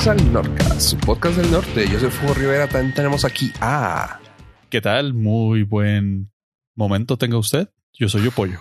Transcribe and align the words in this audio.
Bienvenidos 0.00 0.06
al 0.06 0.32
Norcas, 0.32 0.84
su 0.84 0.96
podcast 0.96 1.36
del 1.36 1.50
norte. 1.50 1.86
Yo 1.86 2.00
soy 2.00 2.10
Fuego 2.10 2.32
Rivera. 2.32 2.66
También 2.66 2.94
tenemos 2.94 3.26
aquí 3.26 3.52
a. 3.60 4.18
¿Qué 4.70 4.80
tal? 4.80 5.12
Muy 5.12 5.62
buen 5.62 6.32
momento 6.74 7.18
tenga 7.18 7.36
usted. 7.36 7.68
Yo 7.92 8.08
soy 8.08 8.24
yo 8.24 8.30
pollo. 8.30 8.60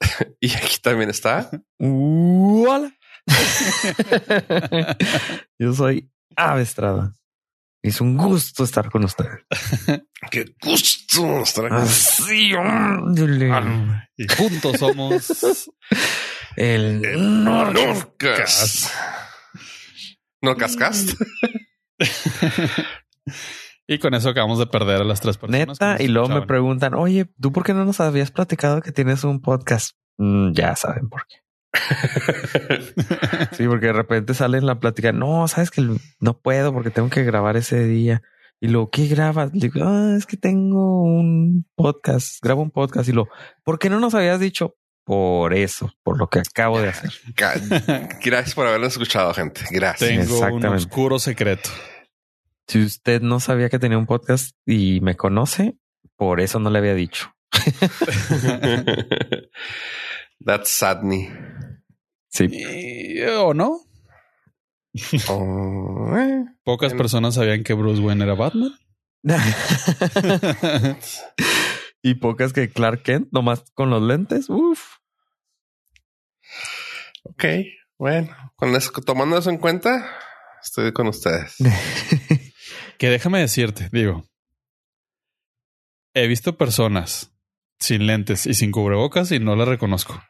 y 0.40 0.52
aquí 0.54 0.76
también 0.82 1.08
está. 1.08 1.48
Hola. 1.78 2.92
yo 5.58 5.72
soy 5.72 6.10
Ave 6.36 6.62
Estrada. 6.62 7.14
Es 7.82 8.02
un 8.02 8.18
gusto 8.18 8.64
estar 8.64 8.90
con 8.90 9.04
usted. 9.04 9.24
Qué 10.30 10.54
gusto 10.60 11.40
estar 11.40 11.66
aquí. 11.66 11.76
Así, 11.76 12.52
ándale. 12.54 13.50
Y 14.18 14.26
juntos 14.28 14.78
somos 14.78 15.70
El 16.54 17.44
Norcas. 17.44 18.92
Norcascast. 20.42 21.20
y 23.86 23.98
con 23.98 24.14
eso 24.14 24.30
acabamos 24.30 24.58
de 24.58 24.66
perder 24.66 25.00
a 25.00 25.04
las 25.04 25.20
tres 25.20 25.38
personas. 25.38 25.68
neta. 25.68 26.02
Y 26.02 26.08
luego 26.08 26.28
me 26.28 26.42
preguntan, 26.42 26.94
oye, 26.94 27.26
¿tú 27.40 27.52
por 27.52 27.64
qué 27.64 27.74
no 27.74 27.84
nos 27.84 28.00
habías 28.00 28.30
platicado 28.30 28.82
que 28.82 28.92
tienes 28.92 29.24
un 29.24 29.40
podcast? 29.40 29.96
Mm, 30.18 30.52
ya 30.52 30.76
saben 30.76 31.08
por 31.08 31.26
qué. 31.26 31.36
Sí, 33.52 33.66
porque 33.66 33.86
de 33.86 33.92
repente 33.92 34.34
sale 34.34 34.58
en 34.58 34.66
la 34.66 34.80
plática, 34.80 35.12
no, 35.12 35.46
sabes 35.48 35.70
que 35.70 35.82
no 36.20 36.38
puedo 36.38 36.72
porque 36.72 36.90
tengo 36.90 37.10
que 37.10 37.24
grabar 37.24 37.56
ese 37.56 37.84
día. 37.84 38.22
Y 38.60 38.68
luego, 38.68 38.90
¿qué 38.90 39.06
grabas? 39.06 39.52
Le 39.52 39.68
Digo, 39.68 39.84
ah, 39.84 40.14
es 40.16 40.26
que 40.26 40.36
tengo 40.36 41.02
un 41.02 41.66
podcast, 41.74 42.42
grabo 42.42 42.62
un 42.62 42.70
podcast. 42.70 43.08
Y 43.08 43.12
lo, 43.12 43.28
¿por 43.64 43.78
qué 43.78 43.90
no 43.90 44.00
nos 44.00 44.14
habías 44.14 44.40
dicho? 44.40 44.76
Por 45.06 45.54
eso, 45.54 45.92
por 46.02 46.18
lo 46.18 46.26
que 46.28 46.40
acabo 46.40 46.80
de 46.80 46.88
hacer. 46.88 47.12
Gracias 48.24 48.54
por 48.56 48.66
habernos 48.66 48.92
escuchado, 48.94 49.32
gente. 49.32 49.60
Gracias. 49.70 50.10
Tengo 50.26 50.40
un 50.56 50.66
oscuro 50.66 51.20
secreto. 51.20 51.70
Si 52.66 52.82
usted 52.82 53.22
no 53.22 53.38
sabía 53.38 53.68
que 53.68 53.78
tenía 53.78 53.98
un 53.98 54.06
podcast 54.06 54.56
y 54.66 55.00
me 55.02 55.14
conoce, 55.14 55.76
por 56.16 56.40
eso 56.40 56.58
no 56.58 56.70
le 56.70 56.80
había 56.80 56.94
dicho. 56.94 57.32
That's 60.44 60.70
sadney. 60.70 61.30
Sí. 62.28 62.48
Y- 62.50 63.22
¿O 63.22 63.54
no? 63.54 63.78
Oh, 65.28 66.16
eh. 66.18 66.44
Pocas 66.64 66.90
Bueno. 66.92 67.02
personas 67.02 67.34
sabían 67.36 67.62
que 67.62 67.74
Bruce 67.74 68.00
Wayne 68.02 68.24
era 68.24 68.34
Batman. 68.34 68.72
y 72.02 72.14
pocas 72.14 72.52
que 72.52 72.70
Clark 72.70 73.02
Kent, 73.02 73.28
nomás 73.30 73.62
con 73.74 73.90
los 73.90 74.02
lentes. 74.02 74.48
Uf. 74.48 74.95
Ok, 77.30 77.44
bueno, 77.98 78.34
con 78.56 78.74
eso, 78.74 78.90
tomando 79.04 79.38
eso 79.38 79.50
en 79.50 79.58
cuenta, 79.58 80.18
estoy 80.62 80.92
con 80.92 81.08
ustedes. 81.08 81.56
que 82.98 83.08
déjame 83.10 83.40
decirte, 83.40 83.88
digo, 83.92 84.24
he 86.14 86.26
visto 86.26 86.56
personas 86.56 87.32
sin 87.78 88.06
lentes 88.06 88.46
y 88.46 88.54
sin 88.54 88.70
cubrebocas 88.72 89.32
y 89.32 89.38
no 89.38 89.56
las 89.56 89.68
reconozco. 89.68 90.22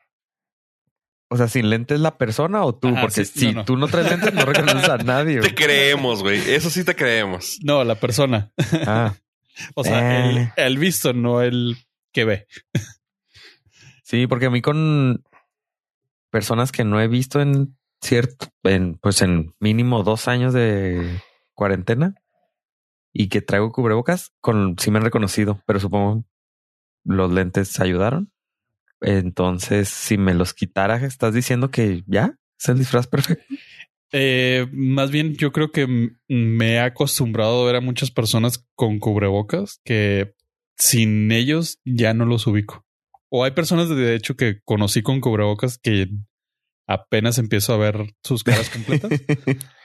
O 1.28 1.36
sea, 1.36 1.48
sin 1.48 1.70
lentes 1.70 1.98
la 2.00 2.18
persona 2.18 2.64
o 2.64 2.74
tú, 2.76 2.88
Ajá, 2.88 3.00
porque 3.02 3.24
sí, 3.24 3.38
si 3.40 3.46
no, 3.48 3.52
no. 3.54 3.64
tú 3.64 3.76
no 3.76 3.88
traes 3.88 4.08
lentes, 4.10 4.32
no 4.32 4.44
reconoces 4.44 4.88
a 4.88 4.96
nadie. 4.98 5.34
Te 5.40 5.40
güey. 5.40 5.54
creemos, 5.54 6.22
güey. 6.22 6.38
Eso 6.52 6.70
sí 6.70 6.84
te 6.84 6.94
creemos. 6.94 7.58
No, 7.64 7.82
la 7.84 7.96
persona. 7.96 8.52
Ah, 8.86 9.14
O 9.74 9.82
sea, 9.84 10.26
Eh. 10.28 10.52
el, 10.56 10.64
el 10.64 10.78
visto, 10.78 11.12
no 11.14 11.40
el 11.42 11.76
que 12.12 12.24
ve. 12.24 12.46
sí, 14.04 14.26
porque 14.26 14.46
a 14.46 14.50
mí 14.50 14.60
con 14.62 15.24
personas 16.36 16.70
que 16.70 16.84
no 16.84 17.00
he 17.00 17.08
visto 17.08 17.40
en 17.40 17.78
cierto, 18.02 18.48
en 18.62 18.98
pues 18.98 19.22
en 19.22 19.54
mínimo 19.58 20.02
dos 20.02 20.28
años 20.28 20.52
de 20.52 21.22
cuarentena 21.54 22.14
y 23.10 23.30
que 23.30 23.40
traigo 23.40 23.72
cubrebocas, 23.72 24.34
con 24.42 24.76
sí 24.78 24.90
me 24.90 24.98
han 24.98 25.04
reconocido, 25.04 25.62
pero 25.66 25.80
supongo 25.80 26.26
los 27.04 27.32
lentes 27.32 27.80
ayudaron. 27.80 28.30
Entonces, 29.00 29.88
si 29.88 30.18
me 30.18 30.34
los 30.34 30.52
quitara, 30.52 30.96
estás 30.96 31.32
diciendo 31.32 31.70
que 31.70 32.04
ya 32.06 32.36
es 32.60 32.68
el 32.68 32.76
disfraz 32.76 33.06
perfecto. 33.06 33.42
Eh, 34.12 34.66
más 34.72 35.10
bien, 35.10 35.36
yo 35.36 35.52
creo 35.52 35.72
que 35.72 35.86
me 36.28 36.74
he 36.74 36.80
acostumbrado 36.80 37.62
a 37.62 37.66
ver 37.66 37.76
a 37.76 37.80
muchas 37.80 38.10
personas 38.10 38.66
con 38.74 38.98
cubrebocas 38.98 39.80
que 39.84 40.34
sin 40.76 41.32
ellos 41.32 41.80
ya 41.86 42.12
no 42.12 42.26
los 42.26 42.46
ubico. 42.46 42.85
O 43.28 43.44
hay 43.44 43.50
personas 43.52 43.88
de 43.88 44.14
hecho 44.14 44.36
que 44.36 44.60
conocí 44.64 45.02
con 45.02 45.20
cubrebocas 45.20 45.78
que 45.78 46.08
apenas 46.86 47.38
empiezo 47.38 47.72
a 47.74 47.78
ver 47.78 48.14
sus 48.22 48.44
caras 48.44 48.70
completas. 48.70 49.10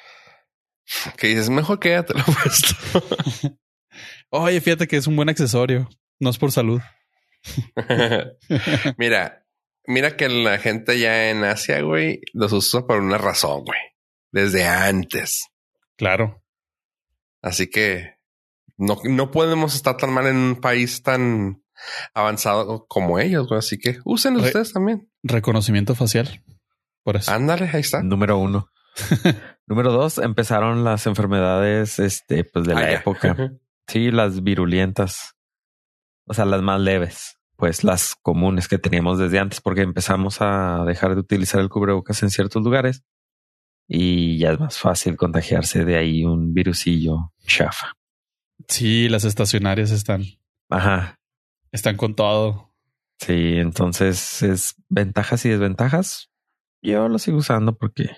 Que 1.18 1.28
dices, 1.28 1.50
mejor 1.50 1.80
quédate 1.80 2.14
lo 2.14 2.24
puesto. 2.26 2.76
Oye, 4.30 4.60
fíjate 4.60 4.88
que 4.88 4.98
es 4.98 5.08
un 5.08 5.16
buen 5.16 5.30
accesorio. 5.30 5.90
No 6.20 6.30
es 6.30 6.38
por 6.38 6.52
salud. 6.52 6.82
mira, 8.98 9.46
mira 9.86 10.18
que 10.18 10.30
la 10.30 10.58
gente 10.58 11.00
ya 11.00 11.30
en 11.30 11.44
Asia, 11.44 11.82
güey, 11.82 12.22
los 12.34 12.52
usa 12.52 12.86
por 12.86 13.00
una 13.00 13.18
razón, 13.18 13.64
güey. 13.64 13.80
Desde 14.32 14.66
antes. 14.66 15.48
Claro. 15.98 16.44
Así 17.42 17.70
que 17.70 18.16
no, 18.78 19.00
no 19.04 19.32
podemos 19.32 19.76
estar 19.76 19.98
tan 19.98 20.12
mal 20.12 20.28
en 20.28 20.36
un 20.36 20.56
país 20.62 21.04
tan 21.04 21.64
avanzado 22.14 22.86
como 22.88 23.20
ellos, 23.20 23.48
güey. 23.48 23.60
Así 23.60 23.78
que 23.78 24.00
usen 24.06 24.40
Re- 24.40 24.48
ustedes 24.48 24.74
también. 24.74 25.10
Reconocimiento 25.24 25.96
facial. 25.96 26.44
Por 27.04 27.16
eso. 27.18 27.32
Ándale, 27.32 27.70
ahí 27.74 27.82
está. 27.82 28.04
Número 28.04 28.38
uno. 28.38 28.70
Número 29.68 29.92
dos, 29.92 30.18
empezaron 30.18 30.84
las 30.84 31.08
enfermedades 31.08 31.98
este, 32.00 32.44
pues 32.44 32.66
de 32.66 32.74
la 32.76 32.82
Ah, 32.82 32.92
época. 32.92 33.36
Sí, 33.88 34.12
las 34.12 34.44
virulentas. 34.44 35.36
O 36.26 36.34
sea, 36.34 36.46
las 36.46 36.62
más 36.62 36.80
leves. 36.80 37.38
Pues 37.56 37.84
las 37.84 38.16
comunes 38.22 38.68
que 38.68 38.78
teníamos 38.80 39.20
desde 39.20 39.38
antes, 39.40 39.62
porque 39.62 39.82
empezamos 39.82 40.38
a 40.42 40.84
dejar 40.86 41.14
de 41.14 41.22
utilizar 41.22 41.62
el 41.62 41.70
cubrebocas 41.70 42.22
en 42.24 42.32
ciertos 42.32 42.64
lugares 42.64 43.04
y 43.88 44.38
ya 44.40 44.52
es 44.54 44.60
más 44.60 44.80
fácil 44.80 45.16
contagiarse 45.16 45.86
de 45.86 45.96
ahí 45.98 46.24
un 46.24 46.54
virusillo 46.54 47.34
chafa. 47.46 47.94
Sí, 48.68 49.10
las 49.10 49.26
estacionarias 49.26 49.92
están, 49.92 50.24
Ajá. 50.70 51.20
Están 51.72 51.98
con 51.98 52.16
todo. 52.16 52.74
Sí, 53.20 53.58
entonces 53.58 54.42
es 54.42 54.76
ventajas 54.90 55.46
y 55.46 55.50
desventajas. 55.50 56.32
Yo 56.82 57.08
lo 57.08 57.20
sigo 57.20 57.38
usando 57.38 57.78
porque 57.78 58.10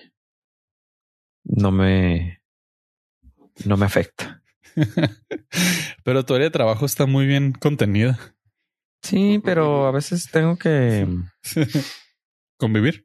no 1.44 1.70
me, 1.70 2.40
no 3.66 3.76
me 3.76 3.86
afecta. 3.86 4.42
Pero 6.04 6.24
tu 6.24 6.34
área 6.34 6.46
de 6.46 6.50
trabajo 6.50 6.86
está 6.86 7.06
muy 7.06 7.26
bien 7.26 7.52
contenida. 7.52 8.18
Sí, 9.02 9.38
pero 9.44 9.86
a 9.86 9.90
veces 9.90 10.30
tengo 10.30 10.56
que 10.56 11.06
Convivir. 12.58 13.04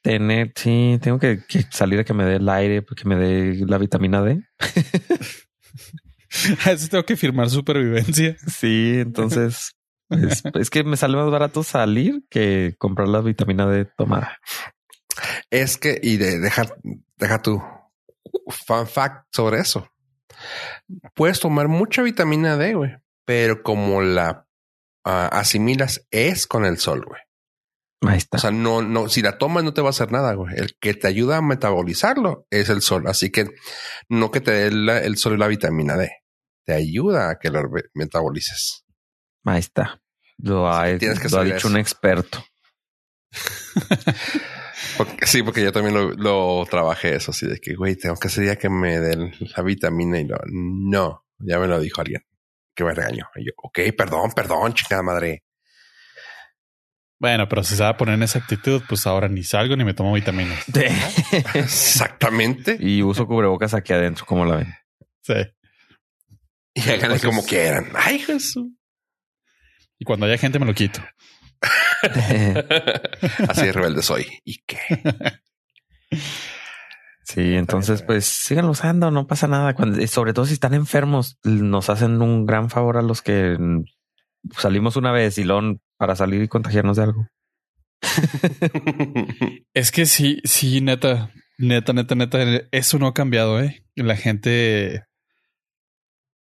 tener, 0.00 0.52
sí, 0.54 0.98
tengo 1.02 1.18
que, 1.18 1.40
que 1.48 1.62
salir 1.70 1.98
a 1.98 2.04
que 2.04 2.14
me 2.14 2.24
dé 2.24 2.36
el 2.36 2.48
aire, 2.48 2.84
que 2.84 3.08
me 3.08 3.16
dé 3.16 3.66
la 3.66 3.78
vitamina 3.78 4.22
D. 4.22 4.44
A 6.64 6.70
veces 6.70 6.88
tengo 6.88 7.04
que 7.04 7.16
firmar 7.16 7.50
supervivencia. 7.50 8.36
Sí, 8.46 8.94
entonces 8.98 9.72
es, 10.10 10.42
es 10.54 10.70
que 10.70 10.84
me 10.84 10.96
sale 10.96 11.16
más 11.16 11.30
barato 11.30 11.62
salir 11.62 12.24
que 12.28 12.74
comprar 12.78 13.08
la 13.08 13.20
vitamina 13.20 13.66
D 13.66 13.86
tomada. 13.96 14.38
Es 15.50 15.76
que, 15.76 15.98
y 16.02 16.16
de 16.16 16.38
deja, 16.38 16.64
deja 17.16 17.42
tu 17.42 17.62
fun 18.48 18.86
fact 18.86 19.26
sobre 19.32 19.60
eso. 19.60 19.88
Puedes 21.14 21.40
tomar 21.40 21.68
mucha 21.68 22.02
vitamina 22.02 22.56
D, 22.56 22.74
güey, 22.74 22.96
pero 23.24 23.62
como 23.62 24.00
la 24.02 24.46
ah, 25.04 25.28
asimilas 25.32 26.06
es 26.10 26.46
con 26.46 26.64
el 26.64 26.78
sol, 26.78 27.04
güey. 27.06 27.20
Ahí 28.02 28.16
está. 28.16 28.38
O 28.38 28.40
sea, 28.40 28.50
no, 28.50 28.80
no, 28.80 29.08
si 29.08 29.20
la 29.20 29.36
tomas 29.36 29.62
no 29.62 29.74
te 29.74 29.82
va 29.82 29.88
a 29.88 29.90
hacer 29.90 30.10
nada, 30.10 30.32
güey. 30.32 30.54
El 30.56 30.74
que 30.80 30.94
te 30.94 31.06
ayuda 31.06 31.36
a 31.36 31.42
metabolizarlo 31.42 32.46
es 32.50 32.70
el 32.70 32.80
sol. 32.80 33.04
Así 33.06 33.30
que 33.30 33.50
no 34.08 34.30
que 34.30 34.40
te 34.40 34.52
dé 34.52 34.66
el 35.04 35.16
sol 35.18 35.34
y 35.34 35.36
la 35.36 35.48
vitamina 35.48 35.96
D. 35.96 36.10
Te 36.64 36.72
ayuda 36.72 37.30
a 37.30 37.38
que 37.38 37.50
lo 37.50 37.62
metabolices. 37.92 38.79
Ahí 39.44 39.60
está. 39.60 40.00
Lo 40.38 40.68
ha, 40.68 40.96
tienes 40.98 41.20
que 41.20 41.28
lo 41.28 41.38
ha 41.38 41.44
dicho 41.44 41.56
eso. 41.56 41.68
un 41.68 41.76
experto. 41.76 42.44
Porque, 44.96 45.26
sí, 45.26 45.42
porque 45.42 45.62
yo 45.62 45.72
también 45.72 45.94
lo, 45.94 46.10
lo 46.12 46.66
trabajé 46.68 47.14
eso, 47.14 47.30
así 47.30 47.46
de 47.46 47.58
que, 47.58 47.74
güey, 47.74 47.96
tengo 47.96 48.16
que 48.16 48.28
ese 48.28 48.42
día 48.42 48.56
que 48.56 48.68
me 48.68 48.98
den 48.98 49.32
la 49.56 49.62
vitamina 49.62 50.18
y 50.18 50.24
no, 50.24 50.36
no, 50.46 51.26
ya 51.38 51.58
me 51.58 51.66
lo 51.66 51.80
dijo 51.80 52.00
alguien 52.00 52.22
que 52.74 52.84
me 52.84 52.94
regañó. 52.94 53.28
Y 53.36 53.46
yo, 53.46 53.52
ok, 53.56 53.78
perdón, 53.96 54.32
perdón, 54.34 54.74
chingada 54.74 55.02
madre. 55.02 55.44
Bueno, 57.18 57.48
pero 57.48 57.62
si 57.62 57.76
se 57.76 57.82
va 57.82 57.90
a 57.90 57.96
poner 57.96 58.14
en 58.14 58.22
esa 58.22 58.38
actitud, 58.38 58.82
pues 58.88 59.06
ahora 59.06 59.28
ni 59.28 59.42
salgo 59.42 59.76
ni 59.76 59.84
me 59.84 59.94
tomo 59.94 60.12
vitaminas. 60.12 60.64
Exactamente. 61.54 62.78
y 62.80 63.02
uso 63.02 63.26
cubrebocas 63.26 63.74
aquí 63.74 63.92
adentro, 63.92 64.24
como 64.24 64.46
la 64.46 64.56
ven. 64.56 64.74
Sí. 65.22 65.34
Y 66.74 66.88
háganle 66.88 67.20
como 67.20 67.44
quieran. 67.44 67.90
Ay, 67.94 68.18
Jesús. 68.20 68.68
Y 70.00 70.04
cuando 70.04 70.26
haya 70.26 70.38
gente 70.38 70.58
me 70.58 70.66
lo 70.66 70.74
quito. 70.74 71.00
Así 73.48 73.66
de 73.66 73.72
rebelde 73.72 74.02
soy. 74.02 74.26
¿Y 74.44 74.62
qué? 74.66 74.78
Sí, 77.22 77.54
entonces 77.54 78.02
pues 78.02 78.24
sigan 78.24 78.64
usando, 78.64 79.12
no 79.12 79.28
pasa 79.28 79.46
nada. 79.46 79.74
Cuando, 79.74 80.04
sobre 80.08 80.32
todo 80.32 80.46
si 80.46 80.54
están 80.54 80.74
enfermos, 80.74 81.38
nos 81.44 81.88
hacen 81.88 82.20
un 82.20 82.44
gran 82.44 82.70
favor 82.70 82.96
a 82.96 83.02
los 83.02 83.22
que 83.22 83.56
salimos 84.58 84.96
una 84.96 85.12
vez 85.12 85.38
y 85.38 85.44
luego 85.44 85.76
para 85.96 86.16
salir 86.16 86.42
y 86.42 86.48
contagiarnos 86.48 86.96
de 86.96 87.02
algo. 87.04 87.28
es 89.74 89.92
que 89.92 90.06
sí, 90.06 90.40
sí, 90.42 90.80
neta, 90.80 91.30
neta, 91.56 91.92
neta, 91.92 92.16
neta, 92.16 92.38
eso 92.72 92.98
no 92.98 93.06
ha 93.06 93.14
cambiado, 93.14 93.62
eh. 93.62 93.84
La 93.94 94.16
gente 94.16 95.04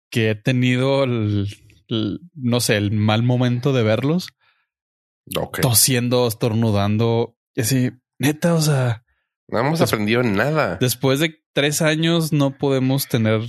que 0.09 0.31
he 0.31 0.35
tenido 0.35 1.05
el, 1.05 1.47
no 1.87 2.59
sé, 2.59 2.77
el 2.77 2.91
mal 2.91 3.23
momento 3.23 3.73
de 3.73 3.83
verlos 3.83 4.29
tosiendo, 5.61 6.27
estornudando. 6.27 7.37
Y 7.55 7.61
así, 7.61 7.91
neta, 8.19 8.53
o 8.53 8.61
sea, 8.61 9.05
no 9.47 9.59
hemos 9.59 9.81
aprendido 9.81 10.23
nada. 10.23 10.77
Después 10.79 11.19
de 11.19 11.41
tres 11.53 11.81
años 11.81 12.33
no 12.33 12.57
podemos 12.57 13.07
tener, 13.07 13.41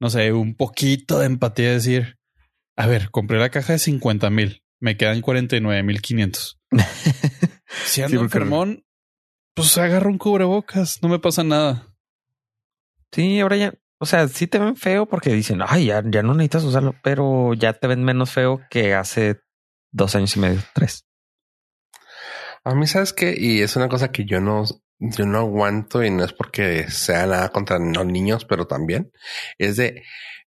no 0.00 0.10
sé, 0.10 0.32
un 0.32 0.54
poquito 0.54 1.18
de 1.18 1.26
empatía. 1.26 1.72
Decir, 1.72 2.18
a 2.76 2.86
ver, 2.86 3.10
compré 3.10 3.38
la 3.38 3.50
caja 3.50 3.74
de 3.74 3.78
50 3.78 4.30
mil, 4.30 4.62
me 4.80 4.96
quedan 4.96 5.20
49 5.20 5.82
mil 5.82 6.00
500. 6.00 6.60
si 7.86 8.02
ando 8.02 8.20
enfermón, 8.20 8.84
pues 9.54 9.78
agarro 9.78 10.10
un 10.10 10.18
cubrebocas, 10.18 11.00
no 11.02 11.08
me 11.08 11.18
pasa 11.18 11.44
nada. 11.44 11.94
Sí, 13.12 13.38
ahora 13.38 13.56
ya, 13.56 13.74
o 13.98 14.06
sea, 14.06 14.28
sí 14.28 14.46
te 14.46 14.58
ven 14.58 14.76
feo 14.76 15.06
porque 15.06 15.32
dicen, 15.32 15.60
ay, 15.66 15.86
ya, 15.86 16.02
no 16.02 16.34
necesitas 16.34 16.64
usarlo, 16.64 16.94
pero 17.02 17.54
ya 17.54 17.72
te 17.72 17.86
ven 17.86 18.04
menos 18.04 18.30
feo 18.30 18.60
que 18.70 18.94
hace 18.94 19.40
dos 19.92 20.14
años 20.14 20.36
y 20.36 20.40
medio, 20.40 20.60
tres. 20.74 21.06
A 22.64 22.74
mí, 22.74 22.86
sabes 22.86 23.12
qué? 23.12 23.34
y 23.36 23.60
es 23.60 23.76
una 23.76 23.88
cosa 23.88 24.10
que 24.10 24.24
yo 24.24 24.40
no, 24.40 24.64
yo 24.98 25.26
no 25.26 25.38
aguanto 25.38 26.02
y 26.02 26.10
no 26.10 26.24
es 26.24 26.32
porque 26.32 26.90
sea 26.90 27.26
nada 27.26 27.50
contra 27.50 27.78
los 27.78 28.06
niños, 28.06 28.44
pero 28.44 28.66
también 28.66 29.12
es 29.58 29.76
de, 29.76 30.02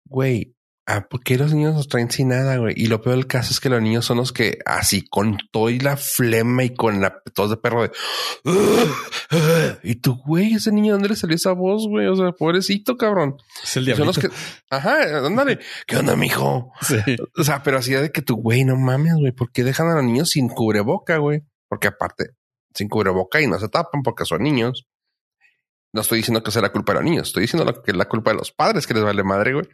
güey, 0.04 0.55
¿a 0.86 1.08
¿por 1.08 1.20
qué 1.22 1.36
los 1.36 1.52
niños 1.52 1.74
nos 1.74 1.88
traen 1.88 2.10
sin 2.10 2.28
nada, 2.28 2.56
güey? 2.58 2.74
Y 2.76 2.86
lo 2.86 3.02
peor 3.02 3.16
del 3.16 3.26
caso 3.26 3.52
es 3.52 3.60
que 3.60 3.68
los 3.68 3.82
niños 3.82 4.04
son 4.04 4.18
los 4.18 4.32
que 4.32 4.58
así 4.64 5.04
con 5.06 5.36
todo 5.50 5.68
y 5.68 5.80
la 5.80 5.96
flema 5.96 6.62
y 6.62 6.74
con 6.74 7.00
la 7.00 7.20
tos 7.34 7.50
de 7.50 7.56
perro 7.56 7.82
de, 7.82 7.90
y 9.82 9.96
tú, 9.96 10.22
güey, 10.24 10.54
ese 10.54 10.70
niño, 10.70 10.92
¿dónde 10.94 11.08
le 11.08 11.16
salió 11.16 11.34
esa 11.34 11.52
voz, 11.52 11.88
güey? 11.88 12.06
O 12.06 12.14
sea, 12.14 12.32
pobrecito, 12.32 12.96
cabrón. 12.96 13.36
Es 13.62 13.76
el 13.76 13.84
diablo. 13.84 14.12
que, 14.12 14.30
ajá, 14.70 15.26
ándale. 15.26 15.58
¿Qué 15.86 15.96
onda, 15.96 16.14
mijo? 16.16 16.72
Sí. 16.82 16.96
O 17.36 17.42
sea, 17.42 17.62
pero 17.62 17.78
así 17.78 17.92
de 17.92 18.12
que 18.12 18.22
tú, 18.22 18.36
güey, 18.36 18.64
no 18.64 18.76
mames, 18.76 19.14
güey, 19.14 19.32
¿por 19.32 19.50
qué 19.50 19.64
dejan 19.64 19.88
a 19.88 19.96
los 19.96 20.04
niños 20.04 20.30
sin 20.30 20.48
cubreboca, 20.48 21.18
güey? 21.18 21.42
Porque 21.68 21.88
aparte, 21.88 22.30
sin 22.74 22.88
cubreboca 22.88 23.40
y 23.40 23.48
no 23.48 23.58
se 23.58 23.68
tapan 23.68 24.02
porque 24.02 24.24
son 24.24 24.42
niños. 24.42 24.86
No 25.96 26.02
estoy 26.02 26.18
diciendo 26.18 26.42
que 26.42 26.50
sea 26.50 26.60
la 26.60 26.72
culpa 26.72 26.92
de 26.92 26.98
los 26.98 27.04
niños, 27.04 27.28
estoy 27.28 27.44
diciendo 27.44 27.82
que 27.82 27.90
es 27.90 27.96
la 27.96 28.04
culpa 28.04 28.30
de 28.32 28.36
los 28.36 28.52
padres 28.52 28.86
que 28.86 28.92
les 28.92 29.02
vale 29.02 29.24
madre, 29.24 29.54
güey. 29.54 29.66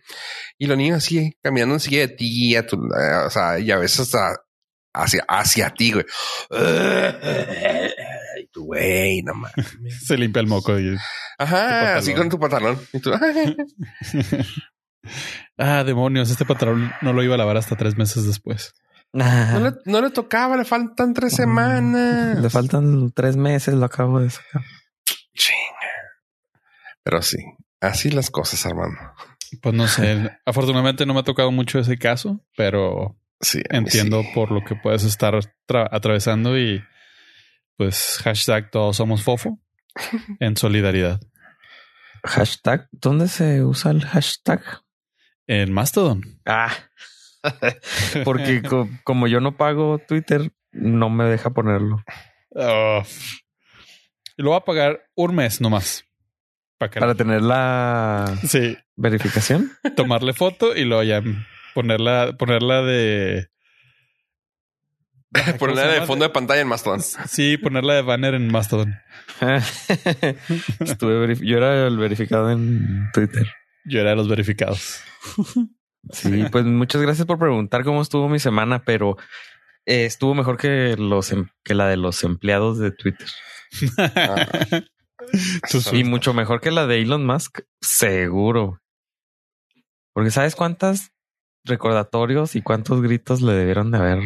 Y 0.57 0.69
los 0.69 0.79
niños 0.79 0.99
así 0.99 1.37
caminando 1.43 1.75
en 1.75 1.81
silla 1.81 2.03
de 2.03 2.09
ti, 2.15 2.55
a 2.55 2.65
tu, 2.65 2.77
o 2.77 3.29
sea, 3.29 3.59
y 3.59 3.73
a 3.73 3.79
veces 3.79 4.03
hasta 4.03 4.37
hacia, 4.95 5.25
hacia 5.27 5.71
ti, 5.71 5.91
güey. 5.91 6.05
Y 8.41 8.47
tu 8.53 8.67
güey, 8.67 9.23
no 9.23 9.35
mames. 9.35 9.77
Se 10.07 10.17
limpia 10.17 10.39
el 10.39 10.47
moco. 10.47 10.79
Y 10.79 10.97
Ajá, 11.39 11.97
así 11.97 12.15
con 12.15 12.29
tu 12.29 12.39
pantalón. 12.39 12.79
Y 12.93 13.01
tú, 13.01 13.11
ah, 15.59 15.83
demonios, 15.83 16.31
este 16.31 16.45
pantalón 16.45 16.93
no 17.03 17.13
lo 17.13 17.25
iba 17.25 17.35
a 17.35 17.39
lavar 17.39 17.57
hasta 17.57 17.75
tres 17.75 17.97
meses 17.97 18.25
después. 18.29 18.75
No 19.13 20.01
le, 20.01 20.11
tocaba, 20.11 20.57
le 20.57 20.65
faltan 20.65 21.15
tres 21.15 21.35
semanas. 21.35 22.39
Le 22.39 22.49
faltan 22.49 23.11
tres 23.11 23.37
meses, 23.37 23.75
lo 23.75 23.87
acabo 23.87 24.21
de 24.21 24.31
sacar. 24.31 24.63
Pero 27.03 27.23
sí, 27.23 27.39
así 27.81 28.11
las 28.11 28.31
cosas, 28.31 28.65
Armando. 28.67 28.99
Pues 29.61 29.75
no 29.75 29.87
sé. 29.87 30.31
Afortunadamente 30.47 31.05
no 31.05 31.15
me 31.15 31.21
ha 31.21 31.25
tocado 31.25 31.51
mucho 31.51 31.79
ese 31.79 31.99
caso, 31.99 32.41
pero 32.57 33.19
sí, 33.41 33.63
entiendo 33.71 34.23
por 34.35 34.51
lo 34.51 34.65
que 34.65 34.75
puedes 34.77 35.05
estar 35.05 35.39
atravesando 35.69 36.59
y 36.59 36.83
pues 37.77 38.19
hashtag 38.23 38.71
todos 38.71 38.97
somos 38.97 39.23
fofo 39.23 39.59
en 40.41 40.57
solidaridad. 40.57 41.21
Hashtag, 42.25 42.89
¿dónde 42.93 43.29
se 43.29 43.65
usa 43.65 43.91
el 43.91 44.05
hashtag? 44.05 44.63
En 45.49 45.73
Mastodon. 45.73 46.41
Ah, 46.47 46.73
Porque 48.25 48.63
como 49.05 49.27
yo 49.27 49.41
no 49.41 49.57
pago 49.57 49.99
Twitter, 49.99 50.53
no 50.71 51.11
me 51.11 51.25
deja 51.25 51.51
ponerlo. 51.51 52.03
Oh. 52.51 53.03
Lo 54.37 54.51
voy 54.51 54.59
a 54.59 54.65
pagar 54.65 55.11
un 55.15 55.35
mes 55.35 55.61
nomás. 55.61 56.05
Para, 56.91 57.15
tener 57.15 57.43
la 57.43 58.39
verificación. 58.97 59.73
Tomarle 59.97 60.33
foto 60.33 60.77
y 60.77 60.85
luego 60.85 61.03
ya 61.03 61.23
ponerla, 61.75 62.37
ponerla 62.39 62.83
de. 62.83 63.49
ponerla 65.59 65.89
de 65.89 66.07
fondo 66.07 66.25
de 66.25 66.31
pantalla 66.31 66.61
en 66.61 66.69
Mastodon. 66.69 67.01
Sí, 67.01 67.57
ponerla 67.57 67.95
de 67.95 68.03
banner 68.03 68.35
en 68.35 68.51
Mastodon. 68.51 68.99
Estuve 70.81 71.37
yo 71.37 71.57
era 71.57 71.87
el 71.87 71.97
verificado 71.97 72.51
en 72.51 73.11
Twitter. 73.13 73.47
Yo 73.85 74.01
era 74.01 74.11
de 74.11 74.17
los 74.17 74.29
verificados. 74.29 75.01
Sí, 76.11 76.45
pues 76.51 76.65
muchas 76.65 77.01
gracias 77.01 77.27
por 77.27 77.39
preguntar 77.39 77.85
cómo 77.85 78.03
estuvo 78.03 78.29
mi 78.29 78.39
semana, 78.39 78.83
pero 78.85 79.17
eh, 79.87 80.05
estuvo 80.05 80.35
mejor 80.35 80.57
que 80.57 80.97
los 80.99 81.33
em, 81.33 81.49
que 81.65 81.75
la 81.75 81.89
de 81.89 81.97
los 81.97 82.23
empleados 82.25 82.79
de 82.79 82.91
Twitter. 82.91 83.29
Y 85.93 86.05
mucho 86.05 86.35
mejor 86.35 86.61
que 86.61 86.71
la 86.71 86.87
de 86.87 87.01
Elon 87.01 87.27
Musk, 87.27 87.61
seguro. 87.81 88.81
Porque 90.13 90.31
sabes 90.31 90.55
cuántas 90.55 91.13
recordatorios 91.65 92.57
y 92.57 92.63
cuántos 92.63 93.01
gritos 93.03 93.41
le 93.41 93.53
debieron 93.53 93.91
de 93.91 93.99
haber 93.99 94.23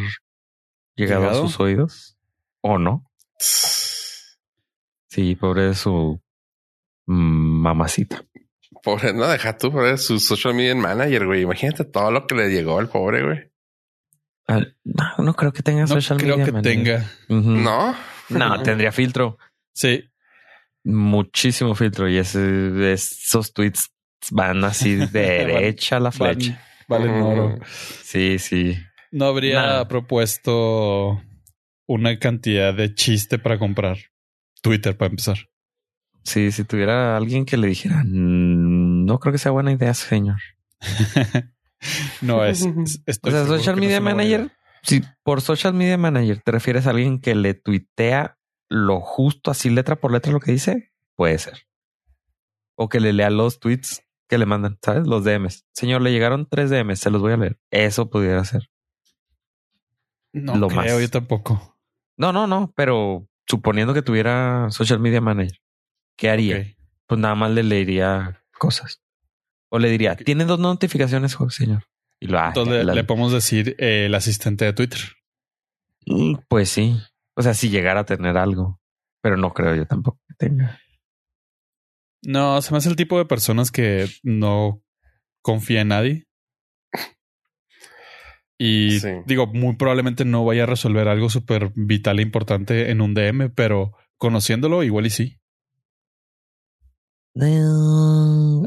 llegado, 0.95 1.29
a 1.29 1.33
sus 1.35 1.59
oídos 1.59 2.17
o 2.61 2.77
no. 2.77 3.09
Sí, 3.39 5.35
pobre 5.35 5.63
de 5.63 5.75
su 5.75 6.21
mamacita. 7.05 8.23
Pobre, 8.83 9.13
no 9.13 9.27
deja 9.27 9.57
tú, 9.57 9.71
pobre, 9.71 9.97
su 9.97 10.19
social 10.19 10.53
media 10.53 10.75
manager, 10.75 11.25
güey. 11.25 11.41
Imagínate 11.41 11.85
todo 11.85 12.11
lo 12.11 12.27
que 12.27 12.35
le 12.35 12.49
llegó 12.49 12.79
al 12.79 12.89
pobre, 12.89 13.23
güey. 13.23 13.51
No, 14.83 15.15
no 15.17 15.33
creo 15.35 15.51
que 15.51 15.61
tenga 15.61 15.81
no 15.81 15.87
social 15.87 16.19
creo 16.19 16.37
que 16.43 16.51
tenga. 16.61 17.09
No. 17.29 17.95
No, 18.29 18.63
tendría 18.63 18.91
filtro. 18.91 19.37
Sí. 19.73 20.09
Muchísimo 20.83 21.75
filtro. 21.75 22.09
Y 22.09 22.17
ese, 22.17 22.93
esos 22.93 23.53
tweets 23.53 23.89
van 24.31 24.63
así 24.63 24.95
derecha 25.11 25.97
a 25.97 25.99
la 25.99 26.11
flecha. 26.11 26.61
Vale, 26.87 27.09
oro. 27.09 27.59
Sí, 28.03 28.39
sí. 28.39 28.77
No 29.11 29.25
habría 29.25 29.85
propuesto 29.87 31.21
una 31.87 32.19
cantidad 32.19 32.73
de 32.73 32.93
chiste 32.93 33.39
para 33.39 33.57
comprar 33.57 33.97
Twitter 34.61 34.97
para 34.97 35.09
empezar. 35.09 35.37
Sí, 36.23 36.51
si 36.51 36.65
tuviera 36.65 37.15
alguien 37.15 37.45
que 37.45 37.55
le 37.55 37.67
dijera, 37.67 38.03
mm, 38.03 39.05
no 39.05 39.19
creo 39.19 39.31
que 39.31 39.37
sea 39.37 39.51
buena 39.51 39.71
idea, 39.71 39.93
señor. 39.93 40.39
no 42.21 42.43
es. 42.45 42.63
o 42.63 43.31
sea, 43.31 43.45
social 43.45 43.77
media 43.77 44.01
manager. 44.01 44.51
Si 44.83 45.01
por 45.23 45.41
social 45.41 45.73
media 45.73 45.97
manager 45.97 46.41
te 46.41 46.51
refieres 46.51 46.85
a 46.85 46.91
alguien 46.91 47.19
que 47.19 47.33
le 47.33 47.53
tuitea 47.53 48.36
lo 48.69 49.01
justo, 49.01 49.51
así 49.51 49.69
letra 49.69 49.95
por 49.95 50.11
letra 50.11 50.31
lo 50.31 50.39
que 50.39 50.51
dice, 50.51 50.93
puede 51.15 51.37
ser. 51.37 51.67
O 52.75 52.89
que 52.89 52.99
le 52.99 53.13
lea 53.13 53.29
los 53.29 53.59
tweets 53.59 54.03
que 54.27 54.37
le 54.37 54.45
mandan, 54.45 54.77
¿sabes? 54.83 55.07
Los 55.07 55.23
DMs. 55.23 55.65
Señor, 55.73 56.01
le 56.01 56.11
llegaron 56.11 56.47
tres 56.49 56.69
DMs, 56.69 56.99
se 56.99 57.09
los 57.09 57.21
voy 57.21 57.33
a 57.33 57.37
leer. 57.37 57.59
Eso 57.71 58.09
pudiera 58.09 58.43
ser. 58.43 58.69
No 60.33 60.55
lo 60.57 60.67
creo, 60.67 60.99
yo 60.99 61.09
tampoco. 61.09 61.77
No, 62.17 62.33
no, 62.33 62.45
no, 62.45 62.73
pero 62.75 63.27
suponiendo 63.47 63.93
que 63.93 64.01
tuviera 64.01 64.67
social 64.69 64.99
media 64.99 65.21
manager. 65.21 65.59
¿qué 66.17 66.29
haría? 66.29 66.75
Pues 67.05 67.21
nada 67.21 67.35
más 67.35 67.51
le 67.51 67.63
leería 67.63 68.43
cosas. 68.57 69.01
O 69.69 69.79
le 69.79 69.89
diría, 69.89 70.15
tiene 70.15 70.43
dos 70.43 70.59
notificaciones, 70.59 71.37
señor. 71.49 71.83
Y 72.19 72.27
lo, 72.27 72.43
Entonces 72.45 72.85
le, 72.85 73.03
podemos 73.03 73.31
decir 73.31 73.75
eh, 73.77 74.07
el 74.07 74.15
asistente 74.15 74.65
de 74.65 74.73
Twitter. 74.73 74.99
Mm, 76.05 76.35
pues 76.47 76.69
sí. 76.69 76.97
O 77.37 77.43
sea, 77.43 77.53
si 77.53 77.69
llegara 77.69 78.01
a 78.01 78.05
tener 78.05 78.35
algo. 78.35 78.81
Pero 79.21 79.37
no 79.37 79.53
creo 79.53 79.75
yo 79.75 79.85
tampoco 79.85 80.19
que 80.27 80.33
tenga. 80.33 80.79
No, 82.23 82.61
se 82.61 82.71
me 82.71 82.79
hace 82.79 82.89
el 82.89 82.95
tipo 82.95 83.17
de 83.17 83.25
personas 83.25 83.71
que 83.71 84.07
no 84.23 84.81
confía 85.41 85.81
en 85.81 85.87
nadie. 85.89 86.27
Y 88.59 88.99
digo, 89.27 89.45
muy 89.45 89.75
probablemente 89.75 90.25
no 90.25 90.43
vaya 90.43 90.63
a 90.63 90.65
resolver 90.65 91.07
algo 91.07 91.29
súper 91.29 91.71
vital 91.75 92.17
e 92.17 92.23
importante 92.23 92.89
en 92.89 93.01
un 93.01 93.13
DM, 93.13 93.51
pero 93.53 93.91
conociéndolo, 94.17 94.81
igual 94.81 95.05
y 95.05 95.11
sí. 95.11 95.39
No, 97.35 98.65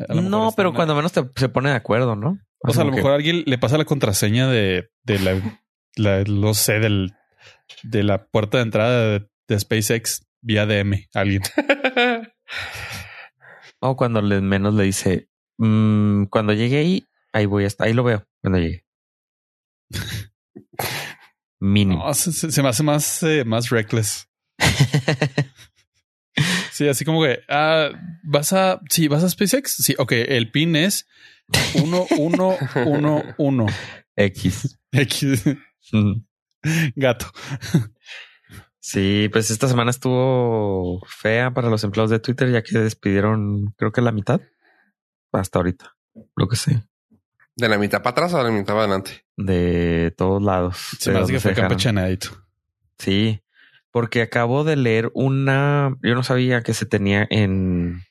pero 0.56 0.72
cuando 0.72 0.94
menos 0.94 1.10
se 1.10 1.48
pone 1.48 1.70
de 1.70 1.76
acuerdo, 1.76 2.14
¿no? 2.14 2.38
O, 2.60 2.72
sea, 2.72 2.82
a 2.82 2.86
lo 2.86 2.92
mejor 2.92 3.10
a 3.10 3.14
alguien 3.16 3.42
le 3.46 3.58
pasa 3.58 3.78
la 3.78 3.84
contraseña 3.84 4.48
de, 4.48 4.90
de 5.02 5.18
la, 5.18 5.60
la, 5.96 6.22
no 6.22 6.54
sé, 6.54 6.78
del, 6.78 7.12
de 7.82 8.02
la 8.02 8.26
puerta 8.26 8.58
de 8.58 8.62
entrada 8.64 9.18
de, 9.48 9.58
SpaceX 9.58 10.26
vía 10.40 10.66
DM 10.66 11.08
alguien. 11.14 11.42
O 13.82 13.96
cuando 13.96 14.20
le, 14.20 14.42
menos 14.42 14.74
le 14.74 14.84
dice, 14.84 15.30
mm, 15.56 16.24
cuando 16.24 16.52
llegue 16.52 16.78
ahí, 16.78 17.08
ahí 17.32 17.46
voy 17.46 17.64
a 17.64 17.66
estar, 17.66 17.86
ahí 17.86 17.94
lo 17.94 18.04
veo 18.04 18.26
cuando 18.42 18.58
llegue. 18.58 18.84
Mínimo. 21.60 22.04
No, 22.06 22.12
se, 22.12 22.30
se- 22.32 22.50
se 22.52 22.62
me 22.62 22.68
hace 22.68 22.82
más, 22.82 23.22
eh, 23.22 23.44
más 23.44 23.70
reckless. 23.70 24.28
Sí, 26.72 26.88
así 26.88 27.04
como 27.04 27.22
que 27.22 27.40
ah, 27.48 27.90
vas 28.22 28.52
a, 28.54 28.80
sí, 28.88 29.08
vas 29.08 29.22
a 29.22 29.28
SpaceX. 29.28 29.74
Sí, 29.74 29.94
ok. 29.98 30.12
El 30.12 30.50
pin 30.50 30.74
es 30.76 31.06
1111 31.74 33.34
X. 34.16 34.78
X 34.92 35.44
gato. 36.96 37.26
Sí, 38.78 39.28
pues 39.30 39.50
esta 39.50 39.68
semana 39.68 39.90
estuvo 39.90 41.00
fea 41.06 41.52
para 41.52 41.68
los 41.68 41.84
empleados 41.84 42.10
de 42.10 42.18
Twitter, 42.18 42.50
ya 42.50 42.62
que 42.62 42.78
despidieron, 42.78 43.74
creo 43.76 43.92
que 43.92 44.00
la 44.00 44.12
mitad. 44.12 44.40
Hasta 45.32 45.58
ahorita, 45.58 45.96
lo 46.34 46.48
que 46.48 46.56
sé, 46.56 46.82
¿De 47.56 47.68
la 47.68 47.78
mitad 47.78 47.98
para 47.98 48.12
atrás 48.12 48.34
o 48.34 48.38
de 48.38 48.44
la 48.44 48.50
mitad 48.50 48.74
para 48.74 48.80
adelante? 48.80 49.24
de 49.36 50.12
todos 50.16 50.42
lados. 50.42 50.76
Se 50.98 51.10
me 51.12 51.18
hace 51.18 51.32
que 51.32 51.40
fue 51.40 51.54
campechanadito. 51.54 52.28
Sí, 52.98 53.42
porque 53.90 54.22
acabo 54.22 54.64
de 54.64 54.76
leer 54.76 55.10
una, 55.14 55.96
yo 56.02 56.14
no 56.14 56.22
sabía 56.22 56.62
que 56.62 56.74
se 56.74 56.86
tenía 56.86 57.26
en 57.30 58.02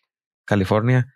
California. 0.46 1.15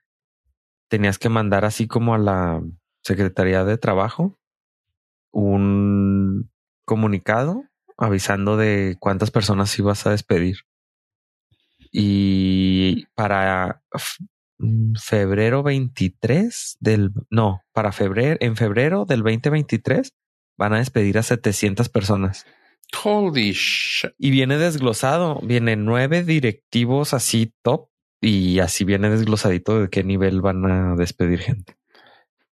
Tenías 0.87 1.17
que 1.17 1.29
mandar 1.29 1.65
así 1.65 1.87
como 1.87 2.13
a 2.13 2.19
la 2.19 2.61
Secretaría 3.01 3.63
de 3.65 3.77
Trabajo 3.77 4.39
un 5.31 6.51
comunicado 6.85 7.63
avisando 7.97 8.57
de 8.57 8.97
cuántas 8.99 9.31
personas 9.31 9.77
ibas 9.79 10.05
a 10.05 10.11
despedir. 10.11 10.57
Y 11.91 13.05
para 13.13 13.83
mm, 14.57 14.95
febrero 14.95 15.63
23 15.63 16.77
del, 16.79 17.11
no, 17.29 17.61
para 17.71 17.91
febrero, 17.91 18.37
en 18.39 18.55
febrero 18.55 19.05
del 19.05 19.21
2023 19.21 20.13
van 20.57 20.73
a 20.73 20.79
despedir 20.79 21.17
a 21.17 21.23
700 21.23 21.89
personas. 21.89 22.45
Holy 23.03 23.51
shit. 23.53 24.11
Y 24.17 24.31
viene 24.31 24.57
desglosado, 24.57 25.39
viene 25.41 25.75
nueve 25.75 26.23
directivos 26.23 27.13
así 27.13 27.53
top 27.63 27.89
y 28.21 28.59
así 28.59 28.85
viene 28.85 29.09
desglosadito 29.09 29.81
de 29.81 29.89
qué 29.89 30.03
nivel 30.03 30.41
van 30.41 30.65
a 30.65 30.95
despedir 30.95 31.39
gente. 31.39 31.75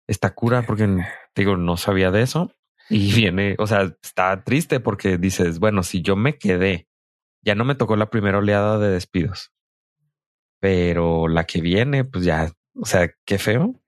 Está 0.08 0.34
cura 0.34 0.64
porque 0.64 1.06
digo, 1.36 1.58
no 1.58 1.78
sabía 1.78 2.12
de 2.12 2.24
eso 2.24 2.52
y 2.91 3.13
viene, 3.15 3.55
o 3.57 3.65
sea, 3.65 3.95
está 4.03 4.43
triste 4.43 4.79
porque 4.79 5.17
dices, 5.17 5.60
bueno, 5.60 5.81
si 5.83 6.01
yo 6.01 6.15
me 6.15 6.38
quedé, 6.38 6.88
ya 7.41 7.55
no 7.55 7.65
me 7.65 7.75
tocó 7.75 7.95
la 7.95 8.10
primera 8.10 8.38
oleada 8.38 8.77
de 8.77 8.89
despidos, 8.89 9.51
pero 10.60 11.27
la 11.27 11.45
que 11.45 11.62
viene, 11.62 12.03
pues 12.03 12.25
ya, 12.25 12.51
o 12.75 12.86
sea, 12.86 13.10
qué 13.25 13.38
feo. 13.38 13.81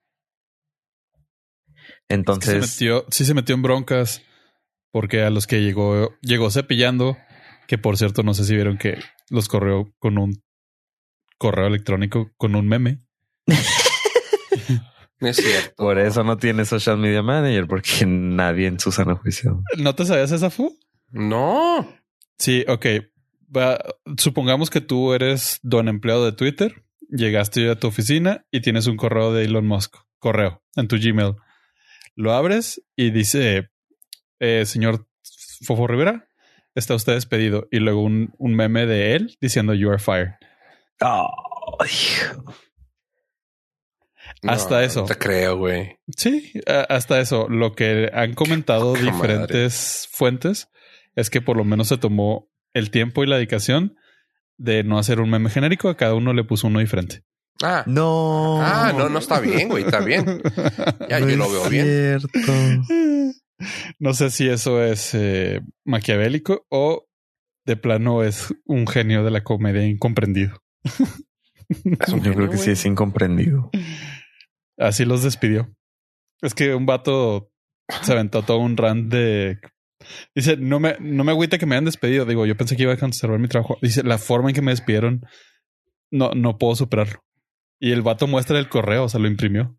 Entonces, 2.10 2.72
se 2.72 2.86
metió, 2.86 3.06
sí 3.12 3.26
se 3.26 3.34
metió 3.34 3.56
en 3.56 3.62
broncas 3.62 4.24
porque 4.92 5.24
a 5.24 5.30
los 5.30 5.48
que 5.48 5.62
llegó, 5.62 6.18
llegó 6.22 6.50
cepillando, 6.50 7.18
que 7.68 7.78
por 7.78 7.98
cierto, 7.98 8.24
no 8.24 8.34
sé 8.34 8.46
si 8.46 8.56
vieron 8.56 8.78
que 8.78 9.00
los 9.30 9.48
corrió 9.48 9.94
con 10.00 10.18
un 10.18 10.44
correo 11.38 11.68
electrónico 11.68 12.32
con 12.38 12.56
un 12.56 12.68
meme. 12.68 13.04
No 15.24 15.30
es 15.30 15.38
cierto. 15.38 15.74
por 15.78 15.98
eso 16.00 16.24
no 16.26 16.36
tiene 16.38 16.66
social 16.66 16.98
media 16.98 17.22
manager 17.24 17.66
porque 17.66 18.06
nadie 18.06 18.68
en 18.68 18.78
su 18.80 18.92
sano 18.92 19.16
juicio. 19.16 19.62
¿No 19.78 19.96
te 19.96 20.06
sabías 20.06 20.32
esa 20.34 20.50
fu? 20.50 20.78
No. 21.12 21.88
Sí, 22.38 22.66
ok. 22.68 22.86
Va- 23.56 23.80
supongamos 24.18 24.70
que 24.70 24.82
tú 24.82 25.14
eres 25.14 25.60
don 25.64 25.88
empleado 25.88 26.26
de 26.26 26.34
Twitter, 26.34 26.84
llegaste 27.10 27.70
a 27.70 27.76
tu 27.80 27.88
oficina 27.88 28.46
y 28.52 28.60
tienes 28.60 28.86
un 28.88 28.98
correo 28.98 29.32
de 29.32 29.46
Elon 29.46 29.66
Musk, 29.66 29.96
correo 30.20 30.62
en 30.76 30.88
tu 30.90 30.98
Gmail. 30.98 31.36
Lo 32.16 32.34
abres 32.34 32.84
y 32.98 33.12
dice, 33.12 33.70
eh, 34.40 34.66
señor 34.66 35.08
Fofo 35.66 35.88
Rivera, 35.88 36.28
está 36.76 36.96
usted 36.96 37.14
despedido. 37.14 37.68
Y 37.72 37.80
luego 37.80 38.02
un, 38.02 38.34
un 38.40 38.56
meme 38.56 38.86
de 38.86 39.16
él 39.16 39.38
diciendo, 39.40 39.74
you 39.74 39.90
are 39.90 40.00
fired. 40.00 40.34
Ay, 41.00 41.90
Hasta 44.48 44.76
No, 44.76 44.82
eso. 44.82 45.00
No 45.02 45.06
te 45.08 45.18
creo, 45.18 45.58
güey. 45.58 45.98
Sí, 46.18 46.52
hasta 46.90 47.20
eso. 47.20 47.48
Lo 47.50 47.74
que 47.74 48.10
han 48.14 48.34
comentado 48.34 48.94
diferentes 48.94 50.08
fuentes 50.12 50.70
es 51.16 51.30
que 51.30 51.42
por 51.42 51.58
lo 51.58 51.64
menos 51.64 51.88
se 51.90 51.98
tomó 51.98 52.50
el 52.74 52.90
tiempo 52.92 53.24
y 53.24 53.28
la 53.28 53.36
dedicación 53.38 53.96
de 54.58 54.84
no 54.84 54.98
hacer 55.00 55.20
un 55.20 55.30
meme 55.30 55.50
genérico. 55.50 55.90
A 55.90 55.98
cada 55.98 56.16
uno 56.16 56.34
le 56.34 56.44
puso 56.44 56.68
uno 56.68 56.80
diferente. 56.80 57.24
Ah, 57.62 57.84
no. 57.86 58.60
ah, 58.62 58.92
no, 58.98 59.10
no 59.10 59.20
está 59.20 59.40
bien, 59.40 59.70
güey. 59.70 59.84
Está 59.86 60.00
bien. 60.00 60.42
Ya, 61.10 61.20
No 61.20 61.30
yo 61.30 61.38
lo 61.38 61.52
veo 61.52 61.70
bien. 61.70 62.20
cierto. 62.20 62.52
No 64.00 64.14
sé 64.14 64.30
si 64.30 64.50
eso 64.50 64.84
es 64.84 65.12
eh, 65.14 65.62
maquiavélico 65.86 66.66
o 66.70 67.06
de 67.66 67.78
plano 67.78 68.24
es 68.24 68.54
un 68.66 68.88
genio 68.88 69.24
de 69.24 69.32
la 69.32 69.44
comedia 69.44 69.86
incomprendido. 69.86 70.62
Es 70.84 72.10
un 72.10 72.22
Yo 72.22 72.34
creo 72.34 72.34
genio, 72.34 72.50
que 72.50 72.58
sí 72.58 72.72
es 72.72 72.86
incomprendido. 72.86 73.70
Así 74.84 75.06
los 75.06 75.24
despidió. 75.24 75.74
Es 76.42 76.54
que 76.54 76.76
un 76.76 76.86
vato 76.86 77.52
se 78.02 78.12
aventó 78.12 78.44
todo 78.44 78.58
un 78.58 78.76
rant 78.76 79.12
de. 79.12 79.60
Dice, 80.36 80.58
no 80.58 80.82
me, 80.82 80.98
no 81.00 81.24
me 81.24 81.32
agüita 81.32 81.58
que 81.58 81.66
me 81.66 81.76
hayan 81.76 81.86
despedido. 81.86 82.26
Digo, 82.26 82.46
yo 82.46 82.58
pensé 82.58 82.76
que 82.76 82.84
iba 82.84 82.94
a 82.94 82.98
conservar 82.98 83.40
mi 83.40 83.48
trabajo. 83.48 83.78
Dice, 83.82 84.04
la 84.04 84.18
forma 84.18 84.50
en 84.50 84.56
que 84.56 84.62
me 84.62 84.72
despidieron, 84.72 85.22
no, 86.12 86.32
no 86.32 86.58
puedo 86.58 86.76
superarlo. 86.76 87.24
Y 87.80 87.92
el 87.92 88.02
vato 88.02 88.28
muestra 88.28 88.60
el 88.60 88.68
correo, 88.68 89.06
o 89.06 89.10
sea, 89.10 89.22
lo 89.22 89.28
imprimió. 89.28 89.78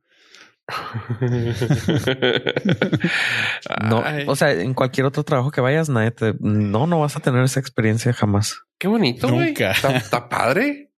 No, 3.88 4.02
Ay, 4.02 4.24
o 4.26 4.34
sea, 4.34 4.52
en 4.52 4.72
cualquier 4.72 5.06
otro 5.06 5.22
trabajo 5.24 5.50
que 5.50 5.60
vayas, 5.60 5.90
nadie 5.90 6.10
te, 6.10 6.34
no, 6.40 6.86
no 6.86 7.00
vas 7.00 7.16
a 7.16 7.20
tener 7.20 7.44
esa 7.44 7.60
experiencia 7.60 8.14
jamás. 8.14 8.62
qué 8.78 8.88
bonito, 8.88 9.28
güey. 9.28 9.48
Nunca. 9.48 9.72
Está, 9.72 9.96
está 9.96 10.28
padre. 10.28 10.92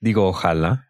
Digo, 0.00 0.26
ojalá, 0.26 0.87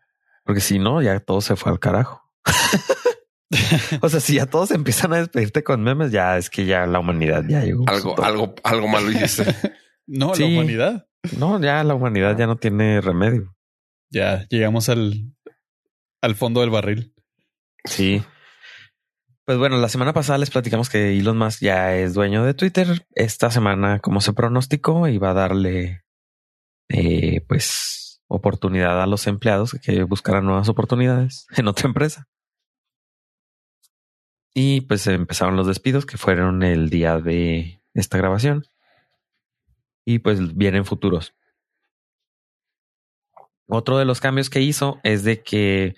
porque 0.48 0.62
si 0.62 0.78
no, 0.78 1.02
ya 1.02 1.20
todo 1.20 1.42
se 1.42 1.56
fue 1.56 1.70
al 1.72 1.78
carajo. 1.78 2.22
o 4.00 4.08
sea, 4.08 4.18
si 4.18 4.36
ya 4.36 4.46
todos 4.46 4.70
empiezan 4.70 5.12
a 5.12 5.18
despedirte 5.18 5.62
con 5.62 5.82
memes, 5.82 6.10
ya 6.10 6.38
es 6.38 6.48
que 6.48 6.64
ya 6.64 6.86
la 6.86 7.00
humanidad 7.00 7.44
ya 7.46 7.62
llegó. 7.62 7.84
Algo, 7.86 8.18
algo, 8.24 8.54
algo 8.64 8.88
malo 8.88 9.10
hiciste. 9.10 9.44
No, 10.06 10.34
Sí. 10.34 10.44
la 10.44 10.48
humanidad. 10.48 11.06
No, 11.36 11.60
ya 11.60 11.84
la 11.84 11.94
humanidad 11.94 12.34
ya 12.38 12.46
no 12.46 12.56
tiene 12.56 13.02
remedio. 13.02 13.54
Ya 14.10 14.46
llegamos 14.48 14.88
al, 14.88 15.34
al 16.22 16.34
fondo 16.34 16.62
del 16.62 16.70
barril. 16.70 17.12
Sí. 17.84 18.22
Pues 19.44 19.58
bueno, 19.58 19.76
la 19.76 19.90
semana 19.90 20.14
pasada 20.14 20.38
les 20.38 20.48
platicamos 20.48 20.88
que 20.88 21.12
Elon 21.18 21.36
Musk 21.36 21.60
ya 21.60 21.94
es 21.94 22.14
dueño 22.14 22.42
de 22.42 22.54
Twitter. 22.54 23.06
Esta 23.14 23.50
semana, 23.50 23.98
como 23.98 24.22
se 24.22 24.32
pronosticó, 24.32 25.08
iba 25.08 25.28
a 25.32 25.34
darle 25.34 26.04
eh, 26.88 27.44
pues 27.46 28.07
oportunidad 28.28 29.02
a 29.02 29.06
los 29.06 29.26
empleados 29.26 29.76
que 29.82 30.04
buscaran 30.04 30.44
nuevas 30.44 30.68
oportunidades 30.68 31.46
en 31.56 31.68
otra 31.68 31.88
empresa. 31.88 32.28
Y 34.54 34.82
pues 34.82 35.06
empezaron 35.06 35.56
los 35.56 35.66
despidos 35.66 36.06
que 36.06 36.18
fueron 36.18 36.62
el 36.62 36.90
día 36.90 37.18
de 37.18 37.82
esta 37.94 38.18
grabación. 38.18 38.64
Y 40.04 40.20
pues 40.20 40.56
vienen 40.56 40.84
futuros. 40.84 41.34
Otro 43.68 43.98
de 43.98 44.04
los 44.04 44.20
cambios 44.20 44.48
que 44.48 44.60
hizo 44.60 44.98
es 45.02 45.24
de 45.24 45.42
que 45.42 45.94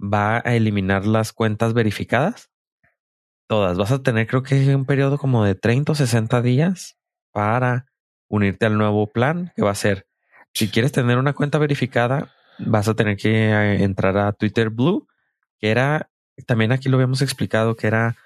va 0.00 0.38
a 0.44 0.54
eliminar 0.54 1.06
las 1.06 1.32
cuentas 1.32 1.72
verificadas. 1.72 2.50
Todas. 3.46 3.78
Vas 3.78 3.92
a 3.92 4.02
tener 4.02 4.26
creo 4.26 4.42
que 4.42 4.74
un 4.74 4.84
periodo 4.84 5.16
como 5.18 5.44
de 5.44 5.54
30 5.54 5.92
o 5.92 5.94
60 5.94 6.42
días 6.42 6.98
para 7.32 7.86
unirte 8.28 8.66
al 8.66 8.76
nuevo 8.76 9.12
plan 9.12 9.52
que 9.54 9.62
va 9.62 9.70
a 9.70 9.76
ser. 9.76 10.08
Si 10.54 10.68
quieres 10.68 10.92
tener 10.92 11.18
una 11.18 11.32
cuenta 11.32 11.58
verificada, 11.58 12.32
vas 12.58 12.88
a 12.88 12.94
tener 12.94 13.16
que 13.16 13.50
eh, 13.50 13.82
entrar 13.82 14.16
a 14.16 14.32
Twitter 14.32 14.70
Blue, 14.70 15.08
que 15.58 15.70
era, 15.70 16.10
también 16.46 16.70
aquí 16.70 16.88
lo 16.88 16.96
habíamos 16.96 17.22
explicado, 17.22 17.74
que 17.74 17.88
era, 17.88 18.16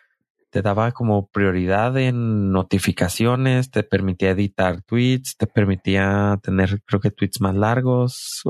te 0.50 0.60
daba 0.60 0.92
como 0.92 1.28
prioridad 1.28 1.96
en 1.96 2.52
notificaciones, 2.52 3.70
te 3.70 3.82
permitía 3.82 4.30
editar 4.30 4.82
tweets, 4.82 5.36
te 5.38 5.46
permitía 5.46 6.38
tener 6.42 6.82
creo 6.84 7.00
que 7.00 7.10
tweets 7.10 7.40
más 7.40 7.54
largos, 7.54 8.42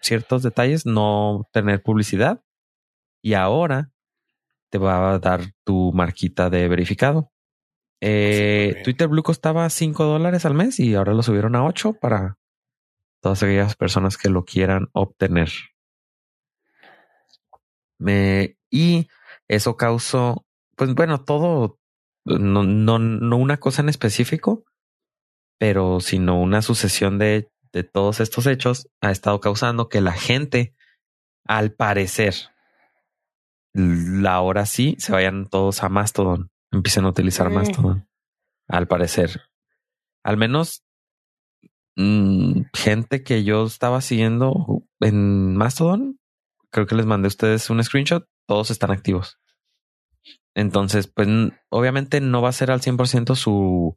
ciertos 0.00 0.42
detalles, 0.42 0.86
no 0.86 1.46
tener 1.52 1.82
publicidad. 1.82 2.42
Y 3.20 3.34
ahora 3.34 3.90
te 4.70 4.78
va 4.78 5.12
a 5.12 5.18
dar 5.18 5.42
tu 5.64 5.92
marquita 5.92 6.48
de 6.48 6.66
verificado. 6.68 7.30
Eh, 8.00 8.68
Súper 8.68 8.74
bien. 8.74 8.84
Twitter 8.84 9.08
Blue 9.08 9.22
costaba 9.22 9.68
5 9.68 10.04
dólares 10.04 10.46
al 10.46 10.54
mes 10.54 10.78
y 10.78 10.94
ahora 10.94 11.12
lo 11.12 11.22
subieron 11.22 11.56
a 11.56 11.64
8 11.64 11.94
para 11.94 12.37
todas 13.20 13.42
aquellas 13.42 13.76
personas 13.76 14.16
que 14.16 14.28
lo 14.28 14.44
quieran 14.44 14.88
obtener. 14.92 15.50
Me, 17.98 18.56
y 18.70 19.08
eso 19.48 19.76
causó, 19.76 20.46
pues 20.76 20.94
bueno, 20.94 21.24
todo, 21.24 21.78
no, 22.24 22.62
no, 22.62 22.98
no 22.98 23.36
una 23.36 23.58
cosa 23.58 23.82
en 23.82 23.88
específico, 23.88 24.64
pero 25.58 26.00
sino 26.00 26.40
una 26.40 26.62
sucesión 26.62 27.18
de, 27.18 27.50
de 27.72 27.84
todos 27.84 28.20
estos 28.20 28.46
hechos 28.46 28.88
ha 29.00 29.10
estado 29.10 29.40
causando 29.40 29.88
que 29.88 30.00
la 30.00 30.12
gente 30.12 30.74
al 31.44 31.72
parecer, 31.72 32.34
la 33.72 34.40
hora 34.40 34.66
sí 34.66 34.96
se 34.98 35.12
vayan 35.12 35.48
todos 35.48 35.82
a 35.82 35.88
Mastodon, 35.88 36.50
empiecen 36.70 37.04
a 37.04 37.08
utilizar 37.08 37.50
Mm. 37.50 37.54
Mastodon. 37.54 38.08
Al 38.68 38.86
parecer, 38.86 39.40
al 40.22 40.36
menos 40.36 40.84
mm, 41.98 42.62
gente 42.72 43.22
que 43.22 43.44
yo 43.44 43.66
estaba 43.66 44.00
siguiendo 44.00 44.84
en 45.00 45.54
Mastodon, 45.56 46.18
creo 46.70 46.86
que 46.86 46.94
les 46.94 47.06
mandé 47.06 47.26
a 47.26 47.28
ustedes 47.28 47.68
un 47.68 47.82
screenshot, 47.82 48.26
todos 48.46 48.70
están 48.70 48.90
activos. 48.90 49.38
Entonces, 50.54 51.06
pues 51.06 51.28
obviamente 51.68 52.20
no 52.20 52.40
va 52.40 52.48
a 52.48 52.52
ser 52.52 52.70
al 52.70 52.80
100% 52.80 53.34
su 53.34 53.96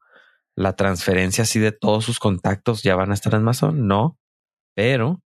la 0.56 0.76
transferencia 0.76 1.44
así 1.44 1.60
de 1.60 1.72
todos 1.72 2.04
sus 2.04 2.20
contactos 2.20 2.84
ya 2.84 2.96
van 2.96 3.12
a 3.12 3.14
estar 3.14 3.34
en 3.34 3.42
Amazon, 3.42 3.88
no, 3.88 4.20
pero 4.76 5.22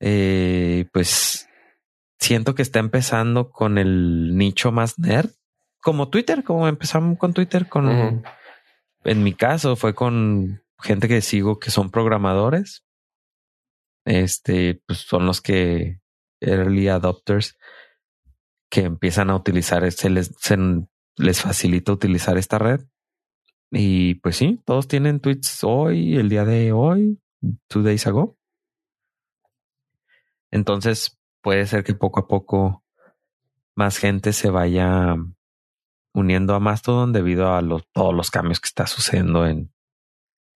eh, 0.00 0.86
pues 0.92 1.48
siento 2.18 2.54
que 2.54 2.62
está 2.62 2.78
empezando 2.78 3.50
con 3.50 3.76
el 3.76 4.36
nicho 4.36 4.72
más 4.72 4.98
nerd, 4.98 5.30
como 5.82 6.08
Twitter, 6.08 6.44
como 6.44 6.66
empezamos 6.66 7.18
con 7.18 7.34
Twitter, 7.34 7.68
con 7.68 8.24
en 9.04 9.22
mi 9.22 9.34
caso 9.34 9.76
fue 9.76 9.94
con 9.94 10.61
gente 10.82 11.08
que 11.08 11.20
sigo 11.22 11.58
que 11.58 11.70
son 11.70 11.90
programadores. 11.90 12.84
Este, 14.04 14.82
pues 14.86 15.00
son 15.00 15.26
los 15.26 15.40
que 15.40 16.00
early 16.40 16.88
adopters 16.88 17.56
que 18.68 18.82
empiezan 18.82 19.30
a 19.30 19.36
utilizar, 19.36 19.90
se 19.92 20.10
les, 20.10 20.34
se 20.38 20.56
les 21.16 21.40
facilita 21.40 21.92
utilizar 21.92 22.38
esta 22.38 22.58
red. 22.58 22.80
Y 23.70 24.16
pues 24.16 24.36
sí, 24.36 24.60
todos 24.64 24.88
tienen 24.88 25.20
tweets 25.20 25.62
hoy, 25.62 26.16
el 26.16 26.28
día 26.28 26.44
de 26.44 26.72
hoy, 26.72 27.20
two 27.68 27.82
days 27.82 28.06
ago. 28.06 28.36
Entonces 30.50 31.18
puede 31.42 31.66
ser 31.66 31.84
que 31.84 31.94
poco 31.94 32.20
a 32.20 32.28
poco 32.28 32.84
más 33.74 33.98
gente 33.98 34.32
se 34.32 34.50
vaya 34.50 35.16
uniendo 36.14 36.54
a 36.54 36.60
Mastodon 36.60 37.12
debido 37.12 37.54
a 37.54 37.62
los, 37.62 37.86
todos 37.92 38.14
los 38.14 38.30
cambios 38.30 38.60
que 38.60 38.68
está 38.68 38.86
sucediendo 38.86 39.46
en, 39.46 39.72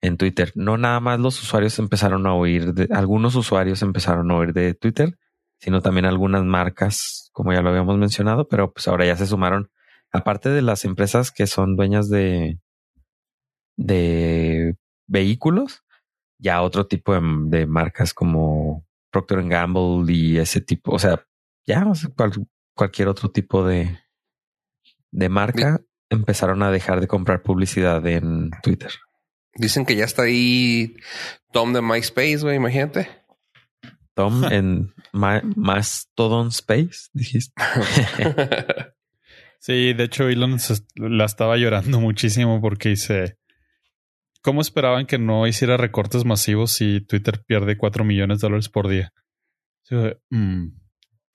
en 0.00 0.16
Twitter. 0.16 0.52
No 0.54 0.76
nada 0.78 1.00
más 1.00 1.20
los 1.20 1.42
usuarios 1.42 1.78
empezaron 1.78 2.26
a 2.26 2.34
oír, 2.34 2.74
de, 2.74 2.88
algunos 2.94 3.34
usuarios 3.34 3.82
empezaron 3.82 4.30
a 4.30 4.36
oír 4.36 4.52
de 4.52 4.74
Twitter, 4.74 5.18
sino 5.58 5.80
también 5.80 6.06
algunas 6.06 6.44
marcas, 6.44 7.30
como 7.32 7.52
ya 7.52 7.62
lo 7.62 7.70
habíamos 7.70 7.96
mencionado, 7.98 8.48
pero 8.48 8.72
pues 8.72 8.88
ahora 8.88 9.06
ya 9.06 9.16
se 9.16 9.26
sumaron, 9.26 9.70
aparte 10.12 10.50
de 10.50 10.62
las 10.62 10.84
empresas 10.84 11.30
que 11.30 11.46
son 11.46 11.76
dueñas 11.76 12.08
de, 12.08 12.58
de 13.76 14.76
vehículos, 15.06 15.82
ya 16.38 16.62
otro 16.62 16.86
tipo 16.86 17.14
de, 17.14 17.20
de 17.48 17.66
marcas 17.66 18.12
como 18.12 18.84
Procter 19.10 19.42
Gamble 19.48 20.12
y 20.12 20.38
ese 20.38 20.60
tipo, 20.60 20.92
o 20.92 20.98
sea, 20.98 21.26
ya 21.66 21.84
cual, 22.14 22.32
cualquier 22.74 23.08
otro 23.08 23.30
tipo 23.30 23.66
de, 23.66 23.98
de 25.10 25.28
marca 25.28 25.80
empezaron 26.10 26.62
a 26.62 26.70
dejar 26.70 27.00
de 27.00 27.08
comprar 27.08 27.42
publicidad 27.42 28.06
en 28.06 28.50
Twitter. 28.62 28.92
Dicen 29.56 29.86
que 29.86 29.96
ya 29.96 30.04
está 30.04 30.22
ahí 30.22 30.96
Tom 31.52 31.72
de 31.72 31.82
MySpace, 31.82 32.38
güey, 32.38 32.56
imagínate. 32.56 33.08
Tom 34.14 34.44
en 34.44 34.94
Ma 35.12 35.42
Mastodon 35.56 36.48
Space, 36.48 37.08
dijiste. 37.12 37.52
Sí, 39.66 39.94
de 39.94 40.04
hecho 40.04 40.28
Elon 40.28 40.58
la 40.94 41.24
estaba 41.24 41.56
llorando 41.56 41.98
muchísimo 41.98 42.60
porque 42.60 42.90
dice, 42.90 43.36
¿cómo 44.40 44.60
esperaban 44.60 45.06
que 45.06 45.18
no 45.18 45.44
hiciera 45.48 45.76
recortes 45.76 46.24
masivos 46.24 46.70
si 46.70 47.00
Twitter 47.00 47.42
pierde 47.44 47.76
4 47.76 48.04
millones 48.04 48.38
de 48.38 48.46
dólares 48.46 48.68
por 48.68 48.86
día? 48.86 49.12
Sí, 49.82 49.96
mm, 50.30 50.68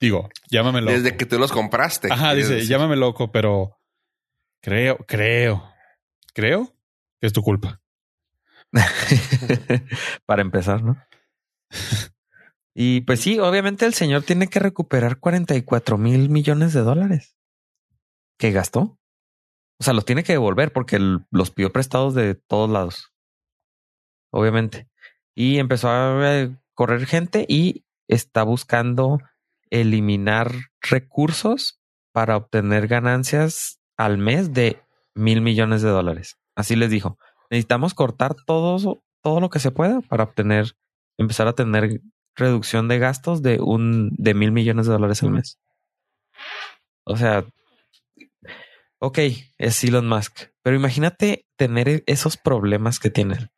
digo, 0.00 0.30
llámame 0.50 0.80
loco. 0.80 0.94
Desde 0.94 1.14
que 1.18 1.26
tú 1.26 1.38
los 1.38 1.52
compraste. 1.52 2.08
Ajá, 2.10 2.34
dice, 2.34 2.54
decir. 2.54 2.70
llámame 2.70 2.96
loco, 2.96 3.30
pero 3.30 3.76
creo, 4.62 4.96
creo, 5.06 5.70
creo 6.32 6.74
que 7.20 7.26
es 7.26 7.34
tu 7.34 7.42
culpa. 7.42 7.81
Para 10.26 10.42
empezar, 10.42 10.82
¿no? 10.82 10.96
Y 12.74 13.02
pues 13.02 13.20
sí, 13.20 13.38
obviamente 13.38 13.84
el 13.84 13.94
señor 13.94 14.22
tiene 14.22 14.48
que 14.48 14.58
recuperar 14.58 15.18
44 15.18 15.98
mil 15.98 16.30
millones 16.30 16.72
de 16.72 16.80
dólares 16.80 17.36
que 18.38 18.50
gastó. 18.50 18.98
O 19.78 19.84
sea, 19.84 19.92
los 19.92 20.04
tiene 20.04 20.24
que 20.24 20.32
devolver 20.32 20.72
porque 20.72 20.98
los 21.30 21.50
pidió 21.50 21.72
prestados 21.72 22.14
de 22.14 22.34
todos 22.34 22.70
lados. 22.70 23.12
Obviamente. 24.30 24.88
Y 25.34 25.58
empezó 25.58 25.90
a 25.90 26.40
eh, 26.40 26.56
correr 26.74 27.06
gente 27.06 27.44
y 27.48 27.84
está 28.08 28.42
buscando 28.42 29.18
eliminar 29.70 30.52
recursos 30.80 31.80
para 32.12 32.36
obtener 32.36 32.86
ganancias 32.86 33.80
al 33.96 34.18
mes 34.18 34.52
de 34.52 34.82
mil 35.14 35.40
millones 35.40 35.82
de 35.82 35.88
dólares. 35.88 36.38
Así 36.54 36.76
les 36.76 36.90
dijo. 36.90 37.18
Necesitamos 37.52 37.92
cortar 37.92 38.34
todo, 38.46 39.02
todo 39.22 39.40
lo 39.40 39.50
que 39.50 39.58
se 39.58 39.70
pueda 39.70 40.00
para 40.00 40.24
obtener, 40.24 40.72
empezar 41.18 41.48
a 41.48 41.52
tener 41.52 42.00
reducción 42.34 42.88
de 42.88 42.98
gastos 42.98 43.42
de 43.42 43.60
un 43.60 44.08
de 44.16 44.32
mil 44.32 44.52
millones 44.52 44.86
de 44.86 44.92
dólares 44.94 45.22
al 45.22 45.32
mes. 45.32 45.58
O 47.04 47.14
sea, 47.18 47.44
ok, 48.98 49.18
es 49.58 49.84
Elon 49.84 50.08
Musk, 50.08 50.44
pero 50.62 50.76
imagínate 50.76 51.44
tener 51.58 51.88
e- 51.90 52.04
esos 52.06 52.38
problemas 52.38 52.98
que 52.98 53.10
tiene. 53.10 53.50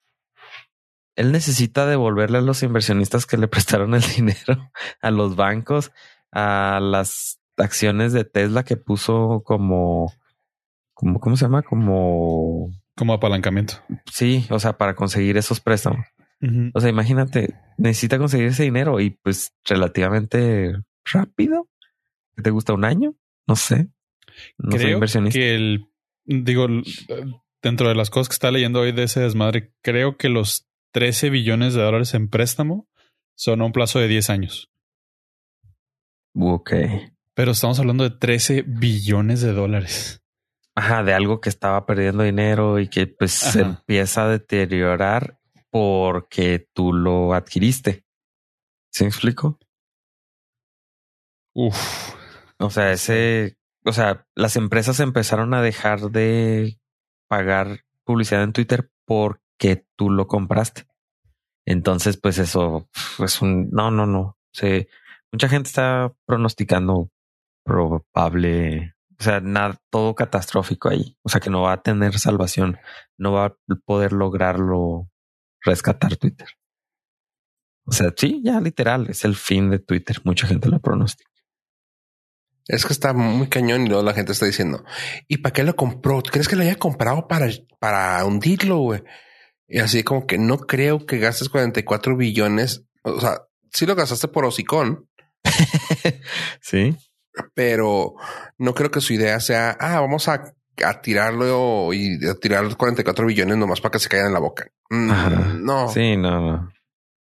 Él 1.14 1.30
necesita 1.30 1.86
devolverle 1.86 2.38
a 2.38 2.40
los 2.40 2.64
inversionistas 2.64 3.26
que 3.26 3.36
le 3.36 3.46
prestaron 3.54 3.94
el 3.94 4.02
dinero, 4.02 4.72
a 5.02 5.12
los 5.12 5.36
bancos, 5.36 5.92
a 6.32 6.80
las 6.82 7.38
acciones 7.56 8.12
de 8.12 8.24
Tesla 8.24 8.64
que 8.64 8.76
puso 8.76 9.42
como, 9.44 10.12
como 10.94 11.20
¿cómo 11.20 11.36
se 11.36 11.44
llama? 11.44 11.62
Como, 11.62 12.72
Como 12.96 13.12
apalancamiento. 13.14 13.74
sí, 14.10 14.46
o 14.50 14.58
sea, 14.58 14.78
para 14.78 14.94
conseguir 14.94 15.36
esos 15.36 15.60
préstamos. 15.60 16.06
O 16.74 16.80
sea, 16.80 16.90
imagínate, 16.90 17.54
necesita 17.78 18.18
conseguir 18.18 18.48
ese 18.48 18.64
dinero 18.64 19.00
y 19.00 19.10
pues 19.10 19.54
relativamente 19.64 20.74
rápido. 21.10 21.70
¿Te 22.42 22.50
gusta 22.50 22.74
un 22.74 22.84
año? 22.84 23.14
No 23.46 23.56
sé. 23.56 23.88
No 24.58 24.72
soy 24.72 24.80
creo 24.80 24.94
inversionista. 24.94 25.38
que 25.38 25.54
el, 25.54 25.86
digo, 26.26 26.66
dentro 27.62 27.88
de 27.88 27.94
las 27.94 28.10
cosas 28.10 28.28
que 28.28 28.34
está 28.34 28.50
leyendo 28.50 28.80
hoy 28.80 28.92
de 28.92 29.04
ese 29.04 29.20
desmadre, 29.20 29.72
creo 29.82 30.16
que 30.18 30.28
los 30.28 30.68
13 30.92 31.30
billones 31.30 31.74
de 31.74 31.82
dólares 31.82 32.12
en 32.14 32.28
préstamo 32.28 32.88
son 33.36 33.62
a 33.62 33.64
un 33.64 33.72
plazo 33.72 33.98
de 33.98 34.08
10 34.08 34.30
años. 34.30 34.70
Ok. 36.34 36.72
Pero 37.34 37.52
estamos 37.52 37.78
hablando 37.78 38.04
de 38.04 38.16
13 38.16 38.62
billones 38.66 39.40
de 39.40 39.52
dólares. 39.52 40.23
Ajá, 40.76 41.04
de 41.04 41.14
algo 41.14 41.40
que 41.40 41.48
estaba 41.48 41.86
perdiendo 41.86 42.24
dinero 42.24 42.80
y 42.80 42.88
que 42.88 43.06
pues 43.06 43.32
se 43.32 43.60
empieza 43.60 44.24
a 44.24 44.28
deteriorar 44.28 45.38
porque 45.70 46.68
tú 46.72 46.92
lo 46.92 47.32
adquiriste. 47.32 48.04
¿Sí 48.92 49.04
me 49.04 49.08
explico? 49.08 49.58
Uf. 51.54 52.14
O 52.58 52.70
sea, 52.70 52.92
ese, 52.92 53.56
o 53.84 53.92
sea, 53.92 54.26
las 54.34 54.56
empresas 54.56 54.98
empezaron 55.00 55.54
a 55.54 55.62
dejar 55.62 56.10
de 56.10 56.78
pagar 57.28 57.84
publicidad 58.04 58.42
en 58.42 58.52
Twitter 58.52 58.90
porque 59.04 59.86
tú 59.96 60.10
lo 60.10 60.26
compraste. 60.26 60.86
Entonces, 61.66 62.16
pues 62.16 62.38
eso 62.38 62.88
es 63.18 63.42
un 63.42 63.70
no, 63.70 63.90
no, 63.90 64.06
no. 64.06 64.38
Se, 64.52 64.88
mucha 65.32 65.48
gente 65.48 65.68
está 65.68 66.12
pronosticando 66.26 67.10
probable, 67.64 68.93
o 69.18 69.22
sea, 69.22 69.40
nada, 69.40 69.80
todo 69.90 70.14
catastrófico 70.14 70.88
ahí. 70.88 71.16
O 71.22 71.28
sea, 71.28 71.40
que 71.40 71.50
no 71.50 71.62
va 71.62 71.72
a 71.72 71.82
tener 71.82 72.18
salvación, 72.18 72.78
no 73.16 73.32
va 73.32 73.46
a 73.46 73.56
poder 73.84 74.12
lograrlo 74.12 75.08
rescatar 75.62 76.16
Twitter. 76.16 76.48
O 77.86 77.92
sea, 77.92 78.12
sí, 78.16 78.40
ya 78.44 78.60
literal, 78.60 79.08
es 79.08 79.24
el 79.24 79.36
fin 79.36 79.70
de 79.70 79.78
Twitter. 79.78 80.20
Mucha 80.24 80.46
gente 80.46 80.68
lo 80.68 80.80
pronostica. 80.80 81.30
Es 82.66 82.86
que 82.86 82.94
está 82.94 83.12
muy 83.12 83.48
cañón 83.48 83.84
y 83.84 83.88
luego 83.88 84.02
la 84.02 84.14
gente 84.14 84.32
está 84.32 84.46
diciendo, 84.46 84.84
¿y 85.28 85.38
para 85.38 85.52
qué 85.52 85.64
lo 85.64 85.76
compró? 85.76 86.22
¿Tú 86.22 86.30
crees 86.30 86.48
que 86.48 86.56
lo 86.56 86.62
haya 86.62 86.76
comprado 86.76 87.28
para, 87.28 87.48
para 87.78 88.24
hundirlo, 88.24 88.78
güey? 88.78 89.02
Y 89.68 89.80
así 89.80 90.02
como 90.02 90.26
que 90.26 90.38
no 90.38 90.58
creo 90.58 91.04
que 91.04 91.18
gastes 91.18 91.50
44 91.50 92.16
billones. 92.16 92.86
O 93.02 93.20
sea, 93.20 93.42
sí 93.70 93.84
lo 93.84 93.94
gastaste 93.94 94.28
por 94.28 94.46
hocicón, 94.46 95.08
sí. 96.60 96.96
Pero 97.54 98.14
no 98.58 98.74
creo 98.74 98.90
que 98.90 99.00
su 99.00 99.12
idea 99.12 99.40
sea, 99.40 99.76
ah, 99.80 100.00
vamos 100.00 100.28
a, 100.28 100.54
a 100.84 101.00
tirarlo 101.00 101.92
y 101.92 102.18
a 102.26 102.34
tirar 102.34 102.64
los 102.64 102.76
44 102.76 103.26
billones 103.26 103.56
nomás 103.56 103.80
para 103.80 103.92
que 103.92 103.98
se 103.98 104.08
caigan 104.08 104.28
en 104.28 104.34
la 104.34 104.40
boca. 104.40 104.66
Mm, 104.90 105.64
no, 105.64 105.88
Sí, 105.88 106.16
no, 106.16 106.40
no. 106.40 106.70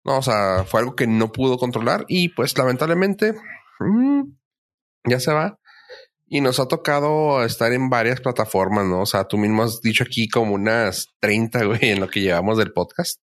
no, 0.04 0.18
o 0.18 0.22
sea, 0.22 0.64
fue 0.64 0.80
algo 0.80 0.94
que 0.94 1.06
no 1.06 1.32
pudo 1.32 1.58
controlar 1.58 2.04
y 2.08 2.28
pues 2.30 2.56
lamentablemente 2.58 3.34
mm, 3.80 4.22
ya 5.04 5.20
se 5.20 5.32
va. 5.32 5.58
Y 6.28 6.40
nos 6.40 6.58
ha 6.58 6.66
tocado 6.66 7.44
estar 7.44 7.72
en 7.72 7.88
varias 7.88 8.20
plataformas, 8.20 8.84
¿no? 8.84 9.02
O 9.02 9.06
sea, 9.06 9.28
tú 9.28 9.38
mismo 9.38 9.62
has 9.62 9.80
dicho 9.80 10.02
aquí 10.02 10.28
como 10.28 10.54
unas 10.54 11.06
30, 11.20 11.64
güey, 11.66 11.90
en 11.90 12.00
lo 12.00 12.08
que 12.08 12.20
llevamos 12.20 12.58
del 12.58 12.72
podcast. 12.72 13.20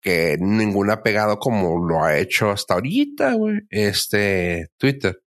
que 0.00 0.36
ninguna 0.38 0.94
ha 0.94 1.02
pegado 1.02 1.38
como 1.38 1.84
lo 1.84 2.02
ha 2.04 2.18
hecho 2.18 2.50
hasta 2.50 2.74
ahorita, 2.74 3.34
güey. 3.34 3.60
Este 3.70 4.68
Twitter. 4.78 5.21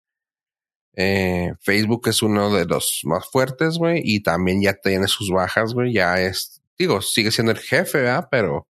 Eh, 0.96 1.52
Facebook 1.60 2.08
es 2.08 2.22
uno 2.22 2.54
de 2.54 2.66
los 2.66 3.00
más 3.04 3.28
fuertes, 3.30 3.78
güey, 3.78 4.00
y 4.04 4.22
también 4.22 4.62
ya 4.62 4.74
tiene 4.74 5.08
sus 5.08 5.30
bajas, 5.30 5.74
güey. 5.74 5.92
Ya 5.92 6.20
es, 6.20 6.62
digo, 6.78 7.02
sigue 7.02 7.30
siendo 7.30 7.52
el 7.52 7.58
jefe, 7.58 8.02
¿verdad? 8.02 8.28
Pero, 8.30 8.68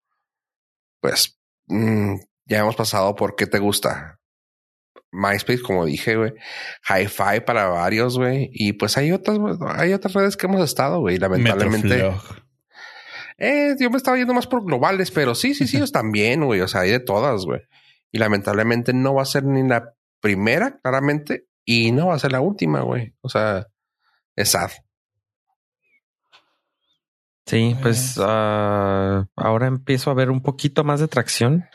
pues, 0.99 1.39
mm, 1.67 2.15
ya 2.45 2.60
hemos 2.60 2.75
pasado 2.75 3.15
por 3.15 3.36
qué 3.36 3.45
te 3.45 3.60
gusta. 3.60 4.19
MySpace, 5.12 5.62
como 5.62 5.86
dije, 5.86 6.15
güey. 6.15 6.34
Hi-Fi 6.88 7.41
para 7.45 7.67
varios, 7.67 8.17
güey. 8.17 8.49
Y 8.51 8.73
pues 8.73 8.97
hay 8.97 9.12
otras, 9.12 9.39
hay 9.75 9.93
otras 9.93 10.13
redes 10.13 10.38
que 10.38 10.47
hemos 10.47 10.63
estado, 10.63 10.99
güey. 10.99 11.17
Lamentablemente. 11.17 12.12
Eh, 13.38 13.75
yo 13.80 13.89
me 13.89 13.97
estaba 13.97 14.17
yendo 14.17 14.34
más 14.34 14.47
por 14.47 14.65
globales, 14.65 15.12
pero 15.12 15.36
sí, 15.36 15.53
sí, 15.53 15.67
sí, 15.67 15.77
están 15.84 16.12
bien, 16.12 16.45
güey. 16.45 16.62
O 16.62 16.67
sea, 16.67 16.82
hay 16.82 16.91
de 16.91 16.99
todas, 16.99 17.45
güey. 17.45 17.62
Y 18.12 18.17
lamentablemente 18.17 18.93
no 18.93 19.13
va 19.13 19.21
a 19.23 19.25
ser 19.25 19.43
ni 19.43 19.67
la 19.67 19.93
primera, 20.21 20.80
claramente, 20.80 21.46
y 21.69 21.91
no 21.91 22.08
va 22.08 22.15
a 22.15 22.19
ser 22.19 22.32
la 22.32 22.39
última, 22.39 22.80
güey. 22.82 23.13
O 23.19 23.27
sea, 23.27 23.67
es 24.38 24.51
sad. 24.51 24.71
Sí, 27.45 27.75
pues 27.82 28.17
uh, 28.17 29.25
ahora 29.36 29.67
empiezo 29.67 30.10
a 30.10 30.13
ver 30.13 30.32
un 30.32 30.41
poquito 30.41 30.86
más 30.86 31.01
de 31.01 31.10
tracción 31.10 31.65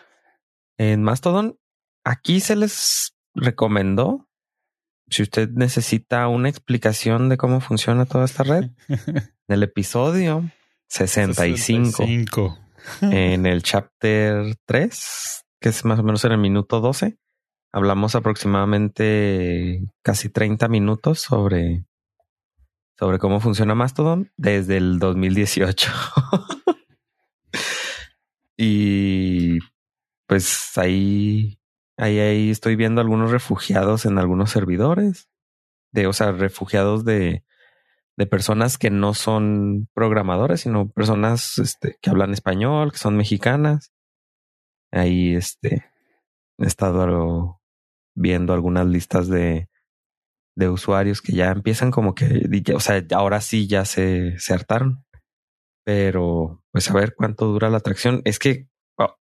en 0.79 1.03
Mastodon. 1.03 1.59
Aquí 2.05 2.41
se 2.41 2.57
les 2.57 3.15
recomendó, 3.35 4.29
si 5.09 5.23
usted 5.23 5.51
necesita 5.51 6.27
una 6.29 6.49
explicación 6.49 7.29
de 7.29 7.37
cómo 7.37 7.61
funciona 7.61 8.07
toda 8.07 8.25
esta 8.25 8.45
red, 8.45 8.71
del 9.47 9.63
episodio 9.63 10.51
65, 10.89 12.59
en 13.03 13.45
el 13.45 13.63
chapter 13.63 14.57
3, 14.65 15.45
que 15.61 15.69
es 15.69 15.85
más 15.85 15.99
o 15.99 16.03
menos 16.03 16.25
en 16.25 16.33
el 16.33 16.39
minuto 16.39 16.81
12. 16.81 17.19
Hablamos 17.73 18.15
aproximadamente 18.15 19.81
casi 20.03 20.29
30 20.29 20.69
minutos 20.69 21.21
sobre, 21.21 21.87
sobre 22.99 23.19
cómo 23.19 23.41
funciona 23.41 23.75
Mastodon 23.75 24.31
desde 24.37 24.77
el 24.77 24.99
2018. 24.99 25.91
y 28.59 29.59
pues 30.27 30.77
ahí, 30.77 31.59
ahí, 31.97 32.19
ahí 32.19 32.51
estoy 32.51 32.77
viendo 32.77 33.01
algunos 33.01 33.31
refugiados 33.31 34.05
en 34.05 34.19
algunos 34.19 34.51
servidores. 34.51 35.31
De, 35.93 36.07
o 36.07 36.13
sea, 36.13 36.33
refugiados 36.33 37.07
de, 37.07 37.43
de 38.17 38.27
personas 38.27 38.77
que 38.77 38.91
no 38.91 39.15
son 39.15 39.89
programadores, 39.95 40.61
sino 40.61 40.91
personas 40.91 41.59
este, 41.59 41.97
que 42.03 42.11
hablan 42.11 42.33
español, 42.33 42.93
que 42.93 42.99
son 42.99 43.17
mexicanas. 43.17 43.93
Ahí 44.91 45.35
este, 45.35 45.87
he 46.59 46.67
estado 46.67 47.62
viendo 48.15 48.53
algunas 48.53 48.87
listas 48.87 49.29
de, 49.29 49.69
de 50.57 50.69
usuarios 50.69 51.23
que 51.23 51.33
ya 51.33 51.51
empiezan 51.51 51.91
como 51.91 52.15
que, 52.15 52.49
o 52.75 52.81
sea, 52.81 53.03
ahora 53.13 53.41
sí 53.41 53.67
ya 53.67 53.85
se, 53.85 54.39
se 54.39 54.55
hartaron. 54.55 55.05
Pero, 55.85 56.63
pues 56.71 56.89
a 56.91 56.95
ver 56.95 57.15
cuánto 57.17 57.47
dura 57.47 57.69
la 57.71 57.79
atracción. 57.79 58.23
Es 58.25 58.39
que 58.39 58.69
oh, 58.99 59.17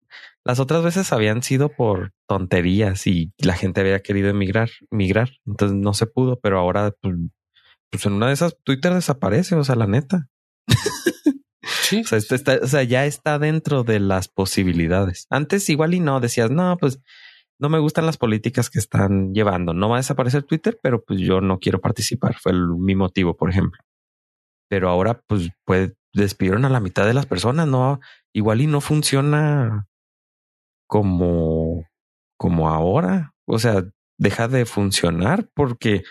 las 0.44 0.60
otras 0.60 0.84
veces 0.84 1.12
habían 1.12 1.42
sido 1.42 1.70
por 1.70 2.12
tonterías 2.28 3.06
y 3.06 3.32
la 3.38 3.54
gente 3.54 3.80
había 3.80 4.00
querido 4.00 4.28
emigrar, 4.28 4.68
migrar. 4.90 5.30
Entonces 5.46 5.76
no 5.76 5.94
se 5.94 6.06
pudo, 6.06 6.38
pero 6.40 6.58
ahora, 6.58 6.92
pues, 7.00 7.16
pues 7.90 8.06
en 8.06 8.12
una 8.12 8.26
de 8.26 8.34
esas 8.34 8.56
Twitter 8.62 8.92
desaparece, 8.92 9.54
o 9.54 9.64
sea, 9.64 9.76
la 9.76 9.86
neta. 9.86 10.28
Sí. 11.82 12.02
o, 12.02 12.04
sea, 12.04 12.18
está, 12.18 12.58
o 12.62 12.66
sea, 12.66 12.82
ya 12.84 13.06
está 13.06 13.38
dentro 13.38 13.84
de 13.84 14.00
las 14.00 14.28
posibilidades. 14.28 15.26
Antes 15.30 15.68
igual 15.70 15.94
y 15.94 16.00
no, 16.00 16.20
decías, 16.20 16.50
no, 16.50 16.76
pues 16.78 17.00
no 17.60 17.68
me 17.68 17.78
gustan 17.78 18.06
las 18.06 18.16
políticas 18.16 18.70
que 18.70 18.78
están 18.78 19.34
llevando. 19.34 19.74
No 19.74 19.90
va 19.90 19.96
a 19.96 19.98
desaparecer 19.98 20.42
Twitter, 20.44 20.78
pero 20.82 21.04
pues 21.04 21.20
yo 21.20 21.40
no 21.42 21.58
quiero 21.58 21.80
participar. 21.80 22.36
Fue 22.40 22.52
mi 22.54 22.94
motivo, 22.94 23.36
por 23.36 23.50
ejemplo. 23.50 23.82
Pero 24.68 24.88
ahora, 24.88 25.22
pues, 25.26 25.50
despidieron 26.14 26.64
a 26.64 26.70
la 26.70 26.80
mitad 26.80 27.06
de 27.06 27.14
las 27.14 27.26
personas. 27.26 27.68
No, 27.68 28.00
igual 28.32 28.62
y 28.62 28.66
no 28.66 28.80
funciona 28.80 29.86
como, 30.88 31.84
como 32.38 32.70
ahora. 32.70 33.34
O 33.46 33.58
sea, 33.58 33.84
deja 34.18 34.48
de 34.48 34.64
funcionar 34.64 35.48
porque 35.54 36.02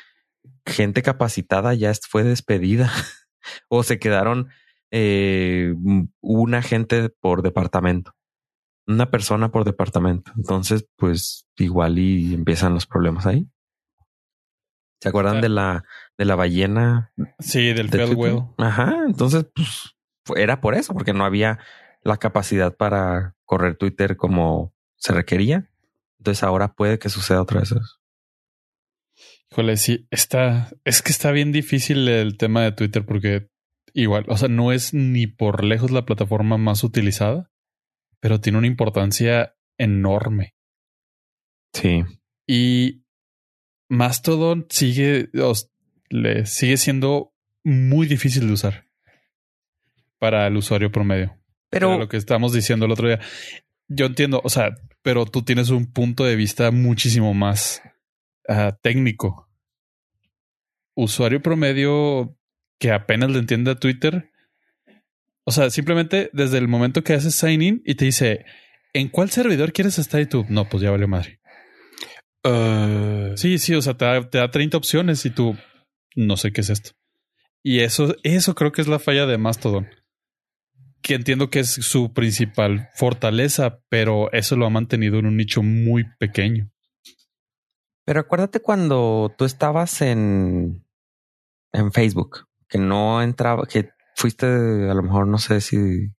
gente 0.68 1.02
capacitada 1.02 1.74
ya 1.74 1.92
fue 2.08 2.24
despedida 2.24 2.92
o 3.70 3.82
se 3.82 3.98
quedaron 3.98 4.50
eh, 4.92 5.74
una 6.22 6.62
gente 6.62 7.10
por 7.10 7.42
departamento 7.42 8.14
una 8.89 9.12
persona 9.12 9.52
por 9.52 9.65
departamento. 9.65 10.32
Entonces, 10.36 10.88
pues 10.97 11.47
igual 11.58 11.99
y 11.99 12.34
empiezan 12.34 12.73
los 12.73 12.88
problemas 12.88 13.25
ahí. 13.25 13.47
¿Se 14.99 15.10
acuerdan 15.10 15.39
de 15.39 15.49
la 15.49 15.86
de 16.17 16.25
la 16.25 16.36
ballena? 16.36 17.13
Sí, 17.39 17.71
del 17.71 17.89
de 17.89 18.43
Ajá. 18.58 19.04
Entonces, 19.06 19.45
pues 19.54 19.93
era 20.36 20.60
por 20.60 20.75
eso, 20.75 20.93
porque 20.93 21.13
no 21.13 21.23
había 21.23 21.60
la 22.04 22.17
capacidad 22.17 22.75
para 22.75 23.36
correr 23.45 23.78
Twitter 23.78 24.17
como 24.17 24.73
se 24.97 25.13
requería. 25.13 25.69
Entonces 26.17 26.43
ahora 26.43 26.73
puede 26.73 26.99
que 26.99 27.10
suceda 27.10 27.41
otra 27.41 27.62
vez 27.62 27.71
eso. 27.71 27.99
Híjole, 29.52 29.78
sí, 29.78 30.08
está, 30.12 30.69
es 30.84 31.02
que 31.02 31.12
está 31.12 31.32
bien 31.32 31.52
difícil 31.52 32.08
el 32.08 32.38
tema 32.38 32.62
de 32.62 32.71
Twitter 32.71 33.06
porque 33.06 33.49
igual, 33.93 34.25
o 34.28 34.38
sea, 34.38 34.49
no 34.49 34.71
es 34.71 34.93
ni 34.93 35.28
por 35.28 35.63
lejos 35.63 35.91
la 35.91 36.06
plataforma 36.06 36.58
más 36.58 36.84
utilizada 36.84 37.49
pero 38.20 38.40
tiene 38.40 38.58
una 38.58 38.68
importancia 38.68 39.56
enorme. 39.78 40.56
Sí. 41.74 42.04
Y 42.48 43.04
Mastodon 43.90 44.68
sigue, 44.70 45.30
le 46.10 46.46
sigue 46.46 46.78
siendo 46.78 47.34
muy 47.64 48.08
difícil 48.08 48.48
de 48.48 48.54
usar 48.54 48.86
para 50.20 50.48
el 50.48 50.58
usuario 50.58 50.92
promedio. 50.92 51.38
Pero 51.70 51.98
lo 51.98 52.10
que 52.10 52.18
estamos 52.18 52.52
diciendo 52.52 52.86
el 52.86 52.92
otro 52.92 53.08
día, 53.08 53.20
yo 53.88 54.08
entiendo, 54.08 54.42
o 54.44 54.50
sea, 54.50 54.76
pero 55.02 55.26
tú 55.26 55.44
tienes 55.44 55.70
un 55.70 55.92
punto 55.92 56.26
de 56.26 56.36
vista 56.36 56.72
muchísimo 56.72 57.34
más 57.34 57.82
ah, 58.48 58.78
técnico. 58.82 59.50
Usuario 60.96 61.42
promedio 61.42 62.36
que 62.80 62.92
apenas 62.92 63.30
le 63.30 63.40
entiende 63.40 63.72
a 63.72 63.80
Twitter, 63.80 64.32
o 65.50 65.52
sea, 65.52 65.72
simplemente 65.72 66.30
desde 66.32 66.60
el 66.60 66.68
momento 66.68 67.04
que 67.04 67.14
haces 67.14 67.34
sign 67.34 67.64
in 67.64 67.82
y 67.84 67.96
te 67.96 68.06
dice, 68.06 68.46
¿en 68.94 69.10
cuál 69.10 69.32
servidor 69.32 69.74
quieres 69.74 69.98
estar? 69.98 70.22
Y 70.22 70.28
tú, 70.28 70.46
no, 70.48 70.70
pues 70.70 70.84
ya 70.84 70.92
vale 70.92 71.08
madre. 71.08 71.40
Uh, 72.46 73.36
sí, 73.36 73.58
sí, 73.58 73.74
o 73.74 73.82
sea, 73.82 73.98
te 73.98 74.06
da, 74.06 74.52
30 74.52 74.78
opciones 74.78 75.26
y 75.26 75.32
tú, 75.32 75.58
no 76.16 76.38
sé 76.38 76.52
qué 76.52 76.62
es 76.62 76.70
esto. 76.70 76.92
Y 77.64 77.80
eso, 77.80 78.16
eso 78.22 78.54
creo 78.54 78.72
que 78.72 78.84
es 78.84 78.88
la 78.88 79.00
falla 79.00 79.26
de 79.26 79.40
Mastodon. 79.40 79.90
Que 81.02 81.16
entiendo 81.16 81.50
que 81.50 81.62
es 81.62 81.72
su 81.72 82.14
principal 82.14 82.88
fortaleza, 82.94 83.80
pero 83.90 84.32
eso 84.32 84.56
lo 84.56 84.68
ha 84.68 84.70
mantenido 84.70 85.18
en 85.18 85.26
un 85.26 85.36
nicho 85.36 85.64
muy 85.64 86.06
pequeño. 86.20 86.70
Pero 88.06 88.20
acuérdate 88.20 88.60
cuando 88.60 89.34
tú 89.36 89.46
estabas 89.46 90.04
en, 90.04 90.86
en 91.74 91.92
Facebook, 91.92 92.46
que 92.68 92.78
no 92.78 93.24
entraba, 93.24 93.66
que 93.66 93.90
fuiste 94.20 94.46
a 94.46 94.94
lo 94.94 95.02
mejor 95.02 95.28
no 95.28 95.38
sé 95.38 95.62
si 95.62 96.12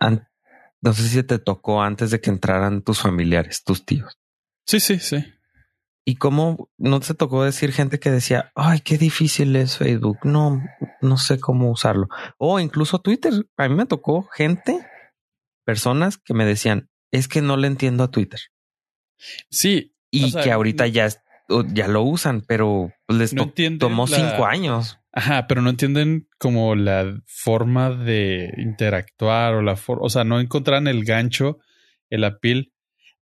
no 0.00 0.92
sé 0.92 1.08
si 1.08 1.22
te 1.22 1.38
tocó 1.38 1.80
antes 1.80 2.10
de 2.10 2.20
que 2.20 2.30
entraran 2.30 2.82
tus 2.82 3.00
familiares, 3.00 3.62
tus 3.62 3.86
tíos. 3.86 4.18
Sí, 4.66 4.80
sí, 4.80 4.98
sí. 4.98 5.24
¿Y 6.04 6.16
cómo 6.16 6.70
no 6.76 7.00
te 7.00 7.14
tocó 7.14 7.44
decir 7.44 7.72
gente 7.72 7.98
que 7.98 8.10
decía, 8.10 8.52
ay, 8.54 8.80
qué 8.80 8.98
difícil 8.98 9.54
es 9.56 9.78
Facebook? 9.78 10.18
No, 10.24 10.62
no 11.00 11.16
sé 11.16 11.38
cómo 11.40 11.70
usarlo. 11.70 12.08
O 12.36 12.60
incluso 12.60 12.98
Twitter. 12.98 13.32
A 13.56 13.68
mí 13.68 13.74
me 13.74 13.86
tocó 13.86 14.28
gente, 14.34 14.86
personas 15.64 16.18
que 16.18 16.34
me 16.34 16.44
decían, 16.44 16.90
es 17.10 17.28
que 17.28 17.40
no 17.40 17.56
le 17.56 17.68
entiendo 17.68 18.04
a 18.04 18.10
Twitter. 18.10 18.40
Sí. 19.50 19.96
Y 20.10 20.32
que 20.32 20.52
ahorita 20.52 20.86
ya, 20.88 21.08
ya 21.72 21.88
lo 21.88 22.02
usan, 22.02 22.42
pero 22.42 22.92
les 23.08 23.34
tomó 23.78 24.06
cinco 24.06 24.46
años. 24.46 24.98
Ajá, 25.12 25.46
pero 25.46 25.62
no 25.62 25.70
entienden 25.70 26.28
como 26.38 26.74
la 26.74 27.20
forma 27.26 27.90
de 27.90 28.52
interactuar 28.56 29.54
o 29.54 29.62
la 29.62 29.76
forma, 29.76 30.04
o 30.04 30.10
sea, 30.10 30.24
no 30.24 30.40
encontraron 30.40 30.88
el 30.88 31.04
gancho, 31.04 31.58
el 32.10 32.24
apil, 32.24 32.72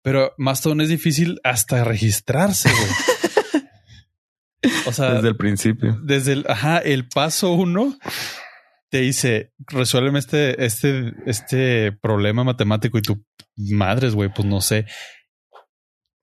pero 0.02 0.34
Mastodon 0.38 0.82
es 0.82 0.90
difícil 0.90 1.40
hasta 1.44 1.84
registrarse, 1.84 2.70
güey. 2.70 2.92
O 4.86 4.94
sea, 4.94 5.14
desde 5.14 5.30
el 5.30 5.38
principio. 5.38 5.98
Desde 6.04 6.34
el, 6.34 6.46
ajá, 6.48 6.78
el 6.78 7.08
paso 7.08 7.52
uno 7.52 7.98
te 8.90 9.00
dice, 9.00 9.54
resuélveme 9.58 10.20
este, 10.20 10.64
este, 10.64 11.14
este 11.26 11.92
problema 11.94 12.44
matemático 12.44 12.98
y 12.98 13.02
tu 13.02 13.26
madres, 13.56 14.14
güey, 14.14 14.32
pues 14.32 14.48
no 14.48 14.62
sé. 14.62 14.86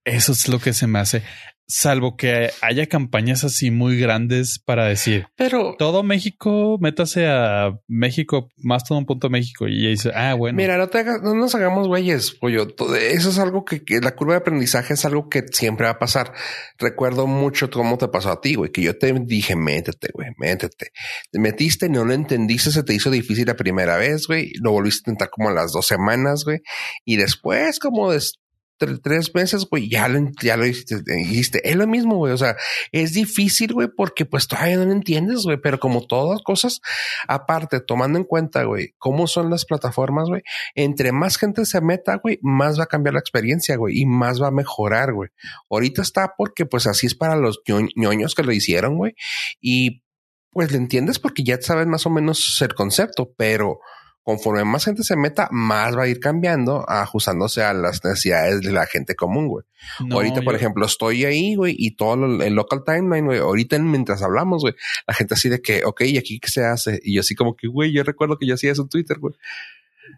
Eso 0.04 0.32
es 0.32 0.48
lo 0.48 0.61
que 0.61 0.72
se 0.72 0.87
me 0.87 0.98
hace. 1.00 1.22
Salvo 1.70 2.16
que 2.16 2.50
haya 2.62 2.87
campañas 2.87 3.44
así 3.44 3.70
muy 3.70 3.98
grandes 4.00 4.59
para 4.59 4.87
decir, 4.87 5.26
Pero 5.37 5.76
todo 5.78 6.02
México, 6.02 6.78
métase 6.81 7.26
a 7.26 7.78
México, 7.87 8.48
más 8.57 8.85
todo 8.85 8.96
un 8.98 9.04
punto 9.04 9.28
México. 9.28 9.68
Y 9.68 9.87
dice, 9.90 10.11
ah, 10.14 10.33
bueno. 10.35 10.57
Mira, 10.57 10.78
no, 10.78 10.88
te 10.88 10.98
hagas, 10.98 11.20
no 11.22 11.35
nos 11.35 11.54
hagamos 11.54 11.87
güeyes, 11.87 12.33
pollo. 12.33 12.66
Todo- 12.68 12.96
Eso 12.96 13.28
es 13.28 13.38
algo 13.38 13.64
que, 13.66 13.85
que 13.85 14.00
la 14.00 14.16
curva 14.16 14.33
de 14.33 14.38
aprendizaje 14.38 14.94
es 14.94 15.04
algo 15.04 15.28
que 15.28 15.44
siempre 15.52 15.85
va 15.85 15.92
a 15.92 15.98
pasar. 15.98 16.33
Recuerdo 16.78 17.26
mucho 17.26 17.70
cómo 17.70 17.98
te 17.98 18.09
pasó 18.09 18.31
a 18.31 18.40
ti, 18.40 18.54
güey, 18.54 18.72
que 18.72 18.81
yo 18.83 18.96
te 18.96 19.12
dije, 19.12 19.54
métete, 19.54 20.09
güey, 20.14 20.31
métete. 20.38 20.92
Te 21.31 21.38
metiste, 21.38 21.88
no 21.90 22.04
lo 22.07 22.14
entendiste, 22.14 22.70
se 22.70 22.83
te 22.83 22.94
hizo 22.94 23.11
difícil 23.11 23.46
la 23.46 23.57
primera 23.57 23.98
vez, 23.98 24.26
güey. 24.26 24.52
Lo 24.62 24.72
volviste 24.72 25.11
a 25.11 25.12
intentar 25.12 25.28
como 25.31 25.50
a 25.50 25.52
las 25.52 25.72
dos 25.72 25.87
semanas, 25.87 26.44
güey. 26.44 26.61
Y 27.04 27.16
después, 27.16 27.78
como 27.78 28.11
de 28.11 28.18
tre- 28.18 28.38
tres 28.78 29.34
meses, 29.34 29.66
güey, 29.68 29.88
ya 29.88 30.08
lo, 30.08 30.30
ya 30.40 30.56
lo 30.56 30.64
dijiste. 30.64 31.68
Es 31.68 31.76
lo 31.76 31.86
mismo, 31.86 32.16
güey. 32.16 32.32
O 32.32 32.36
sea, 32.38 32.56
es 32.92 33.12
difícil, 33.12 33.72
güey, 33.74 33.88
porque 33.94 34.24
pues 34.24 34.46
todavía 34.48 34.76
no 34.76 34.84
lo 34.84 34.92
entiendes, 34.92 35.42
güey. 35.44 35.58
Pero 35.60 35.78
como 35.78 36.06
todas 36.06 36.40
cosas, 36.42 36.80
aparte, 37.26 37.80
tomando 37.80 38.18
en 38.18 38.24
cuenta, 38.24 38.64
güey, 38.64 38.94
cómo 38.98 39.26
son 39.26 39.50
las 39.50 39.64
plataformas, 39.64 40.28
güey, 40.28 40.42
entre 40.74 41.12
más 41.12 41.36
gente 41.36 41.66
se 41.66 41.80
meta, 41.80 42.16
güey, 42.16 42.38
más 42.42 42.78
va 42.78 42.84
a 42.84 42.86
cambiar 42.86 43.14
la 43.14 43.20
experiencia, 43.20 43.76
güey, 43.76 44.00
y 44.00 44.06
más 44.06 44.40
va 44.40 44.48
a 44.48 44.52
mejorar, 44.52 45.12
güey. 45.12 45.30
Ahorita 45.70 46.02
está 46.02 46.34
porque 46.36 46.66
pues 46.66 46.86
así 46.86 47.06
es 47.06 47.14
para 47.14 47.36
los 47.36 47.60
ño- 47.66 47.88
ñoños 47.96 48.34
que 48.34 48.42
lo 48.44 48.52
hicieron, 48.52 48.96
güey. 48.96 49.14
Y 49.60 50.02
pues 50.50 50.72
le 50.72 50.78
entiendes 50.78 51.18
porque 51.18 51.44
ya 51.44 51.60
sabes 51.60 51.86
más 51.86 52.06
o 52.06 52.10
menos 52.10 52.58
el 52.62 52.74
concepto, 52.74 53.32
pero 53.36 53.80
conforme 54.28 54.62
más 54.62 54.84
gente 54.84 55.04
se 55.04 55.16
meta, 55.16 55.48
más 55.50 55.96
va 55.96 56.02
a 56.02 56.06
ir 56.06 56.20
cambiando, 56.20 56.84
ajustándose 56.86 57.62
a 57.62 57.72
las 57.72 58.04
necesidades 58.04 58.60
de 58.60 58.72
la 58.72 58.84
gente 58.84 59.14
común, 59.16 59.48
güey. 59.48 59.64
No, 60.04 60.16
ahorita, 60.16 60.42
por 60.42 60.54
ejemplo, 60.54 60.84
estoy 60.84 61.24
ahí, 61.24 61.54
güey, 61.54 61.74
y 61.78 61.96
todo 61.96 62.14
lo- 62.16 62.42
el 62.44 62.52
local 62.52 62.82
timeline, 62.84 63.24
güey, 63.24 63.38
ahorita 63.38 63.76
en- 63.76 63.90
mientras 63.90 64.20
hablamos, 64.22 64.60
güey, 64.60 64.74
la 65.06 65.14
gente 65.14 65.32
así 65.32 65.48
de 65.48 65.62
que, 65.62 65.82
ok, 65.86 66.02
¿y 66.02 66.18
aquí 66.18 66.40
qué 66.40 66.48
se 66.50 66.62
hace? 66.62 67.00
Y 67.02 67.14
yo 67.14 67.20
así 67.20 67.34
como 67.34 67.56
que, 67.56 67.68
güey, 67.68 67.90
yo 67.90 68.02
recuerdo 68.02 68.36
que 68.36 68.46
yo 68.46 68.52
hacía 68.52 68.70
eso 68.72 68.82
en 68.82 68.90
Twitter, 68.90 69.18
güey. 69.18 69.34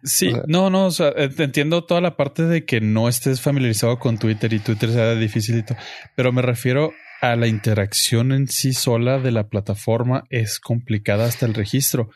Sí, 0.03 0.27
O 0.27 0.31
sea- 0.31 0.43
no, 0.45 0.69
no, 0.69 0.87
o 0.87 0.91
sea, 0.91 1.13
eh, 1.15 1.29
entiendo 1.37 1.85
toda 1.85 2.01
la 2.01 2.17
parte 2.17 2.43
de 2.43 2.65
que 2.65 2.81
no 2.81 3.07
estés 3.07 3.39
familiarizado 3.39 3.97
con 3.97 4.17
Twitter 4.17 4.51
y 4.51 4.59
Twitter 4.59 4.91
sea 4.91 5.15
difícil 5.15 5.57
y 5.59 5.63
todo, 5.63 5.77
pero 6.17 6.33
me 6.33 6.41
refiero 6.41 6.91
a 7.21 7.37
la 7.37 7.47
interacción 7.47 8.33
en 8.33 8.49
sí 8.49 8.73
sola 8.73 9.19
de 9.19 9.31
la 9.31 9.47
plataforma 9.47 10.23
es 10.29 10.59
complicada 10.59 11.25
hasta 11.27 11.45
el 11.45 11.53
registro. 11.53 12.09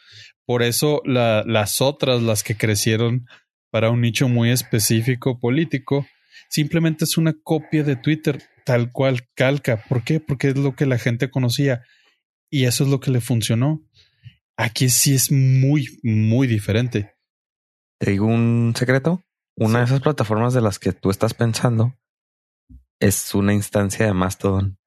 Por 0.45 0.63
eso 0.63 1.01
la- 1.05 1.43
las 1.45 1.81
otras, 1.81 2.21
las 2.21 2.43
que 2.43 2.55
crecieron 2.55 3.25
para 3.71 3.89
un 3.89 4.01
nicho 4.01 4.29
muy 4.29 4.51
específico 4.51 5.39
político, 5.39 6.05
simplemente 6.49 7.03
es 7.05 7.17
una 7.17 7.33
copia 7.43 7.83
de 7.83 7.95
Twitter, 7.95 8.41
tal 8.65 8.91
cual 8.91 9.27
calca. 9.35 9.83
¿Por 9.89 10.03
qué? 10.03 10.19
Porque 10.19 10.49
es 10.49 10.57
lo 10.57 10.75
que 10.75 10.85
la 10.85 10.97
gente 10.97 11.29
conocía 11.29 11.83
y 12.51 12.65
eso 12.65 12.83
es 12.83 12.89
lo 12.89 12.99
que 12.99 13.11
le 13.11 13.21
funcionó. 13.21 13.81
Aquí 14.57 14.89
sí 14.89 15.13
es 15.15 15.31
muy, 15.31 15.87
muy 16.03 16.47
diferente. 16.47 17.15
Te 17.99 18.11
digo 18.11 18.25
un 18.27 18.73
secreto. 18.77 19.21
Una 19.57 19.73
Sí. 19.73 19.77
de 19.79 19.83
esas 19.85 20.01
plataformas 20.01 20.53
de 20.53 20.61
las 20.61 20.79
que 20.79 20.91
tú 20.93 21.09
estás 21.09 21.33
pensando 21.33 21.97
es 22.99 23.33
una 23.33 23.53
instancia 23.53 24.05
de 24.05 24.13
Mastodon. 24.13 24.77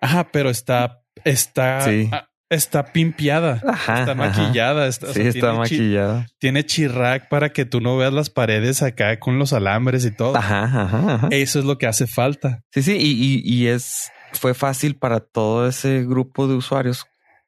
Ajá, 0.00 0.30
pero 0.32 0.50
está, 0.50 1.02
está, 1.24 1.80
Sí. 1.82 2.10
Está 2.50 2.84
pimpeada, 2.92 3.60
Ajá. 3.66 4.00
está 4.00 4.14
maquillada, 4.14 4.86
está, 4.86 5.06
o 5.08 5.12
Sí, 5.12 5.20
sea, 5.20 5.28
está 5.28 5.40
tiene, 5.50 5.52
chi- 5.66 5.74
maquillada. 5.78 6.26
tiene 6.38 6.66
chirrac 6.66 7.28
para 7.28 7.52
que 7.52 7.64
tú 7.64 7.80
no 7.80 7.96
veas 7.96 8.12
las 8.12 8.30
paredes 8.30 8.82
acá 8.82 9.18
con 9.18 9.38
los 9.38 9.52
alambres 9.52 10.04
y 10.04 10.10
todo. 10.10 10.36
Ajá, 10.36 10.64
ajá, 10.64 11.14
ajá. 11.14 11.28
Eso 11.30 11.58
es 11.58 11.64
lo 11.64 11.78
que 11.78 11.86
hace 11.86 12.06
falta. 12.06 12.62
Sí, 12.70 12.82
sí, 12.82 12.96
y, 12.96 13.12
y, 13.12 13.42
y 13.44 13.66
es 13.68 14.10
fue 14.32 14.54
fácil 14.54 14.96
para 14.96 15.20
todo 15.20 15.68
ese 15.68 16.04
grupo 16.04 16.46
de 16.48 16.54
usuarios 16.54 17.06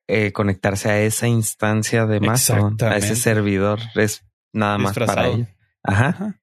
eh, 0.08 0.32
conectarse 0.32 0.88
a 0.88 1.00
esa 1.00 1.26
instancia 1.26 2.06
de 2.06 2.20
Mastodon, 2.20 2.76
a 2.82 2.96
ese 2.96 3.16
servidor. 3.16 3.80
Es 3.96 4.24
nada 4.52 4.78
más 4.78 4.94
para 4.96 5.26
ellos. 5.28 5.48
Ajá. 5.82 6.08
Ajá. 6.08 6.40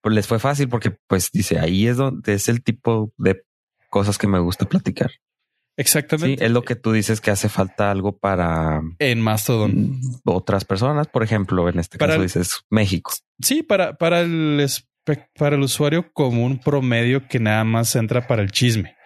Pues 0.00 0.14
les 0.14 0.26
fue 0.26 0.38
fácil 0.38 0.68
porque, 0.68 0.90
pues, 1.06 1.30
dice 1.32 1.58
ahí 1.58 1.86
es 1.86 1.96
donde 1.96 2.34
es 2.34 2.48
el 2.48 2.62
tipo 2.62 3.12
de 3.16 3.42
cosas 3.88 4.18
que 4.18 4.26
me 4.26 4.38
gusta 4.38 4.66
platicar. 4.66 5.10
Sí, 5.76 5.80
Exactamente. 5.82 6.44
es 6.44 6.50
lo 6.52 6.62
que 6.62 6.76
tú 6.76 6.92
dices 6.92 7.20
que 7.20 7.30
hace 7.32 7.48
falta 7.48 7.90
algo 7.90 8.16
para 8.16 8.80
En 9.00 9.20
Mastodon. 9.20 9.72
mm, 10.00 10.00
otras 10.24 10.64
personas. 10.64 11.08
Por 11.08 11.22
ejemplo, 11.24 11.68
en 11.68 11.78
este 11.80 11.98
Para 11.98 12.12
caso 12.12 12.20
el- 12.22 12.26
dices 12.28 12.60
México. 12.70 13.12
Sí, 13.40 13.62
para, 13.62 13.96
para 13.96 14.20
el 14.20 14.64
para 15.36 15.56
el 15.56 15.62
usuario 15.62 16.12
común 16.12 16.58
promedio 16.58 17.26
que 17.28 17.38
nada 17.40 17.64
más 17.64 17.94
entra 17.96 18.26
para 18.26 18.42
el 18.42 18.50
chisme. 18.52 18.96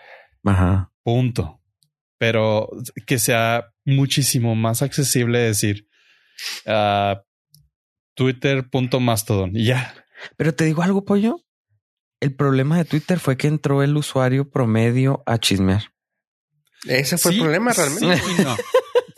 Ajá. 0.44 0.92
Punto. 1.02 1.60
Pero 2.18 2.68
que 3.06 3.18
sea 3.18 3.72
muchísimo 3.86 4.54
más 4.54 4.82
accesible 4.82 5.38
decir 5.38 5.88
ah, 6.66 7.22
Twitter.mastodon 8.14 9.56
y 9.56 9.64
ya. 9.66 9.94
Pero 10.36 10.54
te 10.54 10.64
digo 10.64 10.82
algo, 10.82 11.04
pollo. 11.04 11.40
El 12.20 12.34
problema 12.34 12.76
de 12.76 12.84
Twitter 12.84 13.18
fue 13.20 13.36
que 13.36 13.46
entró 13.46 13.82
el 13.82 13.96
usuario 13.96 14.50
promedio 14.50 15.22
a 15.26 15.38
chismear. 15.38 15.84
Ese 16.86 17.18
fue 17.18 17.32
Sí, 17.32 17.38
el 17.38 17.42
problema 17.44 17.72
realmente. 17.72 18.16
Sí 18.16 18.32
y 18.38 18.42
no. 18.44 18.56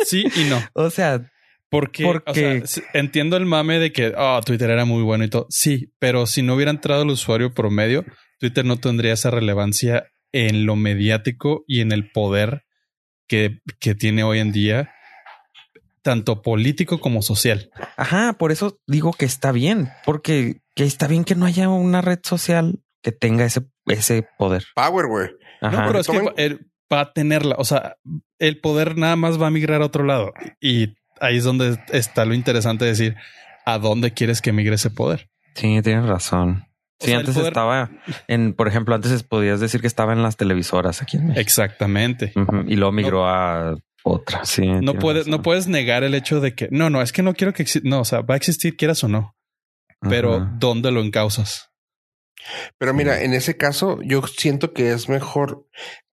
Sí 0.05 0.25
y 0.37 0.44
no. 0.44 0.62
O 0.75 0.90
sea, 0.90 1.31
Porque, 1.68 2.05
Porque- 2.05 2.31
o 2.31 2.35
sea, 2.35 2.53
s- 2.55 2.83
entiendo 2.94 3.37
el 3.37 3.46
mame 3.46 3.79
de 3.79 3.92
que 3.92 4.12
oh, 4.16 4.40
Twitter 4.44 4.70
era 4.70 4.85
muy 4.85 5.03
bueno 5.03 5.25
y 5.25 5.29
todo. 5.29 5.46
Sí, 5.51 5.92
pero 5.99 6.27
si 6.27 6.42
no 6.42 6.55
hubiera 6.55 6.70
entrado 6.70 7.03
el 7.03 7.11
usuario 7.11 7.53
promedio, 7.55 8.05
Twitter 8.38 8.64
no 8.64 8.79
tendría 8.79 9.12
esa 9.12 9.31
relevancia 9.31 10.07
en 10.33 10.64
lo 10.66 10.75
mediático 10.77 11.64
y 11.68 11.81
en 11.81 11.92
el 11.92 12.11
poder 12.11 12.64
que, 13.29 13.59
que 13.79 13.94
tiene 13.94 14.23
hoy 14.25 14.38
en 14.40 14.51
día, 14.53 14.92
tanto 16.03 16.42
político 16.42 16.99
como 17.01 17.23
social. 17.23 17.70
ajá, 17.96 18.33
por 18.35 18.53
eso 18.53 18.79
digo 18.87 19.12
que 19.12 19.27
está 19.27 19.53
bien, 19.53 19.90
porque 20.05 20.62
que 20.75 20.85
está 20.85 21.07
bien 21.07 21.25
que 21.25 21.35
no 21.35 21.44
haya 21.46 21.68
una 21.68 22.01
red 22.01 22.20
social 22.23 22.81
que 23.03 23.12
tenga 23.12 23.44
ese, 23.44 23.62
ese 23.87 24.27
poder. 24.38 24.64
Power, 24.75 25.07
güey. 25.07 25.29
Ajá. 25.61 25.83
No, 25.83 25.87
pero 25.88 26.01
es 26.01 26.07
que 26.09 26.59
va, 26.92 27.00
a 27.00 27.12
tenerla. 27.12 27.57
O 27.59 27.64
sea, 27.64 27.96
el 28.38 28.61
poder 28.61 28.96
nada 28.96 29.16
más 29.16 29.40
va 29.40 29.46
a 29.48 29.50
migrar 29.50 29.83
a 29.83 29.87
otro 29.87 30.05
lado. 30.05 30.33
Y 30.61 30.94
ahí 31.20 31.37
es 31.38 31.44
donde 31.44 31.79
está 31.92 32.24
lo 32.24 32.35
interesante 32.35 32.85
de 32.85 32.90
decir 32.92 33.16
a 33.66 33.79
dónde 33.79 34.12
quieres 34.12 34.40
que 34.40 34.53
migre 34.53 34.74
ese 34.76 34.90
poder. 34.90 35.29
Sí, 35.55 35.81
tienes 35.83 36.07
razón. 36.07 36.64
O 37.00 37.05
Sí, 37.05 37.11
sea, 37.12 37.20
antes 37.20 37.35
poder- 37.35 37.48
estaba 37.48 37.90
en, 38.29 38.53
por 38.55 38.68
ejemplo, 38.68 38.94
antes 38.94 39.22
podías 39.22 39.59
decir 39.61 39.81
que 39.81 39.87
estaba 39.87 40.12
en 40.12 40.22
las 40.22 40.37
televisoras 40.37 41.00
aquí 41.03 41.16
en 41.16 41.24
México. 41.29 41.40
Exactamente. 41.40 42.33
Y 42.66 42.76
luego 42.76 42.92
migró 42.92 43.26
a 43.26 43.74
otra. 44.03 44.44
Sí, 44.44 44.66
No 44.66 44.94
puedes, 44.94 45.26
no 45.26 45.40
puedes 45.42 45.66
negar 45.66 46.05
el 46.05 46.14
hecho 46.14 46.40
de 46.40 46.55
que 46.55 46.68
no, 46.70 46.90
no, 46.90 47.00
es 47.03 47.12
que 47.12 47.22
no 47.22 47.33
quiero 47.35 47.53
que 47.55 47.62
exista. 47.62 47.88
No, 47.88 48.00
o 48.00 48.05
sea, 48.05 48.20
va 48.20 48.35
a 48.35 48.37
existir, 48.37 48.76
quieras 48.76 49.03
o 49.05 49.09
no, 49.09 49.35
pero. 50.00 50.46
¿dónde 50.59 50.90
lo 50.90 51.00
encausas? 51.03 51.70
Pero 52.79 52.94
mira, 52.94 53.22
en 53.22 53.35
ese 53.35 53.57
caso, 53.57 53.98
yo 54.03 54.22
siento 54.26 54.72
que 54.72 54.92
es 54.92 55.09
mejor 55.11 55.66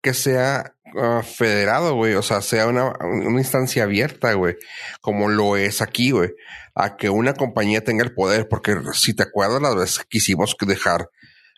que 0.03 0.15
sea 0.15 0.75
ah, 0.97 1.23
federado, 1.23 1.95
güey. 1.95 2.15
O 2.15 2.23
sea, 2.23 2.43
sea 2.43 2.67
una, 2.67 2.93
una 3.01 3.41
instancia 3.41 3.85
abierta, 3.85 4.35
güey. 4.35 4.57
Como 5.01 5.29
lo 5.29 5.57
es 5.57 5.81
aquí, 5.81 6.11
güey. 6.11 6.31
A 6.75 6.97
que 6.97 7.09
una 7.11 7.35
compañía 7.35 7.83
tenga 7.85 8.05
el 8.05 8.15
poder. 8.15 8.49
Porque 8.49 8.77
si 8.95 9.15
te 9.15 9.23
acuerdas 9.23 9.63
las 9.63 9.77
veces 9.77 9.99
que 10.01 10.05
quisimos 10.11 10.57
dejar 10.67 11.09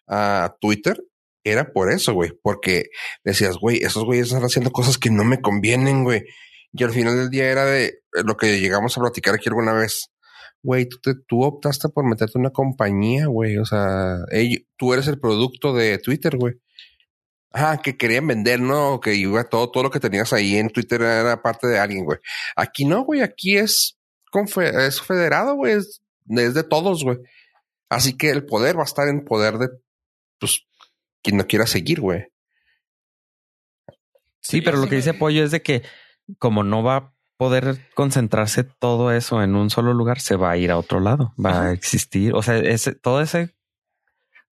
a 0.07 0.57
Twitter, 0.61 1.03
era 1.43 1.73
por 1.73 1.91
eso, 1.91 2.13
güey. 2.15 2.33
Porque 2.43 2.87
decías, 3.25 3.57
güey, 3.57 3.79
esos 3.79 4.05
güeyes 4.05 4.29
están 4.29 4.45
haciendo 4.45 4.71
cosas 4.71 4.99
que 4.99 5.11
no 5.11 5.25
me 5.25 5.41
convienen, 5.41 6.05
güey. 6.05 6.25
Y 6.73 6.85
al 6.85 6.91
final 6.91 7.17
del 7.17 7.31
día 7.31 7.51
era 7.51 7.65
de 7.65 8.01
lo 8.25 8.37
que 8.37 8.61
llegamos 8.61 8.97
a 8.97 9.01
platicar 9.01 9.35
aquí 9.35 9.49
alguna 9.49 9.73
vez. 9.73 10.11
Güey, 10.63 10.89
tú, 10.89 10.99
te- 11.03 11.15
tú 11.29 11.43
optaste 11.45 11.89
por 11.89 12.05
meterte 12.09 12.33
en 12.37 12.41
una 12.41 12.51
compañía, 12.51 13.27
güey. 13.27 13.59
O 13.59 13.65
sea, 13.65 14.17
tú 14.77 14.93
eres 14.93 15.07
el 15.07 15.21
producto 15.21 15.75
de 15.75 15.99
Twitter, 15.99 16.37
güey. 16.37 16.55
Ah, 17.57 17.81
que 17.81 17.97
querían 17.97 18.27
vender, 18.27 18.61
¿no? 18.61 18.99
Que 19.01 19.15
iba 19.15 19.45
todo, 19.45 19.71
todo 19.71 19.85
lo 19.85 19.91
que 19.91 20.01
tenías 20.01 20.33
ahí 20.33 20.57
en 20.57 20.71
Twitter 20.71 21.01
era 21.03 21.41
parte 21.41 21.69
de 21.69 21.79
alguien, 21.79 22.05
güey. 22.05 22.19
Aquí 22.57 22.85
no, 22.85 23.05
güey. 23.05 23.23
Aquí 23.23 23.57
es, 23.57 23.97
confe- 24.33 24.77
es 24.87 25.01
federado, 25.01 25.55
güey. 25.55 25.75
Es, 25.75 26.03
es 26.29 26.55
de 26.55 26.65
todos, 26.65 27.05
güey. 27.05 27.19
Así 27.89 28.17
que 28.17 28.31
el 28.31 28.45
poder 28.45 28.77
va 28.77 28.83
a 28.83 28.87
estar 28.87 29.07
en 29.07 29.25
poder 29.25 29.59
de, 29.59 29.69
pues, 30.41 30.67
quien 31.23 31.37
no 31.37 31.47
quiera 31.47 31.67
seguir, 31.69 32.01
güey. 32.01 32.27
Sí, 34.41 34.61
pero 34.61 34.77
lo 34.79 34.89
que 34.89 34.97
dice 34.97 35.15
Pollo 35.15 35.45
es 35.45 35.51
de 35.53 35.63
que 35.63 35.83
como 36.39 36.65
no 36.65 36.83
va 36.83 36.97
a 36.97 37.15
poder 37.37 37.89
concentrarse 37.95 38.65
todo 38.65 39.13
eso 39.13 39.43
en 39.43 39.55
un 39.55 39.71
solo 39.71 39.95
lugar, 39.95 40.21
se 40.21 40.37
va 40.37 40.51
a 40.51 40.57
ir 40.57 40.71
a 40.71 40.77
otro 40.79 41.01
lado, 41.01 41.35
va 41.43 41.63
a 41.67 41.73
existir. 41.73 42.35
O 42.35 42.43
sea, 42.43 42.57
ese, 42.59 42.95
todo 42.95 43.21
ese, 43.21 43.55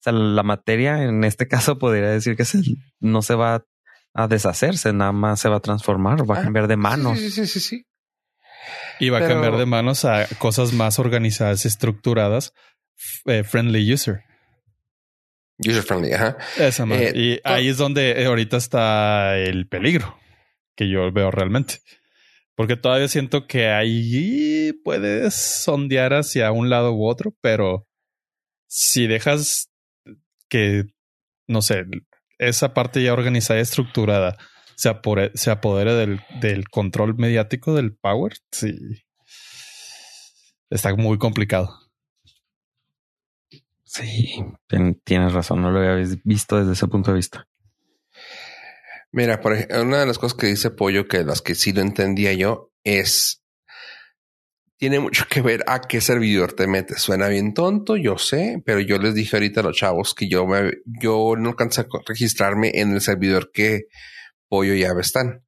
sea, 0.03 0.13
la 0.13 0.43
materia 0.43 1.03
en 1.05 1.25
este 1.25 1.49
caso 1.49 1.79
podría 1.79 2.09
decir 2.11 2.37
que 2.37 2.45
se, 2.45 2.59
no 3.01 3.23
se 3.23 3.35
va 3.35 3.65
a 4.15 4.29
deshacerse, 4.29 4.93
nada 4.93 5.13
más 5.13 5.41
se 5.41 5.49
va 5.49 5.57
a 5.57 5.61
transformar, 5.61 6.29
va 6.31 6.37
a 6.37 6.41
Ah, 6.41 6.43
cambiar 6.45 6.69
de 6.69 6.77
manos. 6.77 7.19
Sí, 7.19 7.31
sí, 7.31 7.47
sí, 7.47 7.61
sí. 7.61 7.61
sí. 7.61 7.87
Y 9.01 9.09
va 9.09 9.19
Pero- 9.19 9.31
a 9.31 9.35
cambiar 9.35 9.57
de 9.57 9.67
manos 9.67 10.05
a 10.05 10.27
cosas 10.39 10.73
más 10.73 10.99
organizadas, 10.99 11.65
estructuradas, 11.67 12.53
eh, 13.27 13.43
friendly 13.43 13.93
user. 13.93 14.23
User 15.59 15.83
friendly, 15.83 16.13
ajá. 16.13 16.37
Esa 16.59 16.87
madre. 16.87 17.09
Eh, 17.09 17.13
y 17.15 17.41
ahí 17.45 17.69
es 17.69 17.77
donde 17.79 18.25
ahorita 18.27 18.57
está 18.57 19.39
el 19.39 19.67
peligro 19.69 20.19
que 20.77 20.89
yo 20.91 21.11
veo 21.13 21.31
realmente. 21.31 21.81
Porque 22.55 22.77
todavía 22.77 23.09
siento 23.09 23.47
que 23.47 23.69
ahí 23.69 24.73
puedes 24.85 25.35
sondear 25.35 26.13
hacia 26.15 26.53
un 26.53 26.69
lado 26.69 26.93
u 26.93 27.07
otro, 27.09 27.35
pero 27.41 27.89
si 28.69 29.07
dejas 29.07 29.71
que, 30.53 30.85
no 31.49 31.63
sé, 31.63 31.87
esa 32.39 32.75
parte 32.75 33.03
ya 33.03 33.15
organizada 33.15 33.59
y 33.59 33.63
estructurada 33.63 34.37
se, 34.77 34.91
apore- 34.91 35.31
se 35.35 35.51
apodere 35.51 35.95
del, 35.95 36.21
del 36.43 36.69
control 36.69 37.17
mediático 37.17 37.75
del 37.75 37.97
power, 37.97 38.35
sí. 38.51 38.79
Está 40.69 40.95
muy 40.95 41.17
complicado. 41.17 41.79
Sí, 43.85 44.45
tien- 44.69 45.01
tienes 45.05 45.33
razón, 45.33 45.63
no 45.63 45.71
lo 45.71 45.79
había 45.81 46.07
visto 46.23 46.59
desde 46.59 46.73
ese 46.75 46.87
punto 46.87 47.13
de 47.13 47.17
vista. 47.17 47.49
Mira, 49.11 49.41
por 49.41 49.55
ejemplo, 49.55 49.83
una 49.83 50.01
de 50.01 50.07
las 50.07 50.19
cosas 50.19 50.37
que 50.37 50.49
dice 50.49 50.71
Pollo, 50.71 51.07
que 51.09 51.25
las 51.25 51.41
que 51.41 51.55
sí 51.55 51.73
lo 51.73 51.81
entendía 51.81 52.35
yo, 52.35 52.71
es 52.85 53.42
tiene 54.83 54.99
mucho 54.99 55.27
que 55.31 55.43
ver 55.43 55.63
a 55.69 55.81
qué 55.81 56.01
servidor 56.01 56.55
te 56.55 56.67
metes. 56.67 57.01
Suena 57.01 57.29
bien 57.29 57.55
tonto, 57.55 57.97
yo 57.97 58.19
sé, 58.19 58.61
pero 58.67 58.81
yo 58.81 58.99
les 58.99 59.15
dije 59.15 59.37
ahorita 59.37 59.61
a 59.61 59.63
los 59.63 59.77
chavos 59.77 60.13
que 60.13 60.29
yo 60.29 60.45
me, 60.45 60.73
yo 60.85 61.37
no 61.39 61.51
alcancé 61.51 61.83
a 61.83 61.87
registrarme 62.05 62.73
en 62.75 62.93
el 62.93 63.01
servidor 63.01 63.53
que 63.53 63.83
Pollo 64.49 64.75
y 64.75 64.83
Ave 64.83 65.03
están, 65.03 65.45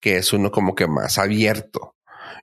que 0.00 0.18
es 0.18 0.32
uno 0.32 0.52
como 0.52 0.76
que 0.76 0.86
más 0.86 1.18
abierto. 1.18 1.96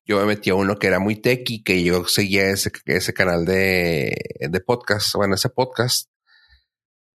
Yo 0.05 0.19
me 0.19 0.25
metí 0.25 0.49
a 0.49 0.55
uno 0.55 0.75
que 0.75 0.87
era 0.87 0.99
muy 0.99 1.15
techy, 1.15 1.63
que 1.63 1.81
yo 1.81 2.03
seguía 2.03 2.49
ese, 2.49 2.73
ese 2.87 3.13
canal 3.13 3.45
de, 3.45 4.17
de 4.41 4.59
podcast, 4.59 5.15
bueno, 5.15 5.35
ese 5.35 5.47
podcast. 5.47 6.09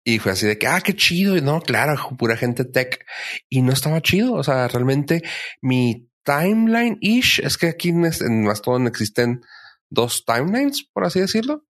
Y 0.04 0.18
fue 0.18 0.32
así 0.32 0.46
de 0.46 0.58
que, 0.58 0.66
ah, 0.66 0.82
qué 0.82 0.94
chido. 0.94 1.34
Y 1.38 1.40
no, 1.40 1.62
claro, 1.62 1.96
pura 2.18 2.36
gente 2.36 2.66
tech. 2.66 3.06
Y 3.48 3.62
no 3.62 3.72
estaba 3.72 4.02
chido. 4.02 4.34
O 4.34 4.44
sea, 4.44 4.68
realmente 4.68 5.22
mi 5.62 6.10
timeline 6.26 6.98
ish 7.00 7.40
es 7.42 7.56
que 7.56 7.68
aquí 7.68 7.90
en, 7.90 8.44
Mastodon 8.44 8.86
existen 8.86 9.40
dos 9.88 10.24
timelines, 10.26 10.84
por 10.92 11.04
así 11.04 11.20
decirlo. 11.20 11.64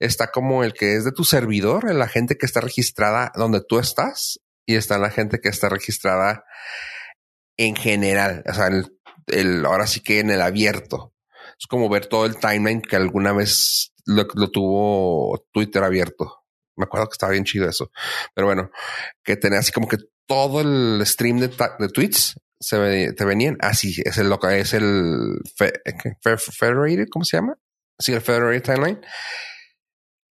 Está 0.00 0.30
como 0.30 0.64
el 0.64 0.74
que 0.74 0.96
es 0.96 1.04
de 1.04 1.12
tu 1.12 1.24
servidor, 1.24 1.92
la 1.94 2.08
gente 2.08 2.36
que 2.36 2.46
está 2.46 2.60
registrada 2.60 3.32
donde 3.34 3.62
tú 3.66 3.78
estás, 3.78 4.40
y 4.66 4.74
está 4.74 4.98
la 4.98 5.10
gente 5.10 5.40
que 5.40 5.48
está 5.48 5.68
registrada 5.68 6.44
en 7.56 7.74
general. 7.74 8.44
O 8.48 8.52
sea, 8.54 8.66
el, 8.66 8.98
el- 9.28 9.64
ahora 9.64 9.86
sí 9.86 10.00
que 10.00 10.20
en 10.20 10.30
el 10.30 10.42
abierto. 10.42 11.14
Es 11.58 11.66
como 11.66 11.88
ver 11.88 12.06
todo 12.06 12.26
el 12.26 12.36
timeline 12.36 12.82
que 12.82 12.96
alguna 12.96 13.32
vez 13.32 13.92
lo, 14.04 14.26
tuvo 14.50 15.44
Twitter 15.52 15.82
abierto. 15.82 16.44
Me 16.76 16.84
acuerdo 16.84 17.08
que 17.08 17.14
estaba 17.14 17.32
bien 17.32 17.44
chido 17.44 17.68
eso. 17.68 17.90
Pero 18.34 18.46
bueno, 18.46 18.70
que 19.24 19.36
tenía 19.36 19.58
así 19.58 19.72
como 19.72 19.88
que 19.88 19.96
todo 20.26 20.60
el 20.60 21.04
stream 21.04 21.40
de, 21.40 21.48
de 21.48 21.88
tweets 21.88 22.36
se 22.60 23.12
te 23.12 23.24
venían 23.24 23.56
así. 23.60 23.94
Es 24.04 24.18
el 24.18 24.28
loca, 24.28 24.56
es 24.56 24.74
el 24.74 25.38
fe- 25.56 25.80
¿qué? 25.84 26.12
Fe- 26.22 26.36
Federated, 26.38 27.06
¿cómo 27.10 27.24
se 27.24 27.36
llama? 27.36 27.56
Sí, 27.98 28.12
el 28.12 28.20
Federated 28.20 28.62
Timeline. 28.62 29.00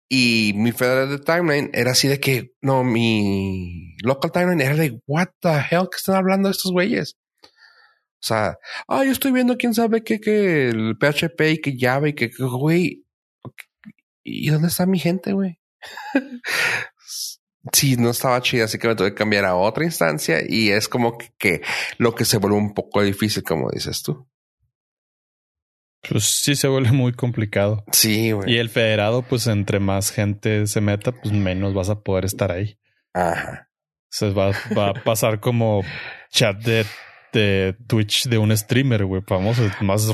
Y 0.08 0.52
mi 0.54 0.70
Federated 0.72 1.24
Timeline 1.24 1.70
era 1.72 1.90
así 1.90 2.06
de 2.06 2.20
que 2.20 2.52
no, 2.60 2.84
mi 2.84 3.96
local 4.04 4.30
timeline 4.30 4.60
era 4.60 4.76
de 4.76 5.00
what 5.06 5.28
the 5.40 5.48
hell 5.70 5.88
que 5.90 5.96
están 5.96 6.14
hablando 6.14 6.48
estos 6.48 6.70
güeyes. 6.70 7.16
O 7.42 8.26
sea, 8.26 8.56
ah, 8.88 9.04
yo 9.04 9.10
estoy 9.12 9.32
viendo 9.32 9.56
quién 9.56 9.74
sabe 9.74 10.02
qué, 10.04 10.20
que 10.20 10.68
el 10.68 10.96
PHP 10.98 11.40
y 11.50 11.60
que 11.60 11.76
Java 11.78 12.08
y 12.08 12.14
que, 12.14 12.30
güey, 12.38 13.04
¿y 14.24 14.48
dónde 14.50 14.68
está 14.68 14.86
mi 14.86 14.98
gente, 15.00 15.32
güey? 15.32 15.58
sí, 17.72 17.96
no 17.96 18.10
estaba 18.10 18.40
chida, 18.40 18.64
así 18.64 18.78
que 18.78 18.88
me 18.88 18.94
tuve 18.94 19.10
que 19.10 19.16
cambiar 19.16 19.44
a 19.44 19.56
otra 19.56 19.84
instancia 19.84 20.38
y 20.46 20.70
es 20.70 20.88
como 20.88 21.18
que, 21.18 21.30
que 21.38 21.62
lo 21.98 22.14
que 22.14 22.24
se 22.24 22.38
vuelve 22.38 22.56
un 22.56 22.74
poco 22.74 23.02
difícil, 23.02 23.42
como 23.42 23.70
dices 23.70 24.02
tú. 24.02 24.28
Pues 26.08 26.24
sí 26.24 26.54
se 26.54 26.68
vuelve 26.68 26.92
muy 26.92 27.12
complicado. 27.12 27.84
Sí, 27.92 28.32
güey. 28.32 28.52
Y 28.52 28.58
el 28.58 28.70
federado, 28.70 29.22
pues 29.22 29.46
entre 29.46 29.80
más 29.80 30.10
gente 30.10 30.66
se 30.66 30.80
meta, 30.80 31.12
pues 31.12 31.32
menos 31.32 31.74
vas 31.74 31.90
a 31.90 32.00
poder 32.00 32.24
estar 32.24 32.52
ahí. 32.52 32.78
Ajá. 33.12 33.68
Se 34.08 34.30
va, 34.30 34.52
va 34.76 34.90
a 34.90 34.94
pasar 34.94 35.40
como 35.40 35.82
chat 36.30 36.56
de, 36.58 36.86
de 37.36 37.76
Twitch 37.86 38.28
de 38.28 38.38
un 38.38 38.56
streamer, 38.56 39.04
güey, 39.04 39.22
famoso, 39.26 39.62
más. 39.82 40.08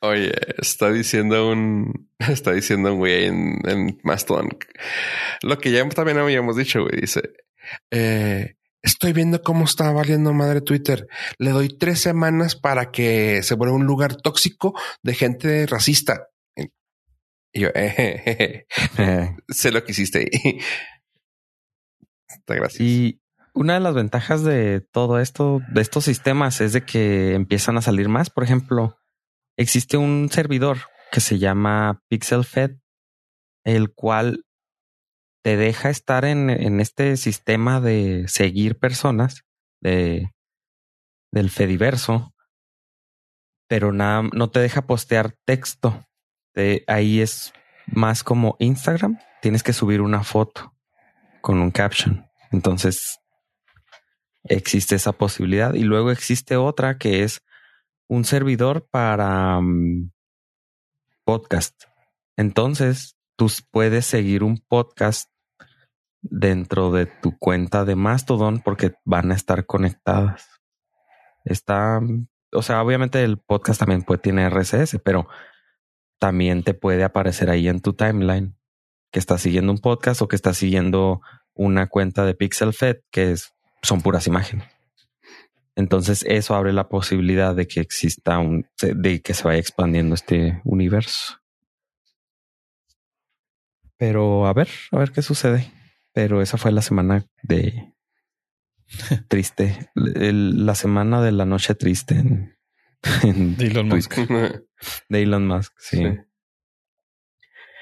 Oye, 0.00 0.32
está 0.58 0.90
diciendo 0.90 1.50
un, 1.50 2.08
está 2.18 2.52
diciendo 2.52 2.92
un 2.92 2.98
güey 2.98 3.26
en, 3.26 3.58
en 3.68 4.00
Mastodon. 4.02 4.48
Lo 5.42 5.58
que 5.58 5.70
ya 5.70 5.86
también 5.90 6.18
habíamos 6.18 6.56
dicho, 6.56 6.82
güey, 6.82 7.00
dice, 7.00 7.22
eh, 7.90 8.56
estoy 8.82 9.12
viendo 9.12 9.42
cómo 9.42 9.64
está 9.64 9.92
valiendo 9.92 10.32
madre 10.32 10.60
Twitter. 10.60 11.06
Le 11.38 11.50
doy 11.50 11.68
tres 11.68 12.00
semanas 12.00 12.56
para 12.56 12.90
que 12.90 13.42
se 13.42 13.54
vuelva 13.54 13.76
un 13.76 13.86
lugar 13.86 14.16
tóxico 14.16 14.74
de 15.02 15.14
gente 15.14 15.66
racista. 15.66 16.28
Y 17.54 17.60
yo, 17.60 17.68
eh, 17.74 18.66
Eh, 18.98 19.36
sé 19.48 19.70
lo 19.70 19.84
que 19.84 19.92
hiciste. 19.92 20.30
Está 22.28 22.54
gracias. 22.54 22.80
Y 22.80 23.21
una 23.54 23.74
de 23.74 23.80
las 23.80 23.94
ventajas 23.94 24.44
de 24.44 24.80
todo 24.80 25.18
esto, 25.18 25.60
de 25.68 25.80
estos 25.80 26.04
sistemas, 26.04 26.60
es 26.60 26.72
de 26.72 26.84
que 26.84 27.34
empiezan 27.34 27.76
a 27.76 27.82
salir 27.82 28.08
más. 28.08 28.30
Por 28.30 28.44
ejemplo, 28.44 28.96
existe 29.56 29.96
un 29.96 30.28
servidor 30.30 30.78
que 31.10 31.20
se 31.20 31.38
llama 31.38 32.02
PixelFed, 32.08 32.76
el 33.64 33.92
cual 33.92 34.44
te 35.44 35.56
deja 35.56 35.90
estar 35.90 36.24
en, 36.24 36.50
en 36.50 36.80
este 36.80 37.16
sistema 37.16 37.80
de 37.80 38.26
seguir 38.28 38.78
personas 38.78 39.44
de, 39.80 40.30
del 41.32 41.50
Fediverso, 41.50 42.32
pero 43.68 43.92
nada, 43.92 44.22
no 44.32 44.50
te 44.50 44.60
deja 44.60 44.86
postear 44.86 45.34
texto. 45.44 46.06
Te- 46.54 46.84
ahí 46.86 47.20
es 47.20 47.52
más 47.86 48.22
como 48.22 48.56
Instagram. 48.60 49.18
Tienes 49.40 49.62
que 49.62 49.72
subir 49.72 50.00
una 50.00 50.22
foto 50.22 50.74
con 51.40 51.58
un 51.58 51.70
caption. 51.70 52.26
Entonces 52.52 53.18
existe 54.44 54.96
esa 54.96 55.12
posibilidad. 55.12 55.74
Y 55.74 55.82
luego 55.82 56.10
existe 56.10 56.56
otra 56.56 56.98
que 56.98 57.22
es 57.22 57.42
un 58.08 58.24
servidor 58.24 58.86
para 58.90 59.60
mm, 59.60 60.10
podcast. 61.24 61.84
Entonces 62.36 63.16
tú 63.36 63.50
puedes 63.70 64.06
seguir 64.06 64.42
un 64.42 64.58
podcast 64.58 65.30
dentro 66.20 66.92
de 66.92 67.06
tu 67.06 67.36
cuenta 67.38 67.84
de 67.84 67.96
Mastodon 67.96 68.60
porque 68.60 68.94
van 69.04 69.32
a 69.32 69.34
estar 69.34 69.66
conectadas. 69.66 70.46
Está, 71.44 72.00
mm, 72.00 72.28
o 72.52 72.62
sea, 72.62 72.82
obviamente 72.82 73.22
el 73.24 73.38
podcast 73.38 73.80
también 73.80 74.02
puede 74.02 74.20
tiene 74.20 74.48
RSS, 74.48 74.98
pero 75.04 75.28
también 76.18 76.62
te 76.62 76.74
puede 76.74 77.02
aparecer 77.02 77.50
ahí 77.50 77.68
en 77.68 77.80
tu 77.80 77.94
timeline 77.94 78.56
que 79.10 79.18
estás 79.18 79.42
siguiendo 79.42 79.72
un 79.72 79.78
podcast 79.78 80.22
o 80.22 80.28
que 80.28 80.36
estás 80.36 80.56
siguiendo 80.56 81.20
una 81.54 81.88
cuenta 81.88 82.24
de 82.24 82.34
PixelFed 82.34 82.98
que 83.10 83.32
es, 83.32 83.54
son 83.82 84.00
puras 84.02 84.26
imágenes. 84.26 84.66
Entonces 85.74 86.24
eso 86.28 86.54
abre 86.54 86.72
la 86.72 86.88
posibilidad 86.88 87.54
de 87.54 87.66
que 87.66 87.80
exista 87.80 88.38
un, 88.38 88.66
de 88.80 89.22
que 89.22 89.32
se 89.34 89.44
vaya 89.44 89.58
expandiendo 89.58 90.14
este 90.14 90.60
universo. 90.64 91.38
Pero 93.96 94.46
a 94.46 94.52
ver, 94.52 94.68
a 94.90 94.98
ver 94.98 95.12
qué 95.12 95.22
sucede. 95.22 95.70
Pero 96.12 96.42
esa 96.42 96.58
fue 96.58 96.72
la 96.72 96.82
semana 96.82 97.24
de 97.42 97.94
triste, 99.28 99.90
El- 99.94 100.66
la 100.66 100.74
semana 100.74 101.22
de 101.22 101.32
la 101.32 101.46
noche 101.46 101.74
triste 101.74 102.16
en, 102.16 102.58
en 103.22 103.56
De 103.56 103.66
Elon 103.68 103.88
Musk. 103.88 104.14
De 105.08 105.22
Elon 105.22 105.46
Musk. 105.46 105.72
Sí. 105.78 105.96
Sí. 105.98 106.04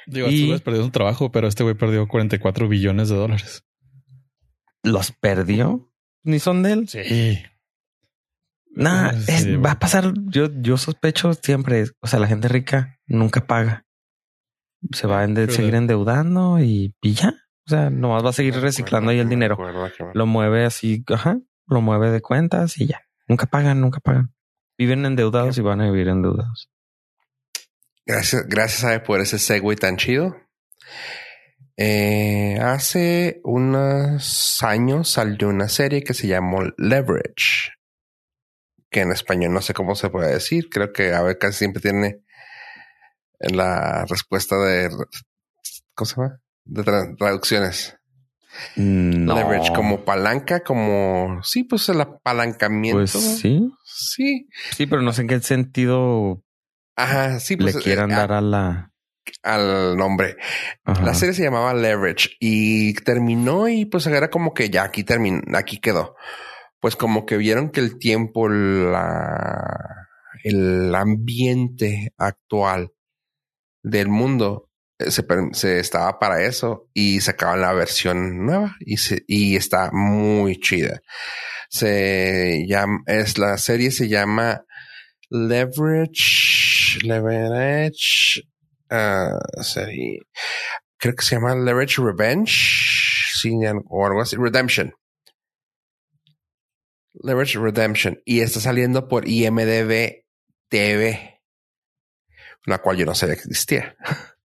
Digo, 0.06 0.28
Y- 0.28 0.42
güeyes 0.46 0.62
perdieron 0.62 0.88
su 0.88 0.92
trabajo, 0.92 1.32
pero 1.32 1.48
este 1.48 1.62
güey 1.64 1.74
perdió 1.74 2.06
44 2.06 2.68
billones 2.68 3.08
de 3.08 3.16
dólares. 3.16 3.64
Los 4.82 5.12
perdió. 5.12 5.89
Ni 6.22 6.38
son 6.38 6.62
de 6.62 6.72
él. 6.72 6.88
Sí. 6.88 7.42
Nah, 8.72 9.12
Sí, 9.12 9.32
es- 9.32 9.44
güey. 9.46 9.56
va 9.56 9.72
a 9.72 9.78
pasar. 9.78 10.12
Yo, 10.28 10.48
yo 10.60 10.76
sospecho 10.76 11.34
siempre. 11.34 11.84
O 12.00 12.06
sea, 12.06 12.18
la 12.20 12.26
gente 12.26 12.48
rica 12.48 12.98
nunca 13.06 13.46
paga. 13.46 13.84
Se 14.92 15.06
va 15.06 15.20
a 15.20 15.24
ende- 15.24 15.46
Pero- 15.46 15.52
seguir 15.52 15.74
endeudando 15.74 16.58
y, 16.60 16.94
y 17.02 17.14
ya. 17.14 17.34
O 17.66 17.70
sea, 17.70 17.90
nomás 17.90 18.24
va 18.24 18.30
a 18.30 18.32
seguir 18.32 18.54
reciclando 18.56 19.10
ahí 19.10 19.18
el 19.18 19.28
dinero. 19.28 19.56
Lo 20.14 20.26
mueve 20.26 20.64
así, 20.64 21.04
ajá, 21.08 21.38
lo 21.66 21.80
mueve 21.80 22.10
de 22.10 22.20
cuentas 22.20 22.78
y 22.80 22.86
ya. 22.86 23.02
Nunca 23.28 23.46
pagan, 23.46 23.80
nunca 23.80 24.00
pagan. 24.00 24.34
Viven 24.78 25.04
endeudados 25.06 25.56
y 25.58 25.60
van 25.60 25.80
a 25.80 25.90
vivir 25.90 26.08
endeudados. 26.08 26.70
Gracias, 28.06 28.46
gracias 28.48 28.84
a 28.84 29.02
por 29.04 29.20
ese 29.20 29.38
segue 29.38 29.76
tan 29.76 29.96
chido. 29.98 30.34
Eh, 31.82 32.58
hace 32.60 33.40
unos 33.42 34.62
años 34.62 35.08
salió 35.08 35.48
una 35.48 35.66
serie 35.70 36.02
que 36.04 36.12
se 36.12 36.26
llamó 36.26 36.60
Leverage, 36.76 37.70
que 38.90 39.00
en 39.00 39.12
español 39.12 39.54
no 39.54 39.62
sé 39.62 39.72
cómo 39.72 39.94
se 39.94 40.10
puede 40.10 40.30
decir. 40.30 40.68
Creo 40.68 40.92
que 40.92 41.14
a 41.14 41.22
ver 41.22 41.38
casi 41.38 41.60
siempre 41.60 41.80
tiene 41.80 42.20
la 43.38 44.04
respuesta 44.04 44.56
de 44.58 44.90
¿cómo 45.94 46.06
se 46.06 46.16
llama? 46.16 46.40
de 46.66 46.82
tra- 46.84 47.16
traducciones. 47.16 47.96
No. 48.76 49.34
Leverage 49.34 49.72
como 49.72 50.04
palanca, 50.04 50.60
como 50.60 51.40
sí, 51.42 51.64
pues 51.64 51.88
el 51.88 52.02
apalancamiento. 52.02 52.98
Pues 52.98 53.12
sí. 53.12 53.72
Sí. 53.84 54.48
Sí, 54.76 54.86
pero 54.86 55.00
no 55.00 55.14
sé 55.14 55.22
en 55.22 55.28
qué 55.28 55.40
sentido 55.40 56.44
Ajá, 56.94 57.40
sí, 57.40 57.56
le 57.56 57.72
pues 57.72 57.82
quieran 57.82 58.10
eh, 58.10 58.16
dar 58.16 58.32
a 58.32 58.40
la. 58.42 58.89
Al 59.42 59.96
nombre. 59.96 60.36
Ajá. 60.84 61.04
La 61.04 61.14
serie 61.14 61.34
se 61.34 61.42
llamaba 61.42 61.74
Leverage 61.74 62.30
y 62.40 62.94
terminó 62.94 63.68
y 63.68 63.84
pues 63.84 64.06
era 64.06 64.30
como 64.30 64.54
que 64.54 64.70
ya 64.70 64.84
aquí 64.84 65.04
terminó, 65.04 65.42
aquí 65.56 65.78
quedó. 65.78 66.16
Pues 66.80 66.96
como 66.96 67.26
que 67.26 67.36
vieron 67.36 67.70
que 67.70 67.80
el 67.80 67.98
tiempo, 67.98 68.48
la, 68.48 70.08
el 70.44 70.94
ambiente 70.94 72.14
actual 72.16 72.92
del 73.82 74.08
mundo 74.08 74.70
eh, 74.98 75.10
se, 75.10 75.24
se 75.52 75.78
estaba 75.78 76.18
para 76.18 76.42
eso 76.42 76.88
y 76.92 77.20
sacaban 77.20 77.60
la 77.60 77.72
versión 77.72 78.44
nueva 78.44 78.76
y, 78.80 78.98
se, 78.98 79.24
y 79.26 79.56
está 79.56 79.90
muy 79.92 80.58
chida. 80.60 81.00
Se 81.68 82.64
llama, 82.66 83.02
es 83.06 83.38
la 83.38 83.56
serie 83.58 83.90
se 83.90 84.08
llama 84.08 84.64
Leverage, 85.30 86.98
Leverage, 87.06 88.42
ah, 88.90 89.38
serie, 89.62 90.20
creo 90.98 91.14
que 91.14 91.24
se 91.24 91.36
llama 91.36 91.54
Leverage 91.54 92.02
Revenge 92.02 92.90
sí, 93.40 93.56
o 93.88 94.06
algo 94.06 94.20
así, 94.20 94.36
Redemption. 94.36 94.94
Leverage 97.22 97.58
Redemption 97.58 98.20
y 98.24 98.40
está 98.40 98.60
saliendo 98.60 99.08
por 99.08 99.28
IMDB 99.28 100.24
TV, 100.68 101.40
la 102.66 102.78
cual 102.78 102.96
yo 102.96 103.06
no 103.06 103.14
sabía 103.14 103.36
que 103.36 103.42
existía. 103.42 103.96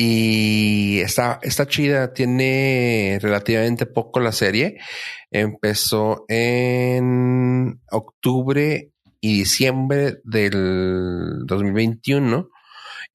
Y 0.00 1.00
está, 1.00 1.40
está 1.42 1.66
chida, 1.66 2.12
tiene 2.12 3.18
relativamente 3.20 3.84
poco 3.84 4.20
la 4.20 4.30
serie. 4.30 4.78
Empezó 5.32 6.24
en 6.28 7.80
octubre 7.90 8.92
y 9.20 9.38
diciembre 9.40 10.20
del 10.22 11.44
2021 11.46 12.48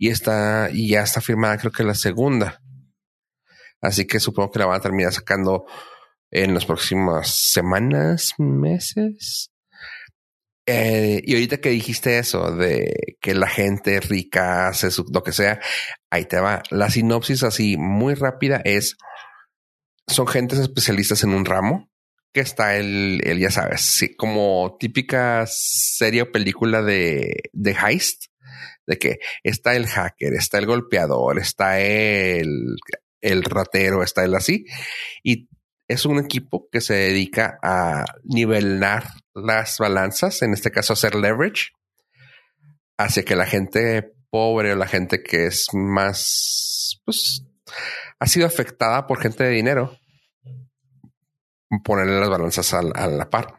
y 0.04 0.10
está, 0.10 0.70
y 0.70 0.90
ya 0.90 1.04
está 1.04 1.22
firmada 1.22 1.58
creo 1.58 1.72
que 1.72 1.86
la 1.86 1.96
segunda. 1.96 2.62
Así 3.82 4.06
que 4.06 4.20
supongo 4.20 4.52
que 4.52 4.60
la 4.60 4.66
van 4.66 4.76
a 4.80 4.82
terminar 4.82 5.14
sacando 5.14 5.66
en 6.30 6.54
las 6.54 6.66
próximas 6.66 7.30
semanas, 7.30 8.34
meses. 8.38 9.50
Eh, 10.66 11.22
y 11.24 11.34
ahorita 11.36 11.62
que 11.62 11.70
dijiste 11.70 12.18
eso 12.18 12.54
de 12.54 13.16
que 13.22 13.34
la 13.34 13.48
gente 13.48 14.02
rica 14.02 14.68
hace 14.68 14.90
lo 15.10 15.24
que 15.24 15.32
sea, 15.32 15.62
ahí 16.12 16.26
te 16.26 16.38
va. 16.42 16.64
La 16.70 16.90
sinopsis 16.90 17.44
así 17.44 17.78
muy 17.78 18.14
rápida 18.14 18.62
es, 18.66 18.98
son 20.08 20.28
gentes 20.28 20.60
especialistas 20.60 21.24
en 21.24 21.30
un 21.30 21.46
ramo 21.46 21.90
que 22.34 22.42
está 22.42 22.76
el, 22.76 23.22
el 23.24 23.40
ya 23.40 23.52
sabes, 23.52 23.80
sí, 23.80 24.18
como 24.18 24.76
típica 24.78 25.46
serie 25.48 26.24
o 26.24 26.32
película 26.34 26.82
de, 26.82 27.44
de 27.54 27.72
heist, 27.72 28.33
de 28.86 28.98
que 28.98 29.20
está 29.44 29.76
el 29.76 29.88
hacker, 29.88 30.34
está 30.34 30.58
el 30.58 30.66
golpeador, 30.66 31.40
está 31.40 31.80
el, 31.80 32.76
el 33.22 33.44
ratero, 33.44 34.04
está 34.04 34.24
el 34.24 34.36
así, 34.36 34.66
y 35.24 35.48
es 35.88 36.06
un 36.06 36.20
equipo 36.20 36.70
que 36.72 36.82
se 36.82 36.94
dedica 36.94 37.60
a 37.62 38.06
nivelar 38.24 39.06
las 39.34 39.78
balanzas, 39.78 40.42
en 40.42 40.54
este 40.54 40.72
caso 40.72 40.94
hacer 40.94 41.16
leverage, 41.16 41.72
hacia 42.98 43.24
que 43.24 43.36
la 43.36 43.46
gente 43.46 44.14
pobre 44.30 44.74
o 44.74 44.76
la 44.76 44.88
gente 44.88 45.22
que 45.22 45.48
es 45.48 45.68
más, 45.74 47.02
pues, 47.06 47.46
ha 48.20 48.28
sido 48.28 48.48
afectada 48.48 49.06
por 49.08 49.22
gente 49.22 49.44
de 49.44 49.52
dinero, 49.52 49.98
ponerle 51.84 52.20
las 52.20 52.30
balanzas 52.30 52.74
a, 52.74 52.80
a 52.80 53.08
la 53.08 53.30
par. 53.30 53.56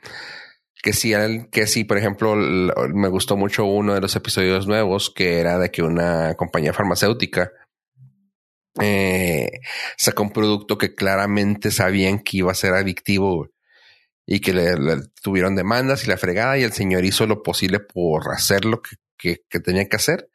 Que 0.84 0.92
si, 0.92 1.14
que 1.50 1.66
si, 1.66 1.84
por 1.84 1.96
ejemplo, 1.96 2.36
me 2.36 3.08
gustó 3.08 3.38
mucho 3.38 3.64
uno 3.64 3.94
de 3.94 4.02
los 4.02 4.14
episodios 4.16 4.66
nuevos 4.66 5.08
que 5.08 5.40
era 5.40 5.58
de 5.58 5.70
que 5.70 5.82
una 5.82 6.34
compañía 6.34 6.74
farmacéutica 6.74 7.50
eh, 8.78 9.48
sacó 9.96 10.24
un 10.24 10.32
producto 10.34 10.76
que 10.76 10.94
claramente 10.94 11.70
sabían 11.70 12.18
que 12.18 12.36
iba 12.36 12.52
a 12.52 12.54
ser 12.54 12.74
adictivo 12.74 13.48
y 14.26 14.40
que 14.40 14.52
le, 14.52 14.74
tuvieron 15.22 15.56
demandas 15.56 16.04
y 16.04 16.08
la 16.08 16.18
fregada 16.18 16.58
y 16.58 16.64
el 16.64 16.74
señor 16.74 17.06
hizo 17.06 17.26
lo 17.26 17.42
posible 17.42 17.80
por 17.80 18.30
hacer 18.34 18.66
lo 18.66 18.82
que, 18.82 18.96
que, 19.16 19.38
que 19.48 19.60
tenía 19.60 19.88
que 19.88 19.96
hacer 19.96 20.28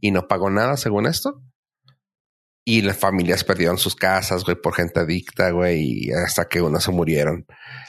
y 0.00 0.12
no 0.12 0.28
pagó 0.28 0.50
nada 0.50 0.76
según 0.76 1.08
esto. 1.08 1.42
Y 2.68 2.82
las 2.82 2.96
familias 2.96 3.44
perdieron 3.44 3.78
sus 3.78 3.94
casas, 3.94 4.42
güey, 4.42 4.60
por 4.60 4.74
gente 4.74 4.98
adicta, 4.98 5.50
güey, 5.50 6.08
y 6.08 6.10
hasta 6.10 6.48
que 6.48 6.60
unos 6.60 6.82
se 6.82 6.90
murieron. 6.90 7.46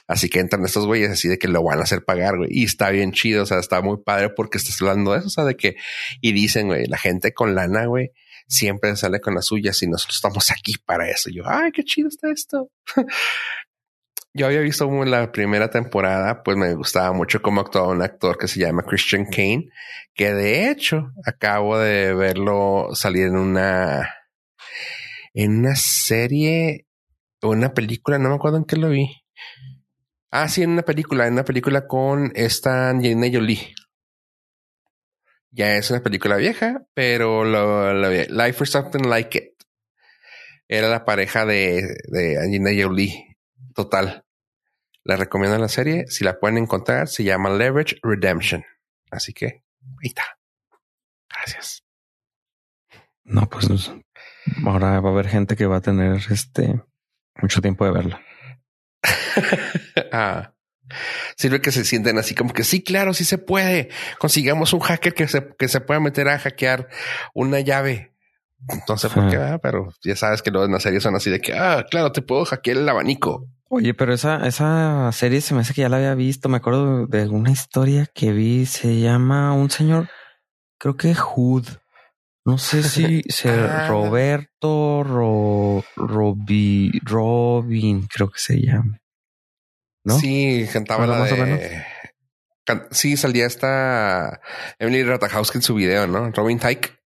Así 0.07 0.29
que 0.29 0.39
entran 0.39 0.63
estos 0.65 0.85
güeyes 0.85 1.09
así 1.09 1.27
de 1.27 1.39
que 1.39 1.47
lo 1.47 1.63
van 1.63 1.79
a 1.79 1.83
hacer 1.83 2.05
pagar, 2.05 2.37
güey. 2.37 2.49
Y 2.51 2.65
está 2.65 2.91
bien 2.91 3.11
chido, 3.11 3.41
o 3.41 3.45
sea, 3.47 3.57
está 3.57 3.81
muy 3.81 3.97
padre 4.03 4.29
porque 4.29 4.59
estás 4.59 4.79
hablando 4.79 5.13
de 5.13 5.19
eso, 5.19 5.27
o 5.27 5.31
sea, 5.31 5.45
de 5.45 5.57
que, 5.57 5.77
y 6.21 6.31
dicen, 6.31 6.67
güey, 6.67 6.85
la 6.85 6.99
gente 6.99 7.33
con 7.33 7.55
lana, 7.55 7.87
güey, 7.87 8.11
siempre 8.47 8.95
sale 8.95 9.19
con 9.19 9.33
las 9.33 9.47
suyas 9.47 9.81
y 9.81 9.87
nosotros 9.87 10.17
estamos 10.17 10.51
aquí 10.51 10.75
para 10.85 11.09
eso. 11.09 11.31
Y 11.31 11.37
yo, 11.37 11.43
ay, 11.47 11.71
qué 11.71 11.83
chido 11.83 12.09
está 12.09 12.29
esto. 12.29 12.69
yo 14.33 14.45
había 14.45 14.59
visto 14.59 14.87
la 15.05 15.31
primera 15.31 15.71
temporada, 15.71 16.43
pues 16.43 16.55
me 16.55 16.75
gustaba 16.75 17.13
mucho 17.13 17.41
cómo 17.41 17.61
actuaba 17.61 17.87
un 17.87 18.03
actor 18.03 18.37
que 18.37 18.47
se 18.47 18.59
llama 18.59 18.83
Christian 18.83 19.25
Kane, 19.25 19.69
que 20.13 20.35
de 20.35 20.69
hecho 20.69 21.11
acabo 21.25 21.79
de 21.79 22.13
verlo 22.13 22.89
salir 22.93 23.25
en 23.25 23.37
una 23.37 24.16
en 25.37 25.59
una 25.59 25.75
serie 25.75 26.87
o 27.43 27.51
una 27.51 27.75
película, 27.75 28.17
no 28.17 28.29
me 28.29 28.35
acuerdo 28.35 28.57
en 28.57 28.65
qué 28.65 28.75
lo 28.75 28.89
vi. 28.89 29.07
Ah, 30.31 30.49
sí, 30.49 30.63
en 30.63 30.71
una 30.71 30.81
película, 30.81 31.27
en 31.27 31.33
una 31.33 31.45
película 31.45 31.85
con 31.85 32.31
esta 32.33 32.89
Angelina 32.89 33.27
Jolie. 33.31 33.75
Ya 35.51 35.75
es 35.75 35.91
una 35.91 36.01
película 36.01 36.37
vieja, 36.37 36.87
pero 36.95 37.43
lo, 37.43 37.93
lo, 37.93 38.09
Life 38.09 38.57
or 38.61 38.67
Something 38.67 39.07
Like 39.07 39.37
It. 39.37 39.63
Era 40.67 40.89
la 40.89 41.05
pareja 41.05 41.45
de, 41.45 41.83
de 42.07 42.37
Angelina 42.39 42.71
Jolie. 42.75 43.37
Total. 43.75 44.25
Les 45.03 45.19
recomiendo 45.19 45.59
la 45.59 45.69
serie. 45.69 46.07
Si 46.07 46.23
la 46.23 46.39
pueden 46.39 46.57
encontrar, 46.57 47.07
se 47.07 47.23
llama 47.23 47.51
Leverage 47.51 47.97
Redemption. 48.01 48.65
Así 49.11 49.33
que 49.33 49.45
ahí 49.45 50.07
está. 50.07 50.23
Gracias. 51.29 51.83
No, 53.23 53.47
pues 53.47 53.69
ahora 54.65 54.99
va 54.99 55.09
a 55.09 55.11
haber 55.11 55.27
gente 55.27 55.55
que 55.55 55.65
va 55.65 55.77
a 55.77 55.81
tener 55.81 56.21
este 56.29 56.81
mucho 57.41 57.61
tiempo 57.61 57.85
de 57.85 57.91
verla. 57.91 58.21
ah, 60.11 60.53
sirve 61.35 61.61
que 61.61 61.71
se 61.71 61.85
sienten 61.85 62.17
así 62.17 62.35
como 62.35 62.53
que 62.53 62.63
sí, 62.63 62.83
claro, 62.83 63.13
sí 63.13 63.25
se 63.25 63.37
puede. 63.37 63.89
Consigamos 64.19 64.73
un 64.73 64.79
hacker 64.79 65.13
que 65.13 65.27
se, 65.27 65.47
que 65.57 65.67
se 65.67 65.81
pueda 65.81 65.99
meter 65.99 66.27
a 66.29 66.39
hackear 66.39 66.87
una 67.33 67.59
llave. 67.59 68.13
Sé 68.97 69.09
por 69.09 69.29
qué, 69.29 69.37
ah, 69.37 69.59
pero 69.61 69.93
ya 70.03 70.15
sabes 70.15 70.41
que 70.41 70.49
luego 70.49 70.65
en 70.65 70.71
las 70.71 70.81
series 70.81 71.03
son 71.03 71.15
así 71.15 71.29
de 71.29 71.39
que, 71.39 71.53
ah, 71.53 71.85
claro, 71.89 72.11
te 72.11 72.23
puedo 72.23 72.43
hackear 72.45 72.77
el 72.77 72.89
abanico. 72.89 73.47
Oye, 73.69 73.93
pero 73.93 74.13
esa, 74.13 74.47
esa 74.47 75.11
serie 75.11 75.41
se 75.41 75.53
me 75.53 75.61
hace 75.61 75.73
que 75.73 75.81
ya 75.81 75.89
la 75.89 75.97
había 75.97 76.15
visto. 76.15 76.49
Me 76.49 76.57
acuerdo 76.57 77.05
de 77.05 77.27
una 77.27 77.51
historia 77.51 78.07
que 78.13 78.31
vi. 78.31 78.65
Se 78.65 78.99
llama 78.99 79.53
un 79.53 79.69
señor, 79.69 80.09
creo 80.79 80.95
que 80.95 81.13
Hood. 81.13 81.65
No 82.47 82.57
sé 82.57 82.81
si 82.81 83.23
se 83.27 83.49
ah. 83.49 83.89
Roberto 83.89 85.03
Ro, 85.03 85.83
Robi, 85.97 86.97
Robin, 87.03 88.07
creo 88.07 88.31
que 88.31 88.39
se 88.39 88.61
llama. 88.61 89.01
¿No? 90.05 90.17
Sí, 90.17 90.65
cantaba 90.71 91.05
la 91.05 91.19
más 91.19 91.29
de... 91.29 91.41
o 91.41 91.45
menos. 91.45 91.59
Can... 92.65 92.87
Sí, 92.91 93.17
salía 93.17 93.45
esta 93.45 94.39
Emily 94.79 95.03
Ratajkowski 95.03 95.57
en 95.57 95.61
su 95.61 95.75
video, 95.75 96.07
¿no? 96.07 96.31
Robin 96.31 96.57
Tyke. 96.57 96.97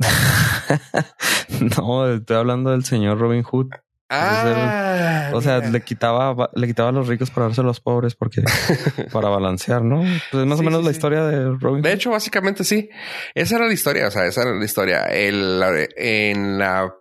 no, 1.78 2.12
estoy 2.12 2.36
hablando 2.36 2.72
del 2.72 2.84
señor 2.84 3.20
Robin 3.20 3.44
Hood. 3.44 3.68
Ah, 4.14 5.30
o 5.32 5.40
sea, 5.40 5.60
le 5.60 5.80
quitaba, 5.80 6.50
le 6.54 6.66
quitaba 6.66 6.90
a 6.90 6.92
los 6.92 7.08
ricos 7.08 7.30
para 7.30 7.46
darse 7.46 7.62
a 7.62 7.64
los 7.64 7.80
pobres 7.80 8.14
porque 8.14 8.42
para 9.12 9.30
balancear, 9.30 9.82
¿no? 9.82 10.00
Pues 10.30 10.42
es 10.42 10.46
más 10.46 10.58
sí, 10.58 10.64
o 10.64 10.66
menos 10.66 10.80
sí, 10.80 10.86
la 10.86 10.92
sí. 10.92 10.96
historia 10.96 11.24
de 11.24 11.56
Robin. 11.58 11.80
De 11.80 11.92
hecho, 11.94 12.10
básicamente 12.10 12.62
sí. 12.62 12.90
Esa 13.34 13.56
era 13.56 13.66
la 13.66 13.72
historia. 13.72 14.08
O 14.08 14.10
sea, 14.10 14.26
esa 14.26 14.42
era 14.42 14.54
la 14.54 14.64
historia. 14.64 15.04
El, 15.04 15.62
en 15.96 16.58
la 16.58 16.94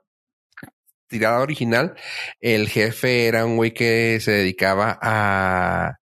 tirada 1.08 1.42
original, 1.42 1.96
el 2.40 2.70
jefe 2.70 3.28
era 3.28 3.46
un 3.46 3.58
güey 3.58 3.74
que 3.74 4.20
se 4.22 4.32
dedicaba 4.32 4.98
a, 5.02 5.98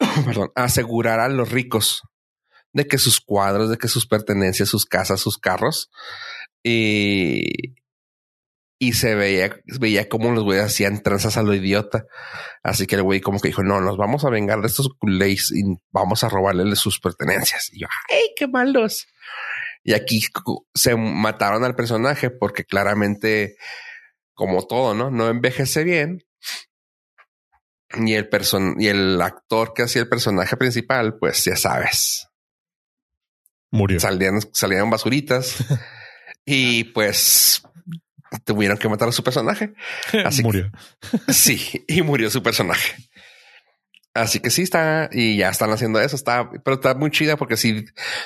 perdón, 0.26 0.50
a 0.56 0.64
asegurar 0.64 1.20
a 1.20 1.28
los 1.28 1.52
ricos 1.52 2.02
de 2.72 2.88
que 2.88 2.98
sus 2.98 3.20
cuadros, 3.20 3.70
de 3.70 3.78
que 3.78 3.86
sus 3.86 4.08
pertenencias, 4.08 4.68
sus 4.68 4.84
casas, 4.84 5.20
sus 5.20 5.38
carros 5.38 5.90
y 6.64 7.76
y 8.78 8.92
se 8.92 9.14
veía, 9.14 9.56
veía 9.80 10.08
cómo 10.08 10.30
los 10.32 10.44
güeyes 10.44 10.66
hacían 10.66 11.02
tranzas 11.02 11.36
a 11.36 11.42
lo 11.42 11.54
idiota. 11.54 12.04
Así 12.62 12.86
que 12.86 12.96
el 12.96 13.02
güey 13.02 13.20
como 13.20 13.40
que 13.40 13.48
dijo, 13.48 13.62
no, 13.62 13.80
nos 13.80 13.96
vamos 13.96 14.24
a 14.24 14.30
vengar 14.30 14.60
de 14.60 14.66
estos 14.66 14.90
culés 14.98 15.50
y 15.52 15.62
vamos 15.90 16.24
a 16.24 16.28
robarle 16.28 16.76
sus 16.76 17.00
pertenencias. 17.00 17.70
Y 17.72 17.80
yo, 17.80 17.86
ay, 18.10 18.32
qué 18.36 18.46
malos. 18.46 19.06
Y 19.82 19.94
aquí 19.94 20.20
se 20.74 20.96
mataron 20.96 21.64
al 21.64 21.74
personaje 21.74 22.30
porque 22.30 22.64
claramente, 22.64 23.56
como 24.34 24.66
todo, 24.66 24.94
¿no? 24.94 25.10
No 25.10 25.28
envejece 25.28 25.84
bien. 25.84 26.24
Y 27.94 28.14
el 28.14 28.28
person 28.28 28.74
y 28.78 28.88
el 28.88 29.22
actor 29.22 29.72
que 29.72 29.84
hacía 29.84 30.02
el 30.02 30.08
personaje 30.08 30.56
principal, 30.56 31.16
pues 31.18 31.44
ya 31.44 31.56
sabes. 31.56 32.26
Murió. 33.70 34.00
Salían, 34.00 34.40
salían 34.52 34.90
basuritas. 34.90 35.56
y 36.44 36.84
pues 36.84 37.62
tuvieron 38.44 38.78
que 38.78 38.88
matar 38.88 39.08
a 39.08 39.12
su 39.12 39.22
personaje. 39.22 39.74
Así 40.24 40.42
Murió. 40.42 40.70
Que, 41.26 41.32
sí, 41.32 41.84
y 41.88 42.02
murió 42.02 42.30
su 42.30 42.42
personaje. 42.42 42.94
Así 44.14 44.40
que 44.40 44.50
sí 44.50 44.62
está, 44.62 45.10
y 45.12 45.36
ya 45.36 45.50
están 45.50 45.70
haciendo 45.70 46.00
eso, 46.00 46.16
está, 46.16 46.50
pero 46.64 46.76
está 46.76 46.94
muy 46.94 47.10
chida 47.10 47.36
porque 47.36 47.58
sí 47.58 47.84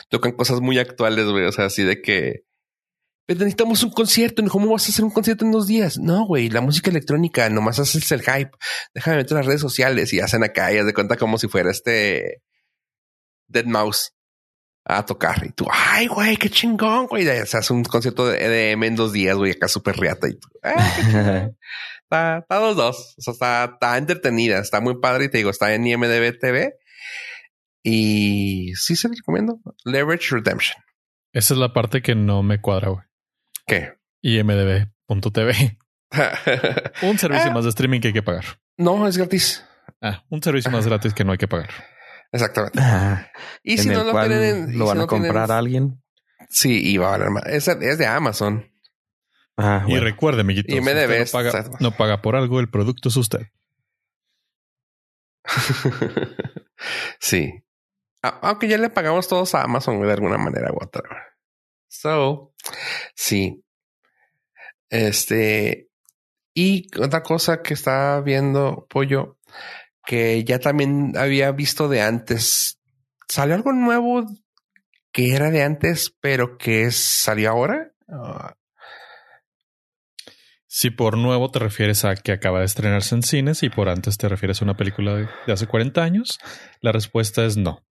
tocan 0.09 0.33
cosas 0.33 0.61
muy 0.61 0.79
actuales, 0.79 1.27
güey. 1.27 1.45
O 1.47 1.53
sea, 1.53 1.65
así 1.67 1.83
de 1.83 2.01
que 2.01 2.45
"Pero 3.27 3.41
necesitamos 3.41 3.83
un 3.83 3.91
concierto. 3.91 4.43
¿Cómo 4.49 4.71
vas 4.73 4.87
a 4.87 4.91
hacer 4.91 5.05
un 5.05 5.11
concierto 5.11 5.45
en 5.45 5.51
dos 5.51 5.67
días? 5.67 5.99
No, 5.99 6.27
güey, 6.27 6.49
la 6.49 6.61
música 6.61 6.91
electrónica, 6.91 7.49
nomás 7.51 7.81
haces 7.81 8.11
el 8.13 8.23
hype. 8.23 8.51
Déjame 8.95 9.17
meter 9.19 9.37
las 9.37 9.47
redes 9.47 9.61
sociales 9.61 10.13
y 10.13 10.21
hacen 10.21 10.45
acá 10.45 10.73
y 10.73 10.79
haz 10.79 10.87
de 10.87 10.95
cuenta 10.95 11.17
como 11.17 11.39
si 11.39 11.49
fuera 11.49 11.71
este 11.71 12.43
Dead 13.49 13.65
Mouse 13.67 14.13
a 14.99 15.05
tocar. 15.05 15.45
Y 15.47 15.51
tú, 15.53 15.67
ay, 15.71 16.07
güey, 16.07 16.37
qué 16.37 16.49
chingón, 16.51 17.07
güey. 17.07 17.27
O 17.29 17.47
sea, 17.47 17.61
hace 17.61 17.73
un 17.73 17.85
concierto 17.85 18.27
de 18.27 18.73
EDM 18.73 18.85
en 18.85 18.97
dos 18.97 19.13
días, 19.13 19.37
güey, 19.37 19.53
acá 19.53 19.69
súper 19.69 19.97
riata. 19.97 20.29
Y 20.29 20.35
tú. 20.39 20.49
Está, 22.13 22.39
está 22.39 22.57
dos, 22.57 22.77
dos. 22.77 23.15
O 23.19 23.23
sea, 23.23 23.33
está, 23.33 23.65
está 23.75 23.97
entretenida, 23.97 24.59
está 24.59 24.81
muy 24.81 24.99
padre. 25.01 25.27
Y 25.27 25.29
te 25.29 25.39
digo, 25.39 25.51
está 25.51 25.73
en 25.75 25.87
IMDB 25.87 26.37
TV. 26.41 26.75
Y 27.85 28.73
sí 28.75 28.97
se 28.97 29.07
lo 29.09 29.15
recomiendo. 29.15 29.61
Leverage 29.85 30.35
Redemption. 30.35 30.83
Esa 31.33 31.55
es 31.55 31.61
la 31.61 31.73
parte 31.73 32.03
que 32.03 32.17
no 32.17 32.43
me 32.43 32.61
cuadra, 32.61 32.89
güey. 32.89 33.05
¿Qué? 33.65 33.93
IMDB.tv. 34.23 35.79
Un 37.03 37.19
servicio 37.19 37.51
Ah. 37.51 37.55
más 37.55 37.63
de 37.63 37.71
streaming 37.71 38.01
que 38.01 38.09
hay 38.09 38.15
que 38.15 38.23
pagar. 38.25 38.45
no, 38.77 39.07
es 39.07 39.17
gratis. 39.17 39.65
Ah, 40.03 40.25
un 40.31 40.43
servicio 40.43 40.71
más 40.71 40.87
gratis 40.87 41.13
que 41.15 41.25
no 41.25 41.33
hay 41.33 41.39
que 41.39 41.47
pagar. 41.47 41.69
Exactamente. 42.33 42.79
Ah, 42.81 43.27
Y 43.63 43.79
si 43.79 43.89
no 43.89 44.05
lo 44.05 44.13
tienen, 44.27 44.79
lo 44.79 44.85
si 44.85 44.89
van 44.89 44.99
no 44.99 45.05
a 45.05 45.07
comprar 45.07 45.33
tienen- 45.33 45.51
a 45.51 45.59
alguien. 45.59 46.03
Sí, 46.49 46.81
y 46.93 46.97
va 46.97 47.09
a 47.09 47.11
valer 47.13 47.31
más. 47.31 47.45
Es, 47.47 47.69
es 47.69 47.99
de 47.99 48.07
Amazon. 48.07 48.67
Ah, 49.57 49.85
Y 49.87 49.99
recuerde, 49.99 50.41
amiguitos, 50.41 50.75
Y 50.75 50.81
me 50.81 50.95
debes, 50.95 51.33
no, 51.35 51.39
paga, 51.39 51.65
no 51.81 51.91
paga 51.97 52.23
por 52.23 52.35
algo, 52.37 52.61
el 52.61 52.71
producto 52.71 53.09
es 53.09 53.17
usted. 53.17 53.49
sí. 57.19 57.63
Aunque 58.23 58.69
ya 58.69 58.79
le 58.79 58.91
pagamos 58.91 59.29
todos 59.29 59.55
a 59.55 59.63
Amazon 59.63 60.01
de 60.03 60.13
alguna 60.13 60.39
manera 60.39 60.71
u 60.73 60.79
otra. 60.83 61.03
So, 61.89 62.53
sí. 63.15 63.65
Este. 64.91 65.89
Y 66.55 66.89
otra 67.01 67.23
cosa 67.23 67.63
que 67.63 67.75
estaba 67.75 68.21
viendo, 68.21 68.87
Pollo, 68.91 69.39
que 70.11 70.43
ya 70.43 70.59
también 70.59 71.13
había 71.17 71.53
visto 71.53 71.89
de 71.89 72.03
antes. 72.03 72.81
¿Salió 73.29 73.55
algo 73.55 73.73
nuevo 73.73 74.27
que 75.13 75.37
era 75.37 75.53
de 75.53 75.63
antes, 75.63 76.13
pero 76.21 76.59
que 76.59 76.91
salió 76.91 77.49
ahora? 77.51 77.93
Ah, 78.09 78.57
Si 80.67 80.91
por 80.91 81.17
nuevo 81.17 81.53
te 81.53 81.61
refieres 81.61 82.05
a 82.05 82.17
que 82.17 82.33
acaba 82.33 82.59
de 82.59 82.65
estrenarse 82.65 83.15
en 83.15 83.23
cines 83.23 83.63
y 83.63 83.71
por 83.71 83.89
antes 83.89 84.19
te 84.19 84.29
refieres 84.29 84.61
a 84.61 84.65
una 84.65 84.77
película 84.77 85.15
de, 85.15 85.29
de 85.47 85.53
hace 85.53 85.69
40 85.69 86.03
años, 86.03 86.41
la 86.81 86.91
respuesta 86.91 87.45
es 87.47 87.57
no. 87.57 87.87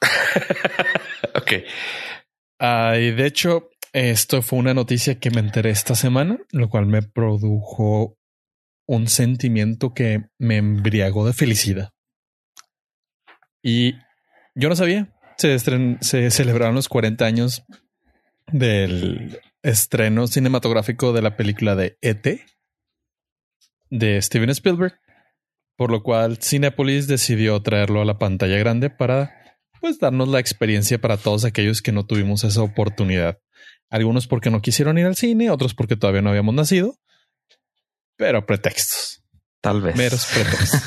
ok. 1.34 1.52
Y 2.96 3.10
de 3.10 3.26
hecho, 3.26 3.70
esto 3.92 4.40
fue 4.40 4.60
una 4.60 4.72
noticia 4.72 5.18
que 5.18 5.32
me 5.32 5.40
enteré 5.40 5.70
esta 5.70 5.96
semana, 5.96 6.38
lo 6.52 6.68
cual 6.68 6.86
me 6.86 7.02
produjo 7.02 8.19
un 8.90 9.06
sentimiento 9.06 9.94
que 9.94 10.24
me 10.36 10.56
embriagó 10.56 11.24
de 11.24 11.32
felicidad. 11.32 11.92
Y 13.62 13.94
yo 14.56 14.68
no 14.68 14.74
sabía. 14.74 15.14
Se, 15.38 16.30
celebraron 16.30 16.74
los 16.74 16.88
40 16.88 17.24
años 17.24 17.62
del 18.48 19.38
estreno 19.62 20.26
cinematográfico 20.26 21.12
de 21.12 21.22
la 21.22 21.36
película 21.36 21.76
de 21.76 21.98
E.T. 22.00 22.44
de 23.90 24.20
Steven 24.20 24.50
Spielberg, 24.50 24.98
por 25.76 25.92
lo 25.92 26.02
cual 26.02 26.38
Cinepolis 26.38 27.06
decidió 27.06 27.62
traerlo 27.62 28.02
a 28.02 28.04
la 28.04 28.18
pantalla 28.18 28.58
grande 28.58 28.90
para 28.90 29.60
pues 29.80 30.00
darnos 30.00 30.28
la 30.28 30.40
experiencia 30.40 31.00
para 31.00 31.16
todos 31.16 31.44
aquellos 31.44 31.80
que 31.80 31.92
no 31.92 32.06
tuvimos 32.06 32.42
esa 32.42 32.62
oportunidad. 32.62 33.38
Algunos 33.88 34.26
porque 34.26 34.50
no 34.50 34.60
quisieron 34.60 34.98
ir 34.98 35.06
al 35.06 35.14
cine, 35.14 35.48
otros 35.48 35.74
porque 35.74 35.94
todavía 35.94 36.22
no 36.22 36.30
habíamos 36.30 36.56
nacido, 36.56 36.96
pero 38.20 38.44
pretextos, 38.44 39.24
Tal 39.62 39.80
vez. 39.80 39.96
meros 39.96 40.26
pretextos. 40.26 40.82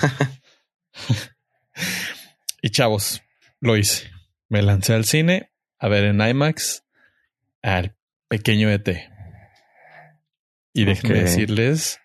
y 2.61 2.69
chavos, 2.69 3.23
lo 3.59 3.75
hice. 3.75 4.11
Me 4.49 4.61
lancé 4.61 4.93
al 4.93 5.05
cine 5.05 5.51
a 5.79 5.87
ver 5.87 6.03
en 6.03 6.21
IMAX 6.21 6.83
al 7.63 7.97
pequeño 8.27 8.69
ET. 8.69 8.87
Y 10.73 10.85
déjenme 10.85 11.17
Ok. 11.17 11.23
decirles 11.25 11.99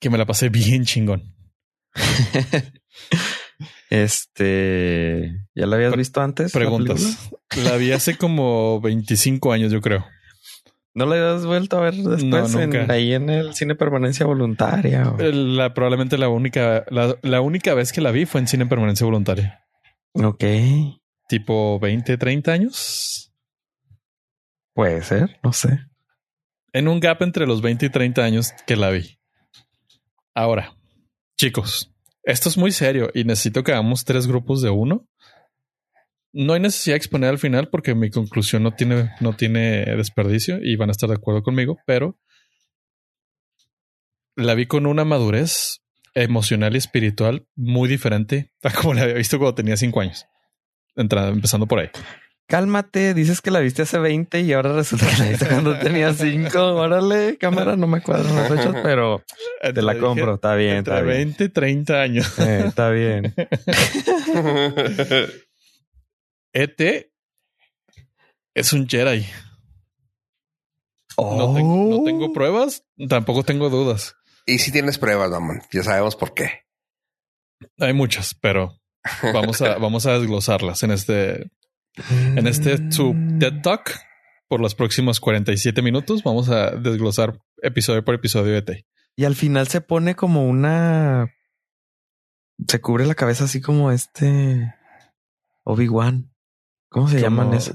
que 0.00 0.10
me 0.10 0.18
la 0.18 0.26
pasé 0.26 0.48
bien 0.48 0.84
chingón. 0.84 1.32
este. 3.90 5.46
¿Ya 5.54 5.66
la 5.66 5.76
habías 5.76 5.92
Pre- 5.92 5.98
visto 5.98 6.20
antes? 6.20 6.52
la? 6.52 6.58
Preguntas. 6.58 7.30
La 7.62 7.76
vi 7.76 7.92
hace 7.92 8.16
como 8.16 8.80
25 8.80 9.52
años, 9.52 9.70
yo 9.72 9.80
creo. 9.80 10.04
¿No 10.94 11.06
la 11.06 11.16
habías 11.16 11.44
vuelto 11.44 11.76
a 11.78 11.80
ver 11.80 11.94
después 11.94 12.54
No, 12.54 12.60
en- 12.60 12.90
ahí 12.90 13.14
en 13.14 13.28
el 13.28 13.54
cine 13.54 13.74
permanencia 13.74 14.26
voluntaria? 14.26 15.10
o- 15.10 15.18
La, 15.18 15.74
probablemente 15.74 16.16
la 16.18 16.28
única, 16.28 16.84
la, 16.88 17.16
la 17.22 17.40
única 17.40 17.74
vez 17.74 17.92
que 17.92 18.00
la 18.00 18.12
vi 18.12 18.26
fue 18.26 18.40
en 18.40 18.46
cine 18.46 18.62
en 18.62 18.68
permanencia 18.68 19.04
voluntaria. 19.04 19.64
Ok. 20.14 20.44
Tipo 21.28 21.80
20, 21.80 22.16
30 22.16 22.52
años. 22.52 23.32
Puede 24.72 25.02
ser, 25.02 25.38
no 25.42 25.52
sé. 25.52 25.80
En 26.72 26.88
un 26.88 27.00
gap 27.00 27.22
entre 27.22 27.46
los 27.46 27.60
20 27.62 27.86
y 27.86 27.90
30 27.90 28.22
años 28.24 28.52
que 28.66 28.76
la 28.76 28.90
vi. 28.90 29.18
Ahora, 30.34 30.74
chicos, 31.36 31.92
esto 32.24 32.48
es 32.48 32.56
muy 32.56 32.72
serio 32.72 33.10
y 33.14 33.24
necesito 33.24 33.62
que 33.62 33.72
hagamos 33.72 34.04
tres 34.04 34.26
grupos 34.26 34.62
de 34.62 34.70
uno. 34.70 35.06
No 36.36 36.54
hay 36.54 36.60
necesidad 36.60 36.94
de 36.94 36.98
exponer 36.98 37.30
al 37.30 37.38
final 37.38 37.68
porque 37.68 37.94
mi 37.94 38.10
conclusión 38.10 38.64
no 38.64 38.72
tiene, 38.72 39.12
no 39.20 39.34
tiene 39.34 39.84
desperdicio 39.96 40.58
y 40.60 40.74
van 40.74 40.88
a 40.88 40.92
estar 40.92 41.08
de 41.08 41.14
acuerdo 41.14 41.44
conmigo, 41.44 41.78
pero 41.86 42.18
la 44.34 44.54
vi 44.54 44.66
con 44.66 44.86
una 44.86 45.04
madurez 45.04 45.82
emocional 46.12 46.74
y 46.74 46.78
espiritual 46.78 47.46
muy 47.54 47.88
diferente 47.88 48.52
a 48.64 48.72
como 48.72 48.94
la 48.94 49.02
había 49.02 49.14
visto 49.14 49.38
cuando 49.38 49.54
tenía 49.54 49.76
cinco 49.76 50.00
años. 50.00 50.26
Entrando, 50.96 51.30
empezando 51.30 51.66
por 51.66 51.78
ahí. 51.78 51.90
Cálmate, 52.48 53.14
dices 53.14 53.40
que 53.40 53.52
la 53.52 53.60
viste 53.60 53.82
hace 53.82 53.98
20 53.98 54.40
y 54.40 54.52
ahora 54.52 54.74
resulta 54.74 55.06
que 55.08 55.22
la 55.22 55.28
viste 55.30 55.46
cuando 55.46 55.78
tenía 55.78 56.12
5. 56.12 56.58
Órale, 56.74 57.38
cámara, 57.38 57.76
no 57.76 57.86
me 57.86 58.02
cuadran 58.02 58.34
las 58.34 58.48
fechas, 58.48 58.74
pero 58.82 59.22
te 59.62 59.82
la 59.82 59.96
compro. 59.98 60.34
Está 60.34 60.56
bien, 60.56 60.78
Entre 60.78 60.94
está 60.94 61.04
bien. 61.04 61.16
20 61.16 61.44
y 61.44 61.48
30 61.48 62.02
años. 62.02 62.38
Eh, 62.40 62.64
está 62.66 62.90
bien. 62.90 63.32
ET 66.54 67.10
es 68.54 68.72
un 68.72 68.88
Jedi. 68.88 69.26
No, 71.16 71.24
Oh. 71.46 71.88
no 71.90 72.04
tengo 72.04 72.32
pruebas, 72.32 72.84
tampoco 73.08 73.44
tengo 73.44 73.70
dudas. 73.70 74.16
y 74.46 74.58
si 74.58 74.72
tienes 74.72 74.98
pruebas, 74.98 75.30
mamón, 75.30 75.62
ya 75.72 75.82
sabemos 75.82 76.16
por 76.16 76.34
qué. 76.34 76.64
Hay 77.78 77.92
muchas, 77.92 78.34
pero 78.34 78.80
vamos 79.32 79.62
a, 79.62 79.76
vamos 79.78 80.06
a 80.06 80.18
desglosarlas 80.18 80.82
en 80.82 80.90
este, 80.90 81.50
en 82.10 82.46
este 82.46 82.90
su 82.90 83.14
TED 83.38 83.60
Talk. 83.62 83.90
Por 84.48 84.60
los 84.60 84.74
próximos 84.74 85.20
47 85.20 85.80
minutos 85.82 86.22
vamos 86.22 86.48
a 86.50 86.72
desglosar 86.72 87.38
episodio 87.62 88.04
por 88.04 88.14
episodio 88.14 88.52
de 88.52 88.58
ET. 88.58 88.84
Y 89.16 89.24
al 89.24 89.34
final 89.36 89.68
se 89.68 89.80
pone 89.80 90.14
como 90.16 90.46
una. 90.46 91.32
Se 92.68 92.80
cubre 92.80 93.06
la 93.06 93.14
cabeza 93.14 93.44
así 93.44 93.60
como 93.60 93.90
este 93.92 94.74
Obi-Wan. 95.64 96.33
¿Cómo 96.94 97.08
se 97.08 97.20
Como- 97.20 97.42
llaman 97.42 97.54
eso? 97.54 97.72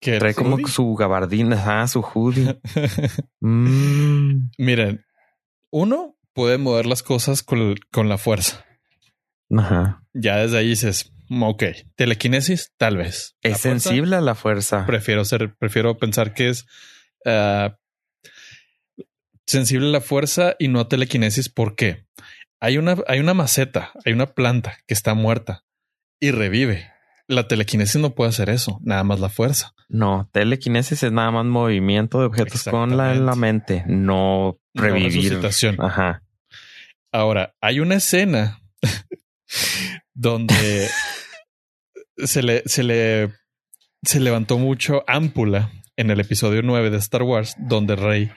Que 0.00 0.18
Trae 0.18 0.34
como 0.34 0.56
su 0.66 0.94
gabardina, 0.94 1.82
ah, 1.82 1.86
su 1.86 2.00
hoodie. 2.00 2.58
Mm, 3.40 4.50
Miren, 4.56 5.04
uno 5.70 6.16
puede 6.32 6.56
mover 6.56 6.86
las 6.86 7.02
cosas 7.02 7.42
con, 7.42 7.74
con 7.92 8.08
la 8.08 8.16
fuerza. 8.16 8.64
ajá. 9.54 10.02
Ya 10.14 10.38
desde 10.38 10.56
ahí 10.58 10.68
dices, 10.70 11.12
"Mm, 11.28 11.42
ok, 11.42 11.64
telequinesis, 11.96 12.72
tal 12.78 12.96
vez. 12.96 13.36
Es 13.42 13.58
sensible 13.58 14.16
a 14.16 14.20
la 14.22 14.34
fuerza. 14.34 14.86
Prefiero 14.86 15.24
ser, 15.26 15.54
prefiero 15.58 15.98
pensar 15.98 16.32
que 16.32 16.48
es 16.48 16.64
ah, 17.26 17.76
sensible 19.46 19.88
a 19.88 19.92
la 19.92 20.00
fuerza 20.00 20.56
y 20.58 20.68
no 20.68 20.80
a 20.80 20.88
telequinesis. 20.88 21.50
¿Por 21.50 21.74
qué? 21.76 22.06
Hay 22.60 22.78
una, 22.78 22.96
hay 23.06 23.20
una 23.20 23.34
maceta, 23.34 23.92
hay 24.06 24.14
una 24.14 24.32
planta 24.32 24.78
que 24.86 24.94
está 24.94 25.12
muerta 25.14 25.64
y 26.20 26.30
revive. 26.30 26.90
La 27.30 27.46
telequinesis 27.46 28.00
no 28.00 28.14
puede 28.14 28.30
hacer 28.30 28.50
eso, 28.50 28.80
nada 28.82 29.04
más 29.04 29.20
la 29.20 29.28
fuerza. 29.28 29.72
No, 29.88 30.28
telequinesis 30.32 31.02
es 31.02 31.12
nada 31.12 31.30
más 31.30 31.46
movimiento 31.46 32.18
de 32.20 32.26
objetos 32.26 32.64
con 32.64 32.96
la, 32.96 33.14
la 33.14 33.36
mente, 33.36 33.84
no 33.86 34.58
revivir. 34.74 35.40
No 35.76 35.84
Ajá. 35.84 36.22
Ahora, 37.12 37.54
hay 37.60 37.80
una 37.80 37.96
escena 37.96 38.60
donde 40.14 40.88
se 42.16 42.42
le, 42.42 42.62
se 42.66 42.82
le 42.82 43.30
se 44.02 44.18
levantó 44.18 44.58
mucho 44.58 45.04
ámpula 45.06 45.70
en 45.96 46.10
el 46.10 46.20
episodio 46.20 46.62
9 46.62 46.90
de 46.90 46.96
Star 46.96 47.22
Wars, 47.22 47.54
donde 47.58 47.94
Rey 47.94 48.30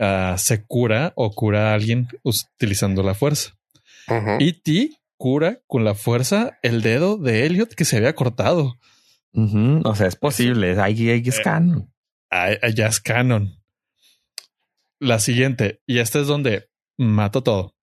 ah, 0.00 0.34
se 0.38 0.64
cura 0.64 1.12
o 1.14 1.30
cura 1.32 1.70
a 1.70 1.74
alguien 1.74 2.08
utilizando 2.22 3.02
la 3.02 3.14
fuerza. 3.14 3.54
Y 4.38 4.48
e 4.48 4.52
T 4.52 4.90
cura 5.16 5.60
con 5.66 5.84
la 5.84 5.94
fuerza 5.94 6.58
el 6.62 6.82
dedo 6.82 7.16
de 7.16 7.46
Elliot 7.46 7.74
que 7.74 7.84
se 7.84 7.96
había 7.96 8.14
cortado. 8.14 8.78
O 9.84 9.94
sea, 9.94 10.06
es 10.06 10.16
posible. 10.16 10.80
Ahí, 10.80 11.10
es 11.10 11.40
canon. 11.40 11.92
Ya 12.30 12.86
es 12.86 13.00
canon. 13.00 13.60
La 15.00 15.18
siguiente, 15.18 15.82
y 15.86 15.98
esta 15.98 16.20
es 16.20 16.26
donde 16.26 16.70
mato 16.96 17.42
todo. 17.42 17.74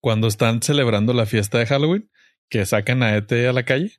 Cuando 0.00 0.26
están 0.28 0.62
celebrando 0.62 1.12
la 1.12 1.26
fiesta 1.26 1.58
de 1.58 1.66
Halloween, 1.66 2.10
que 2.48 2.66
sacan 2.66 3.02
a 3.02 3.16
ET 3.16 3.30
a 3.32 3.52
la 3.52 3.64
calle 3.64 3.92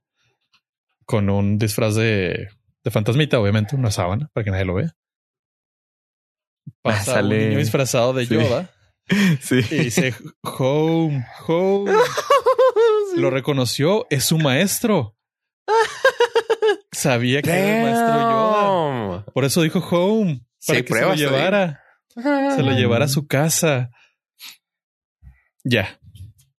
con 1.06 1.30
un 1.30 1.58
disfraz 1.58 1.96
de, 1.96 2.50
de 2.84 2.92
fantasmita, 2.92 3.40
obviamente, 3.40 3.76
una 3.76 3.92
sábana 3.92 4.30
para 4.34 4.44
que 4.44 4.52
nadie 4.52 4.66
lo 4.66 4.76
vea. 4.76 4.96
Pasa 6.82 7.22
un 7.22 7.30
niño 7.30 7.58
disfrazado 7.58 8.14
de 8.14 8.28
Yoda 8.28 8.72
Sí. 8.72 8.79
Y 9.52 9.62
dice, 9.62 10.14
home, 10.44 11.26
home. 11.48 11.92
Lo 13.16 13.30
reconoció, 13.30 14.08
es 14.10 14.26
su 14.26 14.38
maestro. 14.38 15.18
Sabía 16.92 17.42
que 17.42 17.50
era 17.50 17.78
el 17.78 17.84
maestro 17.84 18.20
Yoda. 18.20 19.26
Por 19.34 19.46
eso 19.46 19.62
dijo 19.62 19.80
home. 19.80 20.46
Para 20.68 20.82
que 20.82 20.94
se 20.94 21.02
lo 21.02 21.16
llevara. 21.16 21.84
Se 22.14 22.64
lo 22.64 22.72
llevara 22.72 23.06
a 23.06 23.10
su 23.10 23.28
casa. 23.28 23.92
Ya. 25.64 26.00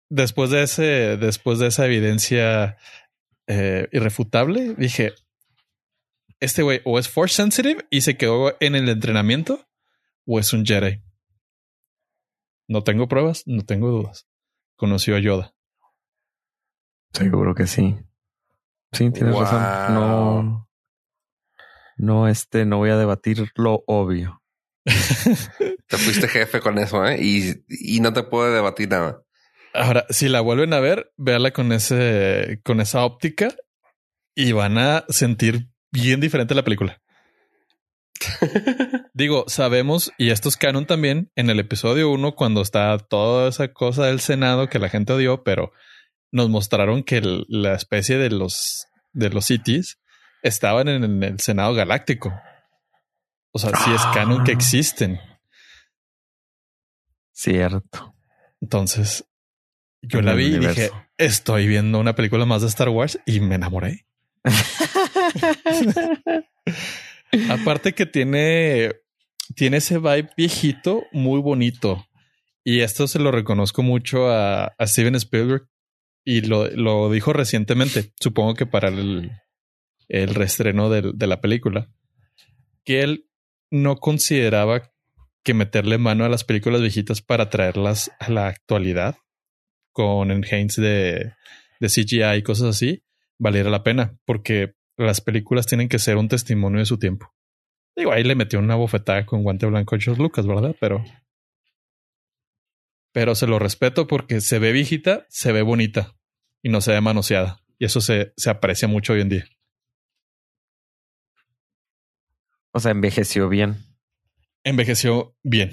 Después 0.09 0.51
de 0.51 0.63
ese, 0.63 1.17
después 1.19 1.59
de 1.59 1.69
esa 1.69 1.85
evidencia 1.87 2.79
eh, 3.47 3.89
irrefutable, 3.93 4.75
dije: 4.77 5.13
Este 6.41 6.63
güey 6.63 6.81
o 6.85 6.99
es 6.99 7.09
force 7.09 7.35
sensitive 7.35 7.87
y 7.91 8.01
se 8.01 8.17
quedó 8.17 8.57
en 8.61 8.75
el 8.75 8.89
entrenamiento, 8.89 9.69
o 10.27 10.41
es 10.41 10.53
un 10.53 10.65
Jedi. 10.65 11.03
No 12.71 12.85
tengo 12.85 13.09
pruebas, 13.09 13.43
no 13.47 13.65
tengo 13.65 13.89
dudas. 13.89 14.29
Conoció 14.77 15.17
a 15.17 15.19
Yoda. 15.19 15.53
Seguro 17.13 17.53
que 17.53 17.67
sí. 17.67 17.99
Sí, 18.93 19.11
tienes 19.11 19.37
razón. 19.37 19.93
No. 19.93 20.71
No, 21.97 22.29
este, 22.29 22.67
no 22.67 22.77
voy 22.77 22.91
a 22.91 22.97
debatir 22.97 23.51
lo 23.57 23.83
obvio. 23.89 24.41
te 24.85 25.99
fuiste 25.99 26.29
jefe 26.29 26.61
con 26.61 26.79
eso, 26.79 27.05
¿eh? 27.05 27.19
Y, 27.21 27.99
no 27.99 28.13
te 28.13 28.23
puedo 28.23 28.55
debatir 28.55 28.89
nada. 28.89 29.21
Ahora, 29.75 30.07
si 30.09 30.29
la 30.29 30.41
vuelven 30.41 30.73
a 30.73 30.79
ver, 30.79 31.13
véala 31.17 31.51
con 31.51 31.73
ese, 31.73 32.61
con 32.63 32.81
esa 32.81 33.05
óptica 33.05 33.53
y 34.37 34.53
van 34.53 34.79
a 34.79 35.05
sentir 35.09 35.71
bien 35.91 36.21
diferente 36.21 36.55
la 36.55 36.63
película. 36.63 37.03
Digo, 39.15 39.45
sabemos, 39.49 40.13
y 40.19 40.31
esto 40.31 40.49
es 40.49 40.57
canon 40.57 40.87
también, 40.87 41.31
en 41.37 41.51
el 41.51 41.61
episodio 41.61 42.11
1, 42.11 42.35
cuando 42.35 42.63
está 42.63 42.97
toda 42.99 43.49
esa 43.49 43.73
cosa 43.73 44.07
del 44.07 44.21
Senado 44.21 44.69
que 44.69 44.79
la 44.79 44.89
gente 44.89 45.13
odió, 45.13 45.43
pero 45.43 45.73
nos 46.31 46.49
mostraron 46.49 47.03
que 47.03 47.21
la 47.49 47.75
especie 47.75 48.19
de 48.19 48.31
los 48.31 48.87
de 49.13 49.31
los 49.31 49.47
cities 49.47 49.99
estaban 50.43 50.89
en, 50.89 51.23
el 51.23 51.41
Senado 51.41 51.75
Galáctico. 51.75 52.33
O 53.53 53.59
sea, 53.59 53.71
sí 53.77 53.93
es 53.93 54.03
canon 54.15 54.45
que 54.45 54.53
ah. 54.53 54.55
existen. 54.55 55.19
Cierto. 57.33 58.15
Entonces, 58.61 59.25
yo 60.03 60.23
la 60.23 60.35
vi 60.35 60.55
y 60.55 60.59
dije, 60.59 60.91
estoy 61.17 61.67
viendo 61.67 61.99
una 61.99 62.15
película 62.15 62.45
más 62.45 62.63
de 62.63 62.69
Star 62.69 62.91
Wars 62.91 63.19
y 63.27 63.41
me 63.41 63.57
enamoré. 63.57 64.07
Aparte 67.49 67.95
que 67.95 68.07
tiene, 68.07 68.93
tiene 69.55 69.79
ese 69.79 69.99
vibe 69.99 70.31
viejito 70.37 71.05
muy 71.13 71.41
bonito. 71.41 72.07
Y 72.65 72.81
esto 72.81 73.07
se 73.07 73.19
lo 73.19 73.31
reconozco 73.31 73.83
mucho 73.83 74.31
a, 74.31 74.75
Steven 74.81 75.15
Spielberg 75.15 75.69
y 76.25 76.43
lo, 76.43 77.11
dijo 77.11 77.33
recientemente, 77.33 78.13
supongo 78.21 78.55
que 78.55 78.67
para 78.67 78.89
el, 78.89 79.31
el 80.09 80.35
reestreno 80.35 80.91
de, 80.91 81.27
la 81.27 81.41
película, 81.41 81.89
que 82.85 83.03
él 83.03 83.27
no 83.71 83.97
consideraba 83.97 84.93
que 85.43 85.55
meterle 85.55 85.97
mano 85.97 86.25
a 86.25 86.29
las 86.29 86.45
películas 86.45 86.83
viejitas 86.83 87.23
para 87.23 87.49
traerlas 87.49 88.11
a 88.19 88.31
la 88.31 88.49
actualidad 88.49 89.17
con 89.93 90.31
enhance 90.31 90.83
de, 90.83 91.33
de 91.81 91.89
CGI 91.89 92.39
y 92.39 92.43
cosas 92.43 92.69
así, 92.69 93.03
valiera 93.39 93.71
la 93.71 93.83
pena, 93.83 94.19
porque 94.27 94.75
las 95.05 95.21
películas 95.21 95.67
tienen 95.67 95.89
que 95.89 95.99
ser 95.99 96.17
un 96.17 96.29
testimonio 96.29 96.81
de 96.81 96.87
su 96.87 96.99
tiempo. 96.99 97.35
Digo, 97.97 98.13
ahí 98.13 98.23
le 98.23 98.35
metió 98.35 98.59
una 98.59 98.77
bofetada 98.77 99.27
con 99.27 99.43
guante 99.43 99.67
blanco 99.67 99.95
a 99.95 99.99
George 99.99 100.23
Lucas, 100.23 100.47
¿verdad? 100.47 100.75
Pero. 100.81 101.05
Pero 103.13 103.35
se 103.35 103.47
lo 103.47 103.59
respeto 103.59 104.07
porque 104.07 104.41
se 104.41 104.59
ve 104.59 104.73
viejita, 104.73 105.27
se 105.29 105.53
ve 105.53 105.63
bonita 105.63 106.15
y 106.63 106.69
no 106.69 106.81
se 106.81 106.93
ve 106.93 107.01
manoseada. 107.01 107.61
Y 107.79 107.87
eso 107.87 108.01
se, 108.01 108.33
se 108.37 108.51
aprecia 108.51 108.87
mucho 108.87 109.15
hoy 109.15 109.23
en 109.23 109.29
día. 109.29 109.45
O 112.73 112.79
sea, 112.79 112.93
envejeció 112.93 113.49
bien. 113.49 113.77
Envejeció 114.63 115.37
bien. 115.43 115.73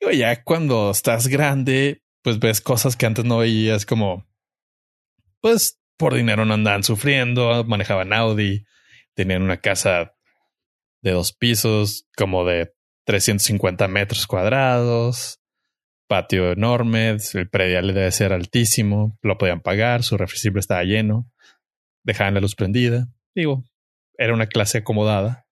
Digo, 0.00 0.12
ya 0.12 0.42
cuando 0.44 0.90
estás 0.90 1.26
grande, 1.26 2.02
pues 2.22 2.38
ves 2.38 2.60
cosas 2.60 2.96
que 2.96 3.06
antes 3.06 3.24
no 3.24 3.38
veías 3.38 3.84
como 3.84 4.29
pues 5.40 5.80
por 5.96 6.14
dinero 6.14 6.44
no 6.44 6.54
andaban 6.54 6.82
sufriendo, 6.82 7.64
manejaban 7.64 8.12
Audi, 8.12 8.64
tenían 9.14 9.42
una 9.42 9.58
casa 9.58 10.14
de 11.02 11.12
dos 11.12 11.32
pisos, 11.32 12.06
como 12.16 12.44
de 12.44 12.72
350 13.04 13.88
metros 13.88 14.26
cuadrados, 14.26 15.40
patio 16.08 16.52
enorme, 16.52 17.16
el 17.34 17.48
predial 17.48 17.94
debe 17.94 18.10
ser 18.12 18.32
altísimo, 18.32 19.18
lo 19.22 19.38
podían 19.38 19.60
pagar, 19.60 20.02
su 20.02 20.16
refrigerator 20.16 20.58
estaba 20.58 20.84
lleno, 20.84 21.30
dejaban 22.02 22.34
la 22.34 22.40
luz 22.40 22.54
prendida. 22.54 23.08
Digo, 23.34 23.64
era 24.16 24.34
una 24.34 24.46
clase 24.46 24.78
acomodada, 24.78 25.46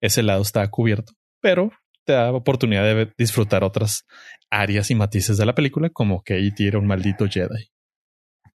ese 0.00 0.22
lado 0.22 0.42
estaba 0.42 0.68
cubierto, 0.68 1.12
pero 1.40 1.72
te 2.04 2.12
da 2.12 2.32
oportunidad 2.32 2.84
de 2.84 3.12
disfrutar 3.18 3.64
otras 3.64 4.06
áreas 4.50 4.90
y 4.90 4.94
matices 4.94 5.36
de 5.38 5.46
la 5.46 5.54
película, 5.54 5.90
como 5.90 6.22
que 6.22 6.38
E.T. 6.38 6.66
era 6.66 6.78
un 6.78 6.86
maldito 6.86 7.26
Jedi. 7.28 7.70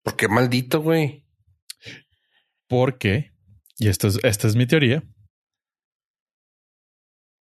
¿Por 0.03 0.15
qué 0.15 0.27
maldito, 0.27 0.81
güey? 0.81 1.25
Porque, 2.67 3.33
y 3.77 3.89
esto 3.89 4.07
es, 4.07 4.19
esta 4.23 4.47
es 4.47 4.55
mi 4.55 4.67
teoría, 4.67 5.03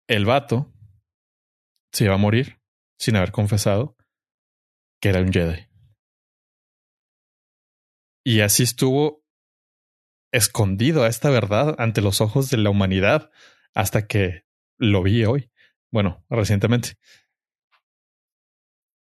el 0.08 0.24
vato 0.24 0.72
se 1.92 2.04
iba 2.04 2.14
a 2.14 2.18
morir 2.18 2.60
sin 2.98 3.16
haber 3.16 3.30
confesado 3.30 3.96
que 5.00 5.10
era 5.10 5.20
un 5.20 5.32
Jedi. 5.32 5.68
Y 8.24 8.40
así 8.40 8.62
estuvo 8.64 9.24
escondido 10.32 11.04
a 11.04 11.08
esta 11.08 11.30
verdad 11.30 11.76
ante 11.78 12.02
los 12.02 12.20
ojos 12.20 12.50
de 12.50 12.58
la 12.58 12.70
humanidad 12.70 13.30
hasta 13.74 14.06
que 14.06 14.44
lo 14.76 15.02
vi 15.02 15.24
hoy. 15.24 15.50
Bueno, 15.90 16.24
recientemente. 16.28 16.96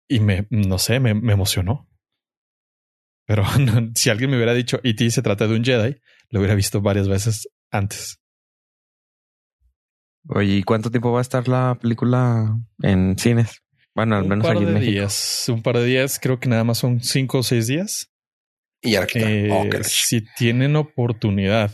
Y 0.09 0.21
me, 0.21 0.47
no 0.51 0.79
sé, 0.79 1.01
me 1.01 1.11
emocionó. 1.33 1.90
Pero 3.31 3.45
si 3.95 4.11
alguien 4.11 4.29
me 4.29 4.37
hubiera 4.37 4.55
dicho 4.55 4.81
E.T. 4.83 5.09
se 5.09 5.23
trata 5.23 5.47
de 5.47 5.55
un 5.55 5.65
Jedi, 5.65 5.95
lo 6.31 6.41
hubiera 6.41 6.57
visto 6.57 6.81
varias 6.81 7.07
veces 7.07 7.49
antes. 7.71 8.19
Oye, 10.27 10.57
¿y 10.57 10.63
cuánto 10.65 10.91
tiempo 10.91 11.13
va 11.13 11.21
a 11.21 11.23
estar 11.23 11.47
la 11.47 11.79
película 11.81 12.59
en 12.83 13.17
cines? 13.17 13.63
Bueno, 13.95 14.17
al 14.17 14.27
menos 14.27 14.49
aquí 14.49 14.65
en 14.65 14.75
México. 14.75 14.91
Días, 14.91 15.49
un 15.49 15.63
par 15.63 15.77
de 15.77 15.85
días, 15.85 16.19
creo 16.19 16.41
que 16.41 16.49
nada 16.49 16.65
más 16.65 16.79
son 16.79 17.05
cinco 17.05 17.39
o 17.39 17.43
seis 17.45 17.69
días. 17.69 18.11
Y 18.83 18.97
eh, 18.97 19.49
si 19.85 20.25
tienen 20.37 20.75
oportunidad 20.75 21.71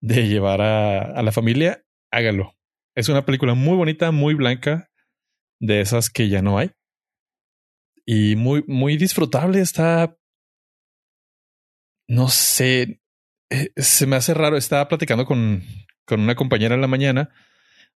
de 0.00 0.28
llevar 0.28 0.60
a, 0.60 1.00
a 1.00 1.22
la 1.24 1.32
familia, 1.32 1.82
hágalo. 2.12 2.54
Es 2.94 3.08
una 3.08 3.24
película 3.24 3.54
muy 3.54 3.76
bonita, 3.76 4.12
muy 4.12 4.34
blanca, 4.34 4.92
de 5.58 5.80
esas 5.80 6.08
que 6.08 6.28
ya 6.28 6.40
no 6.40 6.58
hay. 6.58 6.70
Y 8.06 8.36
muy, 8.36 8.62
muy 8.68 8.96
disfrutable. 8.96 9.60
Está 9.60 10.16
no 12.12 12.28
sé, 12.28 13.00
eh, 13.48 13.70
se 13.74 14.06
me 14.06 14.16
hace 14.16 14.34
raro. 14.34 14.58
Estaba 14.58 14.86
platicando 14.86 15.24
con, 15.24 15.62
con 16.04 16.20
una 16.20 16.34
compañera 16.34 16.74
en 16.74 16.82
la 16.82 16.86
mañana 16.86 17.30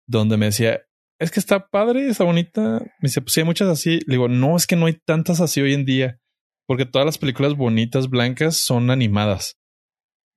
donde 0.07 0.37
me 0.37 0.45
decía, 0.45 0.83
es 1.19 1.31
que 1.31 1.41
está 1.41 1.67
padre, 1.67 2.07
está 2.07 2.23
bonita. 2.23 2.79
Me 2.99 3.07
dice, 3.07 3.21
pues 3.21 3.33
sí, 3.33 3.41
hay 3.41 3.45
muchas 3.45 3.67
así. 3.67 3.99
Le 4.07 4.13
digo, 4.13 4.29
no, 4.29 4.55
es 4.55 4.67
que 4.67 4.77
no 4.77 4.85
hay 4.85 4.93
tantas 4.93 5.41
así 5.41 5.59
hoy 5.59 5.73
en 5.73 5.83
día. 5.83 6.21
Porque 6.65 6.85
todas 6.85 7.05
las 7.05 7.17
películas 7.17 7.55
bonitas, 7.55 8.09
blancas, 8.09 8.55
son 8.55 8.89
animadas. 8.89 9.57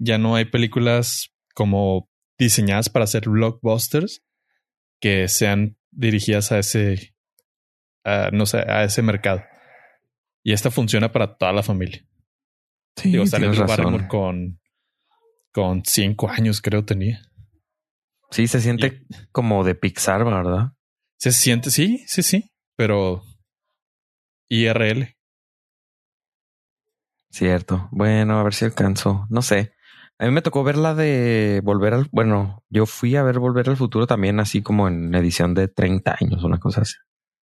Ya 0.01 0.19
no 0.19 0.35
hay 0.35 0.47
películas 0.47 1.33
como 1.55 2.11
diseñadas 2.37 2.89
para 2.89 3.05
hacer 3.05 3.29
blockbusters 3.29 4.25
que 5.01 5.29
sean 5.29 5.79
dirigidas 5.93 6.51
a 6.51 6.59
ese, 6.59 7.15
no 8.33 8.45
sé, 8.45 8.59
a 8.59 8.83
ese 8.83 9.03
mercado. 9.03 9.45
Y 10.43 10.53
esta 10.53 10.73
funciona 10.73 11.13
para 11.13 11.37
toda 11.37 11.53
la 11.53 11.63
familia. 11.63 12.08
Sí, 12.99 13.11
Digo, 13.11 13.27
sale 13.27 13.49
Drew 13.49 13.61
razón. 13.67 14.09
Con, 14.09 14.61
con 15.53 15.83
cinco 15.85 16.29
años, 16.29 16.61
creo 16.61 16.85
tenía. 16.85 17.23
Sí, 18.31 18.49
se 18.49 18.61
siente 18.61 19.07
como 19.31 19.63
de 19.65 19.75
Pixar, 19.75 20.25
¿verdad? 20.25 20.73
Se 21.17 21.33
siente, 21.33 21.71
sí, 21.71 22.05
sí, 22.07 22.23
sí, 22.23 22.51
pero 22.77 23.23
IRL. 24.49 25.17
Cierto. 27.31 27.89
Bueno, 27.93 28.41
a 28.41 28.43
ver 28.43 28.55
si 28.55 28.65
alcanzo. 28.65 29.27
No 29.31 29.43
sé. 29.43 29.73
A 30.19 30.27
mí 30.27 30.33
me 30.33 30.43
tocó 30.43 30.65
ver 30.65 30.77
la 30.77 30.95
de 30.95 31.61
Volver 31.63 31.95
al... 31.95 32.09
Bueno, 32.11 32.65
yo 32.69 32.87
fui 32.87 33.15
a 33.15 33.23
ver 33.23 33.39
Volver 33.39 33.69
al 33.69 33.77
Futuro 33.77 34.07
también 34.09 34.41
así 34.41 34.63
como 34.63 34.89
en 34.89 35.15
edición 35.15 35.55
de 35.55 35.69
30 35.69 36.17
años, 36.21 36.43
una 36.43 36.59
cosa 36.59 36.81
así. 36.81 36.97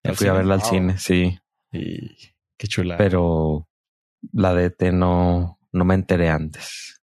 Ya 0.04 0.12
¿Al 0.12 0.18
fui 0.18 0.28
a 0.28 0.34
verla 0.34 0.56
al 0.56 0.64
cine, 0.64 0.98
sí. 0.98 1.40
Y 1.72 2.18
qué 2.58 2.68
chula. 2.68 2.98
Pero 2.98 3.70
la 4.34 4.54
de 4.54 4.70
T 4.70 4.92
no, 4.92 5.60
no 5.72 5.86
me 5.86 5.96
enteré 5.96 6.30
antes. 6.30 7.02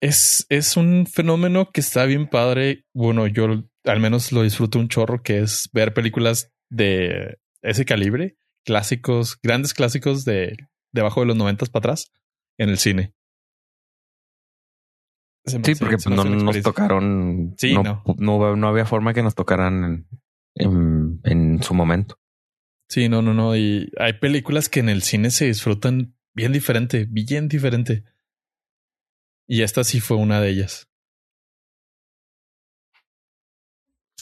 es, 0.00 0.46
es 0.48 0.76
un 0.76 1.06
fenómeno 1.06 1.70
que 1.72 1.80
está 1.80 2.04
bien 2.04 2.28
padre. 2.28 2.84
Bueno, 2.92 3.26
yo 3.26 3.46
al 3.84 4.00
menos 4.00 4.32
lo 4.32 4.42
disfruto 4.42 4.78
un 4.78 4.88
chorro, 4.88 5.22
que 5.22 5.40
es 5.40 5.70
ver 5.72 5.94
películas 5.94 6.52
de 6.70 7.38
ese 7.62 7.84
calibre, 7.84 8.36
clásicos, 8.64 9.38
grandes 9.42 9.74
clásicos 9.74 10.24
de 10.24 10.56
debajo 10.92 11.20
de 11.20 11.26
los 11.26 11.36
noventas 11.36 11.70
para 11.70 11.80
atrás 11.80 12.12
en 12.58 12.68
el 12.68 12.78
cine. 12.78 13.14
Se 15.44 15.60
Sí, 15.62 15.74
porque 15.74 15.98
se 15.98 16.10
no 16.10 16.24
nos 16.24 16.62
tocaron. 16.62 17.54
Sí, 17.58 17.74
no, 17.74 17.82
no. 17.82 18.02
no. 18.18 18.56
no 18.56 18.68
había 18.68 18.86
forma 18.86 19.12
que 19.12 19.22
nos 19.22 19.34
tocaran 19.34 19.84
en, 19.84 20.08
en, 20.54 21.20
en 21.24 21.62
su 21.62 21.74
momento. 21.74 22.16
Sí, 22.92 23.08
no, 23.08 23.22
no, 23.22 23.32
no. 23.32 23.56
Y 23.56 23.90
hay 23.98 24.12
películas 24.18 24.68
que 24.68 24.80
en 24.80 24.90
el 24.90 25.00
cine 25.00 25.30
se 25.30 25.46
disfrutan 25.46 26.14
bien 26.34 26.52
diferente, 26.52 27.06
bien 27.08 27.48
diferente. 27.48 28.04
Y 29.48 29.62
esta 29.62 29.82
sí 29.82 29.98
fue 29.98 30.18
una 30.18 30.42
de 30.42 30.50
ellas. 30.50 30.90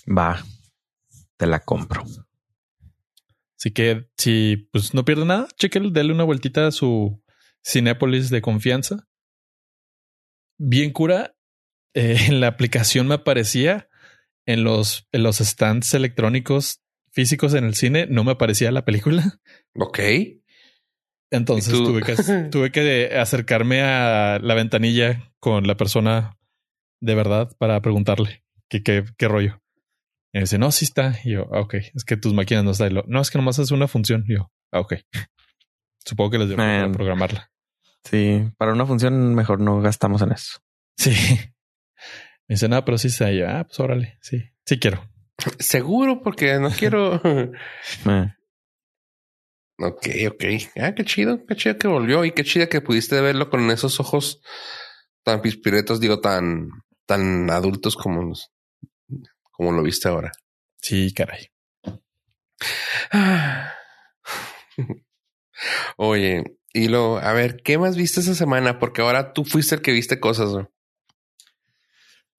Va, 0.07 0.45
te 1.37 1.49
la 1.49 1.59
compro. 1.65 2.05
Así 3.59 3.73
que 3.73 4.09
si 4.17 4.69
pues 4.71 4.95
no 4.95 5.05
pierde 5.05 5.25
nada, 5.25 5.49
chequenle, 5.57 5.91
denle 5.91 6.13
una 6.13 6.23
vueltita 6.23 6.69
a 6.69 6.71
su 6.71 7.21
Cinépolis 7.67 8.31
de 8.31 8.41
confianza. 8.41 9.09
Bien 10.59 10.93
cura. 10.93 11.35
eh, 11.95 12.19
en 12.29 12.41
la 12.41 12.47
aplicación 12.47 13.09
me 13.09 13.17
aparecía 13.17 13.89
en 14.47 14.63
los, 14.63 15.09
en 15.11 15.25
los 15.25 15.39
stands 15.39 15.93
electrónicos 15.93 16.80
físicos 17.13 17.55
en 17.55 17.65
el 17.65 17.75
cine, 17.75 18.07
no 18.09 18.25
me 18.25 18.33
aparecía 18.33 18.71
la 18.71 18.85
película. 18.85 19.39
Ok. 19.75 20.01
Entonces 21.31 21.73
tuve 21.73 22.03
que, 22.03 22.17
tuve 22.51 22.73
que 22.73 23.17
acercarme 23.17 23.83
a 23.83 24.41
la 24.41 24.55
ventanilla 24.55 25.33
con 25.39 25.65
la 25.67 25.77
persona 25.77 26.37
de 27.01 27.15
verdad 27.15 27.51
para 27.59 27.81
preguntarle 27.81 28.45
qué, 28.69 28.83
qué, 28.83 29.05
qué 29.17 29.29
rollo. 29.29 29.63
Y 30.33 30.39
me 30.39 30.41
dice, 30.43 30.59
no, 30.59 30.71
sí 30.73 30.85
está. 30.85 31.19
Y 31.25 31.33
yo, 31.33 31.49
ah, 31.53 31.61
ok, 31.61 31.75
es 31.95 32.05
que 32.05 32.17
tus 32.17 32.35
máquinas 32.35 32.65
no 32.65 32.73
están. 32.73 33.01
No, 33.07 33.21
es 33.21 33.31
que 33.31 33.39
nomás 33.39 33.59
es 33.59 33.71
una 33.71 33.89
función. 33.89 34.25
Y 34.27 34.35
yo, 34.35 34.51
ah, 34.73 34.81
ok. 34.81 34.95
Supongo 36.05 36.31
que 36.31 36.39
les 36.39 36.49
dio 36.49 36.57
para 36.57 36.91
programarla. 36.91 37.51
Sí, 38.05 38.51
para 38.57 38.73
una 38.73 38.87
función 38.87 39.35
mejor 39.35 39.61
no 39.61 39.81
gastamos 39.81 40.23
en 40.23 40.33
eso. 40.33 40.59
Sí. 40.97 41.11
Me 42.49 42.55
dice, 42.55 42.69
no, 42.69 42.85
pero 42.85 42.99
sí 42.99 43.09
está. 43.09 43.31
Y 43.33 43.39
yo, 43.39 43.49
ah, 43.49 43.65
pues 43.65 43.79
órale, 43.81 44.19
sí, 44.21 44.43
sí 44.65 44.79
quiero. 44.79 45.09
Seguro, 45.59 46.23
porque 46.23 46.55
no 46.59 46.71
quiero. 46.79 47.21
Eh, 47.25 47.53
ok, 49.79 50.07
ok. 50.31 50.45
Ah, 50.81 50.95
qué 50.95 51.05
chido, 51.05 51.45
qué 51.47 51.57
chido 51.57 51.77
que 51.79 51.89
volvió 51.89 52.25
y 52.25 52.33
qué 52.33 52.45
chido 52.45 52.69
que 52.69 52.81
pudiste 52.81 53.21
verlo 53.21 53.51
con 53.51 53.71
esos 53.71 53.99
ojos 54.01 54.41
tan 55.25 55.43
pispiretos, 55.43 56.01
digo, 56.01 56.21
tan, 56.21 56.69
tan 57.07 57.51
adultos 57.51 57.97
como 57.97 58.23
los- 58.23 58.51
como 59.53 59.73
lo 59.73 59.83
viste 59.83 60.09
ahora. 60.09 60.33
Sí, 60.79 61.13
caray. 61.13 61.49
Ah. 63.13 63.75
Oye, 65.97 66.45
y 66.73 66.89
lo, 66.89 67.19
a 67.19 67.33
ver, 67.33 67.59
¿qué 67.63 67.77
más 67.79 67.97
viste 67.97 68.21
esa 68.21 68.35
semana? 68.35 68.79
Porque 68.79 69.03
ahora 69.03 69.33
tú 69.33 69.45
fuiste 69.45 69.75
el 69.75 69.83
que 69.83 69.93
viste 69.93 70.21
cosas. 70.21 70.51
güey. 70.51 70.67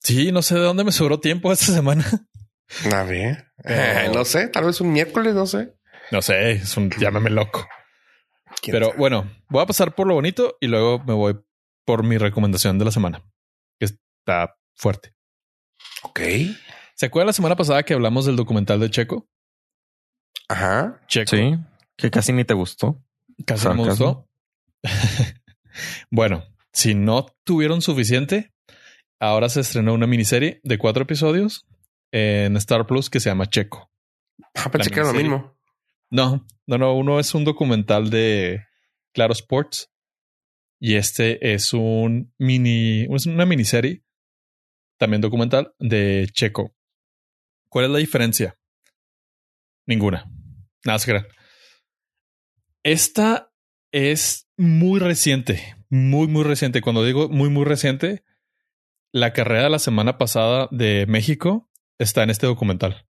Sí, 0.00 0.32
no 0.32 0.42
sé 0.42 0.56
de 0.56 0.62
dónde 0.62 0.82
me 0.84 0.90
sobró 0.92 1.20
tiempo 1.20 1.52
esta 1.52 1.66
semana. 1.66 2.04
A 2.92 3.02
ver, 3.04 3.52
Pero- 3.62 4.12
no 4.14 4.24
sé, 4.24 4.48
tal 4.48 4.64
vez 4.64 4.80
un 4.80 4.92
miércoles, 4.92 5.34
no 5.34 5.46
sé. 5.46 5.74
No 6.10 6.20
sé, 6.22 6.52
es 6.52 6.76
un 6.76 6.90
llámame 6.90 7.30
loco. 7.30 7.66
¿Quién 8.60 8.72
Pero 8.74 8.86
sabe? 8.86 8.98
bueno, 8.98 9.30
voy 9.48 9.62
a 9.62 9.66
pasar 9.66 9.94
por 9.94 10.06
lo 10.06 10.14
bonito 10.14 10.56
y 10.60 10.66
luego 10.66 10.98
me 11.04 11.14
voy 11.14 11.38
por 11.84 12.04
mi 12.04 12.18
recomendación 12.18 12.78
de 12.78 12.84
la 12.84 12.90
semana, 12.90 13.22
que 13.78 13.86
está 13.86 14.56
fuerte. 14.76 15.14
ok. 16.02 16.20
¿Se 16.94 17.06
acuerdan 17.06 17.28
la 17.28 17.32
semana 17.32 17.56
pasada 17.56 17.82
que 17.82 17.94
hablamos 17.94 18.26
del 18.26 18.36
documental 18.36 18.78
de 18.78 18.90
Checo? 18.90 19.28
Ajá. 20.48 21.00
Checo. 21.08 21.30
sí, 21.36 21.56
que 21.96 22.10
casi 22.10 22.32
ni 22.32 22.44
te 22.44 22.54
gustó. 22.54 23.02
Casi 23.46 23.66
no 23.66 23.74
me 23.74 23.84
gustó. 23.88 24.28
bueno, 26.10 26.44
si 26.72 26.94
no 26.94 27.26
tuvieron 27.44 27.82
suficiente, 27.82 28.52
ahora 29.18 29.48
se 29.48 29.60
estrenó 29.60 29.94
una 29.94 30.06
miniserie 30.06 30.60
de 30.62 30.78
cuatro 30.78 31.02
episodios 31.02 31.66
en 32.12 32.56
Star 32.58 32.86
Plus 32.86 33.10
que 33.10 33.18
se 33.18 33.30
llama 33.30 33.48
Checo. 33.48 33.90
Ah, 34.54 34.70
pensé 34.70 34.90
que 34.90 35.00
era 35.00 35.12
lo 35.12 35.14
mismo. 35.14 35.58
No, 36.10 36.46
no, 36.66 36.78
no. 36.78 36.94
Uno 36.94 37.18
es 37.18 37.34
un 37.34 37.44
documental 37.44 38.10
de 38.10 38.64
Claro 39.12 39.32
Sports 39.32 39.90
y 40.78 40.96
este 40.96 41.54
es 41.54 41.72
un 41.72 42.32
mini, 42.38 43.06
es 43.10 43.26
una 43.26 43.46
miniserie 43.46 44.04
también 44.98 45.22
documental 45.22 45.74
de 45.78 46.28
Checo. 46.32 46.76
¿Cuál 47.68 47.86
es 47.86 47.90
la 47.90 47.98
diferencia? 47.98 48.58
Ninguna. 49.86 50.30
Nada 50.84 50.98
se 50.98 51.10
crean. 51.10 51.26
Esta 52.82 53.50
es 53.90 54.48
muy 54.56 55.00
reciente, 55.00 55.76
muy, 55.88 56.28
muy 56.28 56.44
reciente. 56.44 56.82
Cuando 56.82 57.04
digo 57.04 57.28
muy, 57.28 57.48
muy 57.48 57.64
reciente, 57.64 58.24
la 59.12 59.32
carrera 59.32 59.64
de 59.64 59.70
la 59.70 59.78
semana 59.78 60.18
pasada 60.18 60.68
de 60.70 61.06
México 61.06 61.70
está 62.02 62.22
en 62.22 62.30
este 62.30 62.46
documental. 62.46 63.06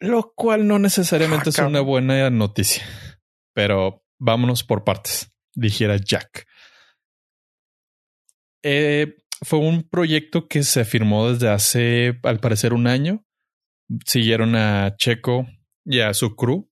Lo 0.00 0.32
cual 0.34 0.66
no 0.66 0.78
necesariamente 0.78 1.44
Ah, 1.46 1.50
es 1.50 1.58
una 1.58 1.66
cabrón. 1.68 1.86
buena 1.86 2.30
noticia. 2.30 2.84
Pero 3.54 4.04
vámonos 4.18 4.64
por 4.64 4.84
partes, 4.84 5.32
dijera 5.54 5.96
Jack. 5.96 6.46
Eh, 8.64 9.16
fue 9.42 9.58
un 9.58 9.82
proyecto 9.88 10.48
que 10.48 10.62
se 10.62 10.84
firmó 10.84 11.30
desde 11.32 11.48
hace, 11.48 12.18
al 12.22 12.40
parecer, 12.40 12.72
un 12.72 12.86
año. 12.86 13.24
Siguieron 14.06 14.54
a 14.56 14.94
Checo 14.96 15.46
y 15.84 16.00
a 16.00 16.14
su 16.14 16.34
crew 16.36 16.70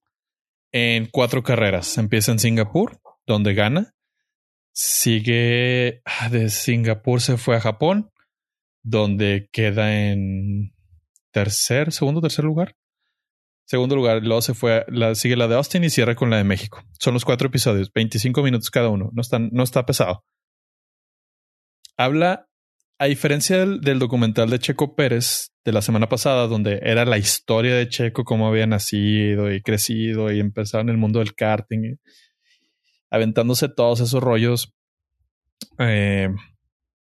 en 0.71 1.05
cuatro 1.07 1.43
carreras. 1.43 1.97
Empieza 1.97 2.31
en 2.31 2.39
Singapur, 2.39 2.99
donde 3.25 3.53
gana. 3.53 3.93
Sigue 4.73 6.01
ah, 6.05 6.29
de 6.29 6.49
Singapur, 6.49 7.21
se 7.21 7.37
fue 7.37 7.57
a 7.57 7.61
Japón, 7.61 8.10
donde 8.83 9.49
queda 9.51 10.09
en 10.11 10.73
tercer, 11.31 11.91
segundo, 11.91 12.21
tercer 12.21 12.45
lugar. 12.45 12.75
Segundo 13.65 13.95
lugar, 13.95 14.21
luego 14.23 14.41
se 14.41 14.53
fue, 14.53 14.85
la, 14.89 15.15
sigue 15.15 15.37
la 15.37 15.47
de 15.47 15.55
Austin 15.55 15.83
y 15.83 15.89
cierra 15.89 16.15
con 16.15 16.29
la 16.29 16.37
de 16.37 16.43
México. 16.43 16.83
Son 16.99 17.13
los 17.13 17.23
cuatro 17.23 17.47
episodios, 17.47 17.91
25 17.93 18.43
minutos 18.43 18.69
cada 18.69 18.89
uno. 18.89 19.11
No, 19.13 19.21
están, 19.21 19.49
no 19.53 19.63
está 19.63 19.85
pesado. 19.85 20.25
Habla, 21.95 22.47
a 22.99 23.05
diferencia 23.05 23.65
del, 23.65 23.99
documental 23.99 24.49
de 24.49 24.59
Checo 24.59 24.95
Pérez 24.95 25.53
de 25.63 25.71
la 25.71 25.81
semana 25.81 26.09
pasada, 26.09 26.47
donde 26.47 26.79
era 26.83 27.05
la 27.05 27.17
historia 27.17 27.75
de 27.75 27.87
Checo, 27.87 28.23
cómo 28.23 28.47
había 28.47 28.67
nacido 28.67 29.51
y 29.53 29.61
crecido 29.61 30.31
y 30.31 30.39
empezado 30.39 30.81
en 30.81 30.89
el 30.89 30.97
mundo 30.97 31.19
del 31.19 31.33
karting, 31.33 31.95
aventándose 33.09 33.69
todos 33.69 34.01
esos 34.01 34.21
rollos 34.21 34.73
eh, 35.79 36.29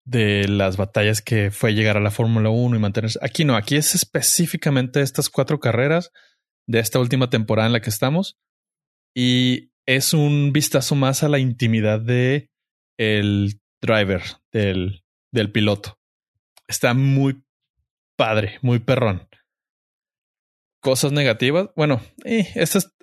de 0.06 0.46
las 0.48 0.76
batallas 0.76 1.20
que 1.20 1.50
fue 1.50 1.74
llegar 1.74 1.96
a 1.96 2.00
la 2.00 2.12
Fórmula 2.12 2.48
1 2.48 2.76
y 2.76 2.78
mantenerse. 2.78 3.18
Aquí 3.22 3.44
no, 3.44 3.56
aquí 3.56 3.76
es 3.76 3.94
específicamente 3.94 5.02
estas 5.02 5.28
cuatro 5.28 5.58
carreras 5.60 6.12
de 6.66 6.78
esta 6.78 7.00
última 7.00 7.28
temporada 7.28 7.66
en 7.66 7.72
la 7.72 7.80
que 7.80 7.90
estamos 7.90 8.38
y 9.14 9.72
es 9.84 10.14
un 10.14 10.52
vistazo 10.52 10.94
más 10.94 11.22
a 11.22 11.28
la 11.28 11.38
intimidad 11.38 12.00
de 12.00 12.50
el 12.98 13.60
driver, 13.82 14.22
del, 14.52 15.04
del 15.32 15.50
piloto. 15.50 15.98
Está 16.68 16.94
muy 16.94 17.42
padre, 18.16 18.58
muy 18.62 18.78
perrón. 18.78 19.28
Cosas 20.80 21.10
negativas. 21.10 21.70
Bueno, 21.74 22.00
eh, 22.24 22.48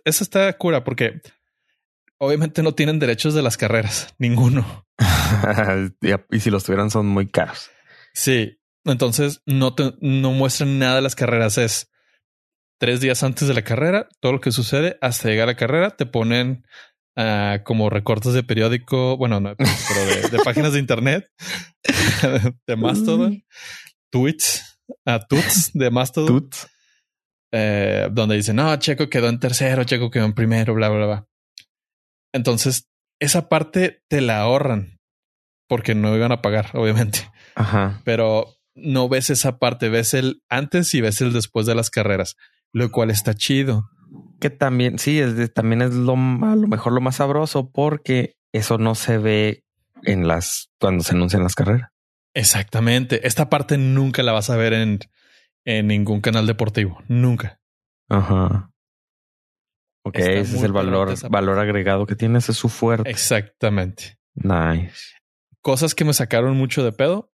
está 0.06 0.58
cura 0.58 0.86
porque 0.86 1.22
Obviamente 2.24 2.64
no 2.64 2.74
tienen 2.74 3.00
derechos 3.00 3.34
de 3.34 3.42
las 3.42 3.58
carreras, 3.58 4.16
ninguno. 4.18 4.88
y 6.32 6.40
si 6.40 6.50
los 6.50 6.64
tuvieran 6.64 6.92
son 6.92 7.08
muy 7.08 7.28
caros. 7.28 7.70
Sí, 8.14 8.60
entonces 8.86 9.42
no 9.46 9.74
te, 9.74 9.94
no 10.02 10.32
muestran 10.32 10.80
nada 10.80 10.96
de 10.96 11.02
las 11.02 11.16
carreras. 11.16 11.58
Es 11.58 11.92
tres 12.80 13.02
días 13.02 13.24
antes 13.24 13.48
de 13.48 13.54
la 13.54 13.64
carrera, 13.64 14.10
todo 14.20 14.34
lo 14.34 14.42
que 14.42 14.52
sucede 14.52 14.98
hasta 15.02 15.30
llegar 15.30 15.48
a 15.48 15.54
la 15.54 15.58
carrera, 15.58 15.92
te 15.92 16.06
ponen 16.06 16.66
uh, 17.18 17.64
como 17.64 17.90
recortes 17.90 18.34
de 18.34 18.44
periódico, 18.44 19.16
bueno, 19.18 19.40
no, 19.40 19.56
pero 19.56 20.30
de, 20.30 20.40
páginas 20.44 20.74
de 20.74 20.80
internet, 20.80 21.32
de 22.68 22.76
Mastodon, 22.76 23.44
tweets, 24.12 24.80
a 25.06 25.16
uh, 25.16 25.20
tweets 25.30 25.72
de 25.74 25.92
Mastodon, 25.92 26.50
eh, 27.54 28.10
donde 28.12 28.36
dicen, 28.36 28.58
no, 28.58 28.76
Checo 28.76 29.10
quedó 29.10 29.30
en 29.30 29.40
tercero, 29.40 29.84
Checo 29.86 30.12
quedó 30.12 30.26
en 30.26 30.34
primero, 30.34 30.74
bla, 30.74 30.90
bla, 30.90 31.06
bla. 31.06 31.28
Entonces, 32.34 32.90
esa 33.20 33.50
parte 33.50 34.02
te 34.08 34.22
la 34.22 34.42
ahorran 34.42 35.00
porque 35.68 35.96
no 35.96 36.16
iban 36.16 36.32
a 36.32 36.42
pagar, 36.42 36.70
obviamente. 36.74 37.32
Ajá. 37.56 38.02
Pero 38.04 38.48
no 38.76 39.10
ves 39.10 39.30
esa 39.30 39.58
parte, 39.58 39.90
ves 39.90 40.14
el 40.14 40.42
antes 40.50 40.94
y 40.94 41.02
ves 41.02 41.22
el 41.22 41.34
después 41.34 41.66
de 41.66 41.76
las 41.76 41.90
carreras, 41.90 42.36
lo 42.72 42.92
cual 42.92 43.10
está 43.10 43.34
chido. 43.34 43.90
Que 44.40 44.50
también, 44.50 45.00
sí, 45.00 45.20
es 45.20 45.54
también 45.54 45.82
es 45.82 45.94
lo, 45.94 46.14
a 46.14 46.56
lo 46.56 46.68
mejor 46.68 46.94
lo 46.94 47.02
más 47.02 47.16
sabroso 47.18 47.72
porque 47.72 48.36
eso 48.52 48.78
no 48.78 48.94
se 48.96 49.18
ve 49.18 49.64
en 50.04 50.28
las 50.28 50.70
cuando 50.80 51.04
se 51.04 51.16
anuncian 51.16 51.44
las 51.44 51.56
carreras. 51.56 51.90
Exactamente. 52.34 53.28
Esta 53.28 53.50
parte 53.50 53.78
nunca 53.78 54.24
la 54.24 54.32
vas 54.32 54.50
a 54.50 54.58
ver 54.58 54.74
en, 54.74 55.00
en 55.66 55.88
ningún 55.88 56.22
canal 56.22 56.46
deportivo. 56.46 57.02
Nunca. 57.08 57.60
Ajá. 58.10 58.73
Ok, 60.06 60.18
ese 60.18 60.58
es 60.58 60.64
el 60.64 60.74
valor, 60.74 61.14
valor 61.30 61.60
agregado 61.60 62.06
que 62.06 62.16
tiene, 62.16 62.40
ese 62.40 62.52
es 62.52 62.58
su 62.58 62.70
fuerte. 62.70 63.10
Exactamente. 63.10 64.20
Nice. 64.36 65.16
Cosas 65.62 65.96
que 65.96 66.04
me 66.04 66.14
sacaron 66.14 66.58
mucho 66.58 66.84
de 66.84 66.92
pedo. 66.92 67.32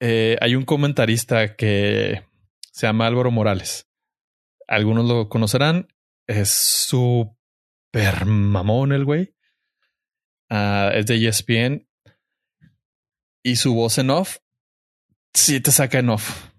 Eh, 0.00 0.36
hay 0.40 0.54
un 0.54 0.64
comentarista 0.64 1.54
que 1.54 2.24
se 2.72 2.86
llama 2.86 3.06
Álvaro 3.06 3.30
Morales. 3.30 3.88
Algunos 4.66 5.06
lo 5.06 5.28
conocerán. 5.28 5.88
Es 6.26 6.50
súper 6.50 8.26
mamón 8.26 8.92
el 8.92 9.04
güey. 9.04 9.34
Ah, 10.50 10.90
es 10.92 11.06
de 11.06 11.28
ESPN. 11.28 11.88
Y 13.44 13.56
su 13.56 13.74
voz 13.74 13.98
en 13.98 14.10
off 14.10 14.38
sí 15.38 15.60
te 15.60 15.70
saca 15.70 15.98
en 15.98 16.10
off. 16.10 16.50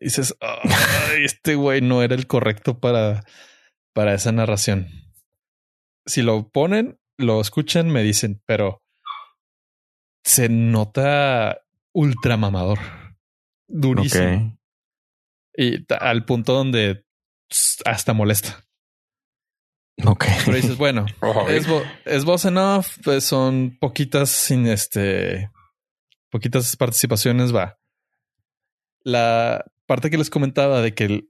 dices, 0.00 0.36
este 1.18 1.54
güey 1.54 1.80
no 1.80 2.02
era 2.02 2.14
el 2.14 2.26
correcto 2.26 2.78
para, 2.78 3.24
para 3.98 4.14
esa 4.14 4.30
narración. 4.30 4.86
Si 6.06 6.22
lo 6.22 6.50
ponen, 6.50 7.00
lo 7.16 7.40
escuchan, 7.40 7.90
me 7.90 8.04
dicen, 8.04 8.40
pero 8.46 8.84
se 10.22 10.48
nota 10.48 11.62
ultra 11.92 12.36
mamador. 12.36 12.78
Durísimo. 13.66 14.56
Y 15.52 15.84
al 15.98 16.24
punto 16.24 16.52
donde 16.52 17.06
hasta 17.84 18.12
molesta. 18.12 18.64
Ok. 20.04 20.26
Pero 20.44 20.56
dices, 20.56 20.78
bueno, 20.78 21.06
es, 21.48 21.66
es, 22.04 22.24
voz 22.24 22.44
en 22.44 22.56
off, 22.56 22.98
pues 23.02 23.24
son 23.24 23.76
poquitas 23.80 24.30
sin 24.30 24.68
este, 24.68 25.50
poquitas 26.30 26.76
participaciones, 26.76 27.52
va. 27.52 27.80
La 29.02 29.64
parte 29.86 30.08
que 30.08 30.18
les 30.18 30.30
comentaba 30.30 30.82
de 30.82 30.94
que 30.94 31.27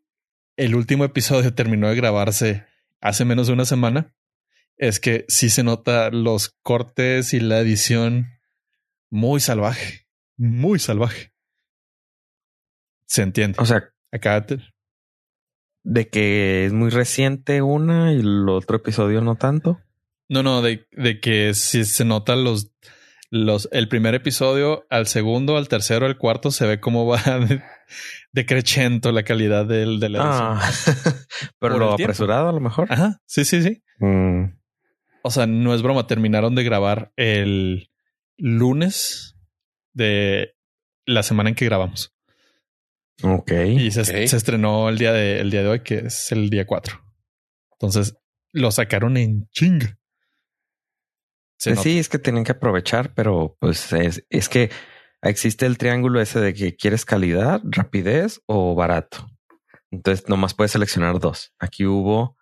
el, 0.58 0.74
último 0.74 1.04
episodio 1.04 1.54
terminó 1.54 1.88
de 1.88 1.96
grabarse 1.96 2.66
hace 3.00 3.24
menos 3.24 3.46
de 3.46 3.54
una 3.54 3.64
semana, 3.64 4.14
es 4.76 5.00
que 5.00 5.24
sí 5.28 5.48
se 5.50 5.62
nota 5.62 6.10
los 6.10 6.56
cortes 6.62 7.32
y 7.32 7.40
la 7.40 7.60
edición 7.60 8.28
muy 9.10 9.40
salvaje 9.40 10.08
muy 10.38 10.78
salvaje. 10.78 11.32
Se 13.06 13.22
entiende. 13.22 13.58
O 13.60 13.66
sea, 13.66 13.92
acá 14.12 14.46
de 15.82 16.08
que 16.08 16.66
es 16.66 16.72
muy 16.72 16.90
reciente 16.90 17.60
una 17.62 18.12
y 18.12 18.20
el 18.20 18.48
otro 18.48 18.76
episodio 18.76 19.20
no 19.20 19.36
tanto. 19.36 19.80
No, 20.28 20.42
no, 20.42 20.62
de, 20.62 20.86
de 20.92 21.20
que 21.20 21.54
si 21.54 21.84
se 21.84 22.04
notan 22.04 22.44
los, 22.44 22.70
los, 23.30 23.68
el 23.72 23.88
primer 23.88 24.14
episodio 24.14 24.86
al 24.90 25.06
segundo, 25.06 25.56
al 25.56 25.68
tercero, 25.68 26.06
al 26.06 26.16
cuarto, 26.16 26.50
se 26.50 26.66
ve 26.66 26.80
cómo 26.80 27.06
va 27.06 27.20
decreciendo 28.32 29.12
la 29.12 29.22
calidad 29.22 29.66
del, 29.66 30.00
de 30.00 30.08
la 30.08 30.20
ah, 30.22 30.72
pero 31.58 31.78
lo 31.78 31.92
apresurado 31.92 32.48
a 32.48 32.52
lo 32.52 32.60
mejor. 32.60 32.90
Ajá, 32.90 33.20
sí, 33.26 33.44
sí, 33.44 33.62
sí. 33.62 33.82
Mm. 33.98 34.58
O 35.22 35.30
sea, 35.30 35.46
no 35.46 35.74
es 35.74 35.82
broma, 35.82 36.06
terminaron 36.06 36.54
de 36.54 36.64
grabar 36.64 37.12
el 37.16 37.90
lunes 38.36 39.36
de 39.92 40.54
la 41.04 41.22
semana 41.22 41.50
en 41.50 41.54
que 41.54 41.64
grabamos. 41.64 42.14
Ok. 43.22 43.52
Y 43.76 43.90
se, 43.90 44.22
estrenó 44.24 44.88
el 44.88 44.96
día, 44.96 45.12
de, 45.12 45.40
el 45.40 45.50
día 45.50 45.62
de 45.62 45.68
hoy, 45.68 45.80
que 45.80 45.98
es 46.06 46.30
el 46.32 46.50
día 46.50 46.66
4. 46.66 47.00
Entonces 47.72 48.16
lo 48.52 48.70
sacaron 48.70 49.16
en 49.16 49.48
ching. 49.50 49.97
Pues 51.62 51.80
sí, 51.80 51.98
es 51.98 52.08
que 52.08 52.18
tienen 52.18 52.44
que 52.44 52.52
aprovechar, 52.52 53.12
pero 53.14 53.56
pues 53.58 53.92
es, 53.92 54.24
es 54.30 54.48
que 54.48 54.70
existe 55.22 55.66
el 55.66 55.78
triángulo 55.78 56.20
ese 56.20 56.40
de 56.40 56.54
que 56.54 56.76
quieres 56.76 57.04
calidad, 57.04 57.60
rapidez 57.64 58.40
o 58.46 58.74
barato. 58.74 59.28
Entonces 59.90 60.28
nomás 60.28 60.54
puedes 60.54 60.72
seleccionar 60.72 61.18
dos. 61.18 61.52
Aquí 61.58 61.84
hubo 61.84 62.36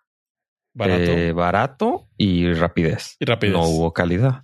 barato, 0.73 1.11
eh, 1.11 1.31
barato 1.31 2.09
y 2.17 2.53
rapidez. 2.53 3.15
Y 3.19 3.25
rapidez. 3.25 3.53
No 3.53 3.63
hubo 3.63 3.93
calidad. 3.93 4.43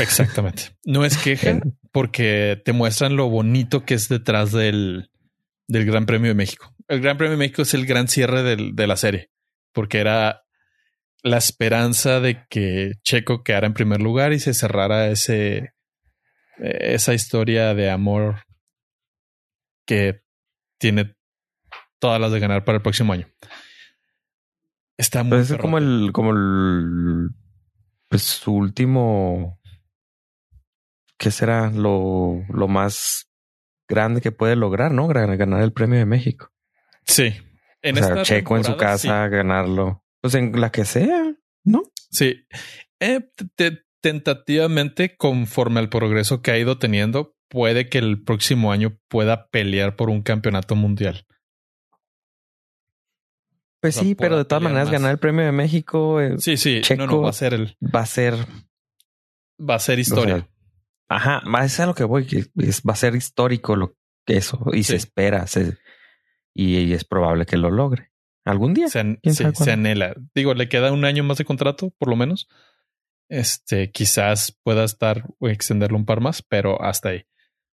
Exactamente. 0.00 0.76
No 0.84 1.04
es 1.04 1.16
queja 1.16 1.60
porque 1.92 2.60
te 2.64 2.72
muestran 2.72 3.16
lo 3.16 3.28
bonito 3.30 3.84
que 3.84 3.94
es 3.94 4.08
detrás 4.08 4.52
del, 4.52 5.10
del 5.66 5.86
Gran 5.86 6.04
Premio 6.04 6.28
de 6.28 6.34
México. 6.34 6.74
El 6.88 7.00
Gran 7.00 7.16
Premio 7.16 7.32
de 7.32 7.38
México 7.38 7.62
es 7.62 7.72
el 7.74 7.86
gran 7.86 8.08
cierre 8.08 8.42
de 8.42 8.86
la 8.86 8.96
serie 8.96 9.30
porque 9.78 9.98
era 9.98 10.44
la 11.22 11.38
esperanza 11.38 12.20
de 12.20 12.46
que 12.48 12.92
Checo 13.02 13.42
quedara 13.42 13.66
en 13.66 13.74
primer 13.74 14.00
lugar 14.00 14.32
y 14.32 14.40
se 14.40 14.54
cerrara 14.54 15.08
ese, 15.08 15.72
esa 16.58 17.14
historia 17.14 17.74
de 17.74 17.90
amor 17.90 18.44
que 19.86 20.22
tiene 20.78 21.16
todas 21.98 22.20
las 22.20 22.32
de 22.32 22.40
ganar 22.40 22.64
para 22.64 22.76
el 22.76 22.82
próximo 22.82 23.12
año. 23.12 23.28
Está 24.96 25.22
muy. 25.22 25.38
es 25.38 25.54
como 25.54 25.78
el, 25.78 26.10
como 26.12 26.32
el, 26.32 27.30
pues 28.08 28.22
su 28.22 28.52
último 28.52 29.58
¿qué 31.18 31.30
será 31.30 31.70
lo, 31.70 32.44
lo 32.48 32.68
más 32.68 33.28
grande 33.88 34.20
que 34.20 34.32
puede 34.32 34.56
lograr, 34.56 34.92
no? 34.92 35.08
Ganar 35.08 35.62
el 35.62 35.72
premio 35.72 35.98
de 35.98 36.06
México. 36.06 36.50
Sí. 37.04 37.34
En 37.82 38.02
o 38.02 38.22
Checo 38.22 38.56
en 38.56 38.64
su 38.64 38.76
casa, 38.76 39.28
ganarlo. 39.28 40.04
Pues 40.30 40.42
en 40.42 40.60
la 40.60 40.70
que 40.70 40.84
sea, 40.84 41.34
¿no? 41.64 41.84
Sí. 42.10 42.46
Eh, 43.00 43.30
tentativamente, 44.02 45.16
conforme 45.16 45.80
al 45.80 45.88
progreso 45.88 46.42
que 46.42 46.50
ha 46.50 46.58
ido 46.58 46.78
teniendo, 46.78 47.34
puede 47.48 47.88
que 47.88 47.96
el 47.96 48.22
próximo 48.22 48.72
año 48.72 48.98
pueda 49.08 49.48
pelear 49.48 49.96
por 49.96 50.10
un 50.10 50.20
campeonato 50.20 50.76
mundial. 50.76 51.24
Pues 53.80 53.94
sí, 53.94 54.14
pero 54.14 54.36
de 54.36 54.44
todas 54.44 54.62
maneras 54.62 54.90
ganar 54.90 55.12
el 55.12 55.18
premio 55.18 55.46
de 55.46 55.52
México. 55.52 56.20
Eh, 56.20 56.34
sí, 56.38 56.58
sí, 56.58 56.82
Checo 56.82 57.22
va 57.22 57.30
a 57.30 57.32
ser 57.32 57.54
el. 57.54 57.76
Va 57.82 58.00
a 58.00 58.06
ser. 58.06 58.34
Va 59.58 59.76
a 59.76 59.78
ser 59.78 59.98
historia. 59.98 60.46
Ajá, 61.08 61.40
más 61.46 61.80
a 61.80 61.86
lo 61.86 61.94
que 61.94 62.04
voy, 62.04 62.26
que 62.26 62.44
va 62.86 62.92
a 62.92 62.96
ser 62.96 63.14
histórico 63.14 63.76
lo 63.76 63.96
que 64.26 64.36
eso 64.36 64.60
y 64.74 64.82
se 64.82 64.96
espera 64.96 65.46
y, 66.52 66.92
es 66.92 67.04
probable 67.04 67.46
que 67.46 67.56
lo 67.56 67.70
logre 67.70 68.10
algún 68.50 68.74
día. 68.74 68.88
Se, 68.88 69.18
se, 69.22 69.70
anhela. 69.70 70.14
Digo, 70.34 70.54
le 70.54 70.68
queda 70.68 70.92
un 70.92 71.04
año 71.04 71.24
más 71.24 71.38
de 71.38 71.44
contrato, 71.44 71.92
por 71.98 72.08
lo 72.08 72.16
menos. 72.16 72.48
Este 73.28 73.90
quizás 73.90 74.58
pueda 74.62 74.84
estar 74.84 75.24
o 75.38 75.48
extenderlo 75.48 75.98
un 75.98 76.06
par 76.06 76.20
más, 76.20 76.42
pero 76.42 76.82
hasta 76.82 77.10
ahí. 77.10 77.26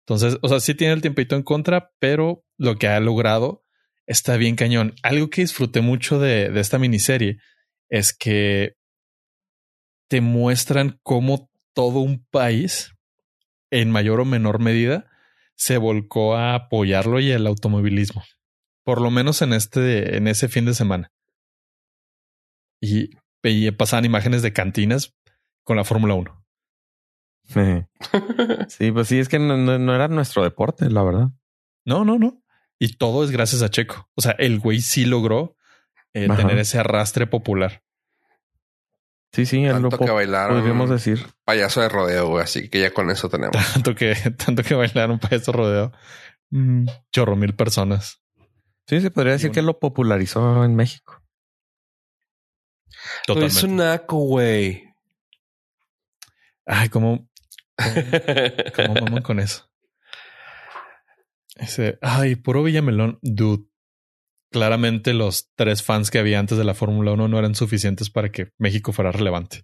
Entonces, 0.07 0.39
o 0.43 0.49
sea, 0.49 0.61
sí 0.61 0.75
tiene 0.75 0.95
el 0.95 1.03
tiempito 1.03 1.37
en 1.37 1.43
contra, 1.43 1.93
pero 1.99 2.45
lo 2.57 2.77
que 2.77 2.89
ha 2.89 3.01
logrado 3.01 3.65
está 4.07 4.37
bien 4.37 4.57
cañón. 4.57 4.95
Algo 5.03 5.29
que 5.29 5.43
disfruté 5.43 5.81
mucho 5.81 6.19
de, 6.21 6.51
de 6.51 6.61
esta 6.61 6.79
miniserie 6.79 7.39
es 7.89 8.13
que 8.13 8.77
te 10.09 10.21
muestran 10.21 11.01
cómo 11.03 11.51
todo 11.75 12.01
un 12.01 12.25
país 12.31 12.93
en 13.71 13.91
mayor 13.91 14.21
o 14.21 14.25
menor 14.25 14.59
medida 14.61 15.11
se 15.55 15.79
volcó 15.79 16.37
a 16.37 16.55
apoyarlo 16.55 17.21
y 17.21 17.31
el 17.31 17.47
automovilismo. 17.47 18.25
Por 18.85 19.01
lo 19.01 19.11
menos 19.11 19.43
en 19.43 19.53
este, 19.53 20.17
en 20.17 20.27
ese 20.29 20.49
fin 20.49 20.65
de 20.65 20.75
semana. 20.75 21.13
Y, 22.81 23.11
pasaban 23.73 24.05
imágenes 24.05 24.43
de 24.43 24.53
cantinas 24.53 25.15
con 25.65 25.77
la 25.77 25.85
Fórmula 25.85 26.15
1. 26.15 26.45
Sí, 28.69 28.93
pues 28.93 29.09
sí, 29.09 29.19
es 29.19 29.29
que 29.29 29.39
no, 29.39 29.95
era 29.95 30.09
nuestro 30.09 30.45
deporte, 30.45 30.89
la 30.89 31.03
verdad. 31.03 31.31
No, 31.85 32.05
no, 32.05 32.19
no. 32.19 32.43
Y 32.79 32.97
todo 32.97 33.25
es 33.25 33.31
gracias 33.31 33.63
a 33.63 33.71
Checo. 33.71 34.09
O 34.15 34.23
sea, 34.23 34.33
el 34.39 34.61
güey 34.61 34.81
sí 34.81 35.05
logró 35.05 35.57
eh, 36.15 36.29
tener 36.29 36.59
ese 36.59 36.79
arrastre 36.79 37.27
popular. 37.27 37.83
Sí, 39.33 39.47
sí, 39.47 39.65
él 39.65 39.81
lo 39.81 39.91
Tanto 39.91 40.05
que 40.05 40.11
bailaron. 40.11 40.59
podríamos 40.59 40.91
decir. 40.91 41.25
Payaso 41.45 41.81
de 41.81 41.89
rodeo, 41.89 42.29
güey. 42.29 42.43
Así 42.43 42.69
que 42.69 42.81
ya 42.81 42.93
con 42.93 43.11
eso 43.11 43.29
tenemos. 43.29 43.57
Tanto 43.75 43.95
que, 43.95 44.15
tanto 44.15 44.63
que 44.63 44.75
bailaron 44.75 45.19
para 45.19 45.37
eso 45.37 45.53
rodeo. 45.53 45.93
Mm, 46.51 46.87
chorro 47.13 47.37
mil 47.37 47.55
personas. 47.55 48.20
Sí, 48.91 49.01
se 49.01 49.13
podría 49.13 49.35
decir 49.35 49.53
que 49.53 49.63
lo 49.63 49.79
popularizó 49.79 50.65
en 50.65 50.75
México. 50.75 51.23
Güey, 53.29 53.45
Es 53.47 53.55
Totalmente. 53.55 53.67
un 53.67 53.77
naco, 53.77 54.17
güey. 54.17 54.85
Ay, 56.67 56.89
cómo, 56.89 57.29
cómo 58.75 58.95
maman 58.95 59.23
con 59.23 59.39
eso. 59.39 59.71
Ese, 61.55 62.01
ay, 62.03 62.35
puro 62.35 62.65
Villamelón, 62.65 63.21
dude. 63.23 63.65
Claramente 64.51 65.15
los 65.15 65.53
tres 65.55 65.85
fans 65.85 66.11
que 66.11 66.19
había 66.19 66.41
antes 66.41 66.59
de 66.59 66.65
la 66.65 66.75
Fórmula 66.75 67.13
1 67.13 67.29
no 67.29 67.39
eran 67.39 67.55
suficientes 67.55 68.11
para 68.11 68.33
que 68.33 68.51
México 68.59 68.93
fuera 68.93 69.13
relevante. 69.13 69.63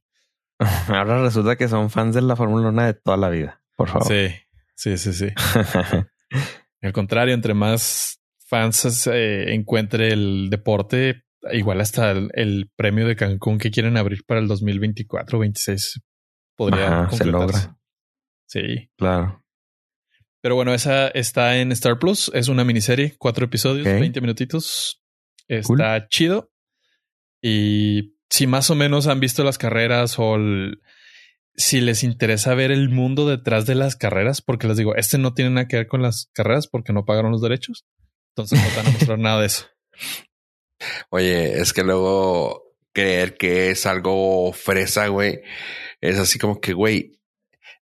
Ahora 0.87 1.20
resulta 1.20 1.57
que 1.57 1.66
son 1.66 1.91
fans 1.91 2.14
de 2.14 2.22
la 2.22 2.37
Fórmula 2.37 2.68
1 2.68 2.81
de 2.85 2.95
toda 2.95 3.16
la 3.16 3.29
vida. 3.29 3.61
Por 3.74 3.89
favor. 3.89 4.07
Sí, 4.07 4.33
sí, 4.77 4.97
sí, 4.97 5.12
sí. 5.12 5.31
Al 6.81 6.93
contrario, 6.93 7.35
entre 7.35 7.55
más 7.55 8.20
fans 8.47 9.07
eh, 9.12 9.53
encuentre 9.55 10.09
el 10.09 10.49
deporte, 10.51 11.24
igual 11.53 11.80
hasta 11.80 12.11
el, 12.12 12.30
el 12.34 12.70
premio 12.76 13.07
de 13.07 13.16
Cancún 13.16 13.59
que 13.59 13.70
quieren 13.70 13.97
abrir 13.97 14.24
para 14.26 14.40
el 14.40 14.49
2024 14.49 15.38
26 15.38 16.01
podría 16.57 17.03
Ajá, 17.05 17.16
se 17.16 17.24
logra. 17.26 17.76
Sí. 18.49 18.90
claro. 18.97 19.42
Pero 20.40 20.55
bueno, 20.55 20.72
esa 20.74 21.09
está 21.09 21.59
en 21.59 21.72
Star 21.72 21.99
Plus. 21.99 22.30
Es 22.32 22.47
una 22.49 22.64
miniserie, 22.64 23.16
cuatro 23.18 23.44
episodios, 23.47 23.86
Ok. 23.86 23.94
20 24.01 24.20
minutitos. 24.20 25.03
Está 25.49 26.07
chido. 26.09 26.53
Y 27.42 28.14
si 28.30 28.47
más 28.47 28.70
o 28.70 28.74
menos 28.76 29.07
han 29.09 29.18
visto 29.20 29.42
las 29.44 29.59
carreras 29.59 30.18
o 30.18 30.36
el- 30.36 30.80
si 31.57 31.80
les 31.80 32.05
interesa 32.05 32.55
ver 32.55 32.70
el 32.70 32.90
mundo 32.90 33.28
detrás 33.28 33.66
de 33.66 33.74
las 33.74 33.97
carreras, 33.97 34.40
porque 34.42 34.68
les 34.68 34.76
digo, 34.76 34.94
este 34.94 35.18
no 35.18 35.32
tiene 35.34 35.51
nada 35.51 35.68
que 35.68 35.76
ver 35.78 35.86
con 35.88 36.03
las 36.03 36.30
carreras 36.32 36.68
porque 36.68 36.92
no 36.92 37.05
pagaron 37.05 37.32
los 37.32 37.40
derechos. 37.42 37.84
Entonces 38.37 38.62
no 38.62 38.68
te 38.68 38.76
van 38.76 38.87
a 38.87 38.91
mostrar 38.91 39.18
nada 39.18 39.41
de 39.41 39.47
eso. 39.47 39.66
Oye, 41.09 41.59
es 41.59 41.72
que 41.72 41.82
luego 41.82 42.74
creer 42.93 43.39
que 43.39 43.70
es 43.70 43.87
algo 43.87 44.53
fresa, 44.53 45.09
güey, 45.09 45.41
es 46.03 46.18
así 46.18 46.39
como 46.39 46.61
que, 46.61 46.74
güey, 46.74 47.18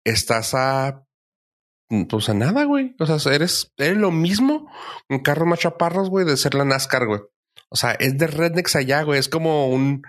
estás 0.04 0.54
a, 0.54 1.04
pues 2.10 2.30
a 2.30 2.36
nada, 2.36 2.64
güey. 2.66 2.96
O 3.00 3.06
sea, 3.06 3.34
eres, 3.34 3.74
eres 3.78 3.98
lo 3.98 4.12
mismo 4.12 4.72
un 5.10 5.20
carro 5.20 5.48
más 5.48 5.60
chaparros, 5.60 6.10
güey, 6.10 6.28
de 6.28 6.38
ser 6.38 6.54
la 6.54 6.66
NASCAR, 6.66 7.08
güey. 7.08 7.22
O 7.70 7.76
sea, 7.76 7.94
es 7.94 8.16
de 8.18 8.28
rednecks 8.28 8.76
allá, 8.76 9.02
güey. 9.02 9.20
Es 9.20 9.30
como 9.30 9.70
un, 9.70 10.04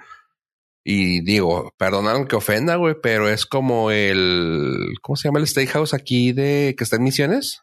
y 0.84 1.22
digo, 1.22 1.72
perdonaron 1.78 2.26
que 2.26 2.36
ofenda, 2.36 2.76
güey, 2.76 2.94
pero 3.02 3.30
es 3.30 3.46
como 3.46 3.90
el, 3.90 4.96
¿cómo 5.00 5.16
se 5.16 5.28
llama 5.28 5.38
el 5.38 5.48
steakhouse 5.48 5.94
aquí 5.94 6.32
de 6.32 6.74
que 6.76 6.84
está 6.84 6.96
en 6.96 7.04
Misiones? 7.04 7.62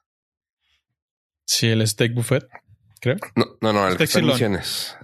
Sí, 1.46 1.68
el 1.68 1.88
steak 1.88 2.14
buffet, 2.14 2.48
creo. 3.04 3.18
No, 3.36 3.46
no, 3.62 3.74
no, 3.74 3.88
el 3.88 3.98
que 3.98 4.06
está 4.06 4.20
en 4.20 4.26
Misiones. 4.28 4.98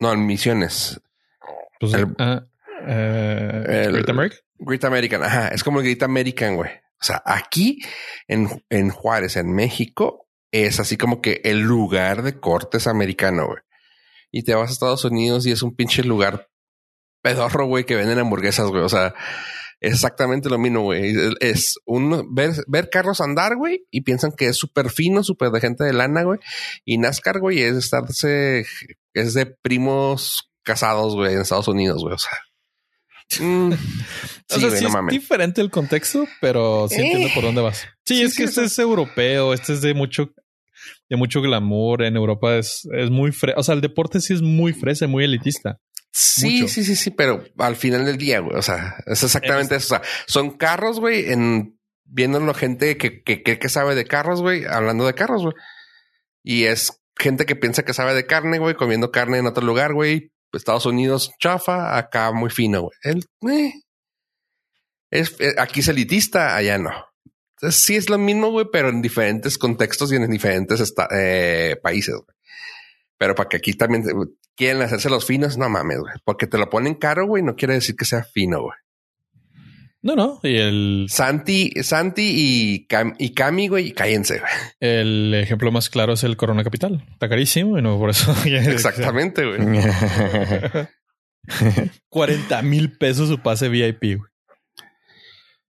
No, 0.00 0.12
en 0.12 0.26
Misiones. 0.26 1.00
Pues, 1.80 1.94
El- 1.94 2.14
ah, 2.18 2.44
eh, 2.86 3.82
el- 3.86 3.92
Great 3.92 4.10
America. 4.10 4.36
Great 4.58 4.84
American, 4.84 5.22
ajá, 5.22 5.48
es 5.48 5.62
como 5.62 5.80
el 5.80 5.84
Great 5.86 6.02
American, 6.02 6.56
güey. 6.56 6.70
O 7.00 7.04
sea, 7.04 7.22
aquí 7.26 7.78
en, 8.26 8.48
en 8.70 8.90
Juárez, 8.90 9.36
en 9.36 9.52
México, 9.54 10.28
es 10.50 10.80
así 10.80 10.96
como 10.96 11.20
que 11.20 11.40
el 11.44 11.60
lugar 11.60 12.22
de 12.22 12.38
cortes 12.40 12.86
americano, 12.86 13.46
güey. 13.46 13.58
Y 14.32 14.42
te 14.44 14.54
vas 14.54 14.70
a 14.70 14.72
Estados 14.72 15.04
Unidos 15.04 15.46
y 15.46 15.52
es 15.52 15.62
un 15.62 15.74
pinche 15.76 16.02
lugar 16.04 16.48
pedorro, 17.22 17.66
güey, 17.66 17.84
que 17.84 17.96
venden 17.96 18.18
hamburguesas, 18.18 18.66
güey. 18.68 18.82
O 18.82 18.88
sea, 18.88 19.14
es 19.80 19.92
exactamente 19.94 20.48
lo 20.48 20.58
mismo, 20.58 20.82
güey. 20.82 21.14
Es- 21.40 21.74
un 21.84 22.34
ver, 22.34 22.52
ver 22.66 22.88
carros 22.90 23.20
andar, 23.20 23.56
güey, 23.56 23.84
y 23.90 24.00
piensan 24.02 24.32
que 24.32 24.46
es 24.46 24.56
súper 24.56 24.90
fino, 24.90 25.22
súper 25.22 25.50
de 25.50 25.60
gente 25.60 25.84
de 25.84 25.92
lana, 25.92 26.22
güey. 26.22 26.38
Y 26.84 26.98
NASCAR, 26.98 27.40
güey, 27.40 27.60
es 27.60 27.76
estarse, 27.76 28.64
es 29.14 29.34
de 29.34 29.46
primos 29.46 30.50
casados, 30.62 31.14
güey, 31.14 31.34
en 31.34 31.40
Estados 31.40 31.68
Unidos, 31.68 32.02
güey. 32.02 32.14
O 32.14 32.18
sea. 32.18 32.38
mm, 33.44 33.72
O 34.48 34.54
sí, 34.54 34.60
sea, 34.60 34.68
güey, 34.68 34.78
sí 34.78 34.82
no 34.84 34.88
es 34.88 34.94
mames. 34.94 35.12
diferente 35.12 35.60
el 35.60 35.70
contexto, 35.70 36.26
pero 36.40 36.86
sí 36.88 37.00
Eh. 37.00 37.06
entiendo 37.06 37.28
por 37.34 37.44
dónde 37.44 37.60
vas. 37.62 37.78
Sí, 38.04 38.16
Sí, 38.16 38.22
es 38.22 38.30
sí, 38.32 38.36
que 38.38 38.44
este 38.44 38.64
es 38.64 38.78
europeo, 38.78 39.52
este 39.52 39.72
es 39.72 39.80
de 39.82 39.92
mucho, 39.94 40.30
de 41.08 41.16
mucho 41.16 41.40
glamour. 41.42 42.02
En 42.04 42.16
Europa 42.16 42.56
es, 42.56 42.88
es 42.96 43.10
muy 43.10 43.32
fre 43.32 43.54
O 43.56 43.62
sea, 43.64 43.74
el 43.74 43.80
deporte 43.80 44.20
sí 44.20 44.32
es 44.34 44.42
muy 44.42 44.72
fresa, 44.72 45.06
muy 45.08 45.24
elitista. 45.24 45.78
Sí, 46.18 46.62
Mucho. 46.62 46.72
sí, 46.72 46.82
sí, 46.82 46.96
sí, 46.96 47.10
pero 47.10 47.44
al 47.58 47.76
final 47.76 48.06
del 48.06 48.16
día, 48.16 48.40
güey, 48.40 48.56
o 48.56 48.62
sea, 48.62 48.96
es 49.04 49.22
exactamente 49.22 49.76
eso. 49.76 49.96
O 49.96 49.98
sea, 49.98 50.08
son 50.26 50.56
carros, 50.56 50.98
güey, 50.98 51.30
en 51.30 51.78
viéndolo 52.06 52.54
gente 52.54 52.96
que, 52.96 53.22
que, 53.22 53.42
que, 53.42 53.68
sabe 53.68 53.94
de 53.94 54.06
carros, 54.06 54.40
güey, 54.40 54.64
hablando 54.64 55.04
de 55.04 55.12
carros, 55.12 55.42
güey. 55.42 55.54
Y 56.42 56.64
es 56.64 57.02
gente 57.18 57.44
que 57.44 57.54
piensa 57.54 57.84
que 57.84 57.92
sabe 57.92 58.14
de 58.14 58.24
carne, 58.24 58.58
güey, 58.58 58.74
comiendo 58.76 59.10
carne 59.10 59.36
en 59.36 59.46
otro 59.46 59.62
lugar, 59.62 59.92
güey. 59.92 60.32
Estados 60.54 60.86
Unidos 60.86 61.32
chafa, 61.38 61.98
acá 61.98 62.32
muy 62.32 62.48
fino, 62.48 62.80
güey. 62.80 62.98
El, 63.02 63.26
eh, 63.50 63.74
es, 65.10 65.36
eh, 65.38 65.54
aquí 65.58 65.80
es 65.80 65.88
elitista, 65.88 66.56
allá 66.56 66.78
no. 66.78 66.92
Entonces, 67.58 67.82
sí 67.82 67.94
es 67.94 68.08
lo 68.08 68.16
mismo, 68.16 68.50
güey, 68.50 68.68
pero 68.72 68.88
en 68.88 69.02
diferentes 69.02 69.58
contextos 69.58 70.10
y 70.12 70.16
en 70.16 70.30
diferentes 70.30 70.94
eh, 71.14 71.76
países, 71.82 72.14
güey. 72.14 72.35
Pero 73.18 73.34
para 73.34 73.48
que 73.48 73.56
aquí 73.58 73.72
también 73.72 74.02
eh, 74.08 74.12
quieren 74.56 74.82
hacerse 74.82 75.08
los 75.10 75.24
finos, 75.26 75.56
no 75.58 75.68
mames, 75.68 75.98
güey. 76.00 76.12
Porque 76.24 76.46
te 76.46 76.58
lo 76.58 76.68
ponen 76.70 76.94
caro, 76.94 77.26
güey, 77.26 77.42
no 77.42 77.56
quiere 77.56 77.74
decir 77.74 77.96
que 77.96 78.04
sea 78.04 78.24
fino, 78.24 78.60
güey. 78.62 78.76
No, 80.02 80.14
no. 80.14 80.38
Y 80.44 80.56
el, 80.58 81.06
Santi, 81.08 81.72
Santi 81.82 82.22
y, 82.36 82.86
Cam, 82.86 83.14
y 83.18 83.34
Cami, 83.34 83.66
güey, 83.68 83.90
cállense, 83.92 84.38
güey. 84.38 84.52
el 84.78 85.34
ejemplo 85.34 85.72
más 85.72 85.88
claro 85.90 86.12
es 86.12 86.22
el 86.22 86.36
Corona 86.36 86.62
Capital. 86.62 87.04
Está 87.10 87.28
carísimo 87.28 87.76
y 87.78 87.82
no 87.82 87.98
por 87.98 88.10
eso. 88.10 88.32
Exactamente, 88.46 89.44
güey. 89.44 89.58
40 92.08 92.62
mil 92.62 92.96
pesos 92.96 93.28
su 93.28 93.38
pase 93.42 93.68
VIP. 93.68 94.18
güey. 94.18 94.30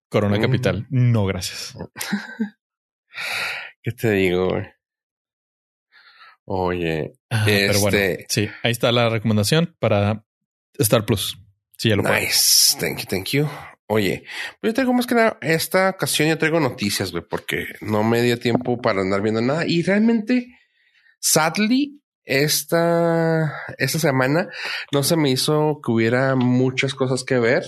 Corona 0.10 0.38
Mm. 0.38 0.42
Capital. 0.42 0.88
No, 0.90 1.26
gracias. 1.26 1.76
¿Qué 3.82 3.92
te 3.92 4.12
digo, 4.12 4.50
güey? 4.50 4.66
Oye, 6.50 7.14
Ah, 7.30 7.44
Pero 7.46 7.80
bueno, 7.82 7.98
Este- 7.98 8.26
sí, 8.30 8.50
ahí 8.64 8.72
está 8.72 8.90
la 8.94 9.10
recomendación 9.10 9.76
para 9.80 10.24
Star 10.80 11.06
Plus. 11.06 11.38
Sí, 11.78 11.90
ya 11.90 11.98
lo 11.98 12.04
nice. 12.04 12.78
Thank 12.80 13.00
you, 13.00 13.06
thank 13.06 13.26
you. 13.32 13.50
Oye, 13.90 14.24
pues 14.62 14.72
yo 14.72 14.74
traigo 14.74 14.94
más 14.94 15.06
que 15.06 15.16
nada, 15.16 15.38
esta 15.42 15.90
ocasión 15.90 16.30
yo 16.30 16.38
traigo 16.38 16.60
noticias, 16.62 17.12
güey, 17.12 17.24
porque 17.30 17.68
no 17.82 18.04
me 18.04 18.22
dio 18.22 18.40
tiempo 18.40 18.82
para 18.82 19.02
andar 19.02 19.22
viendo 19.22 19.42
nada. 19.42 19.66
Y 19.68 19.82
realmente, 19.84 20.58
sadly, 21.20 22.02
esta, 22.24 23.54
esta 23.78 24.00
semana 24.00 24.48
no 24.94 25.04
se 25.04 25.18
me 25.18 25.30
hizo 25.30 25.80
que 25.84 25.92
hubiera 25.92 26.36
muchas 26.36 26.94
cosas 26.94 27.24
que 27.26 27.40
ver. 27.40 27.66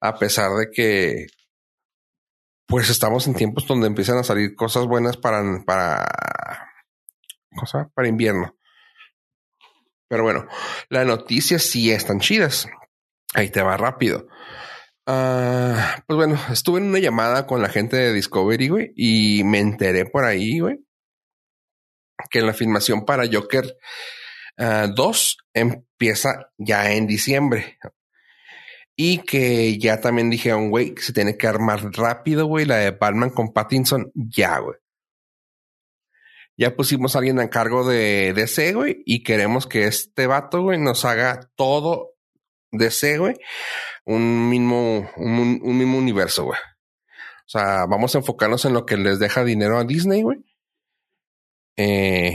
A 0.00 0.18
pesar 0.18 0.50
de 0.52 0.70
que, 0.72 1.26
pues 2.66 2.90
estamos 2.90 3.26
en 3.28 3.34
tiempos 3.34 3.66
donde 3.66 3.86
empiezan 3.86 4.18
a 4.18 4.24
salir 4.24 4.54
cosas 4.56 4.86
buenas 4.86 5.16
para, 5.16 5.42
para, 5.64 6.06
cosa, 7.56 7.90
para 7.94 8.08
invierno. 8.08 8.56
Pero 10.08 10.22
bueno, 10.22 10.46
las 10.88 11.06
noticias 11.06 11.62
sí 11.62 11.90
están 11.90 12.20
chidas. 12.20 12.66
Ahí 13.34 13.50
te 13.50 13.62
va 13.62 13.76
rápido. 13.76 14.26
Ah, 15.06 16.02
pues 16.06 16.16
bueno, 16.16 16.38
estuve 16.50 16.80
en 16.80 16.86
una 16.86 16.98
llamada 16.98 17.46
con 17.46 17.62
la 17.62 17.68
gente 17.68 17.96
de 17.96 18.12
Discovery, 18.12 18.68
güey, 18.68 18.92
y 18.94 19.42
me 19.42 19.58
enteré 19.58 20.04
por 20.04 20.24
ahí, 20.24 20.60
güey, 20.60 20.80
que 22.30 22.42
la 22.42 22.52
filmación 22.52 23.06
para 23.06 23.24
Joker 23.26 23.76
ah, 24.58 24.86
2 24.94 25.38
empieza 25.54 26.50
ya 26.58 26.92
en 26.92 27.06
diciembre. 27.06 27.78
Y 28.96 29.18
que 29.18 29.78
ya 29.78 30.00
también 30.00 30.28
dijeron, 30.28 30.70
güey, 30.70 30.94
que 30.94 31.02
se 31.02 31.12
tiene 31.12 31.38
que 31.38 31.46
armar 31.46 31.90
rápido, 31.92 32.46
güey, 32.46 32.66
la 32.66 32.76
de 32.76 32.90
Batman 32.90 33.30
con 33.30 33.52
Pattinson, 33.52 34.10
ya, 34.14 34.58
güey. 34.58 34.76
Ya 36.58 36.76
pusimos 36.76 37.14
a 37.14 37.20
alguien 37.20 37.40
a 37.40 37.48
cargo 37.48 37.88
de 37.88 38.34
DC, 38.34 38.74
güey, 38.74 39.02
y 39.06 39.22
queremos 39.22 39.66
que 39.66 39.84
este 39.84 40.26
vato, 40.26 40.60
güey, 40.60 40.78
nos 40.78 41.04
haga 41.04 41.48
todo 41.54 42.16
DC, 42.72 43.18
güey, 43.18 43.36
un 44.04 44.50
mismo, 44.50 45.08
un, 45.16 45.60
un 45.62 45.78
mismo 45.78 45.96
universo, 45.96 46.44
güey. 46.44 46.58
O 47.48 47.50
sea, 47.50 47.86
vamos 47.86 48.14
a 48.14 48.18
enfocarnos 48.18 48.64
en 48.66 48.74
lo 48.74 48.84
que 48.84 48.98
les 48.98 49.18
deja 49.18 49.42
dinero 49.44 49.78
a 49.78 49.84
Disney, 49.84 50.22
güey. 50.22 50.44
Eh, 51.76 52.32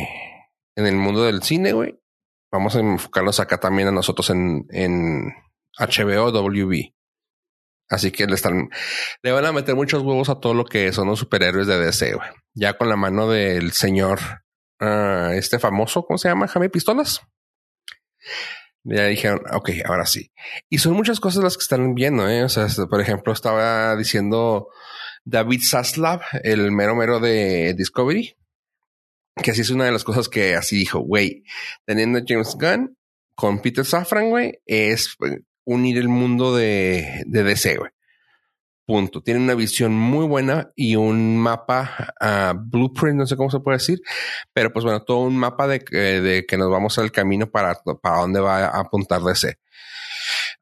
en 0.76 0.88
el 0.88 0.96
mundo 0.96 1.24
del 1.24 1.44
cine, 1.44 1.74
güey. 1.74 2.00
Vamos 2.52 2.76
a 2.76 2.80
enfocarnos 2.80 3.40
acá 3.40 3.60
también 3.60 3.90
a 3.90 3.92
nosotros 3.92 4.30
en, 4.30 4.66
en 4.70 5.34
HBO, 5.78 6.32
WB. 6.32 6.93
Así 7.90 8.12
que 8.12 8.26
le 8.26 8.36
están, 8.36 8.70
le 9.22 9.32
van 9.32 9.46
a 9.46 9.52
meter 9.52 9.76
muchos 9.76 10.02
huevos 10.04 10.30
a 10.30 10.40
todo 10.40 10.54
lo 10.54 10.66
que 10.66 10.92
son 10.94 11.08
los 11.08 11.20
superhéroes 11.20 11.68
de 11.68 11.78
DC, 11.78 12.14
güey. 12.14 12.30
Ya 12.54 12.74
con 12.78 12.90
la 12.90 12.96
mano 12.96 13.30
del 13.30 13.72
señor, 13.74 14.20
ah, 14.80 15.32
este 15.34 15.60
famoso, 15.60 16.06
¿cómo 16.06 16.18
se 16.18 16.30
llama? 16.30 16.48
Jaime 16.48 16.70
Pistolas. 16.70 17.22
Ya 18.86 19.06
dijeron, 19.06 19.42
ok, 19.54 19.70
ahora 19.86 20.06
sí. 20.06 20.32
Y 20.70 20.80
son 20.80 20.94
muchas 20.94 21.20
cosas 21.20 21.44
las 21.44 21.58
que 21.58 21.64
están 21.64 21.94
viendo, 21.94 22.28
¿eh? 22.28 22.44
O 22.44 22.50
sea, 22.50 22.68
por 22.90 23.00
ejemplo, 23.00 23.32
estaba 23.32 23.96
diciendo 23.96 24.70
David 25.24 25.62
Zaslav, 25.64 26.22
el 26.44 26.72
mero 26.72 26.96
mero 26.96 27.20
de 27.20 27.74
Discovery, 27.78 28.36
que 29.42 29.52
así 29.52 29.62
es 29.62 29.70
una 29.70 29.86
de 29.86 29.92
las 29.92 30.04
cosas 30.04 30.28
que 30.30 30.56
así 30.56 30.78
dijo, 30.78 31.00
güey, 31.00 31.44
teniendo 31.86 32.20
James 32.26 32.56
Gunn 32.56 32.98
con 33.36 33.62
Peter 33.62 33.86
Safran, 33.86 34.30
güey, 34.30 34.60
es 34.66 35.16
unir 35.66 35.98
el 35.98 36.10
mundo 36.10 36.56
de, 36.56 37.24
de 37.26 37.44
DC, 37.44 37.78
güey. 37.78 37.92
Punto. 38.86 39.22
Tiene 39.22 39.40
una 39.40 39.56
visión 39.56 39.94
muy 39.94 40.28
buena 40.28 40.72
y 40.76 40.98
un 40.98 41.38
mapa, 41.38 42.14
uh, 42.20 42.58
blueprint, 42.58 43.18
no 43.18 43.26
sé 43.26 43.38
cómo 43.38 43.50
se 43.50 43.62
puede 43.62 43.78
decir, 43.78 44.02
pero 44.52 44.74
pues 44.74 44.84
bueno, 44.84 45.04
todo 45.04 45.20
un 45.20 45.38
mapa 45.38 45.68
de, 45.68 45.80
de 45.80 46.46
que 46.46 46.58
nos 46.58 46.70
vamos 46.70 46.98
al 46.98 47.12
camino 47.12 47.50
para, 47.50 47.76
para 48.02 48.18
dónde 48.18 48.42
va 48.42 48.66
a 48.66 48.82
apuntar 48.82 49.22
DC. 49.22 49.58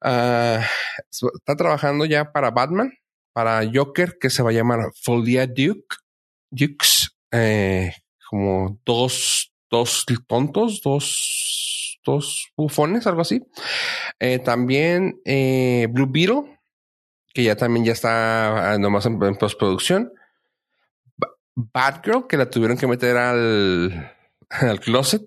Uh, 0.03 0.61
está 1.09 1.55
trabajando 1.55 2.05
ya 2.05 2.31
para 2.31 2.51
Batman, 2.51 2.91
para 3.33 3.61
Joker, 3.71 4.17
que 4.19 4.29
se 4.29 4.43
va 4.43 4.51
a 4.51 4.53
llamar 4.53 4.91
Folia 5.01 5.47
Duke, 5.47 5.95
Dukes, 6.51 7.15
eh, 7.31 7.93
como 8.29 8.79
dos, 8.85 9.51
dos 9.69 10.05
tontos, 10.27 10.81
dos, 10.83 11.80
dos 12.05 12.51
bufones, 12.55 13.07
algo 13.07 13.21
así. 13.21 13.43
Eh, 14.19 14.39
también 14.39 15.21
eh, 15.25 15.87
Blue 15.91 16.07
Beetle 16.09 16.61
que 17.33 17.43
ya 17.43 17.55
también 17.55 17.85
ya 17.85 17.93
está 17.93 18.73
ah, 18.73 18.77
nomás 18.77 19.05
en, 19.05 19.17
postproducción. 19.35 20.13
Batgirl, 21.55 22.27
que 22.27 22.37
la 22.37 22.49
tuvieron 22.49 22.77
que 22.77 22.87
meter 22.87 23.17
al, 23.17 24.13
al 24.49 24.79
closet. 24.79 25.23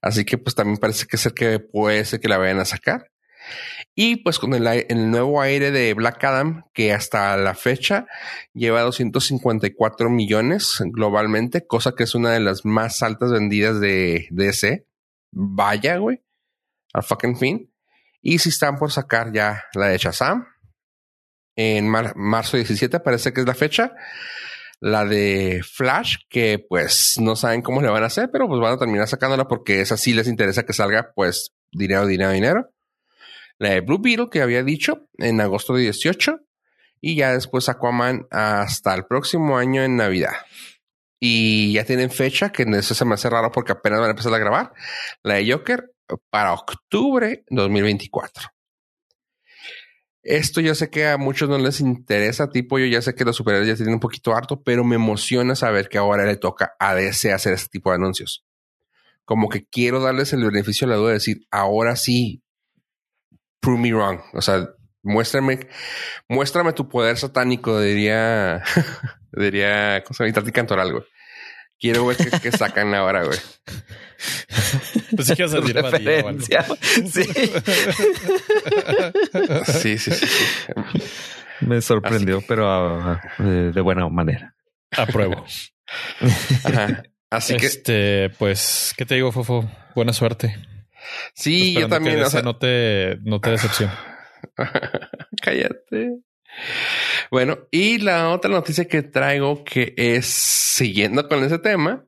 Así 0.00 0.24
que 0.24 0.38
pues 0.38 0.54
también 0.54 0.78
parece 0.78 1.06
que 1.06 1.16
ser 1.16 1.34
que 1.34 1.58
puede 1.60 2.04
ser 2.04 2.20
que 2.20 2.28
la 2.28 2.38
vayan 2.38 2.60
a 2.60 2.64
sacar. 2.64 3.10
Y 3.94 4.16
pues 4.16 4.38
con 4.38 4.54
el, 4.54 4.66
el, 4.66 5.10
nuevo 5.10 5.40
aire 5.40 5.70
de 5.70 5.94
Black 5.94 6.22
Adam, 6.24 6.64
que 6.74 6.92
hasta 6.92 7.36
la 7.36 7.54
fecha 7.54 8.06
lleva 8.52 8.82
254 8.82 10.10
millones 10.10 10.82
globalmente, 10.86 11.66
cosa 11.66 11.94
que 11.96 12.04
es 12.04 12.14
una 12.14 12.32
de 12.32 12.40
las 12.40 12.64
más 12.64 13.02
altas 13.02 13.32
vendidas 13.32 13.80
de 13.80 14.26
DC. 14.30 14.86
Vaya, 15.38 15.98
güey, 15.98 16.24
al 16.94 17.02
fucking 17.02 17.36
fin. 17.36 17.70
Y 18.22 18.38
si 18.38 18.48
están 18.48 18.78
por 18.78 18.90
sacar 18.90 19.32
ya 19.34 19.64
la 19.74 19.88
de 19.88 19.98
Shazam, 19.98 20.46
en 21.56 21.88
marzo 21.88 22.56
17, 22.56 23.00
parece 23.00 23.34
que 23.34 23.42
es 23.42 23.46
la 23.46 23.54
fecha. 23.54 23.92
La 24.80 25.04
de 25.04 25.60
Flash, 25.62 26.16
que 26.30 26.64
pues 26.66 27.16
no 27.20 27.36
saben 27.36 27.60
cómo 27.60 27.82
le 27.82 27.90
van 27.90 28.02
a 28.02 28.06
hacer, 28.06 28.30
pero 28.32 28.48
pues 28.48 28.60
van 28.62 28.74
a 28.74 28.78
terminar 28.78 29.08
sacándola 29.08 29.46
porque 29.46 29.82
esa 29.82 29.98
sí 29.98 30.14
les 30.14 30.26
interesa 30.26 30.64
que 30.64 30.72
salga, 30.72 31.12
pues 31.14 31.54
dinero, 31.70 32.06
dinero, 32.06 32.30
dinero. 32.30 32.70
La 33.58 33.70
de 33.70 33.82
Blue 33.82 34.00
Beetle, 34.00 34.28
que 34.30 34.40
había 34.40 34.62
dicho 34.62 35.06
en 35.18 35.42
agosto 35.42 35.74
de 35.74 35.82
18. 35.82 36.40
Y 37.02 37.16
ya 37.16 37.34
después 37.34 37.68
Aquaman 37.68 38.26
hasta 38.30 38.94
el 38.94 39.04
próximo 39.04 39.58
año 39.58 39.82
en 39.82 39.96
Navidad. 39.96 40.32
Y 41.18 41.72
ya 41.72 41.84
tienen 41.84 42.10
fecha, 42.10 42.50
que 42.50 42.62
eso 42.62 42.94
se 42.94 43.04
me 43.04 43.14
hace 43.14 43.30
raro 43.30 43.50
porque 43.50 43.72
apenas 43.72 44.00
van 44.00 44.08
a 44.08 44.10
empezar 44.10 44.34
a 44.34 44.38
grabar. 44.38 44.72
La 45.22 45.34
de 45.34 45.50
Joker 45.50 45.92
para 46.30 46.52
octubre 46.52 47.44
2024. 47.48 48.48
Esto 50.22 50.60
ya 50.60 50.74
sé 50.74 50.90
que 50.90 51.06
a 51.06 51.18
muchos 51.18 51.48
no 51.48 51.56
les 51.56 51.80
interesa, 51.80 52.50
tipo 52.50 52.80
yo 52.80 52.86
ya 52.86 53.00
sé 53.00 53.14
que 53.14 53.24
los 53.24 53.36
superhéroes 53.36 53.68
ya 53.68 53.76
tienen 53.76 53.94
un 53.94 54.00
poquito 54.00 54.34
harto, 54.34 54.60
pero 54.60 54.82
me 54.82 54.96
emociona 54.96 55.54
saber 55.54 55.88
que 55.88 55.98
ahora 55.98 56.26
le 56.26 56.36
toca 56.36 56.74
a 56.80 56.96
DC 56.96 57.32
hacer 57.32 57.52
este 57.52 57.68
tipo 57.68 57.90
de 57.90 57.96
anuncios. 57.96 58.44
Como 59.24 59.48
que 59.48 59.66
quiero 59.66 60.00
darles 60.00 60.32
el 60.32 60.44
beneficio 60.44 60.86
de 60.86 60.92
la 60.92 60.96
duda 60.96 61.08
de 61.10 61.14
decir, 61.14 61.46
ahora 61.52 61.94
sí, 61.94 62.42
prove 63.60 63.78
me 63.78 63.92
wrong. 63.92 64.20
O 64.34 64.42
sea, 64.42 64.68
muéstrame, 65.06 65.68
muéstrame 66.28 66.72
tu 66.72 66.88
poder 66.88 67.16
satánico, 67.16 67.80
diría, 67.80 68.62
diría, 69.32 70.02
¿cómo 70.04 70.14
se 70.14 70.24
llama? 70.24 70.34
Tati 70.34 70.52
Cantoral, 70.52 70.92
güey. 70.92 71.04
Quiero 71.78 72.06
ver 72.06 72.16
qué, 72.16 72.52
sacan 72.52 72.94
ahora, 72.94 73.24
güey. 73.24 73.38
Pues 75.14 75.28
sí 75.28 75.36
que 75.36 75.46
referencia. 75.46 76.64
Sí. 77.04 77.24
sí, 79.64 79.98
sí, 79.98 80.10
sí, 80.10 80.26
Me 81.60 81.82
sorprendió, 81.82 82.42
pero 82.48 82.66
ah, 82.70 83.20
de 83.38 83.80
buena 83.82 84.08
manera. 84.08 84.54
Apruebo. 84.96 85.44
Así 87.30 87.56
que. 87.58 87.66
Este, 87.66 88.30
pues, 88.38 88.94
¿qué 88.96 89.04
te 89.04 89.16
digo, 89.16 89.30
Fofo? 89.30 89.70
Buena 89.94 90.14
suerte. 90.14 90.56
Sí, 91.34 91.74
yo 91.74 91.88
también. 91.88 92.22
O 92.22 92.30
sea, 92.30 92.40
no 92.40 92.56
te, 92.56 93.18
no 93.22 93.40
te 93.40 93.50
decepciono. 93.50 93.92
Cállate. 95.42 96.18
Bueno, 97.30 97.58
y 97.70 97.98
la 97.98 98.30
otra 98.30 98.50
noticia 98.50 98.86
que 98.86 99.02
traigo 99.02 99.64
que 99.64 99.94
es 99.96 100.26
siguiendo 100.26 101.28
con 101.28 101.44
ese 101.44 101.58
tema 101.58 102.06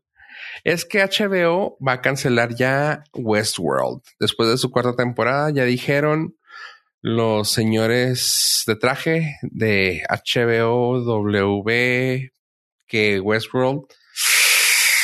es 0.64 0.84
que 0.84 1.03
HBO 1.03 1.76
va 1.86 1.93
a 1.93 2.01
cancelar 2.01 2.55
ya 2.55 3.03
Westworld. 3.14 4.03
Después 4.18 4.49
de 4.49 4.59
su 4.59 4.70
cuarta 4.70 4.97
temporada, 4.97 5.51
ya 5.51 5.64
dijeron 5.64 6.36
los 7.01 7.51
señores 7.51 8.64
de 8.66 8.76
traje 8.76 9.36
de 9.43 10.03
HBO 10.09 11.01
W 11.01 12.32
que 12.86 13.20
Westworld. 13.20 13.82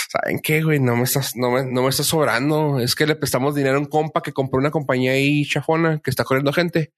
¿Saben 0.09 0.41
qué, 0.41 0.63
güey? 0.63 0.81
No 0.81 0.97
me 0.97 1.05
estás, 1.05 1.35
no 1.35 1.51
me, 1.51 1.65
no 1.65 1.83
me 1.83 1.89
está 1.89 2.05
sobrando. 2.05 2.81
Es 2.81 2.95
que 2.95 3.07
le 3.07 3.17
prestamos 3.17 3.55
dinero 3.55 3.77
a 3.77 3.81
un 3.81 3.87
compa 3.87 4.23
que 4.23 4.33
compró 4.33 4.59
una 4.59 4.71
compañía 4.71 5.13
ahí 5.13 5.45
chafona 5.45 6.01
que 6.03 6.11
está 6.11 6.25
corriendo 6.25 6.53
gente. 6.53 6.93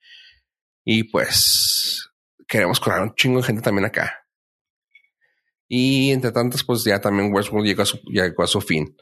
Y 0.88 1.02
pues 1.02 2.08
queremos 2.46 2.78
correr 2.78 3.02
un 3.02 3.14
chingo 3.16 3.38
de 3.38 3.46
gente 3.46 3.60
también 3.60 3.86
acá. 3.86 4.24
Y 5.68 6.12
entre 6.12 6.30
tantas, 6.30 6.62
pues 6.62 6.84
ya 6.84 7.00
también 7.00 7.34
Westworld 7.34 7.66
llegó 7.66 7.82
a 7.82 7.86
su, 7.86 7.98
llegó 8.04 8.44
a 8.44 8.46
su 8.46 8.60
fin. 8.60 8.96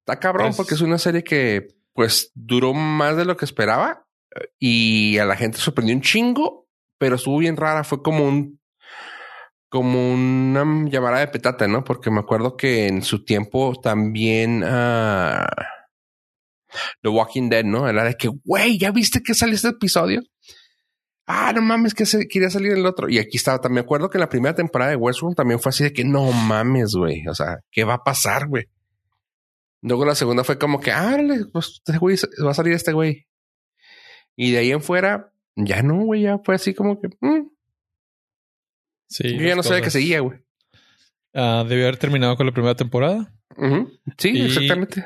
Está 0.00 0.20
cabrón 0.20 0.48
pues 0.48 0.58
porque 0.58 0.74
es 0.74 0.82
una 0.82 0.98
serie 0.98 1.24
que 1.24 1.74
pues 1.94 2.30
duró 2.34 2.74
más 2.74 3.16
de 3.16 3.24
lo 3.24 3.38
que 3.38 3.46
esperaba 3.46 4.06
y 4.58 5.16
a 5.16 5.24
la 5.24 5.36
gente 5.36 5.56
sorprendió 5.56 5.94
un 5.96 6.02
chingo, 6.02 6.68
pero 6.98 7.16
estuvo 7.16 7.38
bien 7.38 7.56
rara. 7.56 7.82
Fue 7.82 8.02
como 8.02 8.28
un, 8.28 8.60
como 9.70 10.12
una 10.12 10.90
llamada 10.90 11.20
de 11.20 11.28
petata, 11.28 11.66
¿no? 11.66 11.82
Porque 11.82 12.10
me 12.10 12.20
acuerdo 12.20 12.58
que 12.58 12.88
en 12.88 13.02
su 13.02 13.24
tiempo 13.24 13.72
también 13.82 14.62
uh, 14.62 15.46
The 17.00 17.08
Walking 17.08 17.48
Dead, 17.48 17.64
¿no? 17.64 17.88
Era 17.88 18.04
de 18.04 18.16
que, 18.16 18.28
güey, 18.28 18.76
¿ya 18.76 18.90
viste 18.90 19.22
que 19.22 19.32
salió 19.32 19.54
este 19.54 19.68
episodio? 19.68 20.20
Ah, 21.26 21.52
no 21.54 21.62
mames, 21.62 21.94
que 21.94 22.06
se 22.06 22.26
quería 22.28 22.50
salir 22.50 22.72
el 22.72 22.86
otro. 22.86 23.08
Y 23.08 23.18
aquí 23.18 23.36
estaba, 23.36 23.60
también 23.60 23.82
me 23.82 23.86
acuerdo 23.86 24.10
que 24.10 24.18
en 24.18 24.22
la 24.22 24.28
primera 24.28 24.54
temporada 24.54 24.90
de 24.90 24.96
Westworld 24.96 25.36
también 25.36 25.60
fue 25.60 25.70
así 25.70 25.84
de 25.84 25.92
que 25.92 26.04
no 26.04 26.30
mames, 26.32 26.94
güey. 26.94 27.26
O 27.28 27.34
sea, 27.34 27.60
¿qué 27.70 27.84
va 27.84 27.94
a 27.94 28.04
pasar, 28.04 28.48
güey? 28.48 28.66
Luego 29.82 30.04
la 30.04 30.14
segunda 30.14 30.44
fue 30.44 30.58
como 30.58 30.80
que, 30.80 30.92
ah, 30.92 31.16
pues 31.52 31.82
este 31.84 31.98
güey 31.98 32.16
va 32.44 32.50
a 32.50 32.54
salir 32.54 32.72
este 32.72 32.92
güey. 32.92 33.26
Y 34.36 34.52
de 34.52 34.58
ahí 34.58 34.72
en 34.72 34.82
fuera, 34.82 35.32
ya 35.56 35.82
no, 35.82 36.04
güey, 36.04 36.22
ya 36.22 36.38
fue 36.38 36.54
así 36.54 36.74
como 36.74 37.00
que. 37.00 37.08
Mm. 37.20 37.48
Sí. 39.08 39.36
Yo 39.38 39.46
ya 39.46 39.54
no 39.54 39.62
sabía 39.62 39.82
que 39.82 39.90
seguía, 39.90 40.20
güey. 40.20 40.38
Uh, 41.34 41.64
debió 41.64 41.84
haber 41.84 41.98
terminado 41.98 42.36
con 42.36 42.46
la 42.46 42.52
primera 42.52 42.74
temporada. 42.74 43.32
Sí, 44.18 44.40
exactamente 44.40 45.04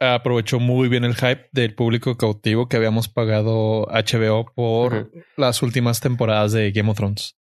aprovechó 0.00 0.58
muy 0.58 0.88
bien 0.88 1.04
el 1.04 1.14
hype 1.14 1.48
del 1.52 1.74
público 1.74 2.16
cautivo 2.16 2.68
que 2.68 2.76
habíamos 2.76 3.08
pagado 3.08 3.86
HBO 3.86 4.50
por 4.54 5.12
las 5.36 5.62
últimas 5.62 6.00
temporadas 6.00 6.52
de 6.52 6.72
Game 6.72 6.90
of 6.90 6.96
Thrones. 6.96 7.36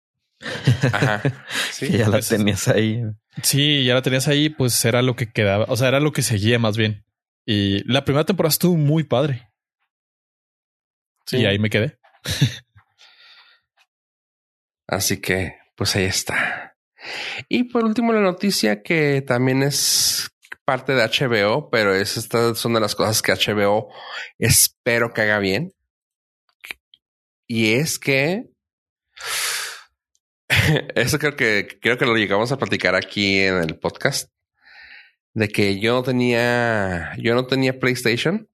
Ajá. 0.92 1.22
Sí, 1.72 1.90
ya 1.98 2.08
la 2.08 2.22
tenías 2.22 2.70
ahí. 2.70 3.04
Sí, 3.44 3.84
ya 3.84 3.96
la 3.96 4.02
tenías 4.02 4.30
ahí, 4.30 4.48
pues 4.50 4.84
era 4.86 5.02
lo 5.02 5.18
que 5.18 5.30
quedaba, 5.30 5.66
o 5.68 5.76
sea, 5.76 5.90
era 5.90 6.00
lo 6.00 6.14
que 6.14 6.22
seguía 6.22 6.58
más 6.58 6.78
bien. 6.78 7.06
Y 7.46 7.84
la 7.92 8.06
primera 8.06 8.26
temporada 8.26 8.52
estuvo 8.52 8.78
muy 8.78 9.04
padre. 9.04 9.50
Sí, 11.26 11.38
y 11.38 11.46
ahí 11.46 11.60
me 11.60 11.70
quedé. 11.70 12.00
Así 14.88 15.20
que, 15.20 15.58
pues 15.76 15.96
ahí 15.96 16.06
está. 16.06 16.78
Y 17.50 17.66
por 17.66 17.84
último, 17.84 18.14
la 18.14 18.22
noticia 18.22 18.82
que 18.82 19.22
también 19.22 19.64
es 19.64 20.30
parte 20.66 20.94
de 20.94 21.04
HBO, 21.04 21.70
pero 21.70 21.94
es, 21.94 22.18
estas 22.18 22.58
son 22.58 22.74
de 22.74 22.80
las 22.80 22.96
cosas 22.96 23.22
que 23.22 23.34
HBO 23.34 23.90
espero 24.40 25.14
que 25.14 25.22
haga 25.22 25.40
bien. 25.40 25.74
Y 27.48 27.74
es 27.74 28.00
que 28.00 28.50
eso 30.96 31.20
creo 31.20 31.36
que 31.36 31.80
creo 31.82 31.98
que 31.98 32.06
lo 32.06 32.16
llegamos 32.16 32.52
a 32.52 32.58
platicar 32.58 32.96
aquí 32.96 33.40
en 33.40 33.58
el 33.58 33.78
podcast 33.78 34.32
de 35.34 35.48
que 35.50 35.80
yo 35.80 35.94
no 35.94 36.04
tenía 36.04 37.14
yo 37.18 37.36
no 37.36 37.46
tenía 37.46 37.80
PlayStation 37.80 38.50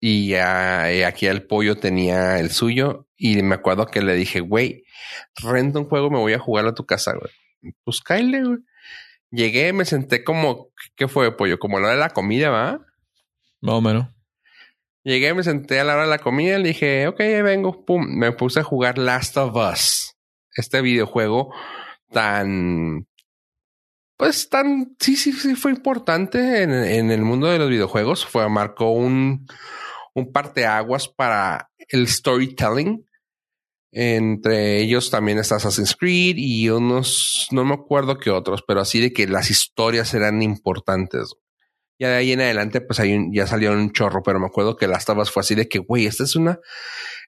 y, 0.00 0.34
aquí 0.34 1.26
el 1.26 1.46
pollo 1.46 1.76
tenía 1.76 2.38
el 2.38 2.50
suyo 2.50 3.08
y 3.16 3.42
me 3.42 3.56
acuerdo 3.56 3.86
que 3.86 4.00
le 4.00 4.14
dije, 4.14 4.40
güey, 4.40 4.84
renta 5.42 5.80
un 5.80 5.86
juego, 5.86 6.10
me 6.10 6.18
voy 6.18 6.34
a 6.34 6.38
jugar 6.38 6.66
a 6.66 6.74
tu 6.74 6.86
casa. 6.86 7.14
Pues 7.84 8.00
cállate, 8.00 8.44
güey. 8.44 8.58
Llegué, 9.30 9.72
me 9.72 9.84
senté 9.84 10.24
como, 10.24 10.68
¿qué 10.96 11.08
fue, 11.08 11.36
pollo? 11.36 11.58
Como 11.58 11.80
lo 11.80 11.88
de 11.88 11.96
la 11.96 12.10
comida, 12.10 12.50
¿va? 12.50 12.80
Más 13.60 13.74
o 13.74 13.80
menos. 13.80 14.08
Llegué, 15.04 15.34
me 15.34 15.42
senté 15.42 15.80
a 15.80 15.84
la 15.84 15.94
hora 15.94 16.02
de 16.02 16.10
la 16.10 16.18
comida, 16.18 16.58
le 16.58 16.68
dije, 16.68 17.06
ok, 17.06 17.20
ahí 17.20 17.42
vengo, 17.42 17.84
pum, 17.84 18.06
me 18.06 18.32
puse 18.32 18.60
a 18.60 18.64
jugar 18.64 18.98
Last 18.98 19.36
of 19.36 19.54
Us, 19.54 20.16
este 20.54 20.82
videojuego 20.82 21.54
tan, 22.10 23.06
pues 24.16 24.48
tan, 24.48 24.96
sí, 24.98 25.16
sí, 25.16 25.32
sí, 25.32 25.54
fue 25.54 25.70
importante 25.70 26.62
en, 26.62 26.72
en 26.72 27.10
el 27.10 27.22
mundo 27.22 27.46
de 27.46 27.58
los 27.58 27.70
videojuegos, 27.70 28.26
fue, 28.26 28.48
marcó 28.48 28.90
un, 28.90 29.46
un 30.14 30.32
parteaguas 30.32 31.08
para 31.08 31.70
el 31.88 32.08
storytelling. 32.08 33.07
Entre 33.90 34.80
ellos 34.80 35.10
también 35.10 35.38
está 35.38 35.56
Assassin's 35.56 35.96
Creed 35.96 36.36
y 36.36 36.68
unos, 36.68 37.48
no 37.50 37.64
me 37.64 37.74
acuerdo 37.74 38.18
qué 38.18 38.30
otros, 38.30 38.62
pero 38.66 38.80
así 38.80 39.00
de 39.00 39.12
que 39.12 39.26
las 39.26 39.50
historias 39.50 40.12
eran 40.14 40.42
importantes. 40.42 41.34
Ya 41.98 42.10
de 42.10 42.16
ahí 42.16 42.32
en 42.32 42.40
adelante, 42.40 42.80
pues 42.80 43.00
hay 43.00 43.14
un, 43.14 43.32
ya 43.34 43.46
salió 43.46 43.72
un 43.72 43.92
chorro, 43.92 44.22
pero 44.22 44.38
me 44.38 44.46
acuerdo 44.46 44.76
que 44.76 44.86
Last 44.86 45.08
of 45.10 45.18
Us 45.18 45.30
fue 45.32 45.40
así 45.40 45.54
de 45.54 45.68
que, 45.68 45.80
güey, 45.80 46.06
esta 46.06 46.22
es 46.22 46.36
una, 46.36 46.60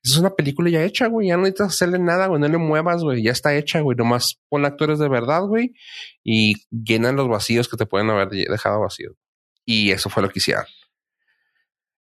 es 0.03 0.17
una 0.17 0.31
película 0.31 0.71
ya 0.71 0.85
hecha, 0.85 1.09
güey. 1.09 1.29
Ya 1.29 1.37
no 1.37 1.43
necesitas 1.43 1.75
hacerle 1.75 1.99
nada, 1.99 2.27
güey. 2.29 2.41
No 2.41 2.49
le 2.49 2.57
muevas, 2.57 3.03
güey. 3.03 3.23
Ya 3.23 3.33
está 3.33 3.55
hecha, 3.57 3.81
güey. 3.81 3.97
Nomás 3.97 4.41
pon 4.49 4.65
actores 4.65 4.99
de 4.99 5.09
verdad, 5.09 5.43
güey. 5.43 5.75
Y 6.23 6.55
llenan 6.71 7.17
los 7.17 7.29
vacíos 7.29 7.69
que 7.69 7.77
te 7.77 7.87
pueden 7.87 8.11
haber 8.11 8.29
dejado 8.29 8.81
vacíos. 8.81 9.15
Y 9.65 9.91
eso 9.91 10.09
fue 10.09 10.23
lo 10.23 10.31
que 10.31 10.39
hicieron. 10.39 10.65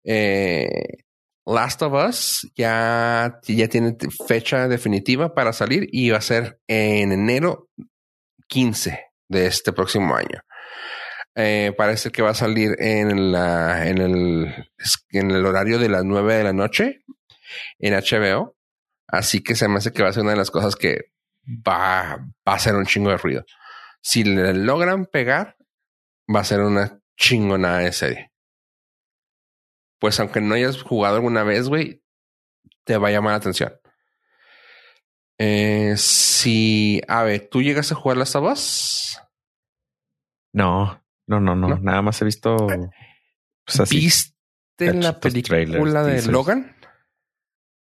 Eh, 0.04 1.04
Last 1.50 1.82
of 1.82 1.92
Us 1.92 2.50
ya, 2.54 3.40
ya 3.42 3.68
tiene 3.68 3.96
fecha 4.26 4.68
definitiva 4.68 5.34
para 5.34 5.52
salir 5.52 5.88
y 5.90 6.10
va 6.10 6.18
a 6.18 6.22
ser 6.22 6.60
en 6.68 7.12
enero 7.12 7.68
15 8.46 9.00
de 9.28 9.46
este 9.46 9.72
próximo 9.72 10.14
año. 10.14 10.40
Eh, 11.34 11.72
parece 11.76 12.10
que 12.10 12.22
va 12.22 12.30
a 12.30 12.34
salir 12.34 12.76
en, 12.78 13.32
la, 13.32 13.88
en, 13.88 13.98
el, 13.98 14.54
en 15.10 15.30
el 15.30 15.44
horario 15.46 15.78
de 15.78 15.88
las 15.88 16.04
9 16.04 16.34
de 16.34 16.44
la 16.44 16.52
noche 16.52 17.02
en 17.78 17.94
HBO. 17.94 18.56
Así 19.08 19.42
que 19.42 19.56
se 19.56 19.66
me 19.68 19.78
hace 19.78 19.92
que 19.92 20.02
va 20.02 20.10
a 20.10 20.12
ser 20.12 20.22
una 20.22 20.32
de 20.32 20.38
las 20.38 20.50
cosas 20.50 20.76
que 20.76 21.12
va, 21.46 22.16
va 22.46 22.52
a 22.52 22.56
hacer 22.56 22.76
un 22.76 22.86
chingo 22.86 23.10
de 23.10 23.16
ruido. 23.16 23.44
Si 24.00 24.22
le 24.22 24.54
logran 24.54 25.06
pegar, 25.06 25.56
va 26.32 26.40
a 26.40 26.44
ser 26.44 26.60
una 26.60 27.00
chingona 27.16 27.78
de 27.78 27.92
serie. 27.92 28.29
Pues 30.00 30.18
aunque 30.18 30.40
no 30.40 30.54
hayas 30.54 30.82
jugado 30.82 31.16
alguna 31.16 31.44
vez, 31.44 31.68
güey, 31.68 32.02
te 32.84 32.96
va 32.96 33.08
a 33.08 33.10
llamar 33.12 33.32
la 33.32 33.36
atención. 33.36 33.72
Eh, 35.38 35.94
si, 35.96 37.00
a 37.06 37.22
ver, 37.22 37.48
¿tú 37.48 37.62
llegas 37.62 37.92
a 37.92 37.94
jugar 37.94 38.16
las 38.16 38.34
voz? 38.34 39.20
No, 40.52 41.02
no, 41.26 41.38
no, 41.38 41.54
no, 41.54 41.78
Nada 41.78 42.02
más 42.02 42.20
he 42.20 42.24
visto. 42.24 42.56
Pues 43.64 43.80
así, 43.80 43.96
¿Viste 43.96 44.94
la 44.94 45.20
película 45.20 46.02
de 46.02 46.22
Logan? 46.26 46.74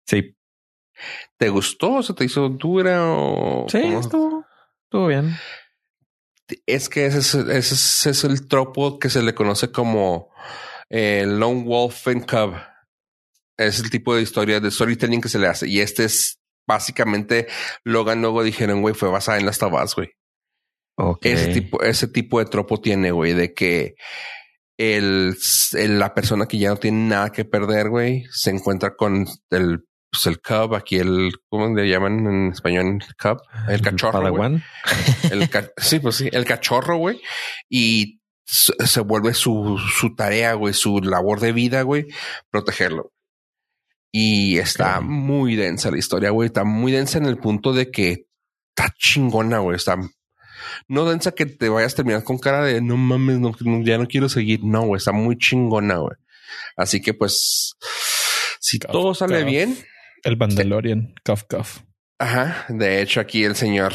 Sí. 0.07 0.37
¿Te 1.37 1.49
gustó? 1.49 1.95
¿O 1.95 2.03
se 2.03 2.15
te 2.15 2.25
hizo 2.25 2.49
dura? 2.51 3.05
O 3.05 3.67
sí, 3.69 3.79
estuvo, 3.79 4.45
estuvo 4.85 5.07
bien. 5.09 5.35
Es 6.67 6.89
que 6.89 7.07
ese 7.07 7.19
es, 7.19 7.35
ese 7.35 8.11
es, 8.11 8.25
el 8.25 8.47
tropo 8.47 8.99
que 8.99 9.09
se 9.09 9.23
le 9.23 9.35
conoce 9.35 9.73
como 9.73 10.31
el 10.93 11.41
Lone 11.41 11.65
Wolf 11.65 12.07
and 12.07 12.27
Cub. 12.27 12.55
Es 13.57 13.81
el 13.81 13.91
tipo 13.91 14.15
de 14.15 14.23
historia 14.23 14.61
de 14.61 14.71
storytelling 14.71 15.21
que 15.21 15.29
se 15.29 15.39
le 15.39 15.47
hace. 15.49 15.69
Y 15.69 15.81
este 15.81 16.05
es 16.05 16.39
básicamente 16.67 17.49
Logan 17.85 18.21
luego 18.21 18.43
dijeron, 18.43 18.83
güey, 18.83 18.95
fue 18.95 19.09
basada 19.09 19.39
en 19.39 19.47
las 19.47 19.59
tabas, 19.59 19.95
güey. 19.95 20.11
Ese 21.23 21.49
tipo, 21.49 21.83
ese 21.83 22.07
tipo 22.09 22.39
de 22.39 22.45
tropo 22.45 22.81
tiene, 22.81 23.11
güey, 23.11 23.33
de 23.33 23.55
que 23.55 23.95
el, 24.79 25.35
la 25.73 26.15
persona 26.15 26.47
que 26.47 26.59
ya 26.59 26.69
no 26.69 26.77
tiene 26.77 27.09
nada 27.09 27.33
que 27.33 27.45
perder, 27.45 27.89
güey, 27.89 28.25
se 28.31 28.51
encuentra 28.51 28.95
con 28.95 29.27
el, 29.51 29.85
pues 30.11 30.27
el 30.27 30.41
cub, 30.41 30.75
aquí 30.75 30.99
el, 30.99 31.33
¿cómo 31.49 31.75
le 31.75 31.89
llaman 31.89 32.27
en 32.27 32.53
español? 32.53 33.03
Cub, 33.21 33.39
el 33.69 33.81
cachorro. 33.81 34.21
El, 35.31 35.49
sí, 35.79 35.99
pues 35.99 36.17
sí, 36.17 36.29
el 36.31 36.45
cachorro, 36.45 36.99
güey. 36.99 37.21
Y 37.69 38.22
se 38.53 39.01
vuelve 39.01 39.35
su, 39.35 39.79
su 39.79 40.15
tarea, 40.15 40.55
güey, 40.55 40.75
su 40.75 41.01
labor 41.01 41.41
de 41.41 41.53
vida, 41.53 41.83
güey, 41.83 42.07
protegerlo. 42.51 43.13
Y 44.13 44.59
está 44.59 45.01
muy 45.01 45.57
densa 45.57 45.91
la 45.91 45.99
historia, 45.99 46.31
güey. 46.31 46.47
Está 46.47 46.65
muy 46.65 46.93
densa 46.93 47.17
en 47.17 47.25
el 47.25 47.39
punto 47.39 47.73
de 47.73 47.91
que 47.91 48.27
está 48.69 48.95
chingona, 48.99 49.59
güey. 49.61 49.77
Está 49.77 49.97
no 50.89 51.09
densa 51.09 51.33
que 51.33 51.47
te 51.47 51.69
vayas 51.69 51.95
a 51.95 51.97
terminar 51.97 52.25
con 52.25 52.39
cara 52.39 52.63
de 52.65 52.81
no 52.81 52.97
mames, 52.97 53.39
no, 53.39 53.53
ya 53.83 53.99
no 53.99 54.07
quiero 54.07 54.29
seguir. 54.29 54.61
No, 54.63 54.83
güey, 54.83 54.99
está 54.99 55.13
muy 55.13 55.39
chingona, 55.39 55.97
güey. 55.97 56.17
Así 56.77 57.01
que 57.01 57.15
pues, 57.15 57.77
si 58.61 58.79
todo 58.79 59.15
sale 59.15 59.45
bien. 59.45 59.77
El 60.25 60.37
Mandalorian, 60.37 61.15
cuff, 61.25 61.45
cuff. 61.49 61.81
Ajá. 62.19 62.67
De 62.69 63.01
hecho, 63.03 63.21
aquí 63.21 63.45
el 63.45 63.57
señor. 63.57 63.95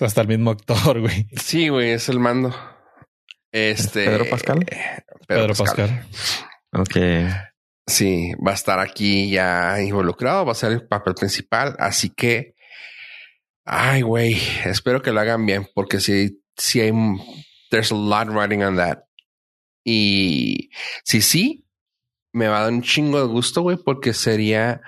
Hasta 0.00 0.20
el 0.20 0.28
mismo 0.28 0.50
actor, 0.50 1.00
güey. 1.00 1.26
Sí, 1.36 1.68
güey, 1.68 1.90
es 1.90 2.08
el 2.08 2.20
mando. 2.20 2.54
Este. 3.70 4.04
Pedro 4.04 4.28
Pascal. 4.28 4.66
Pedro, 5.26 5.54
Pascal. 5.54 6.06
Ok. 6.72 6.96
Sí, 7.86 8.32
va 8.46 8.50
a 8.50 8.54
estar 8.54 8.80
aquí 8.80 9.30
ya 9.30 9.80
involucrado, 9.80 10.44
va 10.44 10.52
a 10.52 10.54
ser 10.54 10.72
el 10.72 10.86
papel 10.86 11.14
principal. 11.14 11.74
Así 11.78 12.10
que 12.10 12.54
Ay, 13.70 14.00
güey, 14.00 14.38
espero 14.64 15.02
que 15.02 15.12
lo 15.12 15.20
hagan 15.20 15.44
bien, 15.44 15.68
porque 15.74 16.00
si, 16.00 16.42
si 16.56 16.80
hay, 16.80 16.90
there's 17.70 17.92
a 17.92 17.94
lot 17.94 18.30
writing 18.30 18.62
on 18.62 18.76
that. 18.76 19.00
Y 19.84 20.70
si 21.04 21.20
sí, 21.20 21.66
me 22.32 22.48
va 22.48 22.60
a 22.60 22.62
dar 22.62 22.72
un 22.72 22.80
chingo 22.80 23.20
de 23.20 23.26
gusto, 23.26 23.60
güey, 23.60 23.76
porque 23.76 24.14
sería 24.14 24.80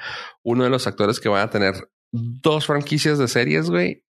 uno 0.43 0.65
de 0.65 0.71
los 0.71 0.87
actores 0.87 1.21
que 1.21 1.29
van 1.29 1.43
a 1.43 1.51
tener 1.51 1.91
dos 2.11 2.65
franquicias 2.65 3.19
de 3.19 3.29
series, 3.29 3.69
güey, 3.69 4.03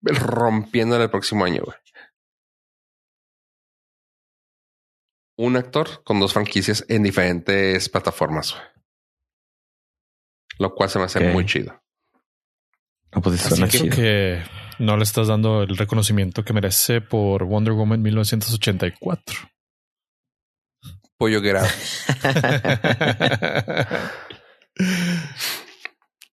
rompiendo 0.00 0.96
el 0.96 1.10
próximo 1.10 1.44
año, 1.44 1.60
güey. 1.66 1.76
Un 5.38 5.56
actor 5.56 6.02
con 6.02 6.18
dos 6.18 6.32
franquicias 6.32 6.84
en 6.88 7.04
diferentes 7.04 7.88
plataformas. 7.88 8.56
Lo 10.58 10.74
cual 10.74 10.90
se 10.90 10.98
me 10.98 11.04
hace 11.04 11.20
muy 11.30 11.46
chido. 11.46 11.80
No, 13.14 13.22
pues 13.22 13.46
Así 13.46 13.88
que 13.88 14.42
no 14.80 14.96
le 14.96 15.04
estás 15.04 15.28
dando 15.28 15.62
el 15.62 15.76
reconocimiento 15.76 16.44
que 16.44 16.52
merece 16.52 17.00
por 17.00 17.44
Wonder 17.44 17.72
Woman 17.72 18.02
1984. 18.02 19.48
Pollo 21.16 21.40
Get 21.40 21.56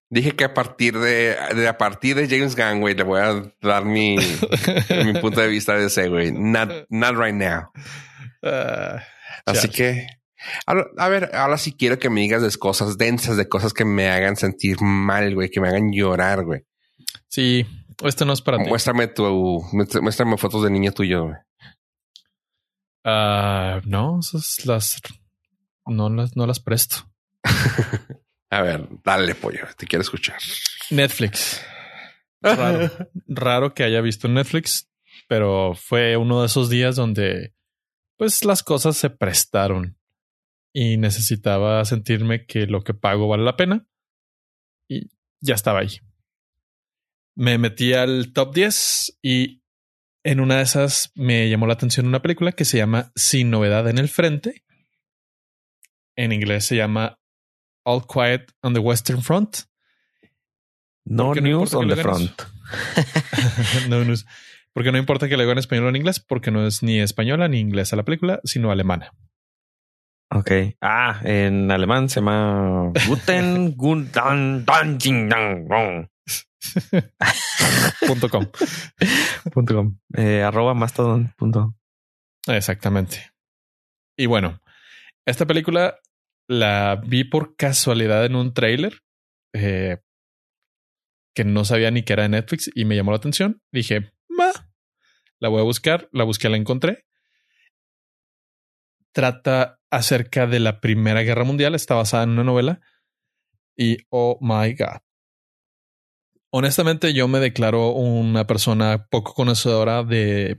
Dije 0.09 0.31
que 0.31 0.45
a 0.45 0.53
partir 0.53 0.97
de, 0.97 1.37
a 1.67 1.77
partir 1.77 2.15
de 2.15 2.27
James 2.27 2.55
Gunn, 2.55 2.81
güey, 2.81 2.95
le 2.95 3.03
voy 3.03 3.19
a 3.19 3.53
dar 3.61 3.85
mi, 3.85 4.17
mi 5.05 5.13
punto 5.19 5.41
de 5.41 5.47
vista 5.47 5.75
de 5.75 5.87
ese, 5.87 6.09
güey. 6.09 6.31
Not, 6.31 6.87
not 6.89 7.15
right 7.15 7.35
now. 7.35 7.71
Ah, 8.45 9.03
Así 9.45 9.69
que, 9.69 10.07
a, 10.65 11.09
ver, 11.09 11.31
ahora 11.33 11.57
sí 11.57 11.73
quiero 11.73 11.99
que 11.99 12.09
me 12.09 12.21
digas 12.21 12.41
de 12.41 12.57
cosas 12.57 12.97
densas, 12.97 13.37
de 13.37 13.49
cosas 13.49 13.73
que 13.73 13.85
me 13.85 14.09
hagan 14.09 14.35
sentir 14.35 14.81
mal, 14.81 15.33
güey, 15.33 15.49
que 15.49 15.59
me 15.59 15.69
hagan 15.69 15.91
llorar, 15.91 16.43
güey. 16.43 16.63
Sí, 17.27 17.65
esto 18.03 18.25
no 18.25 18.33
es 18.33 18.41
para 18.41 18.57
ti. 18.57 18.69
Muéstrame 18.69 19.07
tu, 19.07 19.63
muéstrame 20.01 20.37
fotos 20.37 20.63
de 20.63 20.69
niño 20.69 20.91
tuyo, 20.91 21.25
güey. 21.25 21.35
Ah, 23.03 23.81
no, 23.85 24.19
esas 24.19 24.65
las, 24.65 25.01
no 25.85 26.09
las, 26.09 26.35
no 26.35 26.47
las 26.47 26.59
presto. 26.59 26.97
a 28.49 28.61
ver, 28.61 28.87
dale, 29.03 29.35
pollo, 29.35 29.67
te 29.77 29.85
quiero 29.85 30.01
escuchar. 30.01 30.37
Netflix. 30.89 31.61
Raro, 32.41 32.91
raro 33.27 33.73
que 33.73 33.83
haya 33.83 34.01
visto 34.01 34.27
Netflix, 34.27 34.87
pero 35.27 35.73
fue 35.75 36.15
uno 36.15 36.41
de 36.41 36.47
esos 36.47 36.69
días 36.69 36.95
donde 36.95 37.55
pues 38.17 38.45
las 38.45 38.63
cosas 38.63 38.97
se 38.97 39.09
prestaron 39.09 39.97
y 40.73 40.97
necesitaba 40.97 41.83
sentirme 41.85 42.45
que 42.45 42.67
lo 42.67 42.83
que 42.83 42.93
pago 42.93 43.27
vale 43.27 43.43
la 43.43 43.55
pena 43.55 43.87
y 44.89 45.09
ya 45.41 45.55
estaba 45.55 45.79
ahí. 45.79 45.99
Me 47.35 47.57
metí 47.57 47.93
al 47.93 48.33
top 48.33 48.53
10 48.53 49.19
y 49.21 49.61
en 50.23 50.39
una 50.39 50.57
de 50.57 50.63
esas 50.63 51.11
me 51.15 51.49
llamó 51.49 51.67
la 51.67 51.73
atención 51.73 52.07
una 52.07 52.21
película 52.21 52.51
que 52.51 52.65
se 52.65 52.77
llama 52.77 53.11
Sin 53.15 53.49
novedad 53.49 53.87
en 53.89 53.97
el 53.97 54.09
frente. 54.09 54.63
En 56.15 56.31
inglés 56.31 56.65
se 56.65 56.75
llama 56.75 57.19
All 57.83 58.05
Quiet 58.07 58.51
on 58.61 58.73
the 58.73 58.79
Western 58.79 59.21
Front. 59.21 59.59
No 61.05 61.35
news 61.35 61.73
on 61.73 61.87
the 61.87 61.95
front. 61.97 62.41
no 63.89 64.03
news. 64.03 64.25
Porque 64.75 64.91
no 64.91 64.97
importa 64.97 65.29
que 65.29 65.37
le 65.37 65.43
haga 65.43 65.53
en 65.53 65.59
español 65.59 65.85
o 65.85 65.89
en 65.89 65.95
inglés, 65.95 66.19
porque 66.19 66.51
no 66.51 66.67
es 66.67 66.83
ni 66.83 66.99
española 66.99 67.47
ni 67.47 67.61
inglesa 67.61 67.95
la 67.95 68.03
película, 68.03 68.41
sino 68.43 68.71
alemana. 68.71 69.13
Ok. 70.29 70.51
Ah, 70.81 71.21
en 71.23 71.71
alemán 71.71 72.09
se 72.09 72.19
llama 72.19 72.91
Guten 73.07 73.71
Gundan 73.77 74.65
punto 78.07 78.29
com. 78.29 78.45
punto 79.53 79.75
com. 79.75 79.97
Eh, 80.17 80.43
arroba 80.43 80.73
mastodon. 80.73 81.33
Punto. 81.37 81.77
Exactamente. 82.45 83.31
Y 84.17 84.25
bueno, 84.25 84.59
esta 85.25 85.45
película 85.45 85.99
la 86.49 87.01
vi 87.01 87.23
por 87.23 87.55
casualidad 87.55 88.25
en 88.25 88.35
un 88.35 88.53
trailer 88.53 89.03
eh, 89.53 89.99
que 91.33 91.45
no 91.45 91.63
sabía 91.63 91.91
ni 91.91 92.03
que 92.03 92.11
era 92.11 92.23
de 92.23 92.29
Netflix 92.29 92.69
y 92.75 92.83
me 92.83 92.97
llamó 92.97 93.11
la 93.11 93.17
atención. 93.17 93.61
Dije, 93.71 94.11
va, 94.37 94.64
la 95.45 95.49
voy 95.49 95.61
a 95.61 95.63
buscar, 95.63 96.09
la 96.11 96.23
busqué, 96.23 96.49
la 96.49 96.57
encontré. 96.57 97.05
Trata 99.11 99.79
acerca 99.91 100.47
de 100.47 100.59
la 100.59 100.81
Primera 100.81 101.21
Guerra 101.21 101.43
Mundial, 101.43 101.75
está 101.75 101.93
basada 101.93 102.23
en 102.23 102.31
una 102.31 102.43
novela 102.43 102.81
y 103.77 103.97
oh 104.09 104.39
my 104.41 104.73
god. 104.73 105.01
Honestamente, 106.49 107.13
yo 107.13 107.27
me 107.27 107.39
declaro 107.39 107.91
una 107.91 108.47
persona 108.47 109.05
poco 109.11 109.35
conocedora 109.35 110.01
de 110.01 110.57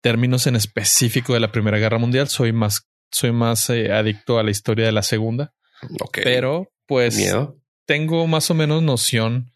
términos 0.00 0.46
en 0.46 0.54
específico 0.54 1.34
de 1.34 1.40
la 1.40 1.50
Primera 1.50 1.78
Guerra 1.78 1.98
Mundial. 1.98 2.28
Soy 2.28 2.52
más, 2.52 2.88
soy 3.10 3.32
más 3.32 3.68
eh, 3.68 3.90
adicto 3.90 4.38
a 4.38 4.44
la 4.44 4.52
historia 4.52 4.86
de 4.86 4.92
la 4.92 5.02
Segunda. 5.02 5.54
Ok. 6.00 6.18
Pero, 6.22 6.70
pues, 6.86 7.16
Miedo. 7.16 7.58
tengo 7.84 8.28
más 8.28 8.48
o 8.52 8.54
menos 8.54 8.80
noción 8.84 9.50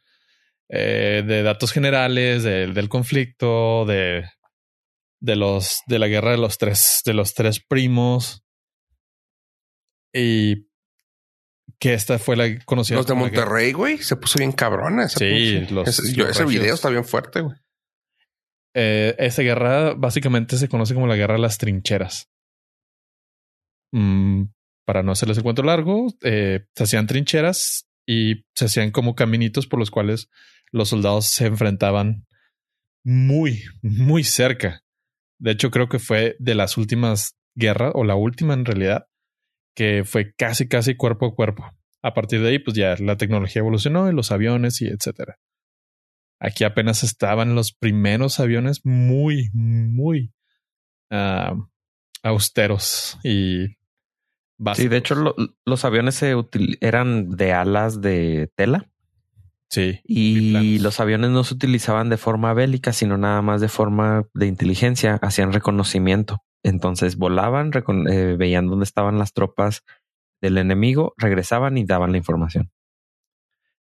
eh, 0.73 1.23
de 1.27 1.43
datos 1.43 1.73
generales 1.73 2.43
de- 2.45 2.69
del 2.69 2.89
conflicto, 2.89 3.85
de, 3.87 4.25
de 5.21 5.37
los 5.37 5.81
de 5.87 5.99
la 5.99 6.07
guerra 6.09 6.31
de 6.31 6.39
los 6.39 6.59
tres, 6.59 7.03
de 7.05 7.13
los 7.15 7.35
tres 7.35 7.61
primos. 7.61 8.45
Y 10.15 10.67
que 11.79 11.95
esta 11.95 12.19
fue 12.19 12.37
la 12.37 12.59
conocida. 12.65 12.97
Los 12.99 13.07
de 13.07 13.15
Monterrey, 13.15 13.73
güey, 13.73 13.99
se 13.99 14.17
puso 14.17 14.39
bien 14.39 14.53
cabrona. 14.53 15.05
esa 15.05 15.19
Sí, 15.19 15.67
los- 15.71 15.89
ese, 15.89 16.13
yo- 16.15 16.27
los 16.27 16.37
ese 16.37 16.45
video 16.45 16.75
está 16.75 16.89
bien 16.91 17.05
fuerte, 17.05 17.41
güey. 17.41 17.57
Eh, 18.75 19.17
esa 19.19 19.43
guerra 19.43 19.95
básicamente 19.95 20.57
se 20.57 20.69
conoce 20.69 20.95
como 20.95 21.07
la 21.09 21.17
guerra 21.17 21.35
de 21.35 21.41
las 21.41 21.59
trincheras. 21.59 22.29
Mm, 23.93 24.45
para 24.87 25.03
no 25.03 25.13
hacerles 25.13 25.39
el 25.39 25.43
cuento 25.43 25.63
largo, 25.63 26.07
eh, 26.23 26.67
se 26.77 26.85
hacían 26.85 27.07
trincheras 27.07 27.89
y 28.07 28.45
se 28.55 28.67
hacían 28.67 28.91
como 28.93 29.15
caminitos 29.15 29.67
por 29.67 29.79
los 29.81 29.91
cuales 29.91 30.29
los 30.73 30.89
soldados 30.91 31.27
se 31.27 31.47
enfrentaban 31.47 32.27
muy, 33.05 33.63
muy 33.83 34.25
cerca. 34.25 34.83
De 35.39 35.53
hecho, 35.53 35.71
creo 35.71 35.89
que 35.89 35.99
fue 35.99 36.37
de 36.39 36.55
las 36.55 36.77
últimas 36.77 37.37
guerras, 37.55 37.93
o 37.95 38.05
la 38.05 38.15
última 38.15 38.55
en 38.55 38.65
realidad, 38.65 39.07
que 39.75 40.05
fue 40.05 40.35
casi, 40.35 40.69
casi 40.69 40.97
cuerpo 40.97 41.27
a 41.27 41.35
cuerpo. 41.35 41.65
A 42.03 42.15
partir 42.15 42.41
de 42.43 42.49
ahí, 42.51 42.59
pues 42.59 42.77
ya 42.77 42.95
la 42.99 43.17
tecnología 43.17 43.61
evolucionó 43.61 44.11
y 44.11 44.15
los 44.15 44.33
aviones 44.33 44.81
y 44.83 44.87
etcétera. 44.89 45.39
Aquí 46.41 46.65
apenas 46.65 47.03
estaban 47.03 47.55
los 47.55 47.73
primeros 47.73 48.41
aviones 48.41 48.81
muy, 48.85 49.51
muy 49.53 50.33
ah, 51.11 51.55
austeros 52.23 53.19
y 53.23 53.77
básicos. 54.59 54.83
Sí, 54.85 54.89
de 54.89 54.97
hecho, 54.97 55.15
lo- 55.15 55.35
los 55.67 55.85
aviones 55.85 56.15
se 56.15 56.35
eran 56.81 57.29
de 57.31 57.53
alas 57.53 58.01
de 58.01 58.51
tela 58.57 58.91
sí, 59.71 60.01
y 60.05 60.79
los 60.81 61.01
aviones 61.01 61.31
no 61.31 61.45
se 61.45 61.55
utilizaban 61.55 62.09
de 62.11 62.17
forma 62.17 62.53
bélica, 62.53 62.93
sino 62.93 63.17
nada 63.17 63.41
más 63.41 63.61
de 63.61 63.69
forma 63.69 64.27
de 64.35 64.47
inteligencia. 64.47 65.19
Hacían 65.23 65.53
reconocimiento. 65.53 66.43
Entonces 66.63 67.17
volaban, 67.17 67.71
eh, 68.11 68.37
veían 68.39 68.67
dónde 68.67 68.85
estaban 68.85 69.19
las 69.19 69.33
tropas 69.33 69.83
del 70.43 70.59
enemigo, 70.59 71.15
regresaban 71.17 71.79
y 71.79 71.85
daban 71.85 72.13
la 72.13 72.19
información. 72.19 72.71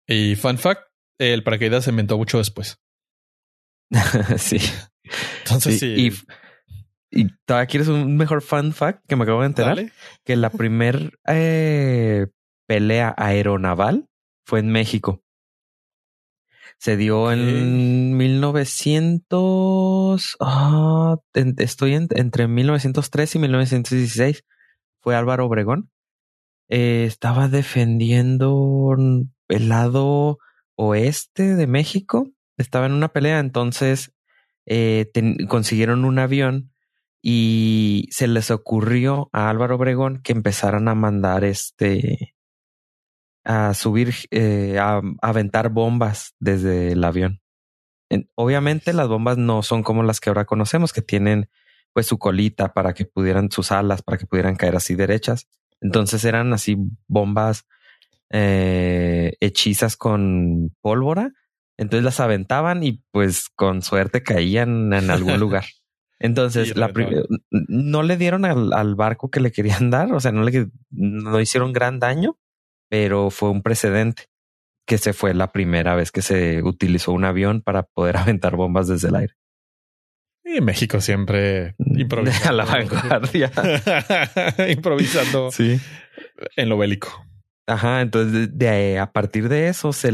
Y 0.06 0.36
fun 0.36 0.58
fact, 0.58 0.82
el 1.18 1.42
paracaídas 1.42 1.84
se 1.84 1.90
inventó 1.90 2.18
mucho 2.18 2.38
después. 2.38 2.78
sí. 4.38 4.58
Entonces 5.44 5.78
sí, 5.78 5.94
Y, 7.10 7.20
y 7.20 7.28
todavía 7.44 7.66
quieres 7.66 7.88
un 7.88 8.16
mejor 8.16 8.42
fun 8.42 8.72
fact 8.72 9.04
que 9.06 9.16
me 9.16 9.24
acabo 9.24 9.40
de 9.40 9.46
enterar 9.46 9.76
dale. 9.76 9.92
que 10.24 10.36
la 10.36 10.50
primer 10.50 11.18
eh, 11.28 12.28
pelea 12.66 13.14
aeronaval 13.16 14.08
fue 14.46 14.60
en 14.60 14.70
México. 14.70 15.22
Se 16.82 16.96
dio 16.96 17.30
en 17.30 18.16
1900. 18.16 20.36
ah, 20.40 21.16
en- 21.32 21.54
estoy 21.58 21.94
en- 21.94 22.08
entre 22.10 22.48
1903 22.48 23.36
y 23.36 23.38
1916. 23.38 24.42
Fue 25.00 25.14
Álvaro 25.14 25.46
Obregón. 25.46 25.92
Eh, 26.68 27.04
estaba 27.06 27.46
defendiendo 27.46 28.96
el 29.48 29.68
lado 29.68 30.38
oeste 30.74 31.54
de 31.54 31.66
México. 31.68 32.28
Estaba 32.56 32.86
en 32.86 32.92
una 32.94 33.10
pelea, 33.10 33.38
entonces 33.38 34.12
eh, 34.66 35.08
ten- 35.14 35.36
consiguieron 35.48 36.04
un 36.04 36.18
avión 36.18 36.72
y 37.22 38.08
se 38.10 38.26
les 38.26 38.50
ocurrió 38.50 39.30
a 39.32 39.50
Álvaro 39.50 39.76
Obregón 39.76 40.20
que 40.22 40.32
empezaran 40.32 40.88
a 40.88 40.96
mandar 40.96 41.44
este 41.44 42.34
a 43.44 43.74
subir 43.74 44.14
eh, 44.30 44.78
a, 44.78 44.98
a 44.98 45.02
aventar 45.20 45.68
bombas 45.70 46.34
desde 46.38 46.92
el 46.92 47.02
avión. 47.04 47.40
En- 48.10 48.30
obviamente 48.34 48.92
las 48.92 49.08
bombas 49.08 49.38
no 49.38 49.62
son 49.62 49.82
como 49.82 50.02
las 50.02 50.20
que 50.20 50.30
ahora 50.30 50.44
conocemos 50.44 50.92
que 50.92 51.02
tienen 51.02 51.48
pues 51.92 52.06
su 52.06 52.18
colita 52.18 52.72
para 52.72 52.94
que 52.94 53.04
pudieran 53.04 53.50
sus 53.50 53.70
alas 53.72 54.02
para 54.02 54.16
que 54.18 54.26
pudieran 54.26 54.56
caer 54.56 54.76
así 54.76 54.94
derechas. 54.94 55.48
Entonces 55.80 56.24
eran 56.24 56.52
así 56.52 56.76
bombas 57.08 57.66
eh, 58.30 59.34
hechizas 59.40 59.96
con 59.96 60.74
pólvora. 60.80 61.32
Entonces 61.76 62.04
las 62.04 62.20
aventaban 62.20 62.82
y 62.82 63.02
pues 63.10 63.48
con 63.54 63.82
suerte 63.82 64.22
caían 64.22 64.92
en 64.92 65.10
algún 65.10 65.38
lugar. 65.40 65.64
Entonces, 66.18 66.68
Y 66.68 66.74
la 66.74 66.86
no 67.50 68.04
le 68.04 68.16
dieron 68.16 68.44
al, 68.44 68.72
al 68.72 68.94
barco 68.94 69.28
que 69.28 69.40
le 69.40 69.50
querían 69.50 69.90
dar, 69.90 70.12
o 70.12 70.20
sea, 70.20 70.30
no 70.30 70.44
le 70.44 70.68
no 70.90 71.40
hicieron 71.40 71.72
gran 71.72 71.98
daño, 71.98 72.38
pero 72.92 73.30
fue 73.30 73.48
un 73.48 73.62
precedente 73.62 74.24
que 74.86 74.98
se 74.98 75.14
fue 75.14 75.32
la 75.32 75.50
primera 75.50 75.94
vez 75.94 76.12
que 76.12 76.20
se 76.20 76.62
utilizó 76.62 77.12
un 77.12 77.24
avión 77.24 77.62
para 77.62 77.84
poder 77.84 78.16
aventar 78.18 78.54
bombas 78.54 78.86
desde 78.86 79.08
el 79.08 79.16
aire. 79.16 79.34
Y 80.44 80.60
México 80.60 81.00
siempre 81.00 81.74
improvisando. 81.78 82.48
A 82.50 82.52
la 82.52 82.64
vanguardia. 82.66 83.50
improvisando 84.68 85.50
Sí. 85.50 85.80
en 86.56 86.68
lo 86.68 86.76
bélico. 86.76 87.24
Ajá, 87.66 88.02
entonces 88.02 88.32
de, 88.58 88.66
de- 88.66 88.98
a 88.98 89.10
partir 89.12 89.48
de 89.48 89.68
eso 89.68 89.94
se 89.94 90.10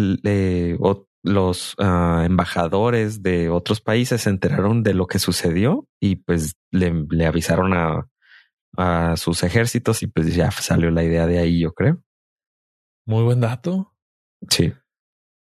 o- 0.79 1.07
los 1.25 1.75
ah, 1.79 2.23
embajadores 2.27 3.25
de 3.25 3.49
otros 3.49 3.81
países 3.81 4.21
se 4.23 4.31
enteraron 4.31 4.85
de 4.85 4.95
lo 4.95 5.09
que 5.09 5.19
sucedió 5.19 5.85
y 6.01 6.17
pues 6.17 6.53
le, 6.71 6.93
le 7.11 7.27
avisaron 7.27 7.73
a, 7.75 8.07
a 8.77 9.17
sus 9.17 9.43
ejércitos 9.43 10.05
y 10.05 10.07
pues 10.07 10.33
ya 10.37 10.53
salió 10.53 10.93
la 10.93 11.03
idea 11.03 11.27
de 11.27 11.41
ahí, 11.41 11.59
yo 11.59 11.73
creo. 11.73 12.01
Muy 13.09 13.25
buen 13.25 13.41
dato. 13.41 13.95
Sí. 14.51 14.75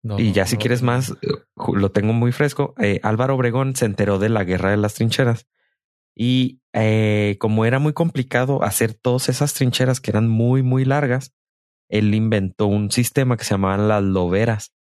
No, 0.04 0.16
y 0.20 0.30
ya 0.32 0.44
no, 0.44 0.48
si 0.48 0.54
no 0.54 0.60
quieres 0.60 0.82
más, 0.82 1.10
eh, 1.10 1.28
lo 1.74 1.90
tengo 1.90 2.12
muy 2.12 2.30
fresco. 2.30 2.72
Eh, 2.78 3.00
Álvaro 3.02 3.34
Obregón 3.34 3.74
se 3.74 3.84
enteró 3.84 4.20
de 4.20 4.28
la 4.28 4.44
guerra 4.44 4.70
de 4.70 4.76
las 4.76 4.94
trincheras 4.94 5.48
y 6.14 6.60
eh, 6.72 7.36
como 7.40 7.64
era 7.64 7.80
muy 7.80 7.94
complicado 7.94 8.62
hacer 8.62 8.94
todas 8.94 9.28
esas 9.28 9.54
trincheras 9.54 10.00
que 10.00 10.12
eran 10.12 10.28
muy, 10.28 10.62
muy 10.62 10.84
largas, 10.84 11.34
él 11.88 12.14
inventó 12.14 12.68
un 12.68 12.92
sistema 12.92 13.36
que 13.36 13.42
se 13.42 13.54
llamaban 13.54 13.88
las 13.88 14.04
loberas. 14.04 14.72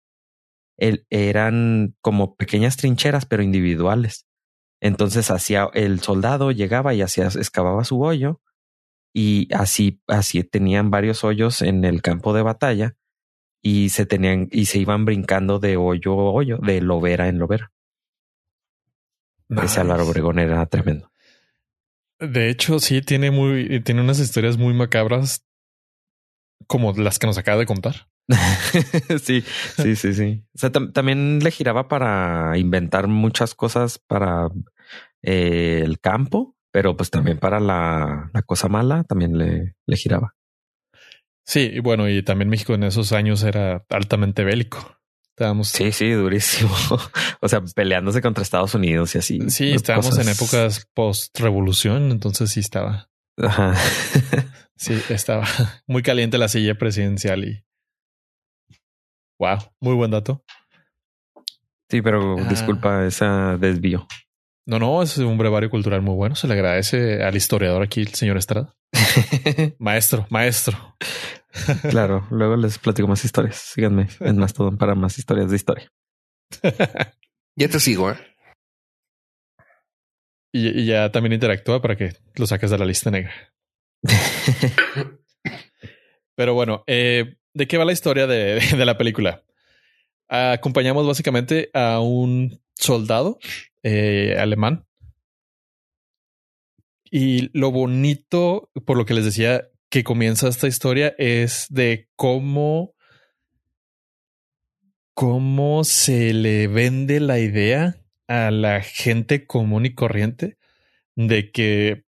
Él, 0.77 1.07
eran 1.09 1.97
como 2.03 2.37
pequeñas 2.37 2.77
trincheras, 2.77 3.25
pero 3.25 3.43
individuales. 3.43 4.27
Entonces 4.83 5.31
hacía 5.31 5.71
el 5.73 6.01
soldado 6.01 6.53
llegaba 6.53 6.93
y 6.93 7.01
hacía, 7.01 7.29
excavaba 7.29 7.85
su 7.85 8.03
hoyo 8.03 8.43
y 9.19 9.49
así, 9.55 10.03
así 10.09 10.45
tenían 10.45 10.91
varios 10.91 11.25
hoyos 11.25 11.63
en 11.63 11.87
el 11.87 12.03
campo 12.03 12.35
de 12.35 12.43
batalla 12.43 12.97
y 13.63 13.89
se 13.89 14.05
tenían 14.05 14.49
y 14.53 14.67
se 14.67 14.79
iban 14.79 15.07
brincando 15.07 15.59
de 15.59 15.79
hoyo 15.79 16.13
a 16.13 16.33
hoyo, 16.33 16.59
de 16.59 16.83
lobera 16.83 17.29
en 17.29 17.39
lobera. 17.39 17.73
Ese 19.49 19.63
Nice. 19.63 19.81
Álvaro 19.81 20.07
Obregón 20.07 20.39
era 20.39 20.67
tremendo. 20.67 21.11
De 22.19 22.51
hecho, 22.51 22.79
sí, 22.79 23.01
tiene 23.01 23.31
muy, 23.31 23.81
tiene 23.83 24.03
unas 24.03 24.19
historias 24.19 24.59
muy 24.59 24.75
macabras 24.75 25.47
como 26.67 26.93
las 26.93 27.19
que 27.19 27.27
nos 27.27 27.39
acaba 27.39 27.59
de 27.59 27.67
contar. 27.67 28.09
sí, 29.23 29.43
sí, 29.77 29.97
sí, 29.97 30.15
sí. 30.15 30.45
O 30.55 30.59
sea, 30.59 30.73
tam- 30.73 30.93
también 30.93 31.39
le 31.43 31.51
giraba 31.51 31.89
para 31.89 32.59
inventar 32.59 33.07
muchas 33.07 33.55
cosas 33.55 33.99
para 33.99 34.49
eh, 35.23 35.83
el 35.85 36.01
campo, 36.01 36.56
pero 36.77 36.95
pues 36.95 37.09
también 37.11 37.39
para 37.39 37.59
la, 37.59 38.31
la 38.35 38.43
cosa 38.43 38.69
mala 38.69 39.03
también 39.05 39.39
le, 39.39 39.77
le 39.87 39.97
giraba. 39.97 40.35
Sí, 41.43 41.71
y 41.73 41.79
bueno, 41.81 42.07
y 42.07 42.23
también 42.23 42.51
México 42.51 42.75
en 42.75 42.83
esos 42.83 43.13
años 43.13 43.43
era 43.45 43.87
altamente 43.89 44.45
bélico. 44.45 44.99
Estábamos, 45.31 45.69
Sí, 45.69 45.91
sí, 45.91 46.11
durísimo. 46.11 46.71
o 47.41 47.49
sea, 47.49 47.63
peleándose 47.75 48.21
contra 48.21 48.43
Estados 48.43 48.75
Unidos 48.75 49.15
y 49.15 49.19
así. 49.19 49.49
sí, 49.49 49.73
estábamos 49.73 50.11
Cosas- 50.11 50.27
en 50.27 50.33
épocas 50.35 50.87
post 50.93 51.41
revolución, 51.41 52.11
entonces 52.11 52.51
sí 52.51 52.61
estaba, 52.61 53.09
Ajá. 53.39 53.75
sí, 54.77 55.01
estaba 55.09 55.47
muy 55.87 56.03
caliente 56.03 56.37
la 56.37 56.49
silla 56.49 56.75
presidencial 56.75 57.43
y 57.45 57.65
wow, 59.39 59.57
muy 59.81 59.95
buen 59.95 60.11
dato. 60.11 60.45
Sí, 61.89 62.03
pero 62.03 62.37
Ah. 62.39 62.47
disculpa 62.51 63.07
esa 63.07 63.57
desvío. 63.57 64.07
No, 64.67 64.81
no, 64.81 65.01
es 65.01 65.17
un 65.19 65.39
brevario 65.39 65.71
cultural 65.71 66.03
muy 66.03 66.17
bueno. 66.17 66.35
Se 66.35 66.49
le 66.49 66.55
agradece 66.55 67.23
al 67.23 67.37
historiador 67.37 67.85
aquí, 67.85 68.01
el 68.01 68.15
señor 68.15 68.37
Estrada. 68.37 68.75
maestro, 69.79 70.27
maestro. 70.29 70.97
claro, 71.91 72.27
luego 72.31 72.57
les 72.57 72.79
platico 72.79 73.07
más 73.07 73.25
historias. 73.25 73.57
Síganme 73.57 74.09
en 74.19 74.37
Mastodon 74.39 74.77
para 74.77 74.97
más 74.97 75.19
historias 75.19 75.51
de 75.51 75.57
historia. 75.57 75.93
ya 77.57 77.69
te 77.69 77.79
sigo, 77.79 78.11
¿eh? 78.11 78.17
Y, 80.53 80.85
ya 80.85 81.13
también 81.13 81.35
interactúa 81.35 81.81
para 81.81 81.97
que 81.97 82.17
lo 82.35 82.47
saques 82.47 82.71
de 82.71 82.79
la 82.79 82.87
lista 82.87 83.11
negra. 83.11 83.33
Pero 86.35 86.55
bueno, 86.55 86.83
eh, 86.89 87.37
¿de 87.55 87.69
qué 87.69 87.79
va 87.79 87.85
la 87.85 87.93
historia 87.93 88.27
de, 88.27 88.61
la 88.85 88.99
película? 88.99 89.45
Acompañamos 90.29 91.07
básicamente 91.07 91.71
a 91.73 92.01
un 92.01 92.61
soldado 92.75 93.39
eh, 93.89 94.37
alemán. 94.37 94.85
Y 97.09 97.57
lo 97.57 97.71
bonito, 97.71 98.69
por 98.85 98.97
lo 98.97 99.07
que 99.07 99.15
les 99.15 99.25
decía, 99.25 99.69
que 99.91 100.03
comienza 100.03 100.49
esta 100.49 100.67
historia 100.67 101.15
es 101.19 101.67
de 101.71 102.09
cómo, 102.17 102.97
cómo 105.15 105.85
se 105.85 106.33
le 106.33 106.67
vende 106.67 107.21
la 107.21 107.39
idea 107.39 108.03
a 108.27 108.51
la 108.51 108.81
gente 108.83 109.47
común 109.47 109.87
y 109.87 109.95
corriente 109.95 110.59
de 111.15 111.53
que 111.53 112.07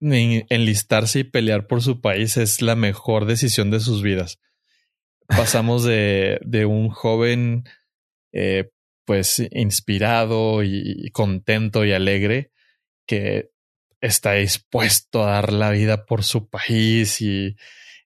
enlistarse 0.00 1.20
y 1.20 1.24
pelear 1.24 1.68
por 1.68 1.80
su 1.80 2.00
país 2.00 2.36
es 2.38 2.60
la 2.60 2.74
mejor 2.74 3.24
decisión 3.24 3.70
de 3.70 3.78
sus 3.78 4.02
vidas. 4.02 4.40
Pasamos 5.28 5.84
de, 5.84 6.40
de 6.44 6.66
un 6.66 6.88
joven 6.88 7.62
eh, 8.32 8.68
pues 9.04 9.42
inspirado 9.50 10.62
y 10.62 11.10
contento 11.12 11.84
y 11.84 11.92
alegre 11.92 12.50
que 13.06 13.50
está 14.00 14.32
dispuesto 14.32 15.24
a 15.24 15.32
dar 15.32 15.52
la 15.52 15.70
vida 15.70 16.04
por 16.04 16.24
su 16.24 16.48
país 16.48 17.20
y 17.20 17.56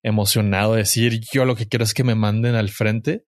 emocionado 0.03 0.75
de 0.75 0.81
decir 0.81 1.21
yo 1.33 1.45
lo 1.45 1.57
que 1.57 1.67
quiero 1.67 1.85
es 1.85 1.95
que 1.95 2.05
me 2.05 2.15
manden 2.15 2.55
al 2.55 2.69
frente 2.69 3.25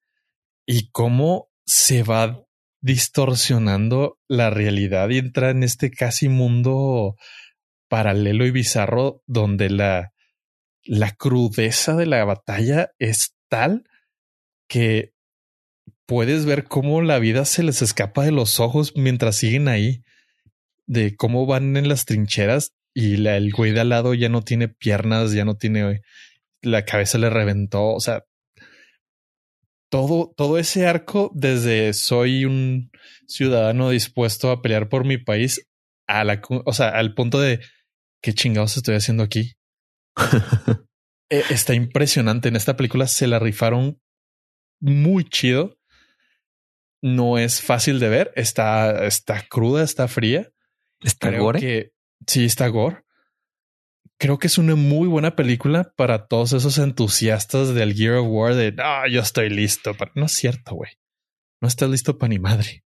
y 0.66 0.90
cómo 0.90 1.51
se 1.66 2.02
va 2.02 2.44
distorsionando 2.80 4.18
la 4.28 4.51
realidad 4.51 5.09
y 5.10 5.18
entra 5.18 5.51
en 5.51 5.62
este 5.62 5.90
casi 5.90 6.28
mundo 6.28 7.16
paralelo 7.88 8.47
y 8.47 8.52
bizarro 8.52 9.22
donde 9.26 9.68
la, 9.68 10.12
la 10.84 11.10
crudeza 11.12 11.97
de 11.97 12.06
la 12.06 12.24
batalla 12.24 12.92
es 12.98 13.36
tal 13.48 13.84
que 14.68 15.12
puedes 16.10 16.44
ver 16.44 16.64
cómo 16.64 17.02
la 17.02 17.20
vida 17.20 17.44
se 17.44 17.62
les 17.62 17.82
escapa 17.82 18.24
de 18.24 18.32
los 18.32 18.58
ojos 18.58 18.94
mientras 18.96 19.36
siguen 19.36 19.68
ahí, 19.68 20.02
de 20.88 21.14
cómo 21.14 21.46
van 21.46 21.76
en 21.76 21.88
las 21.88 22.04
trincheras 22.04 22.72
y 22.92 23.16
la, 23.16 23.36
el 23.36 23.52
güey 23.52 23.70
de 23.70 23.78
al 23.78 23.90
lado 23.90 24.12
ya 24.14 24.28
no 24.28 24.42
tiene 24.42 24.66
piernas, 24.66 25.30
ya 25.30 25.44
no 25.44 25.54
tiene, 25.54 26.02
la 26.62 26.84
cabeza 26.84 27.16
le 27.16 27.30
reventó, 27.30 27.94
o 27.94 28.00
sea, 28.00 28.24
todo, 29.88 30.34
todo 30.36 30.58
ese 30.58 30.84
arco 30.84 31.30
desde 31.32 31.92
soy 31.92 32.44
un 32.44 32.90
ciudadano 33.28 33.90
dispuesto 33.90 34.50
a 34.50 34.62
pelear 34.62 34.88
por 34.88 35.04
mi 35.04 35.16
país 35.16 35.64
a 36.08 36.24
la, 36.24 36.42
o 36.64 36.72
sea, 36.72 36.88
al 36.88 37.14
punto 37.14 37.40
de 37.40 37.60
qué 38.20 38.32
chingados 38.34 38.76
estoy 38.76 38.96
haciendo 38.96 39.22
aquí. 39.22 39.52
E, 41.32 41.44
está 41.50 41.74
impresionante. 41.74 42.48
En 42.48 42.56
esta 42.56 42.76
película 42.76 43.06
se 43.06 43.28
la 43.28 43.38
rifaron 43.38 44.00
muy 44.80 45.22
chido. 45.22 45.78
No 47.02 47.39
es 47.39 47.62
fácil 47.62 47.98
de 48.01 48.09
ver. 48.09 48.32
Está, 48.36 49.06
está 49.06 49.43
cruda, 49.48 49.82
está 49.82 50.09
fría. 50.09 50.51
Está 51.01 51.31
gore. 51.31 51.60
Que, 51.60 51.93
sí, 52.27 52.44
está 52.44 52.68
gore 52.68 53.05
creo 54.20 54.39
que 54.39 54.47
es 54.48 54.59
una 54.59 54.77
muy 54.77 55.09
buena 55.09 55.35
película 55.35 55.94
para 55.97 56.27
todos 56.27 56.52
esos 56.52 56.77
entusiastas 56.78 57.74
del 57.74 57.94
Gear 57.94 58.16
of 58.16 58.27
War 58.28 58.55
de 58.55 58.70
no, 58.70 59.09
yo 59.09 59.22
estoy 59.22 59.48
listo. 59.48 59.94
Pero 59.98 60.12
no 60.14 60.27
es 60.27 60.32
cierto, 60.32 60.74
güey. 60.74 60.93
No 61.60 61.66
estás 61.66 61.89
listo 61.89 62.18
para 62.18 62.28
ni 62.28 62.39
madre. 62.39 62.85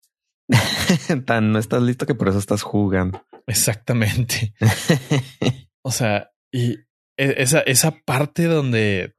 Tan 1.26 1.52
no 1.52 1.60
estás 1.60 1.82
listo 1.82 2.04
que 2.04 2.16
por 2.16 2.28
eso 2.28 2.38
estás 2.38 2.62
jugando. 2.62 3.24
Exactamente. 3.46 4.54
o 5.82 5.92
sea, 5.92 6.32
y 6.52 6.72
e, 7.16 7.34
esa, 7.38 7.60
esa 7.60 7.92
parte 7.92 8.44
donde 8.44 9.14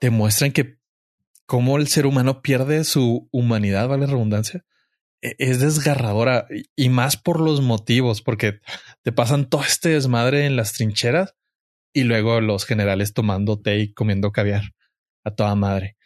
te 0.00 0.10
muestran 0.10 0.50
que 0.50 0.77
cómo 1.48 1.78
el 1.78 1.88
ser 1.88 2.04
humano 2.04 2.42
pierde 2.42 2.84
su 2.84 3.26
humanidad, 3.32 3.88
vale 3.88 4.06
redundancia, 4.06 4.66
e, 5.22 5.34
es 5.38 5.60
desgarradora 5.60 6.46
y 6.76 6.90
más 6.90 7.16
por 7.16 7.40
los 7.40 7.62
motivos, 7.62 8.20
porque 8.20 8.60
te 9.02 9.12
pasan 9.12 9.48
todo 9.48 9.62
este 9.64 9.88
desmadre 9.88 10.44
en 10.44 10.56
las 10.56 10.74
trincheras 10.74 11.34
y 11.94 12.04
luego 12.04 12.42
los 12.42 12.66
generales 12.66 13.14
tomando 13.14 13.58
té 13.58 13.78
y 13.78 13.94
comiendo 13.94 14.30
caviar 14.30 14.74
a 15.24 15.34
toda 15.34 15.54
madre 15.54 15.96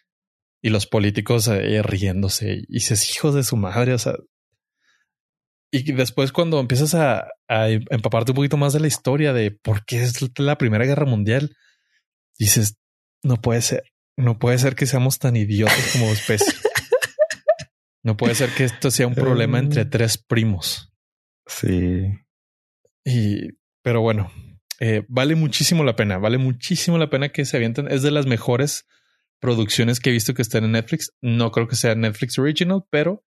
y 0.62 0.70
los 0.70 0.86
políticos 0.86 1.48
eh, 1.48 1.82
riéndose 1.82 2.62
y 2.68 2.80
se 2.80 2.94
hijos 2.94 3.34
de 3.34 3.42
su 3.42 3.56
madre. 3.56 3.94
O 3.94 3.98
sea, 3.98 4.14
y 5.72 5.90
después 5.90 6.30
cuando 6.30 6.60
empiezas 6.60 6.94
a, 6.94 7.26
a, 7.48 7.68
empaparte 7.68 8.30
un 8.30 8.36
poquito 8.36 8.58
más 8.58 8.74
de 8.74 8.80
la 8.80 8.86
historia 8.86 9.32
de 9.32 9.50
por 9.50 9.84
qué 9.84 10.04
es 10.04 10.38
la 10.38 10.56
Primera 10.56 10.84
Guerra 10.84 11.04
Mundial, 11.04 11.56
dices, 12.38 12.78
no 13.24 13.40
puede 13.40 13.62
ser, 13.62 13.91
no 14.16 14.38
puede 14.38 14.58
ser 14.58 14.74
que 14.74 14.86
seamos 14.86 15.18
tan 15.18 15.36
idiotas 15.36 15.92
como 15.92 16.06
especie. 16.12 16.52
No 18.04 18.16
puede 18.16 18.34
ser 18.34 18.50
que 18.50 18.64
esto 18.64 18.90
sea 18.90 19.06
un 19.06 19.14
problema 19.14 19.58
entre 19.58 19.84
mm. 19.84 19.90
tres 19.90 20.18
primos. 20.18 20.92
Sí. 21.46 22.08
Y, 23.04 23.52
pero 23.82 24.00
bueno, 24.00 24.30
eh, 24.80 25.04
vale 25.08 25.36
muchísimo 25.36 25.84
la 25.84 25.94
pena, 25.94 26.18
vale 26.18 26.38
muchísimo 26.38 26.98
la 26.98 27.10
pena 27.10 27.28
que 27.28 27.44
se 27.44 27.56
avienten. 27.56 27.88
Es 27.88 28.02
de 28.02 28.10
las 28.10 28.26
mejores 28.26 28.86
producciones 29.40 30.00
que 30.00 30.10
he 30.10 30.12
visto 30.12 30.34
que 30.34 30.42
estén 30.42 30.64
en 30.64 30.72
Netflix. 30.72 31.12
No 31.20 31.52
creo 31.52 31.68
que 31.68 31.76
sea 31.76 31.94
Netflix 31.94 32.38
Original, 32.38 32.84
pero 32.90 33.24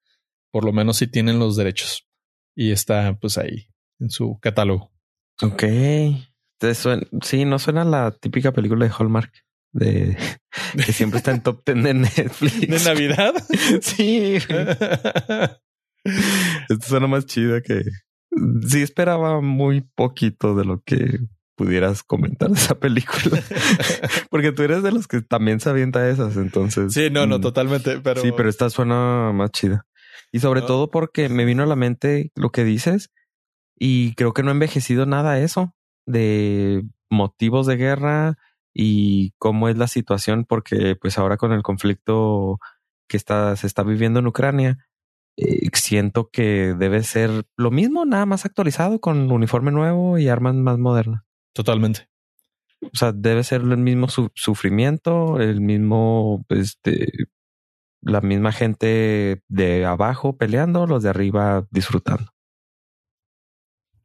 por 0.51 0.65
lo 0.65 0.73
menos 0.73 0.97
sí 0.97 1.07
tienen 1.07 1.39
los 1.39 1.55
derechos 1.55 2.07
y 2.55 2.71
está 2.71 3.17
pues 3.19 3.37
ahí 3.37 3.69
en 3.99 4.09
su 4.09 4.39
catálogo. 4.41 4.91
Ok. 5.41 5.63
sí, 7.21 7.45
no 7.45 7.59
suena 7.59 7.83
la 7.83 8.11
típica 8.11 8.51
película 8.51 8.85
de 8.85 8.93
Hallmark 8.97 9.44
de 9.75 10.17
que 10.85 10.93
siempre 10.93 11.17
está 11.17 11.31
en 11.31 11.41
top 11.41 11.61
10 11.65 11.83
de 11.83 11.93
Netflix. 11.93 12.61
¿De 12.61 12.79
Navidad? 12.89 13.33
sí. 13.81 14.37
Esto 16.69 16.87
suena 16.87 17.07
más 17.07 17.25
chido 17.25 17.61
que 17.61 17.83
sí 18.67 18.81
esperaba 18.81 19.41
muy 19.41 19.81
poquito 19.81 20.55
de 20.55 20.65
lo 20.65 20.81
que 20.81 21.19
pudieras 21.55 22.03
comentar 22.03 22.49
de 22.49 22.55
esa 22.55 22.79
película. 22.79 23.41
Porque 24.29 24.53
tú 24.53 24.63
eres 24.63 24.81
de 24.81 24.91
los 24.91 25.07
que 25.07 25.21
también 25.21 25.59
se 25.59 25.69
avienta 25.69 26.09
esas, 26.09 26.37
entonces. 26.37 26.93
Sí, 26.93 27.09
no, 27.09 27.27
no, 27.27 27.39
mm, 27.39 27.41
totalmente. 27.41 27.99
Pero 27.99 28.21
sí, 28.21 28.31
pero 28.35 28.49
esta 28.49 28.69
suena 28.69 29.31
más 29.33 29.51
chida. 29.51 29.85
Y 30.31 30.39
sobre 30.39 30.61
todo 30.61 30.89
porque 30.89 31.29
me 31.29 31.45
vino 31.45 31.63
a 31.63 31.67
la 31.67 31.75
mente 31.75 32.31
lo 32.35 32.49
que 32.51 32.63
dices 32.63 33.11
y 33.77 34.15
creo 34.15 34.33
que 34.33 34.43
no 34.43 34.49
ha 34.49 34.53
envejecido 34.53 35.05
nada 35.05 35.39
eso 35.39 35.73
de 36.05 36.83
motivos 37.09 37.67
de 37.67 37.77
guerra, 37.77 38.37
y 38.75 39.31
cómo 39.39 39.69
es 39.69 39.77
la 39.77 39.87
situación, 39.87 40.43
porque 40.43 40.97
pues 40.99 41.17
ahora 41.17 41.37
con 41.37 41.53
el 41.53 41.63
conflicto 41.63 42.59
que 43.07 43.15
está, 43.15 43.55
se 43.55 43.67
está 43.67 43.83
viviendo 43.83 44.19
en 44.19 44.27
Ucrania, 44.27 44.85
eh, 45.37 45.69
siento 45.73 46.29
que 46.29 46.75
debe 46.77 47.01
ser 47.03 47.45
lo 47.55 47.71
mismo, 47.71 48.05
nada 48.05 48.25
más 48.25 48.45
actualizado 48.45 48.99
con 48.99 49.31
uniforme 49.31 49.71
nuevo 49.71 50.17
y 50.17 50.27
armas 50.27 50.55
más 50.55 50.77
modernas. 50.77 51.23
Totalmente. 51.53 52.09
O 52.81 52.89
sea, 52.97 53.13
debe 53.13 53.43
ser 53.43 53.61
el 53.61 53.77
mismo 53.77 54.07
sufrimiento, 54.09 55.39
el 55.39 55.61
mismo, 55.61 56.45
este, 56.49 57.07
la 58.01 58.19
misma 58.19 58.51
gente 58.51 59.41
de 59.47 59.85
abajo 59.85 60.37
peleando, 60.37 60.85
los 60.85 61.01
de 61.01 61.09
arriba 61.09 61.65
disfrutando. 61.71 62.31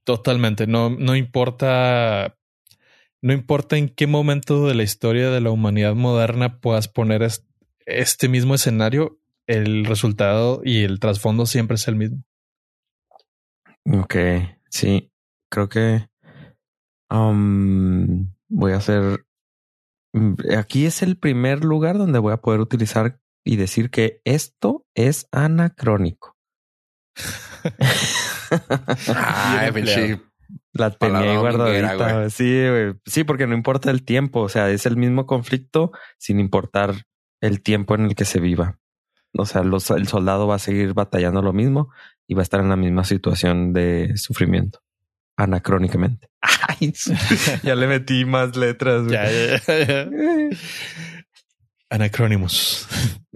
Totalmente. 0.05 0.67
No, 0.69 0.91
no 0.91 1.17
importa 1.17 2.37
no 3.23 3.33
importa 3.33 3.77
en 3.77 3.89
qué 3.89 4.07
momento 4.07 4.67
de 4.67 4.75
la 4.75 4.83
historia 4.83 5.31
de 5.31 5.41
la 5.41 5.51
humanidad 5.51 5.95
moderna 5.95 6.61
puedas 6.61 6.89
poner 6.89 7.27
este 7.87 8.29
mismo 8.29 8.55
escenario, 8.55 9.19
el 9.47 9.85
resultado 9.85 10.63
y 10.65 10.85
el 10.85 11.01
trasfondo 11.01 11.47
siempre 11.47 11.75
es 11.75 11.89
el 11.89 11.97
mismo. 11.97 12.23
Ok, 13.85 14.15
sí, 14.69 15.11
creo 15.51 15.69
que 15.69 16.09
um, 17.11 18.33
voy 18.49 18.73
a 18.73 18.77
hacer... 18.77 19.25
Aquí 20.57 20.87
es 20.87 21.03
el 21.03 21.17
primer 21.17 21.65
lugar 21.65 21.97
donde 21.97 22.19
voy 22.19 22.33
a 22.33 22.41
poder 22.41 22.61
utilizar 22.61 23.21
y 23.45 23.57
decir 23.57 23.91
que 23.91 24.21
esto 24.25 24.87
es 24.95 25.29
anacrónico. 25.31 26.37
Ay, 29.15 30.21
la 30.73 30.91
tenía 30.91 31.21
ahí 31.33 31.37
guardadita. 31.37 32.31
Sí, 32.31 32.63
Sí, 33.07 33.25
porque 33.25 33.47
no 33.47 33.55
importa 33.55 33.91
el 33.91 34.05
tiempo. 34.05 34.41
O 34.41 34.49
sea, 34.49 34.71
es 34.71 34.87
el 34.87 34.97
mismo 34.97 35.27
conflicto 35.27 35.93
sin 36.19 36.39
importar 36.41 36.95
el 37.41 37.63
tiempo 37.63 37.95
en 37.95 38.07
el 38.07 38.15
que 38.15 38.25
se 38.25 38.41
viva. 38.41 38.79
O 39.37 39.47
sea, 39.47 39.63
los, 39.63 39.91
el 39.91 40.07
soldado 40.09 40.47
va 40.47 40.57
a 40.57 40.59
seguir 40.59 40.93
batallando 40.95 41.41
lo 41.43 41.53
mismo 41.53 41.91
y 42.27 42.35
va 42.35 42.41
a 42.41 42.43
estar 42.43 42.61
en 42.61 42.69
la 42.69 42.77
misma 42.77 43.05
situación 43.05 43.73
de 43.73 44.13
sufrimiento. 44.17 44.81
anacrónicamente. 45.37 46.29
Ay, 46.81 46.93
ya 47.63 47.75
le 47.75 47.87
metí 47.87 48.25
más 48.25 48.57
letras. 48.57 49.03
güey. 49.05 49.13
Ya, 49.15 49.31
ya, 49.31 49.59
ya, 49.67 49.87
ya. 49.87 50.09
Anacrónimos. 51.91 52.87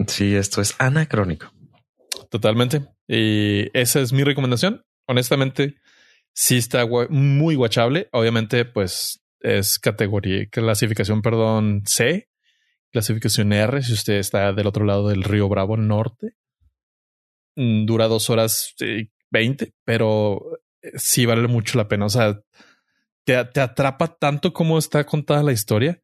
Sí, 0.07 0.35
esto 0.35 0.61
es 0.61 0.75
anacrónico. 0.79 1.51
Totalmente. 2.29 2.85
Y 3.07 3.69
esa 3.77 3.99
es 3.99 4.13
mi 4.13 4.23
recomendación. 4.23 4.83
Honestamente, 5.07 5.75
sí 6.35 6.57
está 6.57 6.85
muy 7.09 7.55
guachable. 7.55 8.09
Obviamente, 8.11 8.65
pues 8.65 9.23
es 9.39 9.79
categoría, 9.79 10.47
clasificación, 10.47 11.21
perdón, 11.21 11.83
C, 11.85 12.29
clasificación 12.91 13.53
R, 13.53 13.81
si 13.81 13.93
usted 13.93 14.15
está 14.15 14.53
del 14.53 14.67
otro 14.67 14.85
lado 14.85 15.07
del 15.09 15.23
río 15.23 15.49
Bravo 15.49 15.77
Norte. 15.77 16.35
Mm, 17.55 17.85
Dura 17.85 18.07
dos 18.07 18.29
horas 18.29 18.75
y 18.79 19.09
veinte, 19.31 19.73
pero 19.85 20.59
eh, 20.81 20.91
sí 20.95 21.25
vale 21.25 21.47
mucho 21.47 21.77
la 21.77 21.87
pena. 21.87 22.05
O 22.05 22.09
sea, 22.09 22.41
te, 23.23 23.43
te 23.45 23.61
atrapa 23.61 24.15
tanto 24.15 24.53
como 24.53 24.77
está 24.77 25.05
contada 25.05 25.41
la 25.41 25.53
historia 25.53 26.01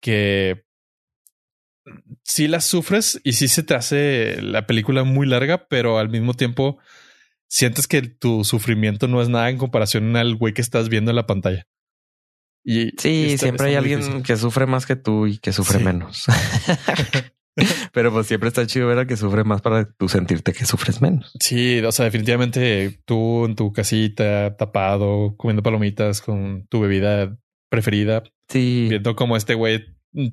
que 0.00 0.64
sí 2.22 2.46
la 2.46 2.60
sufres 2.60 3.20
y 3.24 3.32
sí 3.32 3.48
se 3.48 3.62
te 3.62 3.74
hace 3.74 4.40
la 4.42 4.66
película 4.66 5.04
muy 5.04 5.26
larga, 5.26 5.66
pero 5.68 5.98
al 5.98 6.10
mismo 6.10 6.34
tiempo 6.34 6.78
sientes 7.48 7.86
que 7.88 8.02
tu 8.02 8.44
sufrimiento 8.44 9.08
no 9.08 9.20
es 9.22 9.28
nada 9.28 9.50
en 9.50 9.58
comparación 9.58 10.14
al 10.16 10.36
güey 10.36 10.54
que 10.54 10.60
estás 10.62 10.88
viendo 10.88 11.10
en 11.10 11.16
la 11.16 11.26
pantalla. 11.26 11.66
Y 12.64 12.90
Sí, 12.98 13.26
está- 13.32 13.46
siempre 13.46 13.66
hay 13.68 13.72
está 13.72 13.78
alguien 13.78 14.00
difícil. 14.00 14.22
que 14.22 14.36
sufre 14.36 14.66
más 14.66 14.84
que 14.86 14.96
tú 14.96 15.26
y 15.26 15.38
que 15.38 15.52
sufre 15.52 15.78
Sí. 15.78 15.84
menos. 15.84 16.24
Pero 17.92 18.12
pues 18.12 18.28
siempre 18.28 18.48
está 18.48 18.64
chido 18.66 18.86
ver 18.86 18.98
al 18.98 19.06
que 19.08 19.16
sufre 19.16 19.42
más 19.42 19.60
para 19.62 19.90
tú 19.92 20.08
sentirte 20.08 20.52
que 20.52 20.64
sufres 20.64 21.00
menos. 21.00 21.32
Sí, 21.40 21.80
o 21.80 21.90
sea, 21.90 22.04
definitivamente 22.04 23.00
tú 23.04 23.46
en 23.46 23.56
tu 23.56 23.72
casita, 23.72 24.56
tapado, 24.56 25.34
comiendo 25.36 25.62
palomitas 25.62 26.20
con 26.20 26.66
tu 26.68 26.80
bebida 26.80 27.36
preferida, 27.68 28.22
Sí, 28.48 28.86
viendo 28.88 29.14
como 29.16 29.36
este 29.36 29.54
güey 29.54 29.84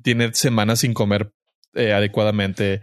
tiene 0.02 0.32
semanas 0.34 0.80
sin 0.80 0.94
comer 0.94 1.32
eh, 1.74 1.92
adecuadamente. 1.92 2.80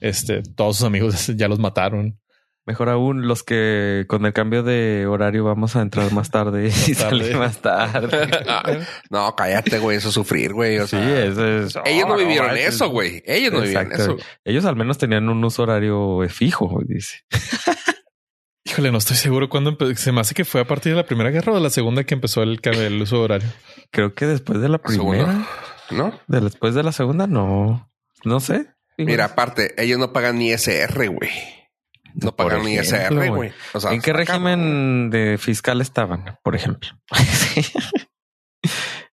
Este, 0.00 0.42
todos 0.42 0.78
sus 0.78 0.86
amigos 0.86 1.26
ya 1.36 1.46
los 1.48 1.58
mataron. 1.60 2.18
Mejor 2.66 2.88
aún 2.88 3.26
los 3.28 3.42
que 3.42 4.04
con 4.08 4.24
el 4.26 4.32
cambio 4.32 4.62
de 4.62 5.06
horario 5.06 5.44
vamos 5.44 5.76
a 5.76 5.82
entrar 5.82 6.12
más 6.12 6.30
tarde 6.30 6.66
y 6.88 6.94
salir 6.94 7.36
más 7.36 7.58
tarde. 7.58 8.28
No, 9.10 9.34
cállate, 9.36 9.78
güey. 9.78 9.98
Eso 9.98 10.08
es 10.08 10.14
sufrir, 10.14 10.52
güey. 10.52 10.78
O 10.78 10.86
Sí, 10.86 10.96
sea, 10.96 11.24
eso 11.24 11.46
es. 11.46 11.78
ellos 11.84 12.08
no 12.08 12.16
vivieron 12.16 12.56
eso, 12.56 12.88
güey. 12.88 13.22
Ellos 13.26 13.52
no 13.52 13.60
vivieron 13.60 13.92
eso. 13.92 14.16
Ellos 14.44 14.64
al 14.64 14.76
menos 14.76 14.98
tenían 14.98 15.28
un 15.28 15.44
uso 15.44 15.62
horario 15.62 16.20
fijo, 16.28 16.80
dice. 16.86 17.18
Híjole, 18.66 18.90
no 18.90 18.98
estoy 18.98 19.16
seguro 19.16 19.48
cuándo 19.50 19.76
se 19.94 20.10
me 20.10 20.20
hace 20.22 20.34
que 20.34 20.44
fue 20.46 20.62
a 20.62 20.66
partir 20.66 20.92
de 20.92 20.96
la 20.96 21.06
primera 21.06 21.30
guerra 21.30 21.52
o 21.52 21.54
de 21.56 21.60
la 21.60 21.70
segunda 21.70 22.04
que 22.04 22.14
empezó 22.14 22.42
el, 22.42 22.60
cambio 22.62 22.80
del 22.82 23.00
uso 23.00 23.20
horario. 23.20 23.48
Creo 23.90 24.14
que 24.14 24.26
después 24.26 24.60
de 24.60 24.68
la 24.70 24.78
primera, 24.78 25.26
Segunda. 25.26 25.48
¿No? 25.90 26.18
de 26.28 26.40
después 26.40 26.74
de 26.74 26.82
la 26.82 26.92
segunda, 26.92 27.26
no, 27.26 27.92
no 28.24 28.40
sé. 28.40 28.74
Mira, 28.96 29.26
aparte, 29.26 29.74
ellos 29.76 29.98
no 29.98 30.12
pagan 30.12 30.38
ni 30.38 30.50
SR, 30.50 31.08
güey. 31.08 31.30
No 32.14 32.34
Por 32.34 32.48
pagan 32.48 32.64
ni 32.64 32.78
ejemplo, 32.78 33.22
SR, 33.22 33.28
güey. 33.30 33.52
O 33.72 33.80
sea, 33.80 33.92
¿En 33.92 34.00
qué 34.00 34.12
régimen 34.12 35.10
de 35.10 35.36
fiscal 35.38 35.80
estaban, 35.80 36.38
por 36.42 36.54
ejemplo? 36.54 36.90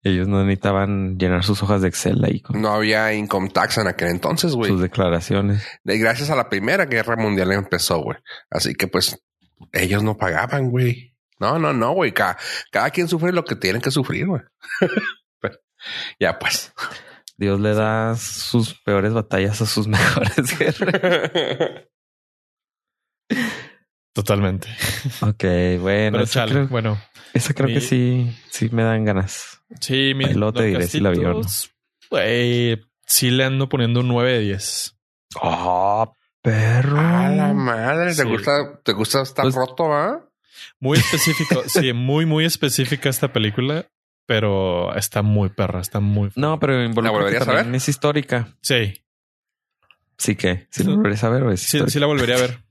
Ellos 0.04 0.28
no 0.28 0.44
necesitaban 0.44 1.18
llenar 1.18 1.44
sus 1.44 1.62
hojas 1.64 1.82
de 1.82 1.90
Excel 1.90 2.24
ahí 2.24 2.40
con 2.40 2.62
No 2.62 2.70
había 2.70 3.14
income 3.14 3.50
tax 3.50 3.78
en 3.78 3.88
aquel 3.88 4.10
entonces, 4.10 4.54
güey. 4.54 4.72
sus 4.72 4.82
declaraciones. 4.82 5.68
Y 5.84 5.98
gracias 5.98 6.30
a 6.30 6.36
la 6.36 6.50
Primera 6.50 6.86
Guerra 6.86 7.16
Mundial 7.16 7.52
empezó, 7.52 8.00
güey. 8.02 8.18
Así 8.50 8.74
que 8.74 8.88
pues 8.88 9.20
ellos 9.74 10.04
no 10.04 10.18
pagaban, 10.18 10.70
güey. 10.70 11.16
No, 11.40 11.60
no, 11.60 11.74
no, 11.74 11.92
güey. 11.92 12.14
Cada, 12.14 12.38
cada 12.72 12.90
quien 12.90 13.08
sufre 13.08 13.32
lo 13.32 13.44
que 13.44 13.56
tienen 13.56 13.82
que 13.82 13.92
sufrir, 13.92 14.28
güey. 14.28 14.42
Ya 16.20 16.40
pues. 16.40 16.74
Dios 17.38 17.60
le 17.60 17.76
da 17.76 18.16
sus 18.16 18.74
peores 18.82 19.14
batallas 19.14 19.62
a 19.62 19.68
sus 19.68 19.88
mejores 19.88 20.58
guerras. 20.58 21.86
Totalmente. 24.18 24.68
ok, 25.22 25.44
bueno, 25.80 26.18
Pero 26.18 26.26
chale, 26.26 26.52
creo, 26.54 26.68
bueno. 26.70 27.00
esa 27.34 27.54
creo 27.54 27.68
mi- 27.68 27.76
que 27.76 27.82
sí, 27.82 28.36
sí 28.50 28.68
me 28.72 28.82
dan 28.82 29.06
ganas. 29.06 29.62
Sí, 29.80 30.14
mi 30.16 30.26
luego 30.34 30.54
te 30.54 30.64
diré 30.64 30.88
si 30.88 31.00
la 31.00 31.12
vi 31.12 31.20
o 31.24 31.34
no. 31.34 31.42
Güey, 32.10 32.82
sí 33.06 33.30
le 33.30 33.44
ando 33.44 33.70
poniendo 33.70 34.00
un 34.00 34.08
9 34.08 34.32
de 34.34 34.40
10. 34.40 34.96
Oh, 35.40 36.12
perro. 36.42 37.00
A 37.00 37.30
la 37.30 37.54
madre, 37.54 38.08
¿te 38.16 38.24
Sí. 38.24 38.28
gusta, 38.28 38.80
te 38.84 38.94
gusta 38.94 39.22
estar 39.22 39.44
Pues- 39.44 39.54
roto, 39.56 39.94
ah? 39.94 40.24
Muy 40.80 40.98
específico. 40.98 41.62
sí, 41.68 41.94
muy, 41.94 42.26
muy 42.26 42.44
específica 42.46 43.10
esta 43.10 43.32
película, 43.32 43.86
pero 44.26 44.96
está 44.96 45.22
muy 45.22 45.50
perra, 45.50 45.80
está 45.82 46.00
muy. 46.00 46.32
No, 46.36 46.60
pero 46.60 46.84
involucra 46.84 47.12
que 47.12 47.18
volverías 47.20 47.48
a 47.48 47.54
ver? 47.54 47.76
es 47.76 47.88
histórica. 47.88 48.56
Sí, 48.62 48.96
Sí 50.18 50.36
que, 50.36 50.66
si 50.72 50.84
lo 50.84 50.96
volverías 50.96 51.24
a 51.24 51.30
ver 51.30 51.44
o 51.44 51.52
es 51.52 51.62
sí, 51.62 51.80
sí 51.88 52.00
la 52.00 52.08
volvería 52.08 52.38
a 52.38 52.40
ver. 52.40 52.64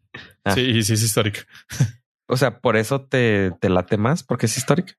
Ah. 0.46 0.54
Sí, 0.54 0.82
sí, 0.82 0.92
es 0.94 1.02
histórica. 1.02 1.40
O 2.28 2.36
sea, 2.36 2.60
por 2.60 2.76
eso 2.76 3.04
te, 3.06 3.50
te 3.60 3.68
late 3.68 3.96
más 3.96 4.22
porque 4.22 4.46
es 4.46 4.56
histórica. 4.56 4.94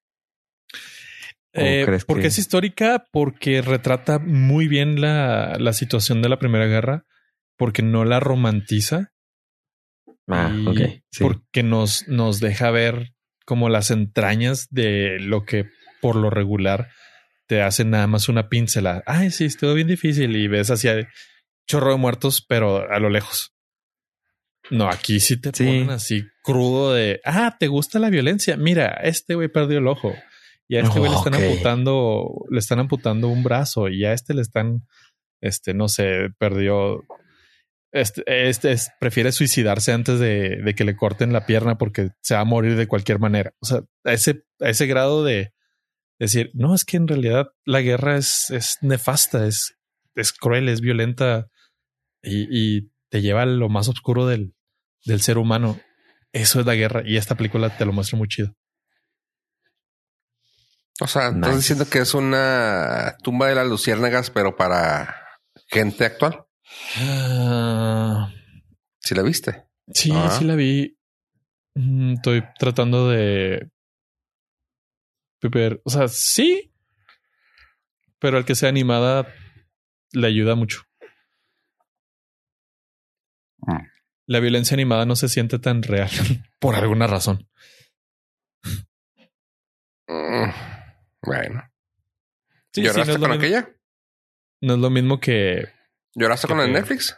¿O 1.56 1.60
Eh, 1.61 1.84
porque 2.06 2.22
que- 2.24 2.28
es 2.28 2.38
histórica, 2.38 3.06
porque 3.11 3.61
retrata 3.61 4.19
muy 4.19 4.68
bien 4.68 5.02
la, 5.02 5.56
la 5.60 5.74
situación 5.74 6.22
de 6.22 6.30
la 6.30 6.38
Primera 6.40 6.65
Guerra, 6.68 7.06
porque 7.57 7.82
no 7.82 8.06
la 8.06 8.19
romantiza. 8.19 9.11
Ah, 10.28 10.52
y. 10.53 11.03
Sí. 11.11 11.24
Porque 11.24 11.64
nos, 11.64 12.07
nos 12.07 12.40
deja 12.40 12.69
ver 12.72 13.14
como 13.45 13.69
las 13.69 13.91
entrañas 13.91 14.68
de 14.69 15.18
lo 15.19 15.45
que 15.45 15.69
por 16.02 16.15
lo 16.18 16.30
regular 16.30 16.90
te 17.48 17.61
hacen 17.61 17.91
nada 17.91 18.07
más 18.07 18.28
una 18.28 18.49
pincela. 18.49 19.03
Ay, 19.06 19.32
sí, 19.32 19.45
estuvo 19.45 19.74
bien 19.74 19.88
difícil 19.88 20.36
y 20.36 20.48
ves 20.49 20.69
hacia 20.69 21.10
chorro 21.68 21.91
de 21.91 21.98
muertos, 21.98 22.45
pero 22.48 22.91
a 22.91 22.99
lo 22.99 23.10
lejos. 23.10 23.53
No, 24.69 24.89
aquí 24.89 25.19
sí 25.19 25.38
te 25.39 25.52
Sí. 25.53 25.65
ponen 25.65 25.89
así 25.91 26.23
crudo 26.44 26.94
de, 26.94 27.22
ah, 27.26 27.56
¿te 27.60 27.68
gusta 27.68 27.99
la 27.99 28.10
violencia? 28.10 28.57
Mira, 28.57 28.88
este 29.03 29.35
güey 29.35 29.48
perdió 29.48 29.77
el 29.80 29.88
ojo 29.88 30.14
y 30.68 30.76
a 30.77 30.81
este 30.81 30.99
güey 30.99 31.11
le 31.11 31.18
están 31.18 31.34
Ok. 31.35 31.41
amputando, 31.41 32.45
le 32.49 32.60
están 32.60 32.80
amputando 32.80 33.27
un 33.30 33.44
brazo 33.44 33.88
y 33.88 34.03
a 34.06 34.14
este 34.14 34.34
le 34.34 34.41
están, 34.41 34.85
este, 35.41 35.73
no 35.73 35.88
sé, 35.88 36.30
perdió 36.38 37.03
este, 37.94 38.23
este 38.49 38.73
es- 38.73 38.91
prefiere 38.99 39.31
suicidarse 39.31 39.94
antes 39.94 40.19
de, 40.19 40.57
de 40.64 40.76
que 40.76 40.84
le 40.84 40.95
corten 40.98 41.31
la 41.31 41.45
pierna 41.45 41.77
porque 41.77 42.10
se 42.22 42.35
va 42.35 42.41
a 42.41 42.45
morir 42.45 42.76
de 42.76 42.88
cualquier 42.88 43.18
manera. 43.19 43.53
O 43.61 43.65
sea, 43.65 43.81
a 44.03 44.14
ese, 44.14 44.44
a 44.60 44.69
ese 44.69 44.88
grado 44.88 45.23
de 45.23 45.53
decir, 46.19 46.52
no, 46.53 46.76
es 46.76 46.84
que 46.84 46.98
en 46.98 47.07
realidad 47.07 47.48
la 47.65 47.80
guerra 47.81 48.18
es, 48.18 48.49
es 48.52 48.77
nefasta, 48.81 49.48
es, 49.48 49.77
es 50.15 50.34
cruel, 50.34 50.68
es 50.68 50.81
violenta 50.81 51.48
y, 52.22 52.48
y 52.52 52.91
te 53.10 53.22
lleva 53.22 53.44
a 53.44 53.45
lo 53.45 53.69
más 53.69 53.88
oscuro 53.88 54.27
del, 54.27 54.53
del 55.07 55.21
ser 55.21 55.38
humano. 55.38 55.79
Eso 56.34 56.59
es 56.59 56.65
la 56.65 56.75
guerra 56.75 57.01
y 57.05 57.17
esta 57.17 57.35
película 57.35 57.75
te 57.75 57.85
lo 57.85 57.93
muestra 57.93 58.17
muy 58.17 58.27
chido. 58.27 58.53
O 60.99 61.07
sea, 61.07 61.27
estás 61.27 61.35
Nice. 61.38 61.55
diciendo 61.57 61.85
que 61.89 61.99
es 61.99 62.13
una 62.13 63.15
tumba 63.23 63.47
de 63.47 63.55
las 63.55 63.67
luciérnagas, 63.67 64.29
pero 64.31 64.55
para 64.55 65.15
gente 65.67 66.05
actual. 66.05 66.43
Ah, 66.97 68.31
Si 68.99 69.15
la 69.15 69.21
viste. 69.23 69.65
sí, 69.93 70.11
Ah. 70.13 70.35
sí 70.38 70.43
la 70.43 70.55
vi. 70.55 70.97
Mm, 71.75 72.13
Estoy 72.15 72.43
tratando 72.59 73.09
de 73.09 73.69
ver, 75.49 75.81
o 75.85 75.89
sea, 75.89 76.09
sí, 76.09 76.73
pero 78.19 78.35
al 78.38 78.43
que 78.43 78.53
sea 78.55 78.67
animada 78.67 79.34
le 80.11 80.27
ayuda 80.27 80.55
mucho. 80.55 80.81
Mm. 83.59 83.77
La 84.27 84.39
violencia 84.39 84.75
animada 84.75 85.05
no 85.05 85.15
se 85.15 85.29
siente 85.29 85.57
tan 85.57 85.81
real 85.83 86.09
por 86.59 86.75
alguna 86.75 87.07
razón. 87.07 87.47
Bueno. 90.07 91.63
Sí, 92.73 92.81
sí, 92.81 92.87
no, 92.87 92.93
¿Lloraste 92.93 93.19
con 93.19 93.31
aquella? 93.31 93.69
no 94.61 94.73
es 94.75 94.79
lo 94.79 94.89
mismo 94.89 95.19
que 95.19 95.67
¿Lloraste 96.15 96.47
Que 96.47 96.53
con 96.53 96.61
el 96.63 96.71
Netflix? 96.73 97.17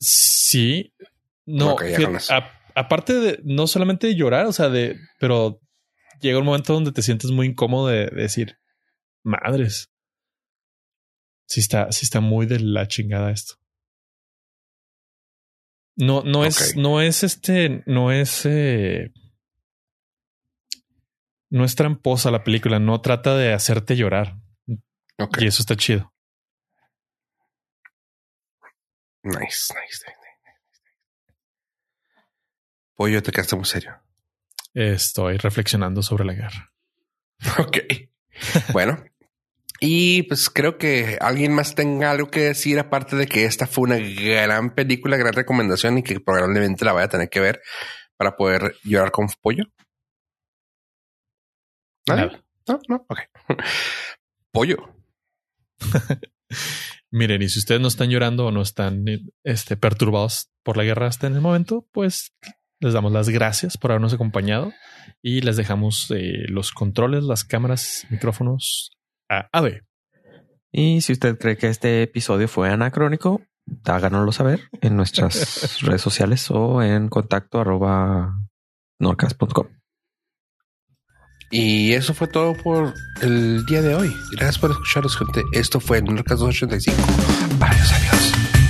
sí. 0.00 0.94
No, 1.46 1.76
fíjate, 1.76 2.32
a- 2.32 2.50
aparte 2.74 3.12
de 3.14 3.40
no 3.44 3.66
solamente 3.66 4.06
de 4.06 4.14
llorar, 4.16 4.46
o 4.46 4.52
sea, 4.52 4.70
de, 4.70 4.98
pero 5.20 5.60
llega 6.20 6.38
un 6.38 6.44
momento 6.46 6.72
donde 6.72 6.90
te 6.92 7.02
sientes 7.02 7.30
muy 7.30 7.48
incómodo 7.48 7.88
de, 7.88 8.06
de 8.06 8.22
decir, 8.22 8.58
madres. 9.22 9.90
Sí 11.46 11.60
está, 11.60 11.92
sí 11.92 12.04
está 12.06 12.20
muy 12.20 12.46
de 12.46 12.60
la 12.60 12.88
chingada 12.88 13.30
esto. 13.30 13.56
No, 15.96 16.22
no 16.24 16.44
es, 16.44 16.76
no 16.76 17.00
es 17.00 17.22
este, 17.22 17.82
no 17.86 18.10
es, 18.10 18.44
eh, 18.46 19.12
no 21.50 21.64
es 21.64 21.74
tramposa 21.76 22.30
la 22.32 22.42
película, 22.42 22.78
no 22.80 23.00
trata 23.00 23.36
de 23.36 23.52
hacerte 23.52 23.94
llorar 23.96 24.36
Ok. 25.18 25.38
y 25.42 25.46
eso 25.46 25.62
está 25.62 25.76
chido. 25.76 26.12
Nice, 29.22 29.38
nice, 29.40 29.74
nice, 29.74 30.04
nice. 30.06 30.94
Pollo, 32.94 33.22
te 33.22 33.32
quedaste 33.32 33.56
muy 33.56 33.64
serio. 33.64 33.98
estoy 34.74 35.36
reflexionando 35.38 36.02
sobre 36.02 36.24
la 36.24 36.34
guerra. 36.34 36.72
Ok. 37.58 37.78
bueno. 38.72 39.04
Y 39.80 40.22
pues 40.24 40.50
creo 40.50 40.78
que 40.78 41.18
alguien 41.20 41.52
más 41.52 41.74
tenga 41.74 42.10
algo 42.10 42.30
que 42.30 42.40
decir, 42.40 42.78
aparte 42.78 43.16
de 43.16 43.26
que 43.26 43.44
esta 43.44 43.66
fue 43.66 43.84
una 43.84 43.98
gran 43.98 44.74
película, 44.74 45.16
gran 45.16 45.32
recomendación 45.32 45.98
y 45.98 46.02
que 46.02 46.20
probablemente 46.20 46.84
la 46.84 46.92
vaya 46.92 47.06
a 47.06 47.10
tener 47.10 47.28
que 47.28 47.40
ver 47.40 47.60
para 48.16 48.36
poder 48.36 48.76
llorar 48.84 49.10
con 49.10 49.28
pollo. 49.40 49.64
¿Nadie? 52.06 52.42
No, 52.68 52.80
no, 52.88 53.06
ok. 53.08 53.18
pollo. 54.52 54.94
Miren, 57.10 57.42
y 57.42 57.48
si 57.48 57.58
ustedes 57.58 57.80
no 57.80 57.88
están 57.88 58.10
llorando 58.10 58.46
o 58.46 58.50
no 58.50 58.62
están 58.62 59.04
este, 59.44 59.76
perturbados 59.76 60.50
por 60.62 60.76
la 60.76 60.84
guerra 60.84 61.06
hasta 61.06 61.26
en 61.26 61.34
el 61.34 61.40
momento, 61.40 61.86
pues 61.92 62.34
les 62.80 62.92
damos 62.92 63.12
las 63.12 63.28
gracias 63.28 63.76
por 63.76 63.90
habernos 63.90 64.14
acompañado 64.14 64.72
y 65.22 65.40
les 65.40 65.56
dejamos 65.56 66.10
eh, 66.10 66.44
los 66.48 66.72
controles, 66.72 67.24
las 67.24 67.44
cámaras, 67.44 68.06
micrófonos 68.10 68.90
a 69.28 69.48
AVE. 69.52 69.82
Y 70.72 71.00
si 71.02 71.12
usted 71.12 71.38
cree 71.38 71.56
que 71.56 71.68
este 71.68 72.02
episodio 72.02 72.48
fue 72.48 72.70
anacrónico, 72.70 73.42
háganoslo 73.84 74.32
saber 74.32 74.60
en 74.80 74.96
nuestras 74.96 75.80
redes 75.82 76.02
sociales 76.02 76.50
o 76.50 76.82
en 76.82 77.08
contacto 77.08 77.60
arroba 77.60 78.34
norcas.com. 78.98 79.68
Y 81.50 81.92
eso 81.92 82.14
fue 82.14 82.26
todo 82.26 82.54
por 82.54 82.94
el 83.22 83.64
día 83.66 83.80
de 83.80 83.94
hoy. 83.94 84.12
Gracias 84.32 84.58
por 84.58 84.72
escucharnos, 84.72 85.16
gente. 85.16 85.42
Esto 85.52 85.78
fue 85.78 86.02
Norcas 86.02 86.40
285. 86.40 87.00
Adiós, 87.60 87.92
adiós. 87.92 88.63